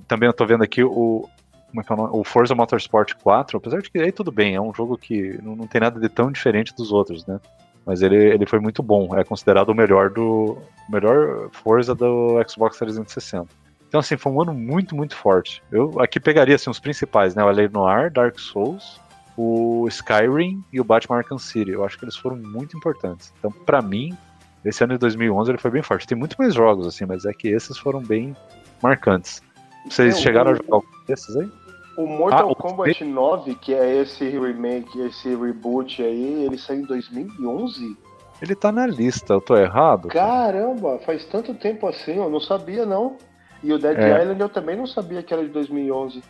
também 0.07 0.27
eu 0.27 0.33
tô 0.33 0.45
vendo 0.45 0.63
aqui 0.63 0.83
o, 0.83 1.27
como 1.69 1.81
é 1.81 1.83
que 1.83 1.91
é 1.91 1.95
o, 1.95 1.97
nome? 1.97 2.09
o 2.13 2.23
Forza 2.23 2.55
Motorsport 2.55 3.13
4, 3.21 3.57
apesar 3.57 3.81
de 3.81 3.89
que 3.89 3.99
aí 3.99 4.11
tudo 4.11 4.31
bem, 4.31 4.55
é 4.55 4.61
um 4.61 4.73
jogo 4.73 4.97
que 4.97 5.39
não, 5.41 5.55
não 5.55 5.67
tem 5.67 5.81
nada 5.81 5.99
de 5.99 6.09
tão 6.09 6.31
diferente 6.31 6.73
dos 6.75 6.91
outros, 6.91 7.25
né? 7.25 7.39
Mas 7.85 8.01
ele, 8.01 8.15
ele 8.15 8.45
foi 8.45 8.59
muito 8.59 8.83
bom, 8.83 9.17
é 9.17 9.23
considerado 9.23 9.69
o 9.69 9.75
melhor 9.75 10.09
do 10.09 10.57
melhor 10.89 11.49
Forza 11.51 11.95
do 11.95 12.39
Xbox 12.47 12.77
360. 12.77 13.47
Então, 13.89 13.99
assim, 13.99 14.15
foi 14.15 14.31
um 14.31 14.39
ano 14.41 14.53
muito, 14.53 14.95
muito 14.95 15.15
forte. 15.15 15.61
Eu 15.71 15.99
aqui 15.99 16.19
pegaria 16.19 16.55
assim, 16.55 16.69
os 16.69 16.79
principais, 16.79 17.33
né? 17.33 17.43
O 17.43 17.49
LA 17.49 17.67
Noir, 17.69 18.13
Dark 18.13 18.37
Souls, 18.39 19.01
o 19.35 19.87
Skyrim 19.87 20.63
e 20.71 20.79
o 20.79 20.83
Batman 20.83 21.17
Arkham 21.17 21.39
City. 21.39 21.71
Eu 21.71 21.83
acho 21.83 21.97
que 21.97 22.05
eles 22.05 22.15
foram 22.15 22.37
muito 22.37 22.77
importantes. 22.77 23.33
Então, 23.39 23.51
para 23.51 23.81
mim, 23.81 24.15
esse 24.63 24.83
ano 24.83 24.93
de 24.93 24.99
2011 24.99 25.49
ele 25.49 25.57
foi 25.57 25.71
bem 25.71 25.81
forte. 25.81 26.05
Tem 26.05 26.15
muito 26.17 26.35
mais 26.37 26.53
jogos, 26.53 26.85
assim, 26.85 27.03
mas 27.05 27.25
é 27.25 27.33
que 27.33 27.47
esses 27.47 27.79
foram 27.79 27.99
bem 27.99 28.35
marcantes. 28.81 29.41
Vocês 29.89 30.19
chegaram 30.21 30.51
o- 30.51 30.53
a 30.53 30.57
jogar 30.57 30.75
algum 30.75 30.87
desses 31.07 31.35
aí? 31.35 31.49
O 31.97 32.05
Mortal 32.05 32.47
Ah, 32.47 32.51
o- 32.51 32.55
Kombat 32.55 33.03
9, 33.03 33.55
que 33.55 33.73
é 33.73 34.01
esse 34.01 34.23
remake, 34.29 34.99
esse 35.01 35.35
reboot 35.35 36.01
aí, 36.03 36.45
ele 36.45 36.57
saiu 36.59 36.81
em 36.81 36.85
2011? 36.85 37.97
Ele 38.41 38.55
tá 38.55 38.71
na 38.71 38.85
lista, 38.85 39.33
eu 39.33 39.41
tô 39.41 39.57
errado? 39.57 40.09
Caramba, 40.09 40.99
faz 40.99 41.25
tanto 41.25 41.53
tempo 41.55 41.87
assim, 41.87 42.13
eu 42.17 42.29
não 42.29 42.39
sabia 42.39 42.85
não. 42.85 43.17
E 43.61 43.73
o 43.73 43.77
Dead 43.77 43.97
É. 43.97 44.21
Island 44.21 44.39
eu 44.39 44.47
também 44.49 44.75
não 44.77 44.87
sabia 44.87 45.21
que 45.21 45.33
era 45.33 45.43
de 45.43 45.49
2011. 45.49 46.23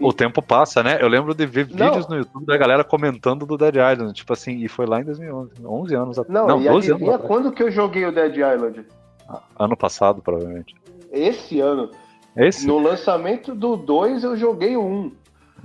O 0.00 0.12
tempo 0.12 0.40
passa, 0.40 0.82
né? 0.82 0.98
Eu 1.00 1.08
lembro 1.08 1.34
de 1.34 1.44
ver 1.44 1.68
Não. 1.72 1.86
vídeos 1.86 2.08
no 2.08 2.16
YouTube 2.16 2.46
da 2.46 2.56
galera 2.56 2.84
comentando 2.84 3.44
do 3.44 3.56
Dead 3.58 3.74
Island, 3.74 4.12
tipo 4.12 4.32
assim, 4.32 4.58
e 4.58 4.68
foi 4.68 4.86
lá 4.86 5.00
em 5.00 5.04
2011, 5.04 5.50
11 5.66 5.94
anos 5.96 6.18
atrás. 6.18 6.32
Não, 6.40 6.46
Não, 6.46 6.60
e 6.62 6.68
12 6.68 6.90
anos 6.92 7.02
atrás. 7.08 7.22
quando 7.26 7.50
que 7.52 7.62
eu 7.62 7.70
joguei 7.72 8.04
o 8.04 8.12
Dead 8.12 8.32
Island? 8.36 8.84
Ano 9.58 9.76
passado, 9.76 10.22
provavelmente. 10.22 10.74
Esse 11.10 11.58
ano. 11.60 11.90
Esse? 12.36 12.66
No 12.66 12.78
lançamento 12.78 13.54
do 13.54 13.76
2 13.76 14.22
eu 14.22 14.36
joguei 14.36 14.76
o 14.76 14.82
1, 14.84 15.12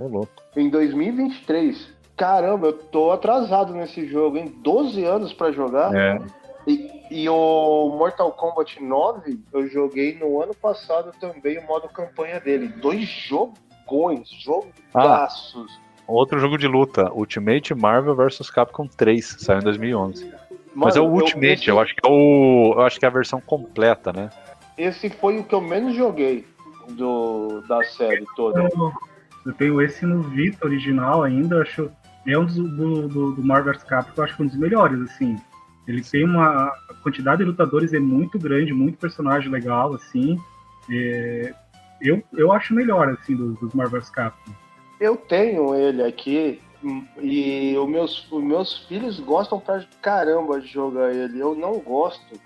Ô, 0.00 0.08
louco. 0.08 0.28
em 0.56 0.68
2023. 0.70 1.92
Caramba, 2.16 2.68
eu 2.68 2.72
tô 2.72 3.10
atrasado 3.12 3.72
nesse 3.74 4.06
jogo, 4.06 4.36
hein? 4.38 4.52
12 4.62 5.04
anos 5.04 5.32
pra 5.32 5.50
jogar. 5.52 5.94
É, 5.94 6.18
E, 6.66 6.90
e 7.12 7.28
o 7.28 7.94
Mortal 7.98 8.32
Kombat 8.32 8.82
9 8.82 9.38
eu 9.52 9.68
joguei 9.68 10.16
no 10.18 10.42
ano 10.42 10.54
passado 10.54 11.12
também 11.20 11.58
o 11.58 11.66
modo 11.66 11.88
campanha 11.88 12.40
dele. 12.40 12.68
Dois 12.68 13.06
jogões, 13.08 14.28
jogaços. 14.30 15.70
outro 16.06 16.38
jogo 16.38 16.56
de 16.56 16.66
luta, 16.66 17.12
Ultimate 17.12 17.74
Marvel 17.74 18.16
vs 18.16 18.48
Capcom 18.50 18.86
3, 18.86 19.36
saiu 19.40 19.60
em 19.60 19.64
2011. 19.64 20.32
Mas 20.74 20.96
é 20.96 21.00
o 21.00 21.04
Mano, 21.04 21.16
eu- 21.18 21.22
Ultimate, 21.22 21.52
esse, 21.52 21.68
eu, 21.68 21.78
acho 21.78 21.94
que 21.94 22.00
é 22.06 22.10
o, 22.10 22.72
eu 22.76 22.80
acho 22.80 22.98
que 22.98 23.04
é 23.04 23.08
a 23.08 23.12
versão 23.12 23.40
completa, 23.40 24.12
né? 24.12 24.30
esse 24.78 25.10
foi 25.10 25.38
o 25.38 25.44
que 25.44 25.54
eu 25.54 25.60
menos 25.60 25.94
joguei 25.94 26.46
do, 26.92 27.60
da 27.68 27.82
série 27.84 28.24
toda. 28.34 28.62
Eu, 28.62 28.92
eu 29.44 29.52
tenho 29.52 29.82
esse 29.82 30.06
no 30.06 30.22
Vita 30.22 30.66
original 30.66 31.22
ainda, 31.22 31.60
acho. 31.60 31.90
É 32.26 32.38
um 32.38 32.44
dos 32.46 32.54
do, 32.54 33.08
do, 33.08 33.32
do 33.32 33.42
Marvel 33.44 33.74
vs. 33.74 33.82
Capcom, 33.84 34.12
eu 34.16 34.24
acho 34.24 34.36
que 34.36 34.42
é 34.42 34.44
um 34.44 34.48
dos 34.48 34.56
melhores, 34.56 34.98
assim. 35.02 35.36
Ele 35.86 36.02
tem 36.02 36.24
uma. 36.24 36.72
Quantidade 37.02 37.38
de 37.38 37.44
lutadores 37.44 37.92
é 37.92 37.98
muito 37.98 38.38
grande, 38.38 38.72
muito 38.72 38.98
personagem 38.98 39.50
legal, 39.50 39.94
assim. 39.94 40.38
É, 40.90 41.52
eu, 42.00 42.22
eu 42.32 42.52
acho 42.52 42.74
melhor, 42.74 43.08
assim, 43.08 43.34
dos, 43.34 43.58
dos 43.58 43.74
Marvel 43.74 44.00
vs. 44.00 44.10
Capcom. 44.10 44.52
Eu 45.00 45.16
tenho 45.16 45.74
ele 45.74 46.02
aqui 46.02 46.60
hum, 46.82 47.04
e 47.20 47.76
os 47.76 47.88
meus, 47.88 48.30
os 48.30 48.42
meus 48.42 48.78
filhos 48.86 49.18
gostam 49.18 49.58
pra 49.58 49.84
caramba 50.00 50.60
de 50.60 50.68
jogar 50.68 51.12
ele. 51.12 51.40
Eu 51.40 51.54
não 51.56 51.80
gosto 51.80 52.38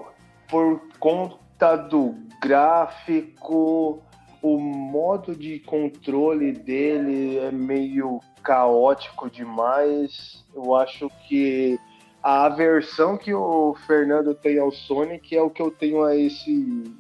por 0.49 0.81
conta 0.99 1.77
do 1.77 2.15
gráfico, 2.41 4.03
o 4.41 4.59
modo 4.59 5.35
de 5.35 5.59
controle 5.61 6.53
dele 6.53 7.39
é 7.39 7.51
meio 7.51 8.21
caótico 8.43 9.29
demais. 9.29 10.45
Eu 10.55 10.75
acho 10.75 11.11
que 11.27 11.79
a 12.29 12.47
aversão 12.47 13.17
que 13.17 13.33
o 13.33 13.77
Fernando 13.87 14.35
tem 14.35 14.59
ao 14.59 14.73
Sonic 14.73 15.37
é 15.37 15.41
o 15.41 15.49
que 15.49 15.63
eu 15.63 15.71
tenho 15.71 16.03
a 16.03 16.17
esse 16.17 16.51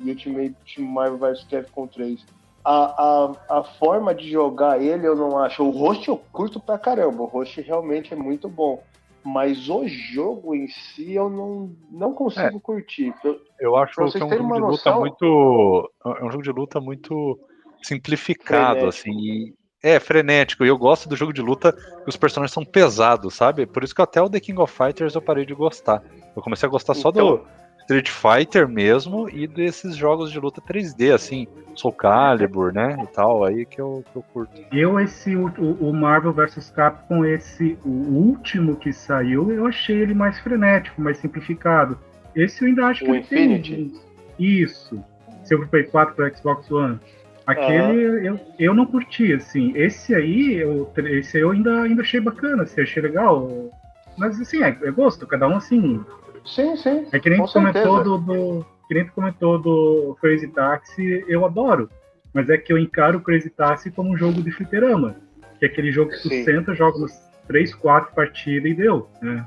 Ultimate 0.06 0.80
Marvel 0.80 1.18
vs 1.18 1.42
Capcom 1.50 1.88
3 1.88 2.24
a, 2.64 3.32
a, 3.50 3.58
a 3.58 3.64
forma 3.64 4.14
de 4.14 4.30
jogar 4.30 4.80
ele 4.80 5.04
eu 5.06 5.16
não 5.16 5.36
acho. 5.38 5.64
O 5.64 5.70
host 5.70 6.06
eu 6.08 6.16
curto 6.32 6.60
pra 6.60 6.78
caramba, 6.78 7.22
o 7.24 7.26
host 7.26 7.60
realmente 7.60 8.12
é 8.12 8.16
muito 8.16 8.48
bom. 8.48 8.80
Mas 9.24 9.68
o 9.68 9.84
jogo 9.88 10.54
em 10.54 10.68
si 10.68 11.14
eu 11.14 11.28
não, 11.28 11.72
não 11.90 12.12
consigo 12.12 12.60
curtir. 12.60 13.12
Eu- 13.24 13.40
Eu 13.58 13.76
acho 13.76 13.94
que 13.94 14.00
é 14.00 14.04
um 14.04 14.10
jogo 14.12 14.34
de 14.36 14.40
uma 14.40 14.56
luta 14.58 14.70
noção- 14.70 15.00
muito. 15.00 15.90
É 16.04 16.24
um 16.24 16.30
jogo 16.30 16.42
de 16.44 16.50
luta 16.52 16.80
muito 16.80 17.36
simplificado, 17.82 18.78
Frenético. 18.80 19.10
assim. 19.10 19.54
É, 19.94 20.00
frenético. 20.00 20.64
E 20.64 20.68
eu 20.68 20.76
gosto 20.78 21.08
do 21.08 21.16
jogo 21.16 21.32
de 21.32 21.40
luta 21.40 21.72
que 21.72 22.08
os 22.08 22.16
personagens 22.16 22.52
são 22.52 22.64
pesados, 22.64 23.34
sabe? 23.34 23.66
Por 23.66 23.84
isso 23.84 23.94
que 23.94 24.02
até 24.02 24.20
o 24.20 24.28
The 24.28 24.40
King 24.40 24.60
of 24.60 24.72
Fighters 24.72 25.14
eu 25.14 25.22
parei 25.22 25.44
de 25.46 25.54
gostar. 25.54 26.02
Eu 26.34 26.42
comecei 26.42 26.66
a 26.66 26.70
gostar 26.70 26.94
só 26.94 27.10
do 27.10 27.18
Então- 27.20 27.56
Street 27.82 28.08
Fighter 28.10 28.66
mesmo 28.68 29.28
e 29.30 29.46
desses 29.46 29.94
jogos 29.94 30.32
de 30.32 30.40
luta 30.40 30.60
3D, 30.60 31.14
assim, 31.14 31.46
Soul 31.76 31.94
Calibur, 31.94 32.72
né? 32.72 32.96
E 33.00 33.06
tal, 33.06 33.44
aí 33.44 33.64
que 33.64 33.80
eu, 33.80 34.02
que 34.10 34.18
eu 34.18 34.22
curto. 34.32 34.60
Eu, 34.72 34.98
esse, 34.98 35.36
o, 35.36 35.46
o 35.80 35.92
Marvel 35.92 36.32
vs 36.32 36.68
Capcom, 36.70 37.24
esse, 37.24 37.78
o 37.84 37.88
último 37.88 38.74
que 38.74 38.92
saiu, 38.92 39.52
eu 39.52 39.66
achei 39.66 39.96
ele 39.98 40.14
mais 40.14 40.36
frenético, 40.40 41.00
mais 41.00 41.18
simplificado. 41.18 41.96
Esse 42.34 42.64
eu 42.64 42.68
ainda 42.68 42.86
acho 42.86 43.04
que 43.04 43.10
O 43.10 43.14
ele 43.14 43.22
tem. 43.24 43.44
Infinity? 43.52 43.92
Isso. 44.36 45.00
Seu 45.44 45.64
Play 45.68 45.84
4 45.84 46.12
para 46.16 46.34
Xbox 46.34 46.68
One. 46.68 46.98
Aquele 47.46 48.26
eu, 48.26 48.40
eu 48.58 48.74
não 48.74 48.84
curti, 48.84 49.32
assim. 49.32 49.72
Esse 49.76 50.14
aí, 50.14 50.54
eu, 50.54 50.92
esse 50.96 51.36
aí 51.36 51.42
eu 51.44 51.52
ainda, 51.52 51.82
ainda 51.82 52.02
achei 52.02 52.20
bacana, 52.20 52.64
assim, 52.64 52.80
achei 52.80 53.00
legal. 53.00 53.70
Mas 54.18 54.40
assim, 54.40 54.62
é, 54.62 54.68
é 54.68 54.90
gosto, 54.90 55.26
cada 55.26 55.46
um 55.46 55.56
assim. 55.56 56.04
Sim, 56.44 56.76
sim. 56.76 57.06
É 57.12 57.18
que 57.20 57.30
nem 57.30 57.44
tu 57.44 57.52
comentou 57.52 58.02
do, 58.02 58.18
do. 58.18 58.66
Que 58.88 58.94
nem 58.94 59.04
tu 59.04 59.12
comentou 59.12 59.60
do 59.60 60.16
Crazy 60.20 60.48
Taxi, 60.48 61.24
eu 61.28 61.44
adoro. 61.44 61.88
Mas 62.32 62.50
é 62.50 62.58
que 62.58 62.72
eu 62.72 62.78
encaro 62.78 63.18
o 63.18 63.20
Crazy 63.20 63.50
Taxi 63.50 63.90
como 63.90 64.12
um 64.12 64.16
jogo 64.16 64.42
de 64.42 64.50
fliperama. 64.50 65.16
Que 65.58 65.66
é 65.66 65.68
aquele 65.68 65.90
jogo 65.90 66.10
que 66.10 66.22
tu 66.22 66.28
Sim. 66.28 66.44
senta, 66.44 66.74
joga 66.74 66.98
umas 66.98 67.30
3, 67.46 67.74
4 67.74 68.14
partidas 68.14 68.70
e 68.70 68.74
deu. 68.74 69.08
Né? 69.22 69.44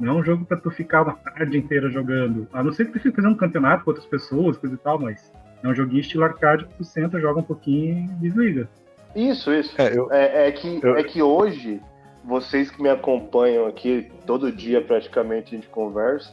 Não 0.00 0.14
é 0.14 0.20
um 0.20 0.24
jogo 0.24 0.44
pra 0.44 0.56
tu 0.56 0.70
ficar 0.70 1.02
uma 1.02 1.14
tarde 1.14 1.56
inteira 1.56 1.88
jogando. 1.88 2.48
A 2.52 2.62
não 2.62 2.72
ser 2.72 2.86
que 2.86 2.92
tu 2.92 3.00
fique 3.00 3.14
fazendo 3.14 3.32
um 3.32 3.36
campeonato 3.36 3.84
com 3.84 3.90
outras 3.90 4.06
pessoas, 4.06 4.56
coisa 4.56 4.74
e 4.74 4.78
tal, 4.78 4.98
mas 4.98 5.32
é 5.62 5.68
um 5.68 5.74
joguinho 5.74 6.00
estilo 6.00 6.24
arcade 6.24 6.64
que 6.66 6.74
tu 6.74 6.84
senta, 6.84 7.20
joga 7.20 7.40
um 7.40 7.44
pouquinho 7.44 8.04
e 8.04 8.08
desliga. 8.14 8.68
Isso, 9.14 9.52
isso. 9.52 9.74
É, 9.80 9.96
eu, 9.96 10.10
É, 10.12 10.48
é 10.48 10.52
que, 10.52 10.80
Eu- 10.82 10.96
é 10.96 11.04
que 11.04 11.22
hoje, 11.22 11.80
vocês 12.24 12.70
que 12.70 12.82
me 12.82 12.88
acompanham 12.88 13.66
aqui, 13.66 14.10
todo 14.26 14.50
dia 14.50 14.80
praticamente 14.82 15.54
a 15.54 15.58
gente 15.58 15.68
conversa, 15.68 16.32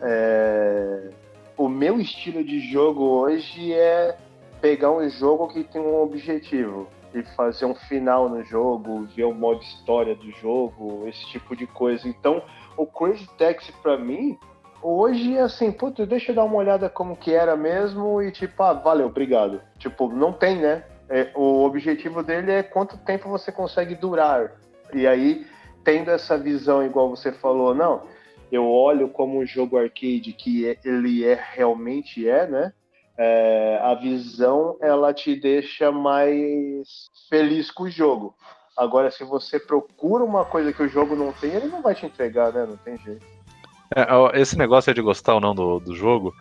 é, 0.00 1.10
o 1.56 1.68
meu 1.68 1.98
estilo 2.00 2.44
de 2.44 2.60
jogo 2.60 3.02
hoje 3.02 3.72
é 3.72 4.16
pegar 4.60 4.90
um 4.92 5.08
jogo 5.08 5.48
que 5.48 5.64
tem 5.64 5.80
um 5.80 6.02
objetivo 6.02 6.88
e 7.14 7.22
fazer 7.34 7.64
um 7.64 7.74
final 7.74 8.28
no 8.28 8.44
jogo, 8.44 9.06
ver 9.16 9.24
o 9.24 9.32
modo 9.34 9.62
história 9.62 10.14
do 10.14 10.30
jogo, 10.32 11.04
esse 11.08 11.24
tipo 11.28 11.56
de 11.56 11.66
coisa. 11.66 12.06
Então, 12.06 12.42
o 12.76 12.84
Crazy 12.86 13.26
Taxi 13.38 13.72
pra 13.82 13.96
mim, 13.96 14.38
hoje 14.82 15.38
assim, 15.38 15.70
puta, 15.70 16.06
deixa 16.06 16.32
eu 16.32 16.36
dar 16.36 16.44
uma 16.44 16.56
olhada 16.56 16.88
como 16.88 17.16
que 17.16 17.32
era 17.32 17.56
mesmo 17.56 18.22
e 18.22 18.30
tipo, 18.30 18.62
ah, 18.62 18.72
valeu, 18.72 19.06
obrigado. 19.06 19.60
Tipo, 19.78 20.08
não 20.08 20.32
tem, 20.32 20.56
né? 20.58 20.84
É, 21.08 21.30
o 21.34 21.64
objetivo 21.64 22.22
dele 22.22 22.52
é 22.52 22.62
quanto 22.62 22.98
tempo 22.98 23.28
você 23.28 23.50
consegue 23.50 23.94
durar. 23.94 24.52
E 24.92 25.06
aí, 25.06 25.46
tendo 25.84 26.10
essa 26.10 26.36
visão, 26.36 26.84
igual 26.84 27.08
você 27.08 27.32
falou, 27.32 27.74
não, 27.74 28.02
eu 28.52 28.68
olho 28.68 29.08
como 29.08 29.38
um 29.38 29.46
jogo 29.46 29.78
arcade 29.78 30.32
que 30.32 30.68
é- 30.68 30.78
ele 30.84 31.24
é 31.24 31.38
realmente 31.54 32.28
é, 32.28 32.46
né? 32.46 32.72
É, 33.16 33.80
a 33.82 33.94
visão 33.94 34.76
ela 34.80 35.12
te 35.12 35.34
deixa 35.34 35.90
mais 35.90 37.08
feliz 37.28 37.70
com 37.70 37.84
o 37.84 37.90
jogo. 37.90 38.34
Agora, 38.76 39.10
se 39.10 39.24
você 39.24 39.58
procura 39.58 40.22
uma 40.22 40.44
coisa 40.44 40.72
que 40.72 40.82
o 40.82 40.88
jogo 40.88 41.16
não 41.16 41.32
tem, 41.32 41.52
ele 41.52 41.66
não 41.66 41.82
vai 41.82 41.96
te 41.96 42.06
entregar, 42.06 42.52
né? 42.52 42.64
Não 42.64 42.76
tem 42.76 42.96
jeito. 42.98 43.37
É, 43.94 44.40
esse 44.40 44.56
negócio 44.56 44.92
de 44.92 45.00
gostar 45.00 45.34
ou 45.34 45.40
não 45.40 45.54
do, 45.54 45.78
do 45.80 45.94
jogo, 45.94 46.34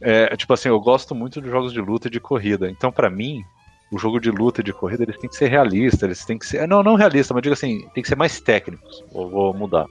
é 0.00 0.36
tipo 0.36 0.52
assim, 0.52 0.68
eu 0.68 0.80
gosto 0.80 1.14
muito 1.14 1.40
de 1.40 1.48
jogos 1.50 1.72
de 1.72 1.80
luta 1.80 2.08
e 2.08 2.10
de 2.10 2.20
corrida. 2.20 2.70
Então, 2.70 2.92
pra 2.92 3.10
mim, 3.10 3.44
o 3.90 3.98
jogo 3.98 4.18
de 4.20 4.30
luta 4.30 4.60
e 4.60 4.64
de 4.64 4.72
corrida, 4.72 5.04
eles 5.04 5.18
têm 5.18 5.28
que 5.28 5.36
ser 5.36 5.48
realistas, 5.48 6.02
eles 6.02 6.24
têm 6.24 6.38
que 6.38 6.46
ser. 6.46 6.66
Não, 6.66 6.82
não 6.82 6.94
realista, 6.94 7.32
mas 7.32 7.42
digo 7.42 7.52
assim, 7.52 7.88
tem 7.94 8.02
que 8.02 8.08
ser 8.08 8.16
mais 8.16 8.40
técnicos. 8.40 9.04
Vou 9.12 9.54
mudar. 9.54 9.86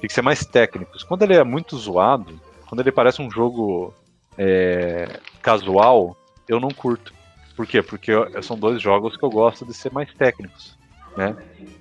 Tem 0.00 0.08
que 0.08 0.12
ser 0.12 0.22
mais 0.22 0.44
técnicos. 0.44 1.02
Quando 1.02 1.22
ele 1.22 1.34
é 1.36 1.44
muito 1.44 1.76
zoado, 1.76 2.38
quando 2.68 2.80
ele 2.80 2.92
parece 2.92 3.22
um 3.22 3.30
jogo 3.30 3.94
é, 4.36 5.20
casual, 5.40 6.16
eu 6.48 6.58
não 6.60 6.70
curto. 6.70 7.12
Por 7.56 7.66
quê? 7.66 7.82
Porque 7.82 8.10
eu- 8.10 8.42
são 8.42 8.58
dois 8.58 8.80
jogos 8.80 9.16
que 9.16 9.24
eu 9.24 9.30
gosto 9.30 9.64
de 9.64 9.74
ser 9.74 9.92
mais 9.92 10.12
técnicos, 10.14 10.76
né? 11.16 11.36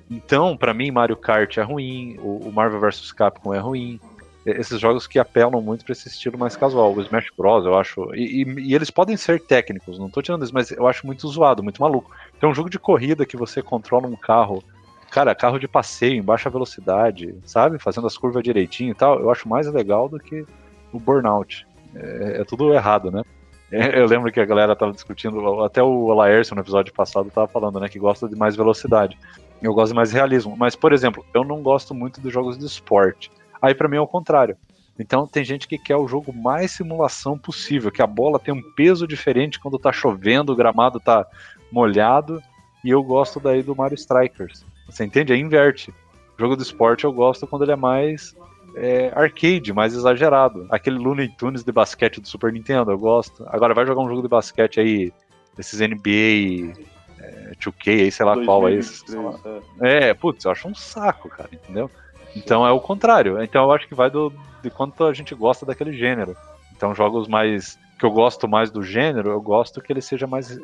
Então, 0.09 0.57
pra 0.57 0.73
mim, 0.73 0.91
Mario 0.91 1.15
Kart 1.15 1.57
é 1.57 1.61
ruim, 1.61 2.17
o, 2.19 2.49
o 2.49 2.51
Marvel 2.51 2.81
vs 2.81 3.11
Capcom 3.13 3.53
é 3.53 3.59
ruim, 3.59 3.99
esses 4.45 4.79
jogos 4.79 5.05
que 5.07 5.19
apelam 5.19 5.61
muito 5.61 5.85
para 5.85 5.91
esse 5.93 6.07
estilo 6.07 6.37
mais 6.37 6.55
casual. 6.55 6.93
O 6.95 7.01
Smash 7.01 7.27
Bros, 7.37 7.65
eu 7.65 7.77
acho. 7.77 8.13
E, 8.15 8.43
e- 8.43 8.69
e 8.69 8.75
eles 8.75 8.89
podem 8.89 9.15
ser 9.17 9.39
técnicos, 9.39 9.99
não 9.99 10.09
tô 10.09 10.21
tirando 10.21 10.43
isso, 10.43 10.53
mas 10.53 10.71
eu 10.71 10.87
acho 10.87 11.05
muito 11.05 11.27
zoado, 11.27 11.63
muito 11.63 11.81
maluco. 11.81 12.11
Tem 12.39 12.49
um 12.49 12.53
jogo 12.53 12.69
de 12.69 12.79
corrida 12.79 13.25
que 13.25 13.37
você 13.37 13.61
controla 13.61 14.07
um 14.07 14.15
carro, 14.15 14.63
cara, 15.11 15.35
carro 15.35 15.59
de 15.59 15.67
passeio 15.67 16.15
em 16.15 16.23
baixa 16.23 16.49
velocidade, 16.49 17.35
sabe? 17.45 17.77
Fazendo 17.79 18.07
as 18.07 18.17
curvas 18.17 18.43
direitinho 18.43 18.91
e 18.91 18.95
tal. 18.95 19.19
Eu 19.19 19.29
acho 19.29 19.47
mais 19.47 19.67
legal 19.71 20.09
do 20.09 20.19
que 20.19 20.45
o 20.91 20.99
Burnout. 20.99 21.65
É, 21.95 22.41
é 22.41 22.43
tudo 22.43 22.73
errado, 22.73 23.11
né? 23.11 23.21
Eu 23.71 24.05
lembro 24.05 24.31
que 24.31 24.39
a 24.39 24.45
galera 24.45 24.75
tava 24.75 24.91
discutindo, 24.91 25.63
até 25.63 25.81
o 25.81 26.13
Laércio 26.13 26.53
no 26.55 26.61
episódio 26.61 26.93
passado 26.93 27.31
tava 27.31 27.47
falando, 27.47 27.79
né, 27.79 27.87
que 27.87 27.97
gosta 27.99 28.27
de 28.27 28.35
mais 28.35 28.53
velocidade. 28.55 29.17
Eu 29.61 29.73
gosto 29.73 29.91
de 29.91 29.95
mais 29.95 30.11
realismo. 30.11 30.55
Mas, 30.57 30.75
por 30.75 30.91
exemplo, 30.91 31.23
eu 31.33 31.45
não 31.45 31.61
gosto 31.61 31.93
muito 31.93 32.19
dos 32.19 32.33
jogos 32.33 32.57
de 32.57 32.65
esporte. 32.65 33.31
Aí 33.61 33.75
para 33.75 33.87
mim 33.87 33.97
é 33.97 34.01
o 34.01 34.07
contrário. 34.07 34.57
Então 34.97 35.25
tem 35.25 35.43
gente 35.43 35.67
que 35.67 35.77
quer 35.77 35.95
o 35.95 36.07
jogo 36.07 36.33
mais 36.33 36.71
simulação 36.71 37.37
possível, 37.37 37.91
que 37.91 38.01
a 38.01 38.07
bola 38.07 38.39
tem 38.39 38.53
um 38.53 38.61
peso 38.75 39.07
diferente 39.07 39.59
quando 39.59 39.79
tá 39.79 39.91
chovendo, 39.91 40.51
o 40.51 40.55
gramado 40.55 40.99
tá 40.99 41.25
molhado. 41.71 42.41
E 42.83 42.89
eu 42.89 43.03
gosto 43.03 43.39
daí 43.39 43.61
do 43.61 43.75
Mario 43.75 43.95
Strikers. 43.95 44.65
Você 44.87 45.03
entende? 45.03 45.31
Aí 45.31 45.39
inverte. 45.39 45.91
O 46.37 46.41
jogo 46.41 46.55
do 46.55 46.63
esporte 46.63 47.03
eu 47.03 47.13
gosto 47.13 47.45
quando 47.45 47.63
ele 47.63 47.71
é 47.71 47.75
mais 47.75 48.35
é, 48.75 49.11
arcade, 49.15 49.73
mais 49.73 49.93
exagerado. 49.93 50.65
Aquele 50.69 50.97
Looney 50.97 51.29
Tunes 51.29 51.63
de 51.63 51.71
basquete 51.71 52.19
do 52.19 52.27
Super 52.27 52.51
Nintendo, 52.51 52.91
eu 52.91 52.97
gosto. 52.97 53.45
Agora 53.47 53.73
vai 53.73 53.85
jogar 53.85 54.01
um 54.01 54.09
jogo 54.09 54.21
de 54.21 54.27
basquete 54.27 54.79
aí, 54.79 55.13
desses 55.55 55.79
NBA, 55.79 56.73
é, 57.19 57.51
2K, 57.55 58.01
aí, 58.01 58.11
sei 58.11 58.25
lá 58.25 58.35
2023, 58.35 58.45
qual 58.45 58.65
aí. 58.65 59.61
É. 59.81 60.09
é, 60.09 60.13
putz, 60.13 60.45
eu 60.45 60.51
acho 60.51 60.67
um 60.67 60.75
saco, 60.75 61.29
cara, 61.29 61.49
entendeu? 61.51 61.89
Então 62.35 62.65
é 62.65 62.71
o 62.71 62.79
contrário. 62.79 63.41
Então 63.41 63.63
eu 63.63 63.71
acho 63.71 63.87
que 63.87 63.95
vai 63.95 64.09
do, 64.09 64.33
de 64.61 64.69
quanto 64.69 65.03
a 65.05 65.13
gente 65.13 65.33
gosta 65.35 65.65
daquele 65.65 65.93
gênero. 65.93 66.35
Então 66.75 66.95
jogos 66.95 67.27
mais. 67.27 67.77
que 67.99 68.05
eu 68.05 68.11
gosto 68.11 68.47
mais 68.47 68.71
do 68.71 68.83
gênero, 68.83 69.29
eu 69.29 69.41
gosto 69.41 69.81
que 69.81 69.91
ele 69.91 70.01
seja 70.01 70.27
mais 70.27 70.59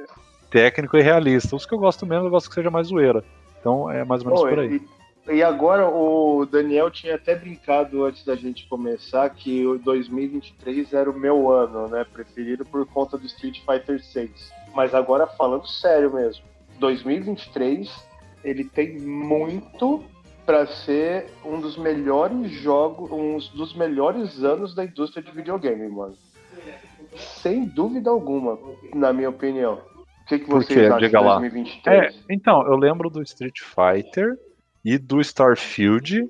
técnico 0.49 0.97
e 0.97 1.01
realista. 1.01 1.55
Os 1.55 1.65
que 1.65 1.73
eu 1.73 1.79
gosto 1.79 2.05
menos, 2.05 2.25
eu 2.25 2.31
gosto 2.31 2.49
que 2.49 2.55
seja 2.55 2.71
mais 2.71 2.87
zoeira. 2.87 3.23
Então 3.59 3.89
é 3.89 4.03
mais 4.03 4.23
ou 4.23 4.27
menos 4.27 4.41
por 4.41 4.59
aí. 4.59 4.81
E, 5.27 5.35
e, 5.35 5.43
agora 5.43 5.87
o 5.87 6.45
Daniel 6.45 6.89
tinha 6.89 7.15
até 7.15 7.35
brincado 7.35 8.05
antes 8.05 8.23
da 8.23 8.35
gente 8.35 8.67
começar 8.67 9.29
que 9.29 9.65
o 9.65 9.77
2023 9.77 10.93
era 10.93 11.09
o 11.09 11.13
meu 11.13 11.51
ano, 11.51 11.87
né? 11.89 12.05
Preferido 12.11 12.65
por 12.65 12.85
conta 12.85 13.17
do 13.17 13.25
Street 13.25 13.59
Fighter 13.65 14.01
6. 14.01 14.51
Mas 14.73 14.93
agora 14.93 15.27
falando 15.27 15.67
sério 15.67 16.13
mesmo, 16.13 16.43
2023 16.79 18.07
ele 18.43 18.63
tem 18.63 18.97
muito 18.99 20.03
para 20.47 20.65
ser 20.65 21.25
um 21.43 21.59
dos 21.59 21.77
melhores 21.77 22.49
jogos, 22.49 23.11
um 23.11 23.37
dos 23.57 23.75
melhores 23.75 24.41
anos 24.41 24.73
da 24.73 24.85
indústria 24.85 25.21
de 25.21 25.29
videogame, 25.29 25.89
mano. 25.89 26.17
Sem 27.17 27.65
dúvida 27.65 28.09
alguma, 28.09 28.57
na 28.95 29.11
minha 29.11 29.29
opinião. 29.29 29.73
O 29.73 30.25
que, 30.25 30.39
que 30.39 30.49
vocês 30.49 30.89
acham 30.89 30.99
de 30.99 31.09
2023? 31.09 32.15
É, 32.15 32.19
então, 32.29 32.65
eu 32.65 32.77
lembro 32.77 33.09
do 33.09 33.21
Street 33.23 33.59
Fighter 33.59 34.39
e 34.85 34.97
do 34.97 35.19
Starfield 35.19 36.25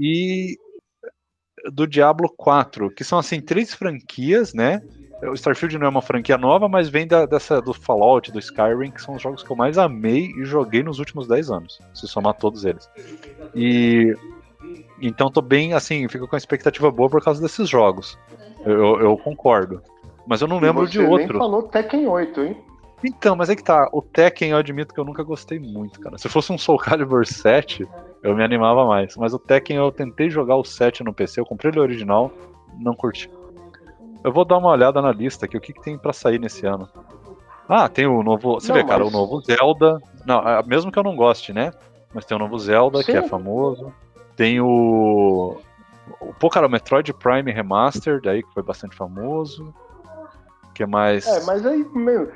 e 0.00 0.58
do 1.72 1.86
Diablo 1.86 2.28
4, 2.36 2.90
que 2.90 3.04
são 3.04 3.20
assim 3.20 3.40
três 3.40 3.72
franquias, 3.72 4.52
né? 4.52 4.82
O 5.22 5.34
Starfield 5.34 5.78
não 5.78 5.86
é 5.86 5.90
uma 5.90 6.02
franquia 6.02 6.36
nova, 6.36 6.68
mas 6.68 6.88
vem 6.88 7.06
da, 7.06 7.26
dessa 7.26 7.60
do 7.60 7.72
Fallout, 7.72 8.32
do 8.32 8.40
Skyrim, 8.40 8.90
que 8.90 9.00
são 9.00 9.14
os 9.14 9.22
jogos 9.22 9.42
que 9.42 9.50
eu 9.50 9.56
mais 9.56 9.78
amei 9.78 10.32
e 10.36 10.44
joguei 10.44 10.82
nos 10.82 10.98
últimos 10.98 11.28
10 11.28 11.50
anos, 11.50 11.78
se 11.94 12.08
somar 12.08 12.34
todos 12.34 12.64
eles. 12.64 12.90
E 13.54 14.14
então 15.00 15.30
tô 15.30 15.40
bem 15.40 15.74
assim, 15.74 16.08
fico 16.08 16.26
com 16.26 16.34
a 16.34 16.38
expectativa 16.38 16.90
boa 16.90 17.08
por 17.08 17.22
causa 17.22 17.40
desses 17.40 17.68
jogos. 17.68 18.18
Eu, 18.64 19.00
eu 19.00 19.16
concordo. 19.16 19.80
Mas 20.26 20.40
eu 20.40 20.48
não 20.48 20.58
lembro 20.58 20.88
de 20.88 21.00
outro. 21.00 21.26
Você 21.26 21.38
falou 21.38 21.62
Tekken 21.64 22.06
8, 22.06 22.40
hein? 22.40 22.56
Então, 23.04 23.34
mas 23.34 23.50
é 23.50 23.56
que 23.56 23.64
tá. 23.64 23.88
O 23.92 24.00
Tekken 24.00 24.50
eu 24.50 24.56
admito 24.56 24.94
que 24.94 25.00
eu 25.00 25.04
nunca 25.04 25.24
gostei 25.24 25.58
muito, 25.58 25.98
cara. 26.00 26.16
Se 26.18 26.28
fosse 26.28 26.52
um 26.52 26.58
Soul 26.58 26.78
Calibur 26.78 27.26
7, 27.26 27.86
eu 28.22 28.36
me 28.36 28.44
animava 28.44 28.86
mais. 28.86 29.16
Mas 29.16 29.34
o 29.34 29.38
Tekken 29.38 29.76
eu 29.76 29.90
tentei 29.90 30.30
jogar 30.30 30.56
o 30.56 30.64
7 30.64 31.02
no 31.02 31.12
PC, 31.12 31.40
eu 31.40 31.46
comprei 31.46 31.72
ele 31.72 31.80
original, 31.80 32.30
não 32.78 32.94
curti. 32.94 33.28
Eu 34.24 34.32
vou 34.32 34.44
dar 34.44 34.58
uma 34.58 34.70
olhada 34.70 35.02
na 35.02 35.12
lista 35.12 35.46
aqui, 35.46 35.56
o 35.56 35.60
que, 35.60 35.72
que 35.72 35.82
tem 35.82 35.98
para 35.98 36.12
sair 36.12 36.38
nesse 36.38 36.66
ano. 36.66 36.88
Ah, 37.68 37.88
tem 37.88 38.06
o 38.06 38.22
novo. 38.22 38.54
Você 38.54 38.68
não, 38.68 38.76
vê, 38.76 38.84
cara, 38.84 39.04
o 39.04 39.10
novo 39.10 39.40
Zelda. 39.40 40.00
Não, 40.26 40.42
mesmo 40.66 40.92
que 40.92 40.98
eu 40.98 41.02
não 41.02 41.16
goste, 41.16 41.52
né? 41.52 41.72
Mas 42.12 42.24
tem 42.24 42.36
o 42.36 42.40
novo 42.40 42.58
Zelda, 42.58 42.98
Sim. 42.98 43.12
que 43.12 43.18
é 43.18 43.22
famoso. 43.22 43.92
Tem 44.36 44.60
o. 44.60 45.56
Pô, 46.38 46.50
cara, 46.50 46.66
o 46.66 46.70
Metroid 46.70 47.12
Prime 47.14 47.50
Remastered, 47.50 48.28
aí, 48.28 48.42
que 48.42 48.52
foi 48.52 48.62
bastante 48.62 48.96
famoso. 48.96 49.72
que 50.74 50.84
mais? 50.84 51.26
É, 51.26 51.44
mas 51.44 51.64
aí, 51.64 51.84
meu, 51.94 52.30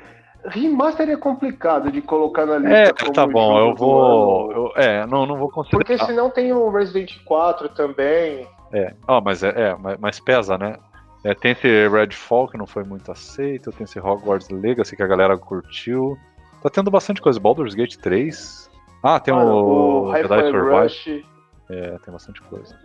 Remaster 0.45 1.09
é 1.09 1.17
complicado 1.17 1.91
de 1.91 2.01
colocar 2.01 2.45
na 2.45 2.57
lista. 2.57 2.75
É, 2.75 3.11
tá 3.11 3.27
bom, 3.27 3.59
eu 3.59 3.75
vou. 3.75 4.51
Eu, 4.51 4.71
é, 4.75 5.05
não, 5.05 5.25
não 5.25 5.37
vou 5.37 5.49
considerar. 5.49 5.83
Porque 5.83 5.97
senão 6.05 6.29
tem 6.29 6.53
o 6.53 6.69
Resident 6.69 7.23
4 7.25 7.69
também. 7.69 8.47
É, 8.71 8.93
oh, 9.07 9.21
mas 9.21 9.43
é, 9.43 9.49
é 9.49 9.77
mas 9.99 10.19
pesa, 10.19 10.57
né? 10.57 10.77
É, 11.23 11.33
tem 11.33 11.51
esse 11.51 11.87
Redfall 11.89 12.47
que 12.47 12.57
não 12.57 12.67
foi 12.67 12.83
muito 12.83 13.11
aceito, 13.11 13.71
tem 13.71 13.83
esse 13.83 13.99
Hogwarts 13.99 14.49
Legacy 14.49 14.95
que 14.95 15.03
a 15.03 15.07
galera 15.07 15.37
curtiu. 15.37 16.17
Tá 16.61 16.69
tendo 16.69 16.91
bastante 16.91 17.21
coisa. 17.21 17.39
Baldur's 17.39 17.73
Gate 17.73 17.97
3. 17.97 18.69
Ah, 19.03 19.19
tem 19.19 19.33
Mano, 19.33 19.51
o, 19.51 20.09
o 20.09 20.15
Jedi 20.15 20.51
Survive. 20.51 21.25
É, 21.69 21.97
tem 21.99 22.13
bastante 22.13 22.41
coisa. 22.43 22.77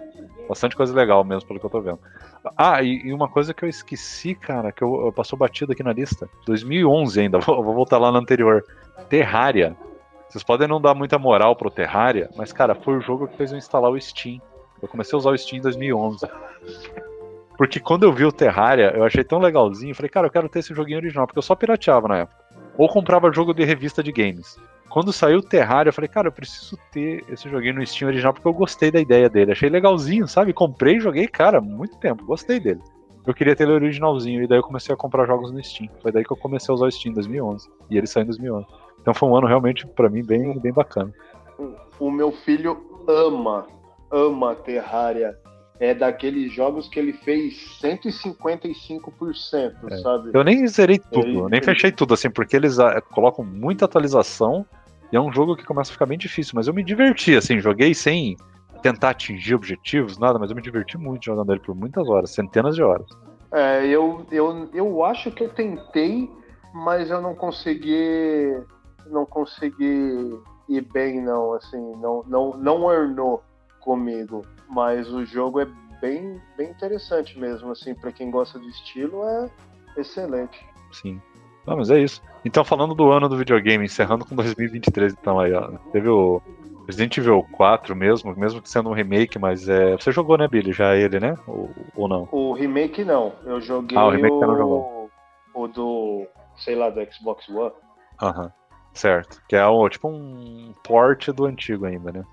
Bastante 0.49 0.77
coisa 0.77 0.93
legal 0.93 1.23
mesmo, 1.23 1.47
pelo 1.47 1.61
que 1.61 1.67
eu 1.67 1.71
tô 1.71 1.81
vendo. 1.81 2.01
Ah, 2.57 2.83
e, 2.83 3.07
e 3.07 3.13
uma 3.13 3.29
coisa 3.29 3.55
que 3.55 3.65
eu 3.65 3.69
esqueci, 3.69 4.35
cara, 4.35 4.73
que 4.73 4.83
eu, 4.83 5.07
eu 5.07 5.13
passou 5.13 5.39
batido 5.39 5.73
aqui 5.73 5.83
na 5.83 5.93
lista. 5.93 6.29
2011 6.47 7.21
ainda, 7.21 7.39
vou, 7.41 7.63
vou 7.63 7.75
voltar 7.75 7.99
lá 7.99 8.11
no 8.11 8.19
anterior. 8.19 8.65
Terraria. 9.09 9.77
Vocês 10.29 10.43
podem 10.43 10.67
não 10.67 10.81
dar 10.81 10.95
muita 10.95 11.19
moral 11.19 11.55
pro 11.55 11.71
Terraria, 11.71 12.29
mas, 12.37 12.53
cara, 12.53 12.75
foi 12.75 12.97
o 12.97 13.01
jogo 13.01 13.29
que 13.29 13.37
fez 13.37 13.53
eu 13.53 13.59
instalar 13.59 13.91
o 13.91 14.01
Steam. 14.01 14.41
Eu 14.81 14.89
comecei 14.89 15.15
a 15.15 15.19
usar 15.19 15.31
o 15.31 15.39
Steam 15.39 15.59
em 15.59 15.63
2011. 15.63 16.27
Porque 17.63 17.79
quando 17.79 18.03
eu 18.03 18.13
vi 18.13 18.25
o 18.25 18.33
Terraria, 18.33 18.93
eu 18.93 19.05
achei 19.05 19.23
tão 19.23 19.39
legalzinho. 19.39 19.95
Falei, 19.95 20.09
cara, 20.09 20.27
eu 20.27 20.33
quero 20.33 20.49
ter 20.49 20.59
esse 20.59 20.75
joguinho 20.75 20.99
original, 20.99 21.29
porque 21.29 21.39
eu 21.39 21.45
só 21.45 21.55
pirateava 21.55 22.09
na 22.09 22.17
época. 22.19 22.45
Ou 22.77 22.89
comprava 22.89 23.33
jogo 23.33 23.55
de 23.55 23.63
revista 23.63 24.03
de 24.03 24.11
games. 24.11 24.59
Quando 24.89 25.13
saiu 25.13 25.39
o 25.39 25.43
Terraria, 25.43 25.91
eu 25.91 25.93
falei, 25.93 26.09
cara, 26.09 26.27
eu 26.27 26.33
preciso 26.33 26.77
ter 26.91 27.25
esse 27.29 27.49
joguinho 27.49 27.75
no 27.75 27.87
Steam 27.87 28.09
original 28.09 28.33
porque 28.33 28.49
eu 28.49 28.53
gostei 28.53 28.91
da 28.91 28.99
ideia 28.99 29.31
dele. 29.31 29.53
Achei 29.53 29.69
legalzinho, 29.69 30.27
sabe? 30.27 30.53
Comprei 30.53 30.97
e 30.97 31.01
joguei, 31.01 31.29
cara, 31.29 31.61
muito 31.61 31.97
tempo. 31.99 32.27
Gostei 32.27 32.59
dele. 32.59 32.81
Eu 33.25 33.33
queria 33.33 33.55
ter 33.55 33.63
ele 33.63 33.75
originalzinho 33.75 34.43
e 34.43 34.49
daí 34.49 34.59
eu 34.59 34.65
comecei 34.65 34.93
a 34.93 34.99
comprar 34.99 35.25
jogos 35.25 35.53
no 35.53 35.63
Steam. 35.63 35.89
Foi 36.01 36.11
daí 36.11 36.25
que 36.25 36.33
eu 36.33 36.37
comecei 36.37 36.73
a 36.73 36.75
usar 36.75 36.87
o 36.87 36.91
Steam 36.91 37.13
em 37.13 37.15
2011. 37.15 37.71
E 37.89 37.97
ele 37.97 38.09
saiu 38.09 38.25
em 38.25 38.27
2011. 38.27 38.67
Então 39.01 39.15
foi 39.15 39.29
um 39.29 39.37
ano 39.37 39.47
realmente, 39.47 39.87
para 39.87 40.11
mim, 40.11 40.25
bem, 40.25 40.59
bem 40.59 40.73
bacana. 40.73 41.15
O 42.01 42.11
meu 42.11 42.33
filho 42.33 42.77
ama, 43.07 43.69
ama 44.11 44.57
Terraria 44.57 45.39
é 45.83 45.93
daqueles 45.93 46.53
jogos 46.53 46.89
que 46.89 46.97
ele 46.97 47.13
fez 47.13 47.55
155%, 47.83 49.75
é. 49.91 49.97
sabe? 49.99 50.31
Eu 50.33 50.45
nem 50.45 50.65
zerei 50.69 50.97
tudo, 50.97 51.27
ele, 51.27 51.49
nem 51.49 51.61
fechei 51.61 51.91
tudo, 51.91 52.15
assim, 52.15 52.31
porque 52.31 52.55
eles 52.55 52.79
ah, 52.79 53.01
colocam 53.01 53.45
muita 53.45 53.87
atualização 53.87 54.65
e 55.11 55.17
é 55.17 55.21
um 55.21 55.33
jogo 55.33 55.57
que 55.57 55.65
começa 55.65 55.91
a 55.91 55.93
ficar 55.93 56.07
bem 56.07 56.17
difícil, 56.17 56.53
mas 56.55 56.69
eu 56.69 56.73
me 56.73 56.85
diverti, 56.85 57.35
assim, 57.35 57.59
joguei 57.59 57.95
sem 57.95 58.37
tentar 58.81 59.11
atingir 59.11 59.57
objetivos, 59.57 60.19
nada, 60.19 60.39
mas 60.39 60.51
eu 60.51 60.57
me 60.57 60.63
diverti 60.63 60.97
muito 60.97 61.25
jogando 61.25 61.51
ele 61.51 61.61
por 61.61 61.75
muitas 61.75 62.09
horas, 62.09 62.31
centenas 62.31 62.77
de 62.77 62.83
horas. 62.85 63.09
É, 63.51 63.85
eu, 63.85 64.25
eu, 64.31 64.71
eu 64.73 65.05
acho 65.05 65.33
que 65.33 65.43
eu 65.43 65.49
tentei, 65.49 66.31
mas 66.73 67.11
eu 67.11 67.21
não 67.21 67.35
consegui 67.35 68.57
não 69.11 69.27
consegui 69.27 70.39
ir 70.69 70.81
bem 70.93 71.21
não, 71.21 71.55
assim, 71.55 71.93
não 71.97 72.23
não 72.29 72.53
não 72.53 72.85
ornou 72.85 73.43
comigo, 73.81 74.43
mas 74.73 75.13
o 75.13 75.25
jogo 75.25 75.61
é 75.61 75.67
bem 76.01 76.41
bem 76.57 76.71
interessante 76.71 77.39
mesmo, 77.39 77.71
assim, 77.71 77.95
para 77.95 78.11
quem 78.11 78.31
gosta 78.31 78.59
do 78.59 78.69
estilo 78.69 79.25
é 79.25 79.51
excelente. 79.97 80.65
Sim. 80.91 81.21
Não, 81.67 81.77
mas 81.77 81.91
é 81.91 82.01
isso. 82.01 82.21
Então, 82.45 82.65
falando 82.65 82.95
do 82.95 83.13
ano 83.13 83.29
do 83.29 83.37
videogame, 83.37 83.85
encerrando 83.85 84.25
com 84.25 84.35
2023, 84.35 85.13
então 85.13 85.39
aí, 85.39 85.53
ó. 85.53 85.71
Teve 85.93 86.09
o 86.09 86.43
Resident 86.87 87.17
Evil 87.17 87.47
4 87.53 87.95
mesmo, 87.95 88.35
mesmo 88.35 88.61
sendo 88.65 88.91
um 88.91 88.95
remake, 88.95 89.39
mas 89.39 89.69
é. 89.69 89.93
Você 89.93 90.11
jogou, 90.11 90.37
né, 90.37 90.49
Billy? 90.49 90.73
Já 90.73 90.97
ele, 90.97 91.21
né? 91.21 91.37
Ou, 91.47 91.71
ou 91.95 92.09
não? 92.09 92.29
O 92.33 92.53
remake 92.53 93.05
não. 93.05 93.33
Eu 93.45 93.61
joguei 93.61 93.97
ah, 93.97 94.07
o, 94.07 94.11
remake 94.11 94.35
o... 94.35 94.41
não 94.41 94.57
jogou. 94.57 95.11
o 95.55 95.69
do. 95.69 96.27
sei 96.57 96.75
lá, 96.75 96.91
do 96.91 97.01
Xbox 97.13 97.49
One. 97.49 97.73
Aham. 98.21 98.45
Uhum. 98.45 98.51
Certo. 98.93 99.41
Que 99.49 99.57
é 99.57 99.65
o, 99.65 99.89
tipo 99.89 100.09
um 100.09 100.75
port 100.85 101.29
do 101.29 101.47
antigo 101.47 101.87
ainda, 101.87 102.13
né? 102.13 102.25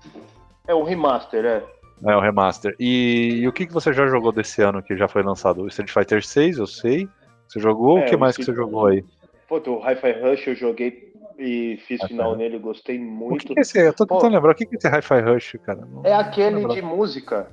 É 0.66 0.74
um 0.74 0.82
remaster, 0.82 1.44
é. 1.44 1.64
É 2.04 2.16
o 2.16 2.20
remaster. 2.20 2.74
E, 2.78 3.40
e, 3.42 3.48
o 3.48 3.52
que, 3.52 3.66
que 3.66 3.72
você 3.72 3.92
já 3.92 4.06
jogou 4.06 4.32
desse 4.32 4.62
ano 4.62 4.82
que 4.82 4.96
já 4.96 5.06
foi 5.06 5.22
lançado? 5.22 5.62
O 5.62 5.68
Street 5.68 5.90
Fighter 5.90 6.24
6, 6.24 6.58
eu 6.58 6.66
sei. 6.66 7.08
Você 7.46 7.60
jogou? 7.60 7.98
É, 7.98 8.02
o 8.02 8.06
que 8.06 8.16
mais 8.16 8.36
que 8.36 8.44
você 8.44 8.54
jogou 8.54 8.86
aí? 8.86 9.04
Pô, 9.48 9.56
o 9.58 9.80
Hi-Fi 9.80 10.12
Rush 10.12 10.46
eu 10.46 10.54
joguei 10.54 11.12
e 11.38 11.78
fiz 11.86 12.00
final 12.04 12.36
nele, 12.36 12.58
gostei 12.58 12.98
muito. 12.98 13.34
O 13.34 13.38
que, 13.38 13.54
que 13.54 13.58
é 13.58 13.62
esse? 13.62 13.78
Eu 13.78 13.92
tô 13.92 14.06
tentando 14.06 14.30
Pô, 14.30 14.34
lembrar, 14.36 14.52
o 14.52 14.54
que, 14.54 14.64
que 14.64 14.76
é 14.76 14.78
esse 14.78 14.88
Hi-Fi 14.88 15.20
Rush, 15.20 15.56
cara? 15.64 15.80
Não, 15.80 16.02
é 16.04 16.14
aquele 16.14 16.66
de 16.68 16.80
música. 16.80 17.48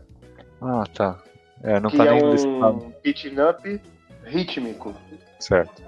Ah, 0.61 0.83
tá. 0.93 1.19
É, 1.63 1.79
não 1.79 1.89
que 1.89 1.97
tá 1.97 2.05
é 2.05 2.11
nem 2.11 2.23
um 2.23 2.31
listado. 2.31 2.93
beat'em 3.03 3.39
up 3.39 3.81
rítmico. 4.23 4.93
Certo. 5.39 5.81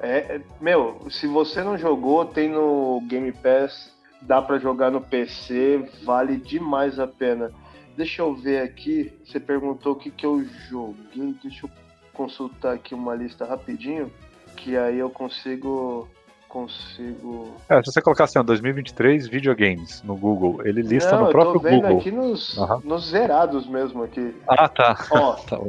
É, 0.00 0.36
é, 0.36 0.40
meu, 0.60 0.98
se 1.10 1.26
você 1.26 1.62
não 1.62 1.76
jogou, 1.76 2.24
tem 2.24 2.50
no 2.50 3.00
Game 3.08 3.32
Pass, 3.32 3.92
dá 4.22 4.40
para 4.40 4.58
jogar 4.58 4.90
no 4.90 5.00
PC, 5.00 5.88
vale 6.04 6.36
demais 6.36 6.98
a 6.98 7.06
pena. 7.06 7.50
Deixa 7.96 8.22
eu 8.22 8.34
ver 8.34 8.62
aqui, 8.62 9.12
você 9.24 9.40
perguntou 9.40 9.92
o 9.92 9.96
que, 9.96 10.10
que 10.10 10.26
eu 10.26 10.44
joguei, 10.68 11.34
deixa 11.42 11.66
eu 11.66 11.70
consultar 12.12 12.74
aqui 12.74 12.94
uma 12.94 13.14
lista 13.14 13.44
rapidinho, 13.44 14.12
que 14.56 14.76
aí 14.76 14.98
eu 14.98 15.08
consigo 15.10 16.08
consigo. 16.48 17.54
É, 17.68 17.82
se 17.82 17.92
você 17.92 18.00
colocar 18.00 18.24
assim, 18.24 18.38
ó, 18.38 18.42
2023 18.42 19.28
videogames 19.28 20.02
no 20.02 20.16
Google, 20.16 20.66
ele 20.66 20.80
lista 20.82 21.12
Não, 21.12 21.22
no 21.22 21.26
eu 21.26 21.30
próprio 21.32 21.60
tô 21.60 21.68
vendo 21.68 21.82
Google. 21.82 21.98
aqui 21.98 22.10
nos, 22.10 22.56
Aham. 22.58 22.80
nos 22.84 23.10
zerados 23.10 23.66
mesmo 23.66 24.02
aqui. 24.02 24.34
Ah, 24.48 24.68
tá. 24.68 24.96
Ó, 25.10 25.32
Tá 25.48 25.60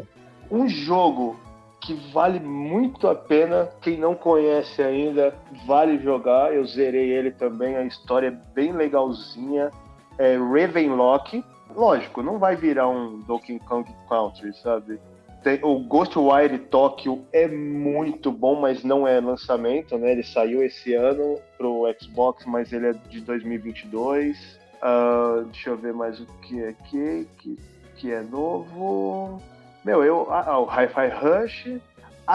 um 0.50 0.68
jogo 0.68 1.38
que 1.82 1.94
vale 2.14 2.40
muito 2.40 3.08
a 3.08 3.16
pena. 3.16 3.70
Quem 3.82 3.98
não 3.98 4.16
conhece 4.16 4.82
ainda, 4.82 5.36
vale 5.66 5.98
jogar. 6.00 6.54
Eu 6.54 6.66
zerei 6.66 7.10
ele 7.12 7.32
também, 7.32 7.76
a 7.76 7.84
história 7.84 8.28
é 8.28 8.54
bem 8.54 8.72
legalzinha. 8.72 9.72
É 10.18 10.38
Ravenlock. 10.38 11.44
Lógico, 11.76 12.24
não 12.24 12.40
vai 12.40 12.56
virar 12.56 12.88
um 12.88 13.20
Donkey 13.22 13.60
Kong 13.60 13.90
Country, 14.10 14.54
sabe? 14.58 15.00
Tem- 15.44 15.60
o 15.64 15.80
Ghostwire 15.80 16.58
Tokyo 16.58 17.24
é 17.32 17.48
muito 17.48 18.32
bom, 18.32 18.60
mas 18.60 18.84
não 18.84 19.08
é 19.08 19.20
lançamento, 19.20 19.98
né? 19.98 20.12
Ele 20.12 20.24
saiu 20.24 20.64
esse 20.64 20.94
ano 20.94 21.40
pro 21.58 21.84
Xbox, 22.00 22.46
mas 22.46 22.74
ele 22.74 22.88
é 22.88 22.94
de 22.94 23.22
2022. 23.22 24.60
Ah, 24.82 25.44
deixa 25.46 25.70
eu 25.70 25.78
ver 25.78 25.94
mais 25.94 26.20
o 26.20 26.26
que 26.42 26.62
é 26.62 26.70
aqui, 26.70 27.28
que, 27.38 27.58
que 27.96 28.12
é 28.12 28.22
novo. 28.22 29.42
Meu, 29.86 30.04
eu. 30.04 30.28
Ah, 30.30 30.46
ah, 30.48 30.60
o 30.60 30.66
Hi-Fi 30.66 31.08
Rush. 31.10 31.80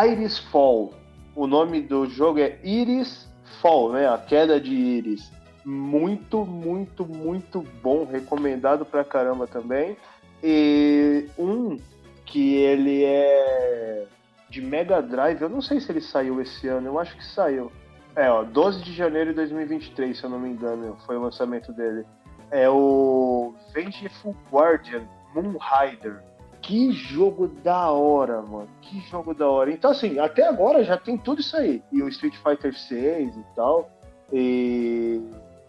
Iris 0.07 0.39
Fall. 0.39 0.95
O 1.37 1.47
nome 1.47 1.83
do 1.83 2.07
jogo 2.07 2.39
é 2.39 2.59
Iris 2.65 3.29
Fall, 3.61 3.93
né? 3.93 4.09
A 4.09 4.17
queda 4.17 4.61
de 4.61 4.75
Iris. 4.75 5.31
Muito, 5.65 6.45
muito, 6.45 7.07
muito 7.07 7.65
bom. 7.83 8.05
Recomendado 8.05 8.85
pra 8.85 9.05
caramba 9.05 9.47
também. 9.47 9.97
E 10.43 11.27
um 11.39 11.79
que 12.27 12.57
ele 12.57 13.05
é 13.05 14.07
de 14.49 14.61
Mega 14.61 15.01
Drive. 15.01 15.41
Eu 15.41 15.49
não 15.49 15.63
sei 15.63 15.81
se 15.81 15.91
ele 15.91 16.01
saiu 16.01 16.41
esse 16.41 16.69
ano. 16.69 16.89
Eu 16.89 16.99
acho 16.99 17.17
que 17.17 17.25
saiu. 17.25 17.71
É, 18.15 18.31
ó, 18.31 18.43
12 18.43 18.83
de 18.83 18.93
janeiro 18.93 19.31
de 19.31 19.37
2023, 19.37 20.19
se 20.19 20.25
eu 20.25 20.31
não 20.31 20.39
me 20.39 20.51
engano, 20.51 20.97
foi 21.07 21.17
o 21.17 21.23
lançamento 21.23 21.73
dele. 21.73 22.05
É 22.51 22.69
o 22.69 23.55
Vengeful 23.73 24.37
Guardian 24.51 25.03
Moon 25.35 25.57
Rider. 25.59 26.23
Que 26.61 26.93
jogo 26.93 27.49
da 27.49 27.91
hora, 27.91 28.43
mano. 28.43 28.69
Que 28.83 29.01
jogo 29.09 29.35
da 29.35 29.49
hora. 29.49 29.73
Então, 29.73 29.91
assim, 29.91 30.19
até 30.19 30.47
agora 30.47 30.85
já 30.85 30.97
tem 30.97 31.17
tudo 31.17 31.41
isso 31.41 31.57
aí. 31.57 31.83
E 31.91 32.03
o 32.03 32.09
Street 32.09 32.37
Fighter 32.37 32.77
6 32.77 33.37
e 33.37 33.45
tal. 33.57 33.91
E. 34.33 35.21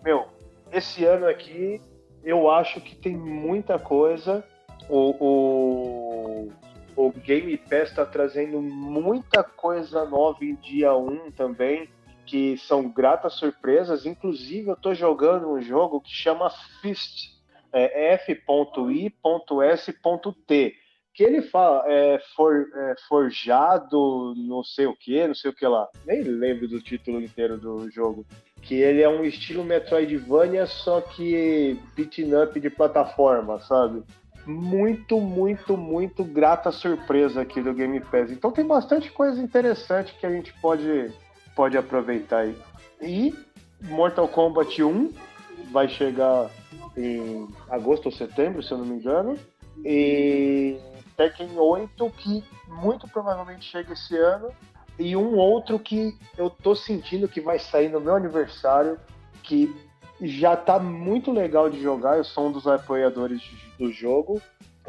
Meu, 0.03 0.27
esse 0.71 1.05
ano 1.05 1.27
aqui 1.27 1.81
eu 2.23 2.49
acho 2.49 2.81
que 2.81 2.95
tem 2.95 3.15
muita 3.15 3.79
coisa. 3.79 4.43
O, 4.89 6.47
o, 6.47 6.51
o 6.95 7.11
Game 7.11 7.57
Pass 7.57 7.93
tá 7.93 8.05
trazendo 8.05 8.61
muita 8.61 9.43
coisa 9.43 10.05
nova 10.05 10.43
em 10.43 10.55
dia 10.55 10.93
1 10.95 11.31
também. 11.31 11.89
Que 12.25 12.57
são 12.57 12.89
gratas 12.89 13.33
surpresas. 13.33 14.05
Inclusive, 14.05 14.69
eu 14.69 14.75
tô 14.77 14.93
jogando 14.93 15.51
um 15.51 15.61
jogo 15.61 15.99
que 16.01 16.11
chama 16.11 16.49
Fist. 16.81 17.33
É 17.71 18.13
F.I.S.T 18.13 18.43
que 21.13 21.23
ele 21.23 21.43
fala 21.43 21.83
é, 21.87 22.19
for, 22.35 22.67
é, 22.73 22.95
forjado, 23.07 24.33
não 24.35 24.63
sei 24.63 24.87
o 24.87 24.95
que, 24.95 25.27
não 25.27 25.35
sei 25.35 25.51
o 25.51 25.53
que 25.53 25.65
lá. 25.65 25.87
Nem 26.05 26.23
lembro 26.23 26.67
do 26.67 26.81
título 26.81 27.21
inteiro 27.21 27.57
do 27.57 27.89
jogo. 27.91 28.25
Que 28.63 28.75
ele 28.75 29.01
é 29.01 29.09
um 29.09 29.23
estilo 29.23 29.63
Metroidvania, 29.63 30.65
só 30.65 31.01
que 31.01 31.79
beating 31.95 32.33
up 32.33 32.59
de 32.59 32.69
plataforma, 32.69 33.59
sabe? 33.59 34.03
Muito, 34.45 35.19
muito, 35.19 35.77
muito 35.77 36.23
grata 36.23 36.71
surpresa 36.71 37.41
aqui 37.41 37.61
do 37.61 37.73
Game 37.73 37.99
Pass. 37.99 38.31
Então 38.31 38.51
tem 38.51 38.65
bastante 38.65 39.11
coisa 39.11 39.41
interessante 39.41 40.15
que 40.19 40.25
a 40.25 40.29
gente 40.29 40.53
pode, 40.61 41.13
pode 41.55 41.77
aproveitar 41.77 42.39
aí. 42.39 42.57
E 43.01 43.33
Mortal 43.81 44.27
Kombat 44.27 44.81
1 44.81 45.11
vai 45.71 45.87
chegar 45.87 46.49
em 46.95 47.47
agosto 47.69 48.07
ou 48.07 48.11
setembro, 48.11 48.63
se 48.63 48.71
eu 48.71 48.77
não 48.77 48.85
me 48.85 48.95
engano. 48.95 49.37
E 49.83 50.77
Tekken 51.17 51.57
8, 51.57 52.09
que 52.17 52.43
muito 52.67 53.07
provavelmente 53.07 53.65
chega 53.65 53.93
esse 53.93 54.17
ano, 54.17 54.49
e 54.99 55.15
um 55.15 55.35
outro 55.35 55.79
que 55.79 56.15
eu 56.37 56.49
tô 56.49 56.75
sentindo 56.75 57.27
que 57.27 57.41
vai 57.41 57.59
sair 57.59 57.89
no 57.89 57.99
meu 57.99 58.15
aniversário, 58.15 58.99
que 59.41 59.73
já 60.21 60.55
tá 60.55 60.79
muito 60.79 61.31
legal 61.31 61.69
de 61.69 61.81
jogar, 61.81 62.17
eu 62.17 62.23
sou 62.23 62.47
um 62.47 62.51
dos 62.51 62.67
apoiadores 62.67 63.41
do 63.77 63.91
jogo, 63.91 64.41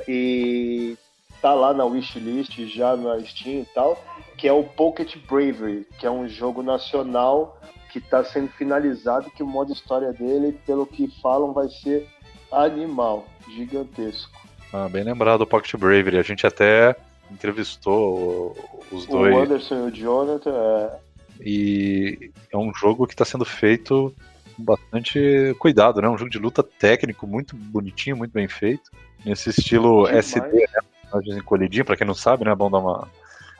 e 0.06 0.97
tá 1.40 1.55
lá 1.55 1.72
na 1.72 1.85
wishlist, 1.85 2.59
já 2.66 2.97
na 2.97 3.20
Steam 3.20 3.62
e 3.62 3.68
tal, 3.74 4.02
que 4.36 4.48
é 4.48 4.52
o 4.52 4.64
Pocket 4.64 5.16
Bravery, 5.26 5.86
que 5.98 6.06
é 6.06 6.10
um 6.10 6.28
jogo 6.28 6.62
nacional 6.62 7.60
que 7.90 7.98
está 7.98 8.24
sendo 8.24 8.48
finalizado, 8.48 9.31
que 9.31 9.43
o 9.43 9.47
modo 9.47 9.72
história 9.72 10.12
dele, 10.12 10.59
pelo 10.66 10.86
que 10.86 11.09
falam, 11.20 11.52
vai 11.52 11.68
ser 11.68 12.09
animal, 12.51 13.26
gigantesco. 13.48 14.32
Ah, 14.72 14.89
bem 14.89 15.05
lembrado 15.05 15.39
do 15.39 15.47
Pocket 15.47 15.76
Bravery. 15.76 16.18
A 16.18 16.22
gente 16.22 16.47
até 16.47 16.97
entrevistou 17.30 18.56
os 18.90 19.05
O 19.05 19.09
dois. 19.09 19.36
Anderson 19.36 19.74
e 19.74 19.82
o 19.82 19.90
Jonathan, 19.90 20.51
é, 20.51 20.98
E 21.40 22.30
é 22.52 22.56
um 22.56 22.72
jogo 22.74 23.06
que 23.06 23.14
está 23.14 23.24
sendo 23.24 23.44
feito 23.44 24.14
com 24.56 24.64
bastante 24.64 25.55
cuidado, 25.59 26.01
né? 26.01 26.09
Um 26.09 26.18
jogo 26.18 26.30
de 26.30 26.38
luta 26.38 26.62
técnico, 26.62 27.26
muito 27.26 27.56
bonitinho, 27.56 28.16
muito 28.16 28.32
bem 28.32 28.48
feito. 28.48 28.90
Nesse 29.24 29.51
estilo 29.51 30.06
Demais. 30.06 30.26
SD, 30.26 30.59
né? 30.59 30.80
Personagens 31.02 31.36
encolhidinho, 31.36 31.84
pra 31.84 31.96
quem 31.96 32.06
não 32.06 32.14
sabe, 32.14 32.44
né? 32.44 32.52
É 32.52 32.55
bom 32.55 32.70
dar 32.70 32.78
uma, 32.78 33.09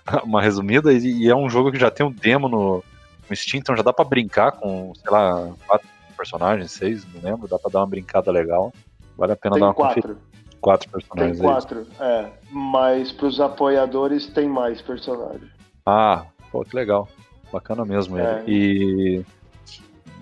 uma 0.25 0.43
resumida. 0.43 0.93
E, 0.93 1.25
e 1.25 1.29
é 1.29 1.35
um 1.35 1.49
jogo 1.49 1.73
que 1.73 1.79
já 1.79 1.91
tem 1.91 2.07
um 2.07 2.13
demo 2.13 2.49
no, 2.49 2.85
no 3.29 3.37
Steam, 3.37 3.61
então 3.61 3.77
já 3.77 3.83
dá 3.83 3.93
pra 3.93 4.05
brincar 4.05 4.53
com, 4.53 4.93
sei 4.95 5.11
lá, 5.11 5.51
quatro 5.67 5.89
personagens, 6.17 6.71
seis, 6.71 7.05
não 7.13 7.23
lembro. 7.23 7.49
Dá 7.49 7.59
pra 7.59 7.71
dar 7.71 7.81
uma 7.81 7.87
brincada 7.87 8.31
legal. 8.31 8.73
Vale 9.17 9.33
a 9.33 9.37
pena 9.37 9.55
dar 9.55 9.61
tem 9.61 9.69
uma 9.69 9.75
conferida. 9.75 10.17
Quatro. 10.65 10.91
Quatro 10.91 11.09
Tem 11.17 11.33
personagens. 11.35 11.41
aí. 11.41 11.47
quatro, 11.47 11.87
é. 12.01 12.31
Mas 12.51 13.13
pros 13.13 13.41
apoiadores 13.41 14.27
tem 14.27 14.49
mais 14.49 14.81
personagens. 14.83 15.51
Ah, 15.87 16.25
pô, 16.51 16.65
que 16.65 16.75
legal. 16.75 17.09
Bacana 17.53 17.85
mesmo 17.85 18.19
ele. 18.19 18.27
É. 18.27 18.45
E. 18.47 19.25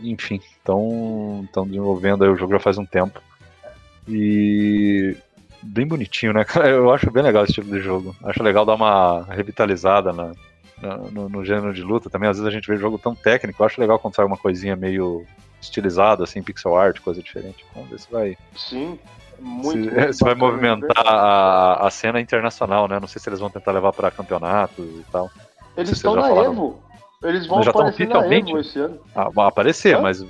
Enfim, 0.02 0.40
estão 0.58 1.48
desenvolvendo 1.66 2.24
aí 2.24 2.30
o 2.30 2.36
jogo 2.36 2.52
já 2.52 2.58
faz 2.60 2.76
um 2.78 2.84
tempo. 2.86 3.20
E. 4.08 5.16
Bem 5.62 5.86
bonitinho, 5.86 6.32
né, 6.32 6.42
cara? 6.44 6.68
Eu 6.68 6.92
acho 6.92 7.10
bem 7.10 7.22
legal 7.22 7.44
esse 7.44 7.52
tipo 7.52 7.68
de 7.70 7.80
jogo. 7.80 8.14
Acho 8.24 8.42
legal 8.42 8.64
dar 8.66 8.74
uma 8.74 9.22
revitalizada 9.24 10.12
na, 10.12 10.32
na- 10.82 10.96
no, 10.96 11.28
no 11.28 11.44
gênero 11.44 11.72
de 11.72 11.82
luta. 11.82 12.10
Também, 12.10 12.28
às 12.28 12.36
vezes, 12.36 12.48
a 12.48 12.54
gente 12.54 12.66
vê 12.68 12.76
jogo 12.76 12.98
tão 12.98 13.14
técnico. 13.14 13.62
Eu 13.62 13.66
acho 13.66 13.80
legal 13.80 13.98
quando 13.98 14.16
sai 14.16 14.24
uma 14.24 14.36
coisinha 14.36 14.74
meio 14.74 15.24
estilizada, 15.60 16.24
assim, 16.24 16.42
pixel 16.42 16.76
art, 16.76 16.98
coisa 17.00 17.22
diferente. 17.22 17.64
Vamos 17.72 17.90
ver 17.90 18.00
se 18.00 18.10
vai. 18.10 18.36
Sim, 18.56 18.98
muito. 19.42 19.84
se, 19.84 19.90
muito 19.90 20.18
vai 20.24 20.34
movimentar 20.34 21.06
a, 21.06 21.86
a 21.86 21.90
cena 21.90 22.20
internacional, 22.20 22.88
né? 22.88 22.98
Não 23.00 23.08
sei 23.08 23.20
se 23.20 23.28
eles 23.28 23.40
vão 23.40 23.50
tentar 23.50 23.72
levar 23.72 23.92
para 23.92 24.10
campeonatos 24.10 24.84
e 24.84 25.04
tal. 25.10 25.30
Eles 25.76 25.90
estão 25.90 26.14
na 26.14 26.22
falaram? 26.22 26.52
Evo. 26.52 26.82
Eles 27.22 27.46
vão 27.46 27.62
já 27.62 27.70
estão 27.70 27.82
aparecer 27.82 28.08
na 28.08 28.18
oficialmente? 28.18 28.50
Evo 28.50 28.60
esse 28.60 28.78
ano. 28.78 29.00
Ah, 29.14 29.28
vão 29.28 29.44
aparecer, 29.44 30.00
mas 30.00 30.24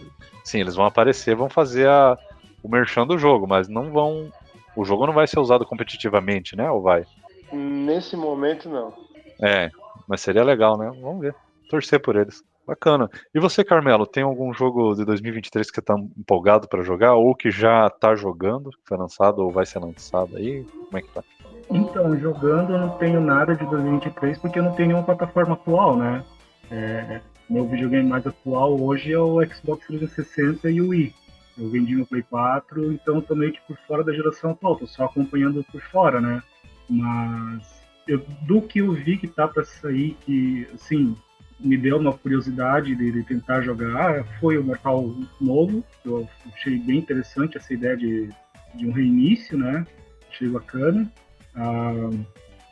sim, 0.44 0.60
eles 0.60 0.74
vão 0.74 0.84
aparecer, 0.84 1.34
vão 1.34 1.48
fazer 1.48 1.88
a, 1.88 2.18
o 2.62 2.68
merchan 2.68 3.06
do 3.06 3.18
jogo, 3.18 3.46
mas 3.46 3.68
não 3.68 3.90
vão. 3.90 4.30
O 4.76 4.84
jogo 4.84 5.06
não 5.06 5.12
vai 5.12 5.26
ser 5.26 5.38
usado 5.38 5.66
competitivamente, 5.66 6.56
né? 6.56 6.70
Ou 6.70 6.80
vai? 6.80 7.04
Nesse 7.52 8.16
momento, 8.16 8.68
não. 8.68 8.92
É, 9.40 9.70
mas 10.08 10.20
seria 10.20 10.44
legal, 10.44 10.78
né? 10.78 10.90
Vamos 11.00 11.20
ver. 11.20 11.34
Torcer 11.68 12.00
por 12.00 12.16
eles. 12.16 12.42
Bacana. 12.66 13.10
E 13.34 13.40
você, 13.40 13.64
Carmelo, 13.64 14.06
tem 14.06 14.22
algum 14.22 14.52
jogo 14.52 14.94
de 14.94 15.04
2023 15.04 15.70
que 15.70 15.82
tá 15.82 15.94
empolgado 16.16 16.68
pra 16.68 16.82
jogar? 16.82 17.14
Ou 17.14 17.34
que 17.34 17.50
já 17.50 17.90
tá 17.90 18.14
jogando, 18.14 18.70
que 18.70 18.78
foi 18.86 18.96
lançado 18.96 19.40
ou 19.40 19.50
vai 19.50 19.66
ser 19.66 19.80
lançado 19.80 20.36
aí? 20.36 20.64
Como 20.64 20.98
é 20.98 21.02
que 21.02 21.08
tá? 21.12 21.24
Então, 21.70 22.16
jogando 22.18 22.72
eu 22.72 22.78
não 22.78 22.90
tenho 22.98 23.20
nada 23.20 23.56
de 23.56 23.64
2023 23.66 24.38
porque 24.38 24.58
eu 24.58 24.62
não 24.62 24.72
tenho 24.74 24.88
nenhuma 24.88 25.04
plataforma 25.04 25.54
atual, 25.54 25.96
né? 25.96 26.22
É, 26.70 27.20
meu 27.50 27.66
videogame 27.66 28.08
mais 28.08 28.26
atual 28.26 28.80
hoje 28.80 29.12
é 29.12 29.18
o 29.18 29.42
Xbox 29.44 29.86
360 29.86 30.70
e 30.70 30.80
o 30.80 30.88
Wii. 30.88 31.14
Eu 31.58 31.68
vendi 31.68 31.94
meu 31.94 32.06
Play 32.06 32.22
4, 32.22 32.92
então 32.92 33.20
tô 33.20 33.34
meio 33.34 33.52
que 33.52 33.60
por 33.66 33.76
fora 33.86 34.02
da 34.02 34.12
geração 34.12 34.52
atual, 34.52 34.76
tô 34.76 34.86
só 34.86 35.04
acompanhando 35.04 35.64
por 35.70 35.80
fora, 35.82 36.20
né? 36.20 36.42
Mas 36.88 37.82
eu- 38.08 38.22
do 38.42 38.62
que 38.62 38.78
eu 38.78 38.92
vi 38.92 39.18
que 39.18 39.28
tá 39.28 39.46
pra 39.46 39.64
sair, 39.64 40.16
que 40.24 40.66
assim, 40.74 41.14
me 41.62 41.76
deu 41.76 41.98
uma 41.98 42.12
curiosidade 42.12 42.94
de, 42.94 43.12
de 43.12 43.22
tentar 43.22 43.62
jogar, 43.62 44.24
foi 44.40 44.58
o 44.58 44.64
Mortal 44.64 45.14
novo. 45.40 45.84
Eu 46.04 46.28
achei 46.52 46.78
bem 46.78 46.98
interessante 46.98 47.56
essa 47.56 47.72
ideia 47.72 47.96
de, 47.96 48.28
de 48.74 48.86
um 48.86 48.92
reinício, 48.92 49.56
né? 49.56 49.86
Achei 50.30 50.48
bacana. 50.48 51.10
Ah, 51.54 52.10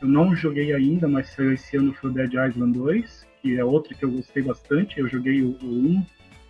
eu 0.01 0.07
não 0.07 0.35
joguei 0.35 0.73
ainda, 0.73 1.07
mas 1.07 1.29
saiu 1.29 1.53
esse 1.53 1.77
ano 1.77 1.93
foi 1.93 2.09
o 2.09 2.13
Dead 2.13 2.33
Island 2.33 2.77
2, 2.77 3.27
que 3.41 3.57
é 3.57 3.63
outro 3.63 3.95
que 3.95 4.03
eu 4.03 4.11
gostei 4.11 4.43
bastante. 4.43 4.99
Eu 4.99 5.07
joguei 5.07 5.41
o, 5.41 5.57
o 5.61 5.65
1 5.65 6.05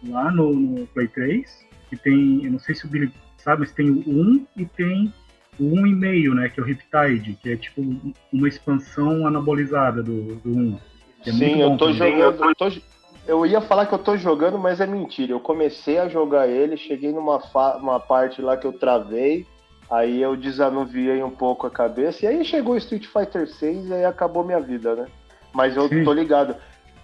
lá 0.09 0.31
no, 0.31 0.53
no 0.53 0.87
Play 0.87 1.07
3, 1.07 1.67
que 1.89 1.97
tem, 1.97 2.45
eu 2.45 2.51
não 2.51 2.59
sei 2.59 2.73
se 2.73 2.85
o 2.85 2.89
Billy 2.89 3.11
sabe, 3.37 3.61
mas 3.61 3.71
tem 3.71 3.89
o 3.89 4.03
1 4.07 4.47
e 4.57 4.65
tem 4.65 5.13
o 5.59 5.75
meio 5.81 6.33
né, 6.33 6.49
que 6.49 6.59
é 6.59 6.63
o 6.63 6.65
Riptide, 6.65 7.37
que 7.41 7.51
é 7.51 7.55
tipo 7.55 7.81
uma 8.31 8.47
expansão 8.47 9.27
anabolizada 9.27 10.01
do, 10.01 10.35
do 10.35 10.49
1. 10.49 10.79
É 11.25 11.31
Sim, 11.31 11.61
eu 11.61 11.77
tô 11.77 11.91
jogando. 11.91 12.43
Eu, 12.43 12.55
tô, 12.55 12.71
eu 13.27 13.45
ia 13.45 13.61
falar 13.61 13.85
que 13.85 13.93
eu 13.93 13.99
tô 13.99 14.17
jogando, 14.17 14.57
mas 14.57 14.81
é 14.81 14.87
mentira. 14.87 15.31
Eu 15.31 15.39
comecei 15.39 15.97
a 15.99 16.07
jogar 16.07 16.47
ele, 16.47 16.75
cheguei 16.77 17.11
numa 17.11 17.39
uma 17.77 17.99
parte 17.99 18.41
lá 18.41 18.57
que 18.57 18.65
eu 18.65 18.73
travei, 18.73 19.45
aí 19.89 20.21
eu 20.21 20.35
desanuviei 20.35 21.21
um 21.21 21.29
pouco 21.29 21.67
a 21.67 21.71
cabeça, 21.71 22.25
e 22.25 22.27
aí 22.27 22.43
chegou 22.43 22.73
o 22.73 22.77
Street 22.77 23.05
Fighter 23.05 23.47
6 23.47 23.87
e 23.87 23.93
aí 23.93 24.05
acabou 24.05 24.43
minha 24.43 24.59
vida, 24.59 24.95
né? 24.95 25.05
Mas 25.53 25.75
eu 25.75 25.87
Sim. 25.87 26.03
tô 26.03 26.13
ligado. 26.13 26.55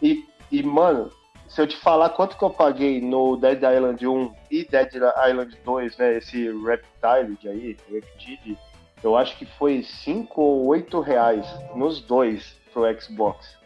E, 0.02 0.26
e, 0.52 0.64
mano, 0.64 1.11
se 1.48 1.61
eu 1.61 1.68
te 1.68 1.77
falar 1.77 2.10
quanto 2.10 2.38
que 2.38 2.44
eu 2.44 2.49
paguei 2.49 2.99
no 3.02 3.38
Dead 3.38 3.61
Island 3.61 4.06
1 4.06 4.34
e 4.52 4.65
Dead 4.65 4.94
Island 4.95 5.57
2, 5.64 5.98
né? 5.98 6.18
Esse 6.18 6.52
Reptile 6.52 7.38
aí, 7.49 7.77
Reptile, 7.91 8.57
eu 9.03 9.15
acho 9.15 9.38
que 9.38 9.45
foi 9.45 9.84
5 9.84 10.41
ou 10.41 10.65
8 10.68 10.99
reais 10.99 11.48
nos 11.76 12.02
dois 12.02 12.56
pro 12.73 12.84
Xbox. 12.99 13.57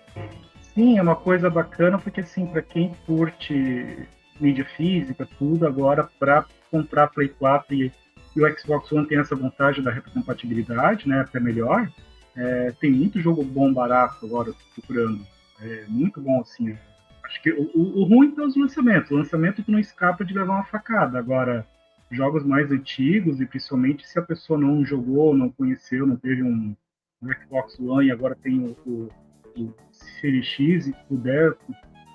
Sim, 0.73 0.97
é 0.97 1.01
uma 1.01 1.15
coisa 1.15 1.49
bacana 1.49 1.97
porque 1.97 2.21
assim, 2.21 2.45
para 2.45 2.61
quem 2.61 2.93
curte 3.05 4.07
mídia 4.39 4.65
física, 4.65 5.27
tudo, 5.37 5.67
agora 5.67 6.09
para 6.19 6.45
comprar 6.69 7.07
Play 7.07 7.29
4 7.29 7.73
e, 7.75 7.91
e, 8.35 8.41
o 8.41 8.59
Xbox 8.59 8.91
One 8.91 9.07
tem 9.07 9.19
essa 9.19 9.35
vantagem 9.35 9.83
da 9.83 9.91
retrocompatibilidade, 9.91 11.07
né? 11.07 11.19
Até 11.19 11.39
melhor. 11.39 11.89
É, 12.35 12.73
tem 12.79 12.91
muito 12.91 13.19
jogo 13.19 13.43
bom 13.43 13.73
barato 13.73 14.25
agora 14.25 14.53
procurando. 14.73 15.25
É 15.61 15.85
muito 15.87 16.21
bom 16.21 16.39
assim. 16.39 16.75
Acho 17.23 17.41
que 17.43 17.51
o, 17.51 17.71
o, 17.75 18.03
ruim 18.03 18.33
é 18.37 18.41
os 18.41 18.55
lançamentos. 18.55 19.11
O 19.11 19.15
lançamento 19.15 19.63
que 19.63 19.71
não 19.71 19.79
escapa 19.79 20.25
de 20.25 20.33
levar 20.33 20.55
uma 20.55 20.65
facada. 20.65 21.19
Agora, 21.19 21.65
jogos 22.09 22.43
mais 22.43 22.71
antigos, 22.71 23.39
e 23.39 23.45
principalmente 23.45 24.07
se 24.07 24.17
a 24.17 24.21
pessoa 24.21 24.59
não 24.59 24.83
jogou, 24.83 25.35
não 25.35 25.49
conheceu, 25.49 26.07
não 26.07 26.15
teve 26.15 26.41
um, 26.41 26.75
um 27.21 27.33
Xbox 27.33 27.79
One 27.79 28.07
e 28.07 28.11
agora 28.11 28.35
tem 28.35 28.59
o, 28.59 28.71
o, 28.85 29.09
o 29.57 29.73
Series 29.91 30.45
X 30.45 30.87
e 30.87 30.93
puder 31.07 31.55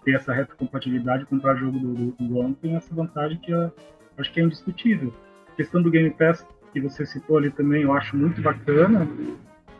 ter 0.05 0.15
essa 0.15 0.33
retrocompatibilidade 0.33 1.27
comprar 1.27 1.57
jogo 1.57 1.79
do, 1.79 1.95
do, 1.95 2.13
do 2.13 2.39
One, 2.39 2.55
tem 2.55 2.77
essa 2.77 2.95
vantagem 2.95 3.39
que 3.39 3.51
eu, 3.51 3.73
acho 4.19 4.33
que 4.33 4.41
é 4.41 4.45
indiscutível. 4.45 5.13
A 5.49 5.57
questão 5.57 5.83
do 5.83 5.91
Game 5.91 6.11
Pass 6.11 6.47
que 6.73 6.81
você 6.81 7.07
citou 7.07 7.39
ali 7.39 7.51
também, 7.51 7.83
eu 7.83 7.93
acho 7.93 8.17
muito 8.17 8.41
bacana. 8.43 9.09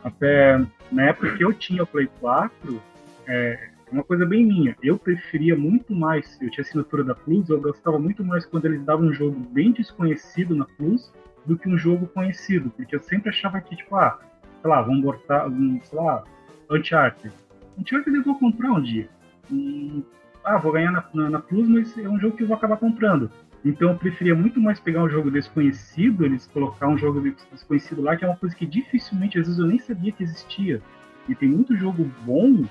Até 0.03 0.65
na 0.91 1.03
época 1.03 1.35
que 1.37 1.43
eu 1.43 1.53
tinha 1.53 1.83
o 1.83 1.87
Play 1.87 2.09
4, 2.19 2.81
é, 3.27 3.69
uma 3.91 4.03
coisa 4.03 4.25
bem 4.25 4.45
minha. 4.45 4.75
Eu 4.81 4.97
preferia 4.97 5.55
muito 5.55 5.93
mais, 5.93 6.39
eu 6.41 6.49
tinha 6.49 6.63
assinatura 6.63 7.03
da 7.03 7.13
Plus, 7.13 7.49
eu 7.49 7.61
gostava 7.61 7.99
muito 7.99 8.23
mais 8.23 8.45
quando 8.45 8.65
eles 8.65 8.83
davam 8.83 9.07
um 9.07 9.13
jogo 9.13 9.39
bem 9.51 9.71
desconhecido 9.71 10.55
na 10.55 10.65
Plus 10.65 11.13
do 11.45 11.57
que 11.57 11.69
um 11.69 11.77
jogo 11.77 12.07
conhecido, 12.07 12.69
porque 12.71 12.95
eu 12.95 12.99
sempre 12.99 13.29
achava 13.29 13.61
que, 13.61 13.75
tipo, 13.75 13.95
ah, 13.95 14.19
sei 14.61 14.69
lá, 14.69 14.81
vamos 14.81 15.03
botar, 15.03 15.47
sei 15.83 15.99
lá, 15.99 16.23
Uncharted. 16.69 17.33
Uncharted 17.77 18.15
eu 18.15 18.23
vou 18.23 18.37
comprar 18.37 18.71
um 18.71 18.81
dia. 18.81 19.09
E, 19.51 20.03
ah, 20.43 20.57
vou 20.57 20.71
ganhar 20.71 20.91
na, 20.91 21.03
na, 21.13 21.29
na, 21.29 21.39
Plus, 21.39 21.67
mas 21.67 21.97
é 21.97 22.07
um 22.07 22.19
jogo 22.19 22.35
que 22.35 22.43
eu 22.43 22.47
vou 22.47 22.57
acabar 22.57 22.77
comprando. 22.77 23.29
Então 23.63 23.89
eu 23.91 23.97
preferia 23.97 24.35
muito 24.35 24.59
mais 24.59 24.79
pegar 24.79 25.03
um 25.03 25.09
jogo 25.09 25.29
desconhecido, 25.29 26.25
eles 26.25 26.47
colocar 26.47 26.87
um 26.87 26.97
jogo 26.97 27.21
desconhecido 27.51 28.01
lá, 28.01 28.15
que 28.15 28.23
é 28.23 28.27
uma 28.27 28.37
coisa 28.37 28.55
que 28.55 28.65
dificilmente, 28.65 29.39
às 29.39 29.45
vezes 29.45 29.59
eu 29.59 29.67
nem 29.67 29.79
sabia 29.79 30.11
que 30.11 30.23
existia. 30.23 30.81
E 31.27 31.35
tem 31.35 31.49
muito 31.49 31.75
jogo 31.75 32.09
bom 32.25 32.63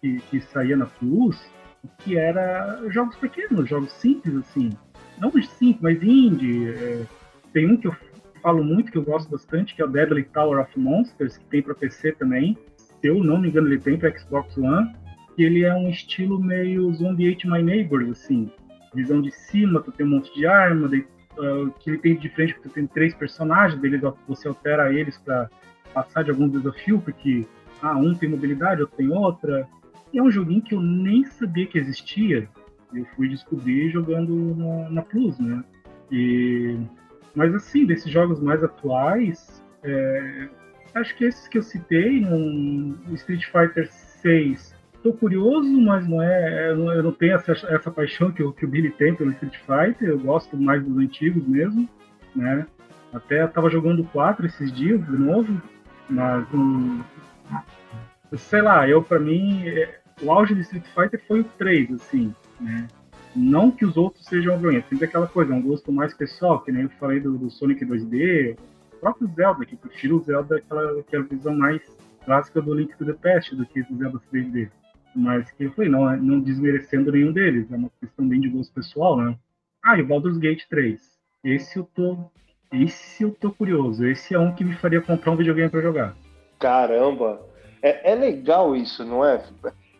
que, 0.00 0.18
que 0.30 0.40
saía 0.40 0.76
na 0.76 0.86
Plus, 0.86 1.44
que 1.98 2.16
era 2.16 2.88
jogos 2.90 3.16
pequenos, 3.16 3.68
jogos 3.68 3.92
simples, 3.92 4.36
assim. 4.36 4.70
Não 5.18 5.30
simples, 5.30 5.80
mas 5.80 6.02
indie. 6.02 6.68
É, 6.68 7.06
tem 7.52 7.70
um 7.70 7.76
que 7.76 7.88
eu 7.88 7.96
falo 8.42 8.62
muito, 8.62 8.92
que 8.92 8.98
eu 8.98 9.02
gosto 9.02 9.30
bastante, 9.30 9.74
que 9.74 9.82
é 9.82 9.84
o 9.84 9.88
Deadly 9.88 10.24
Tower 10.24 10.60
of 10.60 10.78
Monsters, 10.78 11.38
que 11.38 11.44
tem 11.46 11.62
para 11.62 11.74
PC 11.74 12.12
também. 12.12 12.56
Se 13.04 13.08
eu 13.08 13.22
não 13.22 13.38
me 13.38 13.48
engano, 13.48 13.68
ele 13.68 13.78
tem 13.78 13.98
para 13.98 14.18
Xbox 14.18 14.56
One. 14.56 14.90
E 15.36 15.42
ele 15.42 15.62
é 15.62 15.74
um 15.74 15.90
estilo 15.90 16.42
meio 16.42 16.90
Zombie 16.94 17.30
Ate 17.30 17.46
My 17.46 17.62
Neighbors, 17.62 18.08
assim. 18.08 18.50
Visão 18.94 19.20
de 19.20 19.30
cima, 19.30 19.82
tu 19.82 19.92
tem 19.92 20.06
um 20.06 20.08
monte 20.08 20.34
de 20.34 20.46
arma, 20.46 20.88
daí, 20.88 21.04
uh, 21.36 21.70
que 21.78 21.90
ele 21.90 21.98
tem 21.98 22.16
de 22.16 22.30
frente, 22.30 22.56
tu 22.62 22.70
tem 22.70 22.86
três 22.86 23.14
personagens, 23.14 23.78
deles 23.78 24.00
você 24.26 24.48
altera 24.48 24.90
eles 24.90 25.18
para 25.18 25.50
passar 25.92 26.24
de 26.24 26.30
algum 26.30 26.48
desafio, 26.48 26.98
porque 26.98 27.46
ah, 27.82 27.94
um 27.94 28.14
tem 28.14 28.30
mobilidade, 28.30 28.80
outro 28.80 28.96
tem 28.96 29.12
outra. 29.12 29.68
E 30.10 30.18
é 30.18 30.22
um 30.22 30.30
joguinho 30.30 30.62
que 30.62 30.74
eu 30.74 30.80
nem 30.80 31.26
sabia 31.26 31.66
que 31.66 31.76
existia. 31.76 32.48
Eu 32.94 33.04
fui 33.16 33.28
descobrir 33.28 33.90
jogando 33.90 34.56
na, 34.56 34.88
na 34.88 35.02
Plus, 35.02 35.38
né? 35.38 35.62
E, 36.10 36.78
mas 37.34 37.54
assim, 37.54 37.84
desses 37.84 38.10
jogos 38.10 38.40
mais 38.40 38.64
atuais, 38.64 39.62
é, 39.82 40.48
acho 40.94 41.16
que 41.16 41.24
esses 41.24 41.48
que 41.48 41.58
eu 41.58 41.62
citei, 41.62 42.20
no 42.20 43.14
Street 43.14 43.44
Fighter 43.46 43.90
6, 43.90 44.74
tô 45.02 45.12
curioso, 45.12 45.70
mas 45.82 46.08
não 46.08 46.22
é, 46.22 46.70
eu 46.70 47.02
não 47.02 47.12
tenho 47.12 47.34
essa, 47.34 47.52
essa 47.52 47.90
paixão 47.90 48.32
que 48.32 48.42
o, 48.42 48.52
que 48.52 48.64
o 48.64 48.68
Billy 48.68 48.90
tem 48.90 49.14
pelo 49.14 49.32
Street 49.32 49.56
Fighter, 49.58 50.08
eu 50.08 50.18
gosto 50.18 50.56
mais 50.56 50.82
dos 50.82 50.96
antigos 50.96 51.46
mesmo, 51.46 51.88
né? 52.34 52.66
Até 53.12 53.46
tava 53.46 53.68
jogando 53.68 54.02
4 54.04 54.46
esses 54.46 54.72
dias 54.72 55.04
de 55.04 55.18
novo, 55.18 55.60
mas 56.08 56.46
um, 56.54 57.02
sei 58.36 58.62
lá, 58.62 58.88
eu 58.88 59.02
para 59.02 59.20
mim 59.20 59.68
é, 59.68 60.00
o 60.22 60.32
auge 60.32 60.54
de 60.54 60.62
Street 60.62 60.86
Fighter 60.94 61.20
foi 61.26 61.40
o 61.40 61.44
3, 61.44 61.92
assim, 61.92 62.34
né? 62.60 62.88
Não 63.36 63.70
que 63.70 63.84
os 63.84 63.96
outros 63.96 64.24
sejam 64.26 64.56
ruins, 64.56 64.78
é 64.78 64.88
sempre 64.88 65.04
aquela 65.06 65.26
coisa, 65.26 65.52
é 65.52 65.56
um 65.56 65.62
gosto 65.62 65.90
mais 65.92 66.14
pessoal, 66.14 66.60
que 66.60 66.70
nem 66.70 66.84
eu 66.84 66.90
falei 67.00 67.18
do, 67.18 67.36
do 67.36 67.50
Sonic 67.50 67.84
2D, 67.84 68.56
o 68.56 68.73
próprio 69.04 69.28
Zelda, 69.28 69.66
que 69.66 69.76
prefiro 69.76 70.16
o 70.16 70.22
Zelda 70.22 70.56
aquela, 70.56 71.00
aquela 71.00 71.24
visão 71.24 71.54
mais 71.54 71.82
clássica 72.24 72.62
do 72.62 72.72
Link 72.72 72.96
to 72.96 73.04
the 73.04 73.12
Past 73.12 73.54
do 73.54 73.66
que 73.66 73.82
do 73.82 73.98
Zelda 73.98 74.18
3D. 74.32 74.70
Mas 75.14 75.50
que 75.52 75.64
eu 75.64 75.72
falei, 75.72 75.90
não, 75.90 76.16
não 76.16 76.40
desmerecendo 76.40 77.12
nenhum 77.12 77.30
deles, 77.30 77.70
é 77.70 77.76
uma 77.76 77.90
questão 78.00 78.26
bem 78.26 78.40
de 78.40 78.48
gosto 78.48 78.72
pessoal, 78.72 79.18
né? 79.18 79.36
Ah, 79.82 79.98
e 79.98 80.02
o 80.02 80.06
Baldur's 80.06 80.38
Gate 80.38 80.64
3. 80.70 80.98
Esse 81.44 81.78
eu 81.78 81.84
tô. 81.94 82.16
Esse 82.72 83.22
eu 83.22 83.30
tô 83.30 83.52
curioso. 83.52 84.06
Esse 84.06 84.34
é 84.34 84.38
um 84.38 84.54
que 84.54 84.64
me 84.64 84.74
faria 84.74 85.02
comprar 85.02 85.32
um 85.32 85.36
videogame 85.36 85.70
para 85.70 85.82
jogar. 85.82 86.16
Caramba! 86.58 87.42
É, 87.82 88.12
é 88.12 88.14
legal 88.14 88.74
isso, 88.74 89.04
não 89.04 89.22
é? 89.22 89.44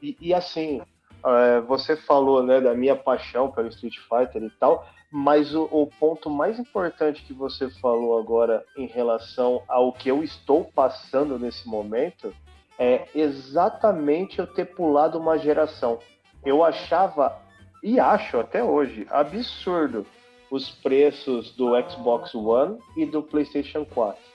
E, 0.03 0.17
e 0.19 0.33
assim, 0.33 0.81
é, 1.27 1.61
você 1.61 1.95
falou 1.95 2.43
né, 2.43 2.59
da 2.59 2.75
minha 2.75 2.97
paixão 2.97 3.51
pelo 3.51 3.69
Street 3.69 3.97
Fighter 3.99 4.43
e 4.43 4.51
tal, 4.59 4.89
mas 5.17 5.55
o, 5.55 5.69
o, 5.71 5.87
ponto 5.87 6.29
mais 6.29 6.59
importante 6.59 7.23
que 7.23 7.33
você 7.33 7.71
falou 7.71 8.19
agora 8.19 8.65
em 8.77 8.87
relação 8.87 9.63
ao 9.69 9.93
que 9.93 10.11
eu 10.11 10.25
estou 10.25 10.65
passando 10.75 11.39
nesse 11.39 11.69
momento 11.69 12.35
é 12.77 13.07
exatamente 13.15 14.41
eu 14.41 14.47
ter 14.49 14.65
pulado 14.65 15.17
uma 15.17 15.39
geração. 15.39 16.01
Eu 16.45 16.65
achava, 16.65 17.41
e 17.81 18.01
acho 18.01 18.41
até 18.41 18.65
hoje, 18.65 19.07
absurdo 19.09 20.05
os 20.51 20.69
preços 20.69 21.55
do 21.55 21.81
Xbox 21.89 22.35
One 22.35 22.79
e 22.97 23.07
do 23.07 23.23
PlayStation 23.23 23.85
4 23.85 24.35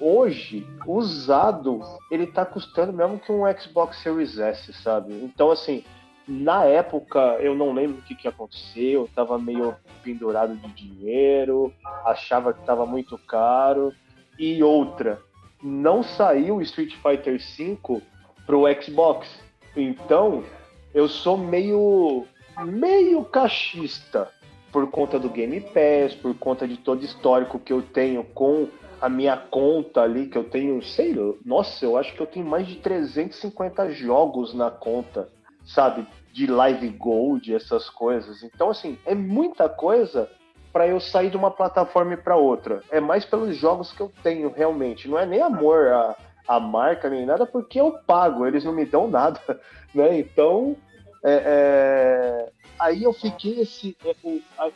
hoje, 0.00 0.66
usado, 0.86 1.80
ele 2.10 2.26
tá 2.26 2.44
custando 2.44 2.92
mesmo 2.92 3.18
que 3.18 3.30
um 3.30 3.44
Xbox 3.58 3.98
Series 4.02 4.38
S, 4.38 4.72
sabe? 4.72 5.12
Então, 5.22 5.50
assim, 5.50 5.84
na 6.26 6.64
época 6.64 7.20
eu 7.40 7.54
não 7.54 7.72
lembro 7.72 7.98
o 7.98 8.02
que, 8.02 8.14
que 8.14 8.28
aconteceu, 8.28 9.02
eu 9.02 9.10
tava 9.14 9.38
meio 9.38 9.76
pendurado 10.02 10.56
de 10.56 10.68
dinheiro, 10.68 11.72
achava 12.04 12.52
que 12.52 12.64
tava 12.64 12.86
muito 12.86 13.18
caro. 13.18 13.92
E 14.38 14.62
outra, 14.62 15.20
não 15.62 16.02
saiu 16.02 16.60
Street 16.62 16.94
Fighter 16.96 17.38
V 17.38 18.02
pro 18.46 18.64
Xbox. 18.82 19.28
Então, 19.76 20.44
eu 20.92 21.08
sou 21.08 21.36
meio 21.36 22.26
meio 22.64 23.24
cachista 23.24 24.30
por 24.70 24.88
conta 24.90 25.18
do 25.18 25.28
Game 25.28 25.60
Pass, 25.60 26.14
por 26.14 26.34
conta 26.36 26.68
de 26.68 26.76
todo 26.76 27.04
histórico 27.04 27.58
que 27.58 27.72
eu 27.72 27.82
tenho 27.82 28.24
com 28.24 28.68
a 29.00 29.08
minha 29.08 29.36
conta 29.36 30.02
ali, 30.02 30.26
que 30.26 30.38
eu 30.38 30.44
tenho, 30.44 30.82
sei 30.82 31.14
nossa, 31.44 31.84
eu 31.84 31.96
acho 31.96 32.14
que 32.14 32.20
eu 32.20 32.26
tenho 32.26 32.46
mais 32.46 32.66
de 32.66 32.76
350 32.76 33.90
jogos 33.90 34.54
na 34.54 34.70
conta, 34.70 35.28
sabe? 35.64 36.06
De 36.32 36.46
Live 36.46 36.88
Gold, 36.90 37.54
essas 37.54 37.88
coisas. 37.88 38.42
Então, 38.42 38.70
assim, 38.70 38.98
é 39.06 39.14
muita 39.14 39.68
coisa 39.68 40.28
para 40.72 40.88
eu 40.88 40.98
sair 40.98 41.30
de 41.30 41.36
uma 41.36 41.52
plataforma 41.52 42.16
para 42.16 42.36
outra. 42.36 42.82
É 42.90 43.00
mais 43.00 43.24
pelos 43.24 43.56
jogos 43.56 43.92
que 43.92 44.00
eu 44.00 44.10
tenho, 44.22 44.50
realmente. 44.50 45.06
Não 45.08 45.16
é 45.16 45.24
nem 45.24 45.40
amor 45.40 45.86
a, 45.86 46.16
a 46.48 46.58
marca 46.58 47.08
nem 47.08 47.24
nada, 47.24 47.46
porque 47.46 47.80
eu 47.80 47.92
pago, 48.06 48.44
eles 48.44 48.64
não 48.64 48.72
me 48.72 48.84
dão 48.84 49.08
nada, 49.08 49.40
né? 49.94 50.18
Então, 50.18 50.76
é, 51.22 51.42
é... 51.46 52.52
aí 52.78 53.04
eu 53.04 53.12
fiquei 53.12 53.60
esse. 53.60 53.96
É, 54.04 54.14
a, 54.58 54.70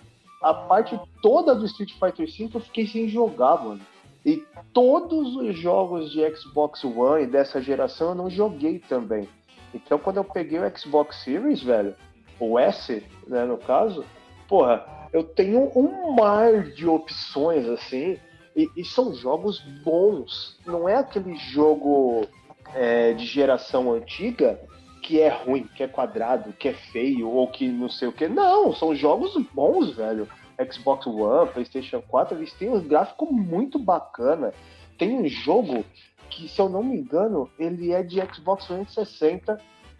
a, 0.51 0.55
parte 0.55 0.99
toda 1.21 1.55
do 1.55 1.67
Street 1.67 1.93
Fighter 1.93 2.27
V 2.27 2.51
eu 2.55 2.61
fiquei 2.61 2.87
sem 2.87 3.09
jogar, 3.09 3.63
mano. 3.63 3.81
E 4.25 4.45
todos 4.73 5.37
os 5.37 5.59
jogos 5.59 6.11
de 6.13 6.37
Xbox 6.37 6.85
One 6.85 7.27
dessa 7.27 7.61
geração 7.61 8.11
eu 8.11 8.15
não 8.15 8.31
joguei 8.31 8.79
também. 8.79 9.29
Então 9.73 9.99
quando 9.99 10.19
eu 10.19 10.25
peguei 10.25 10.59
o 10.59 10.79
Xbox 10.79 11.23
Series, 11.23 11.63
velho, 11.63 11.95
o 12.41 12.59
S, 12.59 13.03
né, 13.27 13.45
no 13.45 13.59
caso, 13.59 14.05
porra, 14.49 14.87
eu 15.13 15.25
tenho 15.25 15.71
um 15.75 16.13
mar 16.13 16.63
de 16.63 16.87
opções 16.87 17.67
assim. 17.67 18.19
E, 18.57 18.69
e 18.77 18.85
são 18.85 19.15
jogos 19.15 19.61
bons. 19.85 20.59
Não 20.67 20.89
é 20.89 20.97
aquele 20.97 21.37
jogo 21.37 22.27
é, 22.75 23.13
de 23.13 23.25
geração 23.25 23.93
antiga 23.93 24.59
que 25.03 25.21
é 25.21 25.29
ruim, 25.29 25.67
que 25.75 25.83
é 25.83 25.89
quadrado, 25.89 26.53
que 26.53 26.69
é 26.69 26.75
feio 26.75 27.31
ou 27.31 27.49
que 27.49 27.69
não 27.69 27.89
sei 27.89 28.09
o 28.09 28.13
que. 28.13 28.29
Não, 28.29 28.75
são 28.75 28.95
jogos 28.95 29.35
bons, 29.55 29.97
velho. 29.97 30.29
Xbox 30.71 31.07
One, 31.07 31.51
PlayStation 31.51 32.03
4, 32.03 32.37
eles 32.37 32.53
têm 32.55 32.69
um 32.69 32.81
gráfico 32.81 33.33
muito 33.33 33.79
bacana. 33.79 34.53
Tem 34.99 35.17
um 35.17 35.27
jogo 35.29 35.85
que, 36.29 36.49
se 36.49 36.61
eu 36.61 36.69
não 36.69 36.83
me 36.83 36.97
engano, 36.97 37.51
ele 37.59 37.93
é 37.93 38.03
de 38.03 38.21
Xbox 38.33 38.67
360 38.67 39.59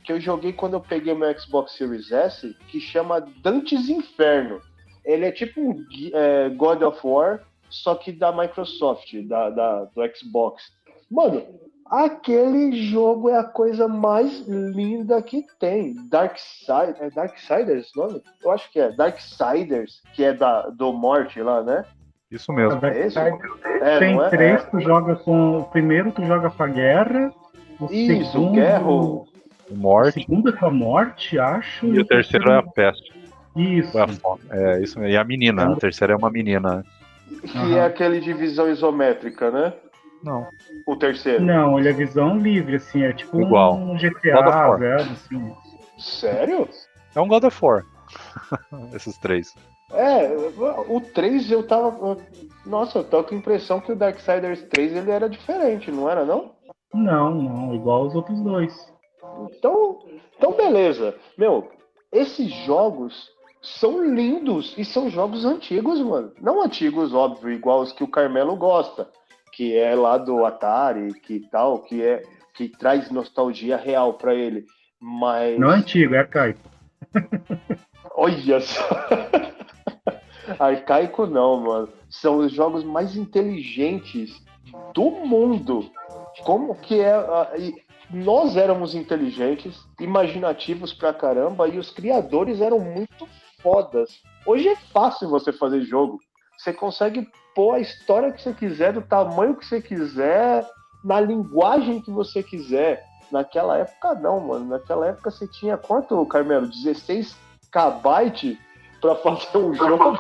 que 0.09 0.13
eu 0.13 0.19
joguei 0.19 0.55
quando 0.55 0.73
eu 0.73 0.81
peguei 0.81 1.13
meu 1.13 1.39
Xbox 1.39 1.73
Series 1.73 2.11
S, 2.11 2.57
que 2.69 2.81
chama 2.81 3.21
Dantes 3.43 3.91
Inferno. 3.91 4.59
Ele 5.05 5.27
é 5.27 5.31
tipo 5.31 5.61
um 5.61 5.85
é, 6.15 6.49
God 6.49 6.81
of 6.81 7.07
War, 7.07 7.45
só 7.69 7.95
que 7.95 8.11
da 8.11 8.33
Microsoft, 8.33 9.15
da, 9.27 9.51
da, 9.51 9.85
do 9.85 10.03
Xbox. 10.17 10.63
Mano, 11.11 11.45
aquele 11.85 12.75
jogo 12.91 13.29
é 13.29 13.39
a 13.39 13.45
coisa 13.45 13.87
mais 13.87 14.47
linda 14.49 15.21
que 15.21 15.45
tem. 15.59 15.95
Darkside, 16.09 16.97
é 17.01 17.11
Darksiders 17.11 17.95
o 17.95 17.99
nome? 17.99 18.23
Eu 18.43 18.51
acho 18.51 18.73
que 18.73 18.81
é. 18.81 18.91
Darksiders, 18.93 20.03
que 20.15 20.25
é 20.25 20.33
da, 20.33 20.71
do 20.71 20.91
Morte 20.91 21.43
lá, 21.43 21.63
né? 21.63 21.85
Isso 22.31 22.53
mesmo. 22.53 22.85
É 22.85 23.07
esse? 23.07 23.19
É, 23.19 23.99
tem 23.99 24.21
é? 24.21 24.29
três, 24.29 24.65
tu 24.67 24.81
joga 24.81 25.17
com. 25.17 25.61
O 25.61 25.65
primeiro 25.65 26.13
tu 26.13 26.25
joga 26.25 26.51
com 26.51 26.63
a 26.63 26.67
guerra. 26.67 27.33
O 27.81 27.87
Isso, 27.91 28.33
segundo, 28.33 28.53
guerra. 28.53 28.83
Morte. 29.71 30.19
O 30.19 30.23
segundo 30.23 30.49
é 30.49 30.53
com 30.53 30.67
a 30.67 30.71
morte, 30.71 31.39
acho. 31.39 31.87
E, 31.87 31.91
e 31.91 32.01
o 32.01 32.05
terceiro, 32.07 32.47
terceiro 32.47 32.51
é 32.51 32.59
a 32.59 32.63
peste. 32.63 33.13
Isso. 33.57 33.99
É, 34.51 34.81
isso 34.83 34.99
mesmo. 34.99 35.15
E 35.15 35.17
a 35.17 35.25
menina. 35.25 35.73
A 35.73 35.77
terceira 35.77 36.13
é 36.13 36.17
uma 36.17 36.31
menina. 36.31 36.85
Que 37.43 37.59
uhum. 37.59 37.77
é 37.77 37.85
aquele 37.85 38.21
de 38.21 38.33
visão 38.33 38.69
isométrica, 38.69 39.51
né? 39.51 39.73
Não. 40.23 40.47
O 40.87 40.97
terceiro? 40.97 41.45
Não, 41.45 41.79
ele 41.79 41.89
é 41.89 41.93
visão 41.93 42.39
livre, 42.39 42.77
assim, 42.77 43.03
é 43.03 43.13
tipo 43.13 43.41
Igual. 43.41 43.75
um 43.75 43.97
GTA, 43.97 44.77
velho, 44.77 45.13
assim. 45.13 45.53
Sério? 45.99 46.69
É 47.15 47.21
um 47.21 47.29
God 47.29 47.45
of 47.45 47.65
War. 47.65 47.85
Esses 48.95 49.17
três. 49.19 49.55
É, 49.93 50.29
o 50.89 51.01
3 51.01 51.51
eu 51.51 51.67
tava. 51.67 52.19
Nossa, 52.67 52.99
eu 52.99 53.05
tô 53.05 53.25
com 53.25 53.35
a 53.35 53.39
impressão 53.39 53.81
que 53.81 53.93
o 53.93 53.97
Darksiders 53.97 54.63
3 54.65 54.97
ele 54.97 55.11
era 55.11 55.29
diferente, 55.29 55.91
não 55.91 56.09
era 56.09 56.25
não? 56.25 56.53
Não, 56.93 57.35
não, 57.35 57.75
igual 57.75 58.07
os 58.07 58.15
outros 58.15 58.41
dois. 58.41 58.75
Então, 59.51 59.99
então 60.37 60.53
beleza. 60.53 61.15
Meu, 61.37 61.71
esses 62.13 62.51
jogos 62.65 63.31
são 63.63 64.05
lindos 64.05 64.75
e 64.77 64.85
são 64.85 65.11
jogos 65.11 65.45
antigos, 65.45 66.01
mano. 66.01 66.33
Não 66.41 66.63
antigos, 66.63 67.15
óbvio, 67.15 67.51
igual 67.51 67.81
os 67.81 67.93
que 67.93 68.05
o 68.05 68.11
Carmelo 68.11 68.57
gosta, 68.57 69.09
que 69.53 69.77
é 69.77 69.95
lá 69.95 70.19
do 70.19 70.45
Atari, 70.45 71.13
que 71.21 71.41
tal, 71.51 71.81
que 71.81 72.03
é 72.03 72.23
que 72.55 72.69
traz 72.69 73.11
nostalgia 73.11 73.77
real 73.77 74.15
para 74.15 74.35
ele. 74.35 74.67
Mas 75.01 75.59
Não 75.59 75.71
é 75.71 75.77
antigo, 75.77 76.15
é 76.15 76.19
arcaico. 76.19 76.61
Olha 78.17 78.61
só. 78.61 78.85
arcaico 80.59 81.27
não, 81.27 81.61
mano. 81.61 81.89
São 82.11 82.39
os 82.39 82.53
jogos 82.53 82.85
mais 82.85 83.17
inteligentes 83.17 84.43
do 84.95 85.11
mundo. 85.11 85.91
Como 86.45 86.75
que 86.75 87.01
é 87.01 87.15
nós 88.11 88.57
éramos 88.57 88.95
inteligentes, 88.95 89.87
imaginativos 90.01 90.95
pra 90.95 91.13
caramba 91.13 91.69
e 91.69 91.79
os 91.79 91.91
criadores 91.91 92.61
eram 92.61 92.79
muito 92.79 93.29
fodas. 93.63 94.23
Hoje 94.47 94.69
é 94.69 94.77
fácil 94.77 95.29
você 95.29 95.53
fazer 95.53 95.83
jogo. 95.83 96.19
Você 96.57 96.73
consegue 96.73 97.29
pôr 97.55 97.75
a 97.75 97.81
história 97.81 98.33
que 98.33 98.43
você 98.43 98.55
quiser, 98.55 98.95
do 98.95 99.03
tamanho 99.03 99.57
que 99.57 99.67
você 99.67 99.81
quiser, 99.81 100.67
na 101.05 101.21
linguagem 101.21 102.01
que 102.01 102.11
você 102.11 102.43
quiser. 102.43 103.05
Naquela 103.31 103.77
época 103.77 104.15
não, 104.15 104.41
mano. 104.41 104.65
Naquela 104.65 105.09
época 105.09 105.31
você 105.31 105.47
tinha 105.47 105.77
quanto, 105.77 106.25
Carmelo? 106.27 106.67
16 106.67 107.37
KB 107.71 108.59
para 109.01 109.17
fazer 109.17 109.59
um 109.59 109.75
jogo? 109.75 110.19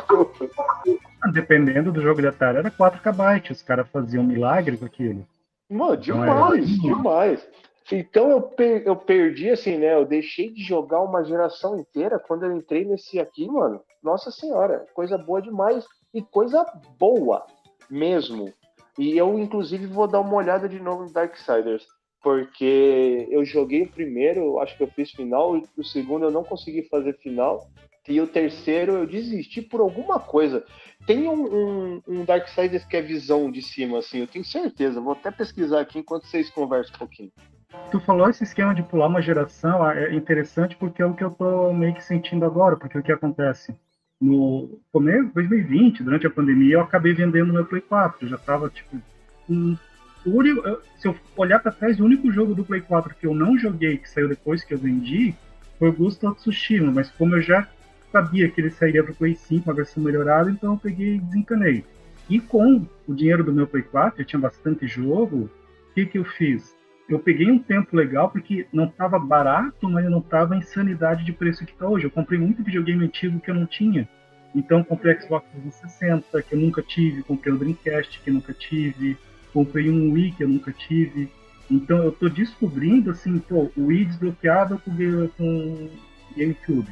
Dependendo 1.33 1.93
do 1.93 2.01
jogo 2.01 2.21
de 2.21 2.29
Atari, 2.29 2.59
era 2.59 2.71
4 2.71 3.01
KB. 3.01 3.51
Os 3.51 3.63
caras 3.63 3.89
faziam 3.91 4.23
um 4.23 4.27
milagre 4.27 4.77
com 4.77 4.85
aquilo. 4.85 5.27
Mano, 5.71 5.97
demais, 5.97 6.69
demais. 6.81 7.49
Então 7.91 8.31
eu, 8.31 8.43
per 8.43 8.83
eu 8.87 8.97
perdi, 8.97 9.51
assim, 9.51 9.79
né? 9.79 9.95
Eu 9.95 10.05
deixei 10.05 10.51
de 10.51 10.63
jogar 10.63 11.01
uma 11.01 11.25
geração 11.25 11.79
inteira 11.79 12.19
quando 12.19 12.45
eu 12.45 12.57
entrei 12.57 12.85
nesse 12.85 13.19
aqui, 13.19 13.47
mano. 13.47 13.81
Nossa 14.03 14.31
senhora, 14.31 14.87
coisa 14.95 15.17
boa 15.17 15.41
demais. 15.41 15.85
E 16.13 16.23
coisa 16.23 16.65
boa 16.99 17.45
mesmo. 17.91 18.53
E 18.99 19.17
eu, 19.17 19.39
inclusive, 19.39 19.87
vou 19.87 20.07
dar 20.07 20.21
uma 20.21 20.35
olhada 20.35 20.69
de 20.69 20.81
novo 20.81 21.05
no 21.05 21.13
Darksiders. 21.13 21.87
Porque 22.23 23.29
eu 23.31 23.45
joguei 23.45 23.83
o 23.83 23.91
primeiro, 23.91 24.59
acho 24.59 24.77
que 24.77 24.83
eu 24.83 24.89
fiz 24.89 25.13
final, 25.13 25.61
o 25.77 25.85
segundo 25.85 26.25
eu 26.25 26.31
não 26.31 26.43
consegui 26.43 26.83
fazer 26.89 27.17
final. 27.19 27.69
E 28.09 28.21
o 28.21 28.27
terceiro 28.27 28.93
eu 28.93 29.07
desisti 29.07 29.61
por 29.61 29.81
alguma 29.81 30.19
coisa. 30.19 30.65
Tem 31.07 31.29
um, 31.29 31.45
um, 31.45 32.03
um 32.09 32.25
Darksiders 32.25 32.85
que 32.85 32.97
é 32.97 33.03
visão 33.03 33.51
de 33.51 33.61
cima, 33.61 33.99
assim, 33.99 34.21
eu 34.21 34.27
tenho 34.27 34.45
certeza. 34.45 35.01
Vou 35.01 35.13
até 35.13 35.31
pesquisar 35.31 35.81
aqui 35.81 35.99
enquanto 35.99 36.27
vocês 36.27 36.49
conversam 36.51 36.95
um 36.95 36.99
pouquinho. 36.99 37.31
Tu 37.91 38.01
falou 38.01 38.31
esse 38.31 38.45
esquema 38.45 38.75
de 38.75 38.83
pular 38.83 39.09
uma 39.09 39.21
geração, 39.21 39.83
ah, 39.83 39.95
é 39.95 40.15
interessante 40.15 40.75
porque 40.77 41.03
é 41.03 41.07
o 41.07 41.13
que 41.13 41.23
eu 41.23 41.31
tô 41.31 41.73
meio 41.75 41.95
que 41.95 42.03
sentindo 42.03 42.45
agora, 42.47 42.77
porque 42.77 42.99
o 42.99 43.03
que 43.03 43.13
acontece? 43.13 43.75
No 44.19 44.81
começo 44.91 45.27
de 45.27 45.35
2020, 45.35 46.03
durante 46.03 46.27
a 46.27 46.31
pandemia, 46.31 46.75
eu 46.75 46.81
acabei 46.81 47.13
vendendo 47.13 47.53
meu 47.53 47.67
Play 47.67 47.83
4. 47.83 48.25
Eu 48.25 48.31
já 48.31 48.39
tava, 48.39 48.71
tipo, 48.71 48.97
um, 49.49 49.77
se 50.97 51.07
eu 51.07 51.15
olhar 51.37 51.61
para 51.61 51.73
trás, 51.73 52.01
o 52.01 52.05
único 52.05 52.33
jogo 52.33 52.55
do 52.55 52.65
Play 52.65 52.81
4 52.81 53.15
que 53.15 53.27
eu 53.27 53.35
não 53.35 53.59
joguei, 53.59 53.99
que 53.99 54.09
saiu 54.09 54.29
depois 54.29 54.65
que 54.65 54.73
eu 54.73 54.79
vendi, 54.79 55.35
foi 55.79 55.91
o 55.91 55.93
Ghost 55.93 56.25
of 56.27 56.37
Tsushima, 56.41 56.91
mas 56.91 57.11
como 57.11 57.37
eu 57.37 57.43
já 57.43 57.69
sabia 58.11 58.51
que 58.51 58.61
ele 58.61 58.71
sairia 58.71 59.03
para 59.03 59.13
o 59.13 59.17
Play 59.17 59.35
5, 59.35 59.69
uma 59.69 59.75
versão 59.75 60.03
melhorada, 60.03 60.51
então 60.51 60.73
eu 60.73 60.79
peguei 60.79 61.17
e 61.17 61.21
desencanei. 61.21 61.85
E 62.29 62.41
com 62.41 62.87
o 63.07 63.15
dinheiro 63.15 63.45
do 63.45 63.53
meu 63.53 63.67
Play 63.67 63.83
4, 63.83 64.21
eu 64.21 64.27
tinha 64.27 64.41
bastante 64.41 64.87
jogo, 64.87 65.49
o 65.91 65.95
que, 65.95 66.07
que 66.07 66.19
eu 66.19 66.25
fiz? 66.25 66.79
eu 67.09 67.19
peguei 67.19 67.51
um 67.51 67.59
tempo 67.59 67.97
legal 67.97 68.31
porque 68.31 68.67
não 68.73 68.85
estava 68.85 69.19
barato, 69.19 69.89
mas 69.89 70.05
não 70.11 70.19
estava 70.19 70.57
insanidade 70.57 71.25
de 71.25 71.33
preço 71.33 71.65
que 71.65 71.73
está 71.73 71.89
hoje. 71.89 72.05
Eu 72.05 72.11
comprei 72.11 72.39
muito 72.39 72.63
videogame 72.63 73.05
antigo 73.05 73.41
que 73.41 73.51
eu 73.51 73.55
não 73.55 73.67
tinha. 73.67 74.07
Então 74.55 74.85
comprei 74.85 75.19
Xbox 75.19 75.49
360, 75.53 76.43
que 76.43 76.55
eu 76.55 76.61
nunca 76.61 76.83
tive, 76.83 77.23
comprei 77.23 77.53
o 77.53 77.59
Dreamcast, 77.59 78.21
que 78.21 78.29
eu 78.29 78.35
nunca 78.35 78.53
tive, 78.53 79.17
comprei 79.53 79.89
um 79.89 80.13
Wii 80.13 80.33
que 80.33 80.45
eu 80.45 80.49
nunca 80.49 80.71
tive. 80.71 81.31
Então 81.71 81.99
eu 81.99 82.11
estou 82.11 82.29
descobrindo 82.29 83.11
assim, 83.11 83.39
pô, 83.39 83.71
o 83.77 83.87
Wii 83.87 84.05
desbloqueado 84.05 84.79
com, 84.79 85.29
com 85.37 85.91
GameCube. 86.37 86.91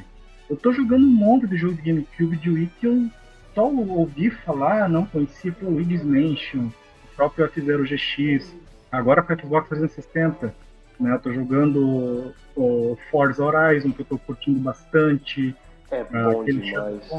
Eu 0.49 0.55
estou 0.55 0.73
jogando 0.73 1.05
um 1.05 1.11
monte 1.11 1.47
de 1.47 1.57
jogo 1.57 1.75
de 1.75 1.81
GameCube 1.81 2.37
de 2.37 2.49
Wii 2.49 2.71
que 2.79 2.87
eu 2.87 3.07
só 3.53 3.67
ouvi 3.67 4.29
falar, 4.29 4.87
não 4.87 5.05
conhecia, 5.05 5.51
pô, 5.51 5.67
Luigi's 5.67 6.03
Mansion, 6.03 6.67
o 6.67 7.15
próprio 7.15 7.45
F-Zero 7.45 7.83
GX, 7.83 8.55
Agora 8.91 9.21
com 9.21 9.33
o 9.33 9.39
Xbox 9.39 9.69
360, 9.69 10.53
né? 10.99 11.13
Eu 11.13 11.19
tô 11.19 11.33
jogando 11.33 12.33
o 12.55 12.97
Forza 13.11 13.43
Horizon, 13.43 13.91
que 13.91 14.01
eu 14.01 14.05
tô 14.05 14.17
curtindo 14.17 14.59
bastante. 14.59 15.55
É 15.91 16.01
ah, 16.01 16.31
bom 16.31 16.43
demais. 16.43 17.09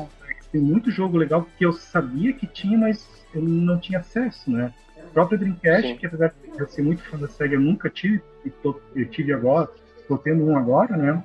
Tem 0.51 0.61
muito 0.61 0.91
jogo 0.91 1.19
legal 1.19 1.47
que 1.59 1.65
eu 1.65 1.73
sabia 1.73 2.33
que 2.33 2.47
tinha, 2.47 2.79
mas 2.79 3.07
eu 3.35 3.43
não 3.43 3.79
tinha 3.79 3.99
acesso, 3.99 4.51
né? 4.51 4.73
O 4.97 5.11
próprio 5.11 5.39
Dreamcast, 5.39 5.89
Sim. 5.89 5.97
que 5.97 6.07
apesar 6.07 6.29
de 6.43 6.59
eu 6.59 6.67
ser 6.67 6.83
muito 6.83 7.03
fã 7.03 7.19
da 7.19 7.29
SEGA, 7.29 7.55
eu 7.55 7.61
nunca 7.61 7.91
tive, 7.91 8.23
e 8.45 8.51
tô, 8.51 8.81
eu 8.97 9.07
tive 9.11 9.33
agora, 9.33 9.69
tô 10.07 10.17
tendo 10.17 10.45
um 10.45 10.57
agora, 10.57 10.97
né? 10.97 11.23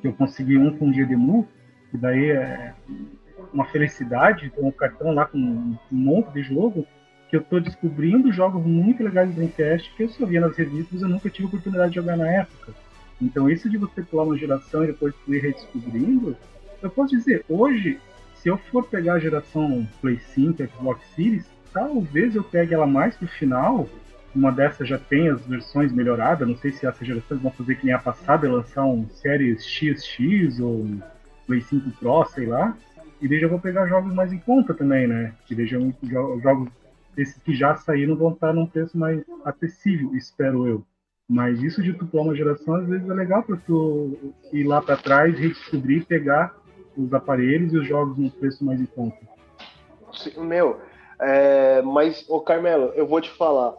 Que 0.00 0.08
eu 0.08 0.12
consegui 0.12 0.58
um 0.58 0.76
com 0.76 0.90
de 0.90 1.16
move, 1.16 1.48
e 1.92 1.96
daí 1.96 2.30
é 2.30 2.74
uma 3.52 3.64
felicidade, 3.66 4.50
ter 4.50 4.62
um 4.62 4.70
cartão 4.70 5.12
lá 5.12 5.24
com 5.24 5.38
um 5.38 5.76
monte 5.90 6.32
de 6.32 6.42
jogo, 6.42 6.86
que 7.28 7.36
eu 7.36 7.42
tô 7.42 7.58
descobrindo 7.58 8.32
jogos 8.32 8.64
muito 8.64 9.02
legais 9.02 9.28
do 9.28 9.34
Dreamcast 9.34 9.92
que 9.96 10.04
eu 10.04 10.08
só 10.08 10.24
via 10.24 10.40
nas 10.40 10.56
revistas 10.56 11.02
eu 11.02 11.08
nunca 11.08 11.28
tive 11.28 11.48
oportunidade 11.48 11.90
de 11.90 11.96
jogar 11.96 12.16
na 12.16 12.30
época. 12.30 12.72
Então 13.20 13.50
isso 13.50 13.68
de 13.68 13.78
você 13.78 14.02
pular 14.02 14.24
uma 14.24 14.36
geração 14.36 14.84
e 14.84 14.88
depois 14.88 15.14
ir 15.26 15.38
redescobrindo, 15.38 16.36
eu 16.82 16.90
posso 16.90 17.16
dizer, 17.16 17.44
hoje, 17.48 17.98
se 18.34 18.48
eu 18.48 18.56
for 18.56 18.84
pegar 18.84 19.14
a 19.14 19.18
geração 19.18 19.88
Play 20.00 20.18
5, 20.18 20.62
Xbox 20.68 21.04
Series, 21.14 21.50
talvez 21.72 22.36
eu 22.36 22.44
pegue 22.44 22.74
ela 22.74 22.86
mais 22.86 23.16
pro 23.16 23.26
final, 23.26 23.88
uma 24.36 24.52
dessas 24.52 24.86
já 24.86 24.98
tem 24.98 25.28
as 25.28 25.44
versões 25.46 25.92
melhoradas, 25.92 26.46
não 26.46 26.56
sei 26.56 26.70
se 26.72 26.86
essas 26.86 27.06
gerações 27.06 27.40
vão 27.40 27.50
fazer 27.50 27.76
que 27.76 27.86
nem 27.86 27.94
a 27.94 27.98
passada, 27.98 28.50
lançar 28.50 28.84
um 28.84 29.08
Series 29.08 29.64
XX 29.64 30.60
ou 30.60 30.86
Play 31.46 31.62
5 31.62 31.90
Pro, 31.98 32.24
sei 32.26 32.46
lá, 32.46 32.76
e 33.20 33.26
daí 33.26 33.40
já 33.40 33.48
vou 33.48 33.58
pegar 33.58 33.86
jogos 33.86 34.12
mais 34.14 34.32
em 34.32 34.38
conta 34.38 34.74
também, 34.74 35.06
né? 35.06 35.32
Que 35.46 35.54
daí 35.54 35.66
já 35.66 35.78
jogos 36.42 36.68
esses 37.16 37.38
que 37.42 37.54
já 37.54 37.74
saíram 37.76 38.14
vão 38.14 38.32
estar 38.32 38.52
num 38.52 38.66
preço 38.66 38.96
mais 38.98 39.24
acessível, 39.44 40.14
espero 40.14 40.66
eu. 40.66 40.84
Mas 41.28 41.62
isso 41.62 41.82
de 41.82 41.94
tu 41.94 42.06
uma 42.12 42.36
geração, 42.36 42.74
às 42.74 42.86
vezes 42.86 43.08
é 43.08 43.14
legal 43.14 43.42
para 43.42 43.56
tu 43.56 44.34
ir 44.52 44.64
lá 44.64 44.82
para 44.82 44.96
trás, 44.96 45.36
redescobrir, 45.38 46.04
pegar 46.04 46.54
os 46.96 47.12
aparelhos 47.12 47.72
e 47.72 47.78
os 47.78 47.88
jogos 47.88 48.18
num 48.18 48.30
preço 48.30 48.64
mais 48.64 48.80
em 48.80 48.86
conta. 48.86 49.16
Meu, 50.36 50.80
É, 51.18 51.80
mas, 51.82 52.28
ô 52.28 52.40
Carmelo, 52.40 52.92
eu 52.94 53.06
vou 53.06 53.20
te 53.20 53.30
falar. 53.30 53.74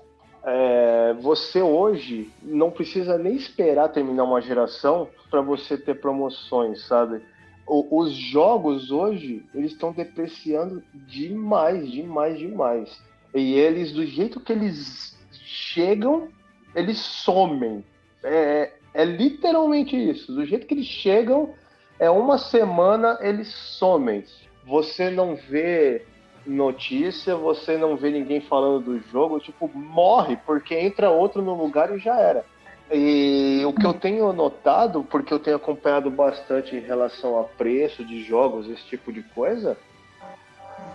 É, 0.50 1.14
você 1.20 1.62
hoje 1.62 2.32
não 2.42 2.72
precisa 2.72 3.18
nem 3.18 3.36
esperar 3.36 3.90
terminar 3.90 4.24
uma 4.24 4.40
geração 4.40 5.10
para 5.30 5.42
você 5.42 5.78
ter 5.78 6.00
promoções, 6.00 6.86
sabe? 6.86 7.22
O, 7.68 8.00
os 8.00 8.14
jogos 8.14 8.90
hoje, 8.90 9.44
eles 9.54 9.74
estão 9.74 9.92
depreciando 9.92 10.82
demais, 10.94 11.92
demais, 11.92 12.40
demais. 12.40 12.98
E 13.36 13.56
eles, 13.56 13.92
do 13.92 14.06
jeito 14.06 14.40
que 14.40 14.54
eles 14.54 15.18
chegam, 15.34 16.30
eles 16.74 16.98
somem. 16.98 17.84
É, 18.24 18.72
é 18.94 19.04
literalmente 19.04 19.98
isso. 19.98 20.32
Do 20.32 20.46
jeito 20.46 20.66
que 20.66 20.74
eles 20.74 20.88
chegam, 20.88 21.54
é 22.00 22.10
uma 22.10 22.38
semana 22.38 23.18
eles 23.20 23.50
somem. 23.50 24.24
Você 24.66 25.10
não 25.10 25.36
vê 25.36 26.06
notícia, 26.48 27.36
você 27.36 27.78
não 27.78 27.96
vê 27.96 28.10
ninguém 28.10 28.42
falando 28.42 28.86
do 28.86 29.00
jogo, 29.00 29.40
tipo, 29.40 29.70
morre, 29.74 30.38
porque 30.46 30.76
entra 30.76 31.10
outro 31.10 31.42
no 31.42 31.56
lugar 31.56 31.94
e 31.94 32.00
já 32.00 32.18
era. 32.18 32.46
E 32.92 33.62
o 33.66 33.74
que 33.74 33.86
eu 33.86 33.94
tenho 33.94 34.32
notado, 34.32 35.04
porque 35.04 35.34
eu 35.34 35.40
tenho 35.40 35.58
acompanhado 35.58 36.10
bastante 36.10 36.76
em 36.76 36.80
relação 36.80 37.38
a 37.40 37.44
preço 37.44 38.04
de 38.06 38.24
jogos, 38.24 38.70
esse 38.70 38.84
tipo 38.86 39.12
de 39.12 39.22
coisa, 39.22 39.78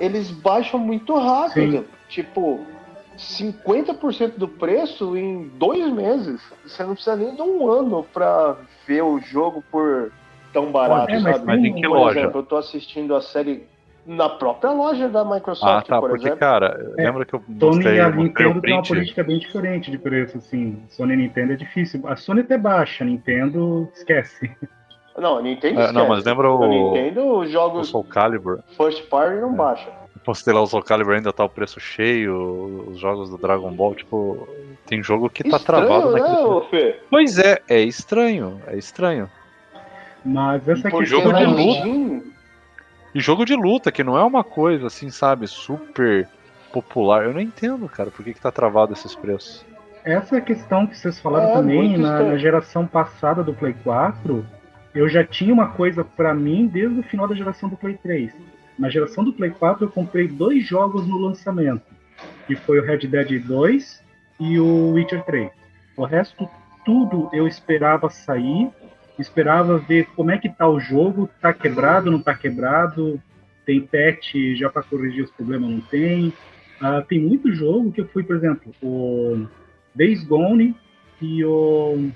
eles 0.01 0.31
baixam 0.31 0.81
muito 0.81 1.15
rápido. 1.15 1.79
Sim. 1.79 1.85
Tipo, 2.09 2.61
50% 3.17 4.37
do 4.37 4.49
preço 4.49 5.17
em 5.17 5.49
dois 5.55 5.93
meses. 5.93 6.41
Você 6.65 6.83
não 6.83 6.95
precisa 6.95 7.17
nem 7.17 7.35
de 7.35 7.43
um 7.43 7.69
ano 7.69 8.05
para 8.13 8.57
ver 8.87 9.03
o 9.03 9.21
jogo 9.21 9.63
por 9.71 10.11
tão 10.53 10.71
barato, 10.71 11.11
é, 11.11 11.19
mas, 11.21 11.43
mas 11.43 11.65
em 11.65 11.75
que 11.75 11.83
por 11.83 11.97
loja? 11.97 12.21
Exemplo, 12.21 12.41
eu 12.41 12.45
tô 12.45 12.57
assistindo 12.57 13.15
a 13.15 13.23
série 13.23 13.67
na 14.05 14.29
própria 14.29 14.71
loja 14.73 15.09
da 15.09 15.25
Microsoft, 15.25 15.87
ah, 15.87 15.89
tá, 15.89 16.01
por 16.01 16.11
porque, 16.11 16.25
exemplo. 16.27 16.41
cara, 16.41 16.95
é, 16.99 17.03
lembra 17.05 17.25
que 17.25 17.35
eu 17.35 17.41
Sony 17.41 17.61
mostrei, 17.77 17.97
e 17.97 18.01
a 18.01 18.11
Nintendo 18.11 18.59
o 18.59 18.61
tem 18.63 18.73
uma 18.75 18.83
política 18.83 19.23
bem 19.23 19.39
diferente 19.39 19.91
de 19.91 19.99
preço, 19.99 20.39
assim. 20.39 20.83
Sony 20.89 21.15
e 21.15 21.17
Nintendo 21.17 21.53
é 21.53 21.57
difícil. 21.57 22.03
A 22.09 22.17
Sony 22.17 22.41
até 22.41 22.59
baixa, 22.59 23.05
a 23.05 23.07
Nintendo 23.07 23.89
esquece. 23.95 24.51
Não, 25.17 25.37
a 25.39 25.43
Nintendo 25.43 25.79
É, 25.79 25.85
esquece. 25.85 25.93
não, 25.93 26.09
mas 26.09 26.25
lembra 26.25 26.51
o- 26.51 26.63
A 26.65 26.69
Nintendo, 26.69 27.21
os 27.39 27.49
O 27.49 27.53
jogos 27.53 27.89
Soul 27.89 28.03
Calibur. 28.05 28.61
first 28.79 29.07
party 29.11 29.37
não 29.43 29.53
É. 29.53 29.57
baixa. 29.57 29.91
Postei 30.25 30.55
lá 30.55 30.63
o 30.63 30.67
Soul 30.67 30.83
Calibur 30.83 31.15
ainda 31.15 31.33
tá 31.35 31.45
o 31.45 31.49
preço 31.51 31.79
cheio, 31.79 32.87
os 32.89 32.99
jogos 32.99 33.29
do 33.29 33.37
Dragon 33.37 33.71
Ball, 33.73 33.95
tipo, 33.95 34.49
tem 34.87 35.03
jogo 35.03 35.29
que 35.29 35.45
tá 35.45 35.59
Estranho, 35.59 35.87
travado 35.87 36.13
né, 36.13 36.21
naquele. 36.21 36.61
Fê? 36.71 37.01
Pois 37.11 37.39
é, 37.39 37.59
é 37.69 37.81
estranho, 37.83 38.59
é 38.67 38.77
estranho. 38.79 39.29
Mas 40.25 40.67
essa 40.69 40.83
Porque 40.89 40.99
questão 40.99 41.21
jogo 41.21 41.33
de 41.37 41.45
luta. 41.45 41.81
E 43.15 43.21
jogo 43.21 43.45
de 43.45 43.55
luta, 43.55 43.93
que 43.93 44.03
não 44.03 44.17
é 44.17 44.25
uma 44.25 44.43
coisa 44.43 44.87
assim, 44.87 45.11
sabe, 45.11 45.47
super 45.47 46.29
popular. 46.73 47.25
Eu 47.25 47.35
não 47.35 47.41
entendo, 47.41 47.89
cara, 47.89 48.11
por 48.11 48.25
que, 48.25 48.33
que 48.33 48.41
tá 48.41 48.51
travado 48.51 48.93
esses 48.93 49.15
preços. 49.15 49.65
Essa 50.05 50.41
questão 50.41 50.87
que 50.87 50.97
vocês 50.97 51.21
falaram 51.21 51.51
É, 51.51 51.53
também, 51.53 51.97
na, 51.97 52.23
na 52.23 52.37
geração 52.37 52.87
passada 52.87 53.43
do 53.43 53.53
Play 53.55 53.75
4, 53.85 54.45
eu 54.95 55.09
já 55.09 55.25
tinha 55.25 55.53
uma 55.53 55.69
coisa 55.69 56.05
pra 56.05 56.35
mim 56.35 56.67
desde 56.67 57.01
o 57.01 57.03
final 57.03 57.29
da 57.29 57.35
geração 57.35 57.69
do 57.69 57.77
Play 57.77 57.99
3. 58.03 58.33
Na 58.79 58.89
geração 58.89 59.23
do 59.23 59.33
Play 59.33 59.51
4 59.51 59.85
eu 59.85 59.91
comprei 59.91 60.27
dois 60.27 60.67
jogos 60.67 61.07
no 61.07 61.19
lançamento, 61.19 61.85
que 62.47 62.57
foi 62.57 62.81
o 62.81 62.85
Red 62.85 63.07
Dead 63.07 63.45
2 63.45 64.03
e 64.41 64.59
o 64.59 64.93
Witcher 64.93 65.23
3. 65.25 65.51
O 65.97 66.05
resto 66.05 66.49
tudo 66.85 67.29
eu 67.33 67.47
esperava 67.47 68.11
sair, 68.11 68.71
esperava 69.19 69.79
ver 69.79 70.07
como 70.17 70.31
é 70.31 70.39
que 70.39 70.49
tá 70.49 70.69
o 70.69 70.81
jogo, 70.81 71.29
tá 71.41 71.53
quebrado, 71.53 72.11
não 72.11 72.21
tá 72.21 72.35
quebrado, 72.35 73.21
tem 73.65 73.81
patch 73.81 74.35
já 74.55 74.69
para 74.69 74.83
corrigir 74.83 75.25
os 75.25 75.31
problemas, 75.31 75.71
não 75.71 75.81
tem. 75.81 76.33
Ah, 76.81 77.03
tem 77.07 77.21
muito 77.21 77.53
jogo 77.53 77.93
que 77.93 78.01
eu 78.01 78.09
fui, 78.09 78.23
por 78.25 78.37
exemplo, 78.37 78.73
o 78.83 79.47
Days 79.95 80.25
Gone 80.25 80.75
e 81.21 81.45
o 81.45 82.11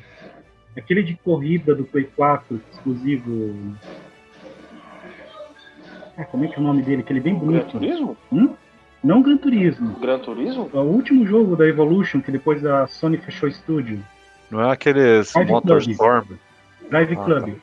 aquele 0.77 1.03
de 1.03 1.15
corrida 1.17 1.75
do 1.75 1.85
Play 1.85 2.09
4 2.17 2.61
exclusivo. 2.73 3.55
Ah, 6.19 6.25
como 6.25 6.45
é 6.45 6.49
que 6.49 6.57
é 6.57 6.59
o 6.59 6.63
nome 6.63 6.83
dele? 6.83 7.03
Aquele 7.03 7.21
bem 7.21 7.35
Gran 7.35 7.47
bonito. 7.47 7.71
Turismo? 7.71 8.17
Não 9.05 9.23
Gran 9.23 9.37
Turismo. 9.37 10.01
Gran 10.01 10.19
Turismo? 10.19 10.71
É 10.73 10.79
o 10.79 10.83
último 10.83 11.27
jogo 11.27 11.55
da 11.55 11.67
Evolution 11.67 12.21
que 12.21 12.33
depois 12.33 12.65
a 12.65 12.87
Sony 12.87 13.19
fechou 13.19 13.49
o 13.49 13.53
estúdio. 13.53 14.03
Não 14.51 14.61
é 14.61 14.73
aqueles 14.73 15.33
Motorstorm. 15.35 16.27
Drive 16.91 17.13
Ah, 17.13 17.25
Club. 17.25 17.55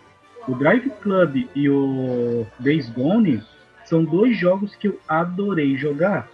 O 0.48 0.56
Drive 0.56 0.90
Club 1.02 1.48
e 1.56 1.70
o 1.70 2.46
Days 2.60 2.90
Gone 2.90 3.42
são 3.86 4.04
dois 4.04 4.38
jogos 4.38 4.76
que 4.76 4.88
eu 4.88 5.00
adorei 5.08 5.78
jogar. 5.78 6.28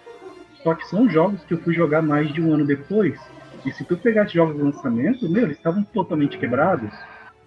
Só 0.63 0.73
que 0.73 0.87
são 0.87 1.09
jogos 1.09 1.43
que 1.43 1.53
eu 1.53 1.59
fui 1.59 1.73
jogar 1.73 2.01
mais 2.01 2.31
de 2.33 2.41
um 2.41 2.53
ano 2.53 2.65
depois. 2.65 3.19
E 3.65 3.71
se 3.71 3.83
tu 3.83 3.97
pegar 3.97 4.23
esses 4.23 4.33
jogos 4.33 4.55
de 4.55 4.61
lançamento, 4.61 5.29
meu, 5.29 5.43
eles 5.43 5.57
estavam 5.57 5.83
totalmente 5.83 6.37
quebrados. 6.37 6.91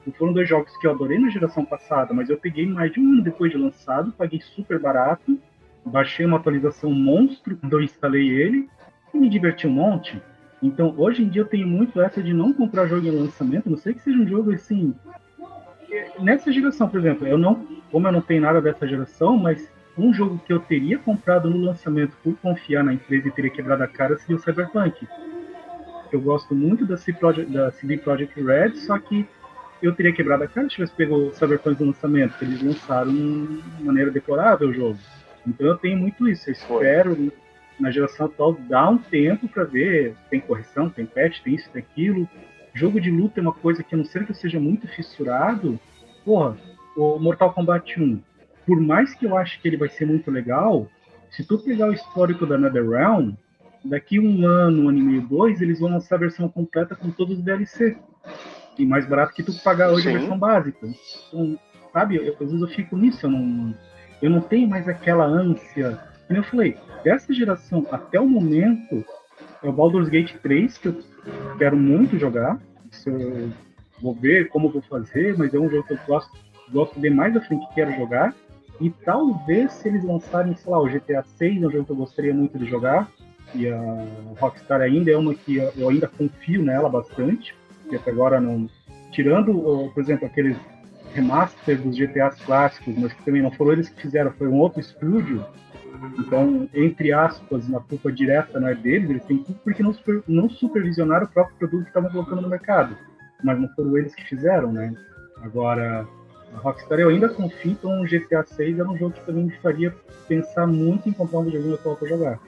Não 0.06 0.12
foram 0.12 0.32
dois 0.32 0.48
jogos 0.48 0.77
que 0.78 0.86
eu 0.86 0.90
adorei 0.90 1.19
na 1.19 1.31
geração 1.31 1.64
passada, 1.64 2.12
mas 2.12 2.28
eu 2.28 2.36
peguei 2.36 2.66
mais 2.66 2.93
de 2.93 3.01
um 3.01 3.12
ano 3.12 3.23
depois 3.23 3.52
de 3.52 3.59
lançado, 3.59 4.12
paguei 4.12 4.40
super 4.40 4.78
barato, 4.78 5.39
baixei 5.85 6.27
uma 6.27 6.39
atualização 6.39 6.90
monstro 6.90 7.56
quando 7.56 7.73
eu 7.73 7.82
instalei 7.82 8.28
ele 8.28 8.69
e 9.14 9.19
me 9.19 9.28
diverti 9.28 9.66
um 9.66 9.70
monte. 9.70 10.20
Então, 10.62 10.94
hoje 10.97 11.23
em 11.23 11.28
dia 11.28 11.43
eu 11.43 11.47
tenho 11.47 11.66
muito 11.66 12.01
essa 12.01 12.23
de 12.23 12.32
não 12.32 12.52
comprar 12.52 12.86
jogo 12.86 13.06
em 13.06 13.10
lançamento, 13.10 13.70
não 13.70 13.77
sei 13.77 13.94
que 13.94 14.02
seja 14.02 14.19
um 14.19 14.28
jogo 14.28 14.52
assim. 14.52 14.94
Nessa 16.20 16.52
geração, 16.52 16.89
por 16.89 17.01
exemplo, 17.01 17.27
eu 17.27 17.36
não, 17.36 17.66
como 17.90 18.09
eu 18.09 18.12
não 18.12 18.20
tenho 18.20 18.40
nada 18.40 18.60
dessa 18.60 18.86
geração, 18.86 19.36
mas 19.36 19.70
um 19.97 20.12
jogo 20.12 20.40
que 20.47 20.52
eu 20.52 20.60
teria 20.60 20.98
comprado 20.98 21.51
no 21.51 21.59
lançamento 21.59 22.16
por 22.23 22.35
confiar 22.36 22.82
na 22.82 22.94
empresa 22.94 23.28
e 23.28 23.31
teria 23.31 23.51
quebrado 23.51 23.82
a 23.82 23.89
cara 23.89 24.16
seria 24.19 24.36
o 24.36 24.39
Cyberpunk. 24.39 25.06
Eu 26.10 26.20
gosto 26.20 26.55
muito 26.55 26.86
da 26.86 26.97
CD 26.97 27.19
Projekt, 27.19 27.52
da 27.52 27.70
CD 27.73 27.97
Projekt 27.98 28.40
Red, 28.40 28.77
só 28.77 28.98
que 28.98 29.27
eu 29.82 29.94
teria 29.94 30.12
quebrado 30.12 30.44
a 30.44 30.48
cara 30.48 30.69
se 30.69 30.77
tivesse 30.77 30.94
pego 30.94 31.28
o 31.28 31.35
Cyberpunk 31.35 31.81
no 31.81 31.89
lançamento, 31.89 32.31
porque 32.31 32.44
eles 32.44 32.62
lançaram 32.62 33.12
de 33.12 33.85
maneira 33.85 34.10
deplorável 34.10 34.69
o 34.69 34.74
jogo. 34.74 34.98
Então 35.47 35.66
eu 35.66 35.77
tenho 35.77 35.98
muito 35.98 36.28
isso, 36.28 36.48
eu 36.48 36.52
espero 36.52 37.32
na 37.81 37.90
geração 37.90 38.27
atual 38.27 38.55
dar 38.69 38.90
um 38.90 38.98
tempo 38.98 39.48
para 39.48 39.64
ver, 39.64 40.14
tem 40.31 40.40
correção, 40.40 40.89
tem 40.89 41.05
patch, 41.05 41.40
tem 41.43 41.55
isso, 41.55 41.69
tem 41.70 41.82
aquilo. 41.82 42.28
Jogo 42.74 43.01
de 43.01 43.11
luta 43.11 43.40
é 43.40 43.43
uma 43.43 43.53
coisa 43.53 43.82
que 43.82 43.94
a 43.94 43.99
não 43.99 44.05
ser 44.05 44.24
que 44.24 44.32
eu 44.32 44.36
seja 44.36 44.59
muito 44.59 44.89
fissurado, 44.89 45.78
porra, 46.24 46.57
o 46.97 47.19
Mortal 47.19 47.53
Kombat 47.53 48.01
1, 48.01 48.20
por 48.66 48.81
mais 48.81 49.15
que 49.15 49.27
eu 49.27 49.36
ache 49.36 49.61
que 49.61 49.69
ele 49.69 49.77
vai 49.77 49.89
ser 49.89 50.07
muito 50.07 50.31
legal, 50.31 50.89
se 51.31 51.44
tu 51.44 51.59
pegar 51.59 51.89
o 51.89 51.93
histórico 51.93 52.47
da 52.47 52.59
NetherRealm, 52.59 53.32
daqui 53.85 54.19
um 54.19 54.47
ano, 54.47 54.85
um 54.85 54.89
ano 54.89 54.99
e 54.99 55.03
meio, 55.03 55.23
dois, 55.23 55.61
eles 55.61 55.81
vão 55.81 55.90
lançar 55.90 56.16
a 56.16 56.20
versão 56.20 56.49
completa 56.49 56.94
com 56.94 57.11
todos 57.11 57.39
os 57.39 57.44
DLC. 57.44 57.97
E 58.78 58.86
mais 58.86 59.07
barato 59.07 59.35
que 59.35 59.43
tu 59.43 59.53
pagar 59.62 59.90
hoje 59.90 60.05
Sim. 60.05 60.16
a 60.16 60.19
versão 60.19 60.39
básica. 60.39 60.89
Então, 61.28 61.59
sabe, 61.93 62.16
eu, 62.16 62.32
às 62.32 62.39
vezes 62.39 62.61
eu 62.61 62.69
fico 62.69 62.97
nisso, 62.97 63.27
eu 63.27 63.31
não, 63.31 63.74
eu 64.20 64.31
não 64.31 64.40
tenho 64.40 64.69
mais 64.69 64.89
aquela 64.89 65.24
ânsia. 65.24 65.99
Como 66.27 66.39
eu 66.39 66.44
falei, 66.44 66.77
dessa 67.05 67.35
geração 67.35 67.86
até 67.90 68.20
o 68.20 68.28
momento, 68.28 69.05
é 69.62 69.69
o 69.69 69.73
Baldur's 69.73 70.09
Gate 70.09 70.35
3 70.43 70.78
que 70.78 70.89
eu 70.89 71.03
quero 71.59 71.77
muito 71.77 72.19
jogar. 72.19 72.59
Vou 74.01 74.15
ver 74.15 74.49
como 74.49 74.70
vou 74.70 74.82
fazer, 74.82 75.36
mas 75.39 75.55
é 75.55 75.59
um 75.59 75.70
jogo 75.70 75.86
que 75.86 75.94
eu 75.94 75.99
gosto, 76.07 76.31
gosto 76.70 77.01
de 77.01 77.09
mais 77.09 77.32
frente 77.47 77.66
que 77.69 77.74
quero 77.74 77.93
jogar. 77.97 78.35
E 78.81 78.90
talvez 78.90 79.73
se 79.73 79.89
eles 79.89 80.05
lançarem, 80.05 80.55
sei 80.57 80.73
lá, 80.73 80.81
o 80.81 80.89
GTA 80.89 81.23
6, 81.23 81.62
é 81.62 81.66
um 81.66 81.70
jogo 81.70 81.85
que 81.85 81.93
eu 81.93 81.97
gostaria 81.97 82.35
muito 82.35 82.59
de 82.59 82.66
jogar. 82.66 83.09
E 83.55 83.69
a 83.69 83.78
Rockstar 84.40 84.81
ainda 84.81 85.11
é 85.11 85.16
uma 85.16 85.35
que 85.35 85.57
eu 85.57 85.89
ainda 85.89 86.09
confio 86.09 86.62
nela 86.62 86.89
bastante. 86.89 87.55
Porque 87.82 87.97
até 87.97 88.11
agora 88.11 88.40
não. 88.40 88.69
Tirando, 89.12 89.90
por 89.94 90.03
exemplo, 90.03 90.27
aqueles 90.27 90.57
remaster 91.15 91.81
dos 91.81 91.97
GTAs 91.97 92.40
clássicos, 92.43 92.97
mas 92.97 93.12
que 93.12 93.23
também 93.24 93.43
não 93.43 93.51
foram 93.51 93.73
eles 93.73 93.89
que 93.90 94.01
fizeram, 94.03 94.32
foi 94.32 94.49
um 94.49 94.59
outro 94.59 94.81
estúdio. 94.81 95.44
Então, 96.19 96.69
entre 96.74 97.12
aspas, 97.12 97.69
uma 97.69 97.81
culpa 97.81 98.10
direta 98.10 98.59
não 98.59 98.69
é 98.69 98.74
deles, 98.74 99.10
eles 99.10 99.24
têm 99.24 99.39
culpa 99.39 99.60
porque 99.64 99.82
não, 99.82 99.93
super, 99.93 100.23
não 100.27 100.48
supervisionaram 100.48 101.27
o 101.27 101.28
próprio 101.28 101.56
produto 101.56 101.82
que 101.82 101.89
estavam 101.89 102.10
colocando 102.10 102.43
no 102.43 102.48
mercado. 102.48 102.97
Mas 103.43 103.60
não 103.60 103.69
foram 103.70 103.98
eles 103.98 104.14
que 104.14 104.24
fizeram, 104.24 104.73
né? 104.73 104.94
Agora, 105.43 106.06
a 106.55 106.59
Rockstar 106.59 107.01
eu 107.01 107.09
ainda 107.09 107.28
confio, 107.28 107.73
então 107.73 108.02
o 108.02 108.05
GTA 108.05 108.44
6 108.44 108.78
é 108.78 108.85
um 108.85 108.97
jogo 108.97 109.14
que 109.14 109.27
também 109.27 109.44
me 109.44 109.56
faria 109.59 109.94
pensar 110.28 110.66
muito 110.66 111.09
em 111.09 111.12
comprar 111.12 111.40
um 111.40 111.44
videogame 111.44 111.74
atual 111.74 111.97
pra 111.97 112.09
jogar. 112.09 112.40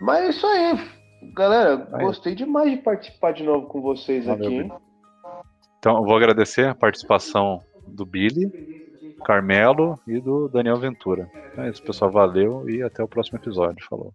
Mas 0.00 0.24
é 0.24 0.28
isso 0.30 0.46
aí. 0.46 0.90
Galera, 1.34 1.88
Aí. 1.92 2.04
gostei 2.04 2.34
demais 2.34 2.70
de 2.70 2.78
participar 2.78 3.32
de 3.32 3.44
novo 3.44 3.66
com 3.66 3.80
vocês 3.80 4.26
Valeu, 4.26 4.44
aqui. 4.44 4.72
Então, 5.78 5.96
eu 5.96 6.04
vou 6.04 6.16
agradecer 6.16 6.66
a 6.66 6.74
participação 6.74 7.62
do 7.86 8.04
Billy, 8.04 8.50
Carmelo 9.22 9.98
e 10.06 10.20
do 10.20 10.48
Daniel 10.48 10.76
Ventura. 10.76 11.30
É 11.56 11.68
isso, 11.68 11.82
pessoal. 11.82 12.10
Valeu 12.10 12.68
e 12.68 12.82
até 12.82 13.02
o 13.02 13.08
próximo 13.08 13.38
episódio. 13.38 13.84
Falou. 13.88 14.12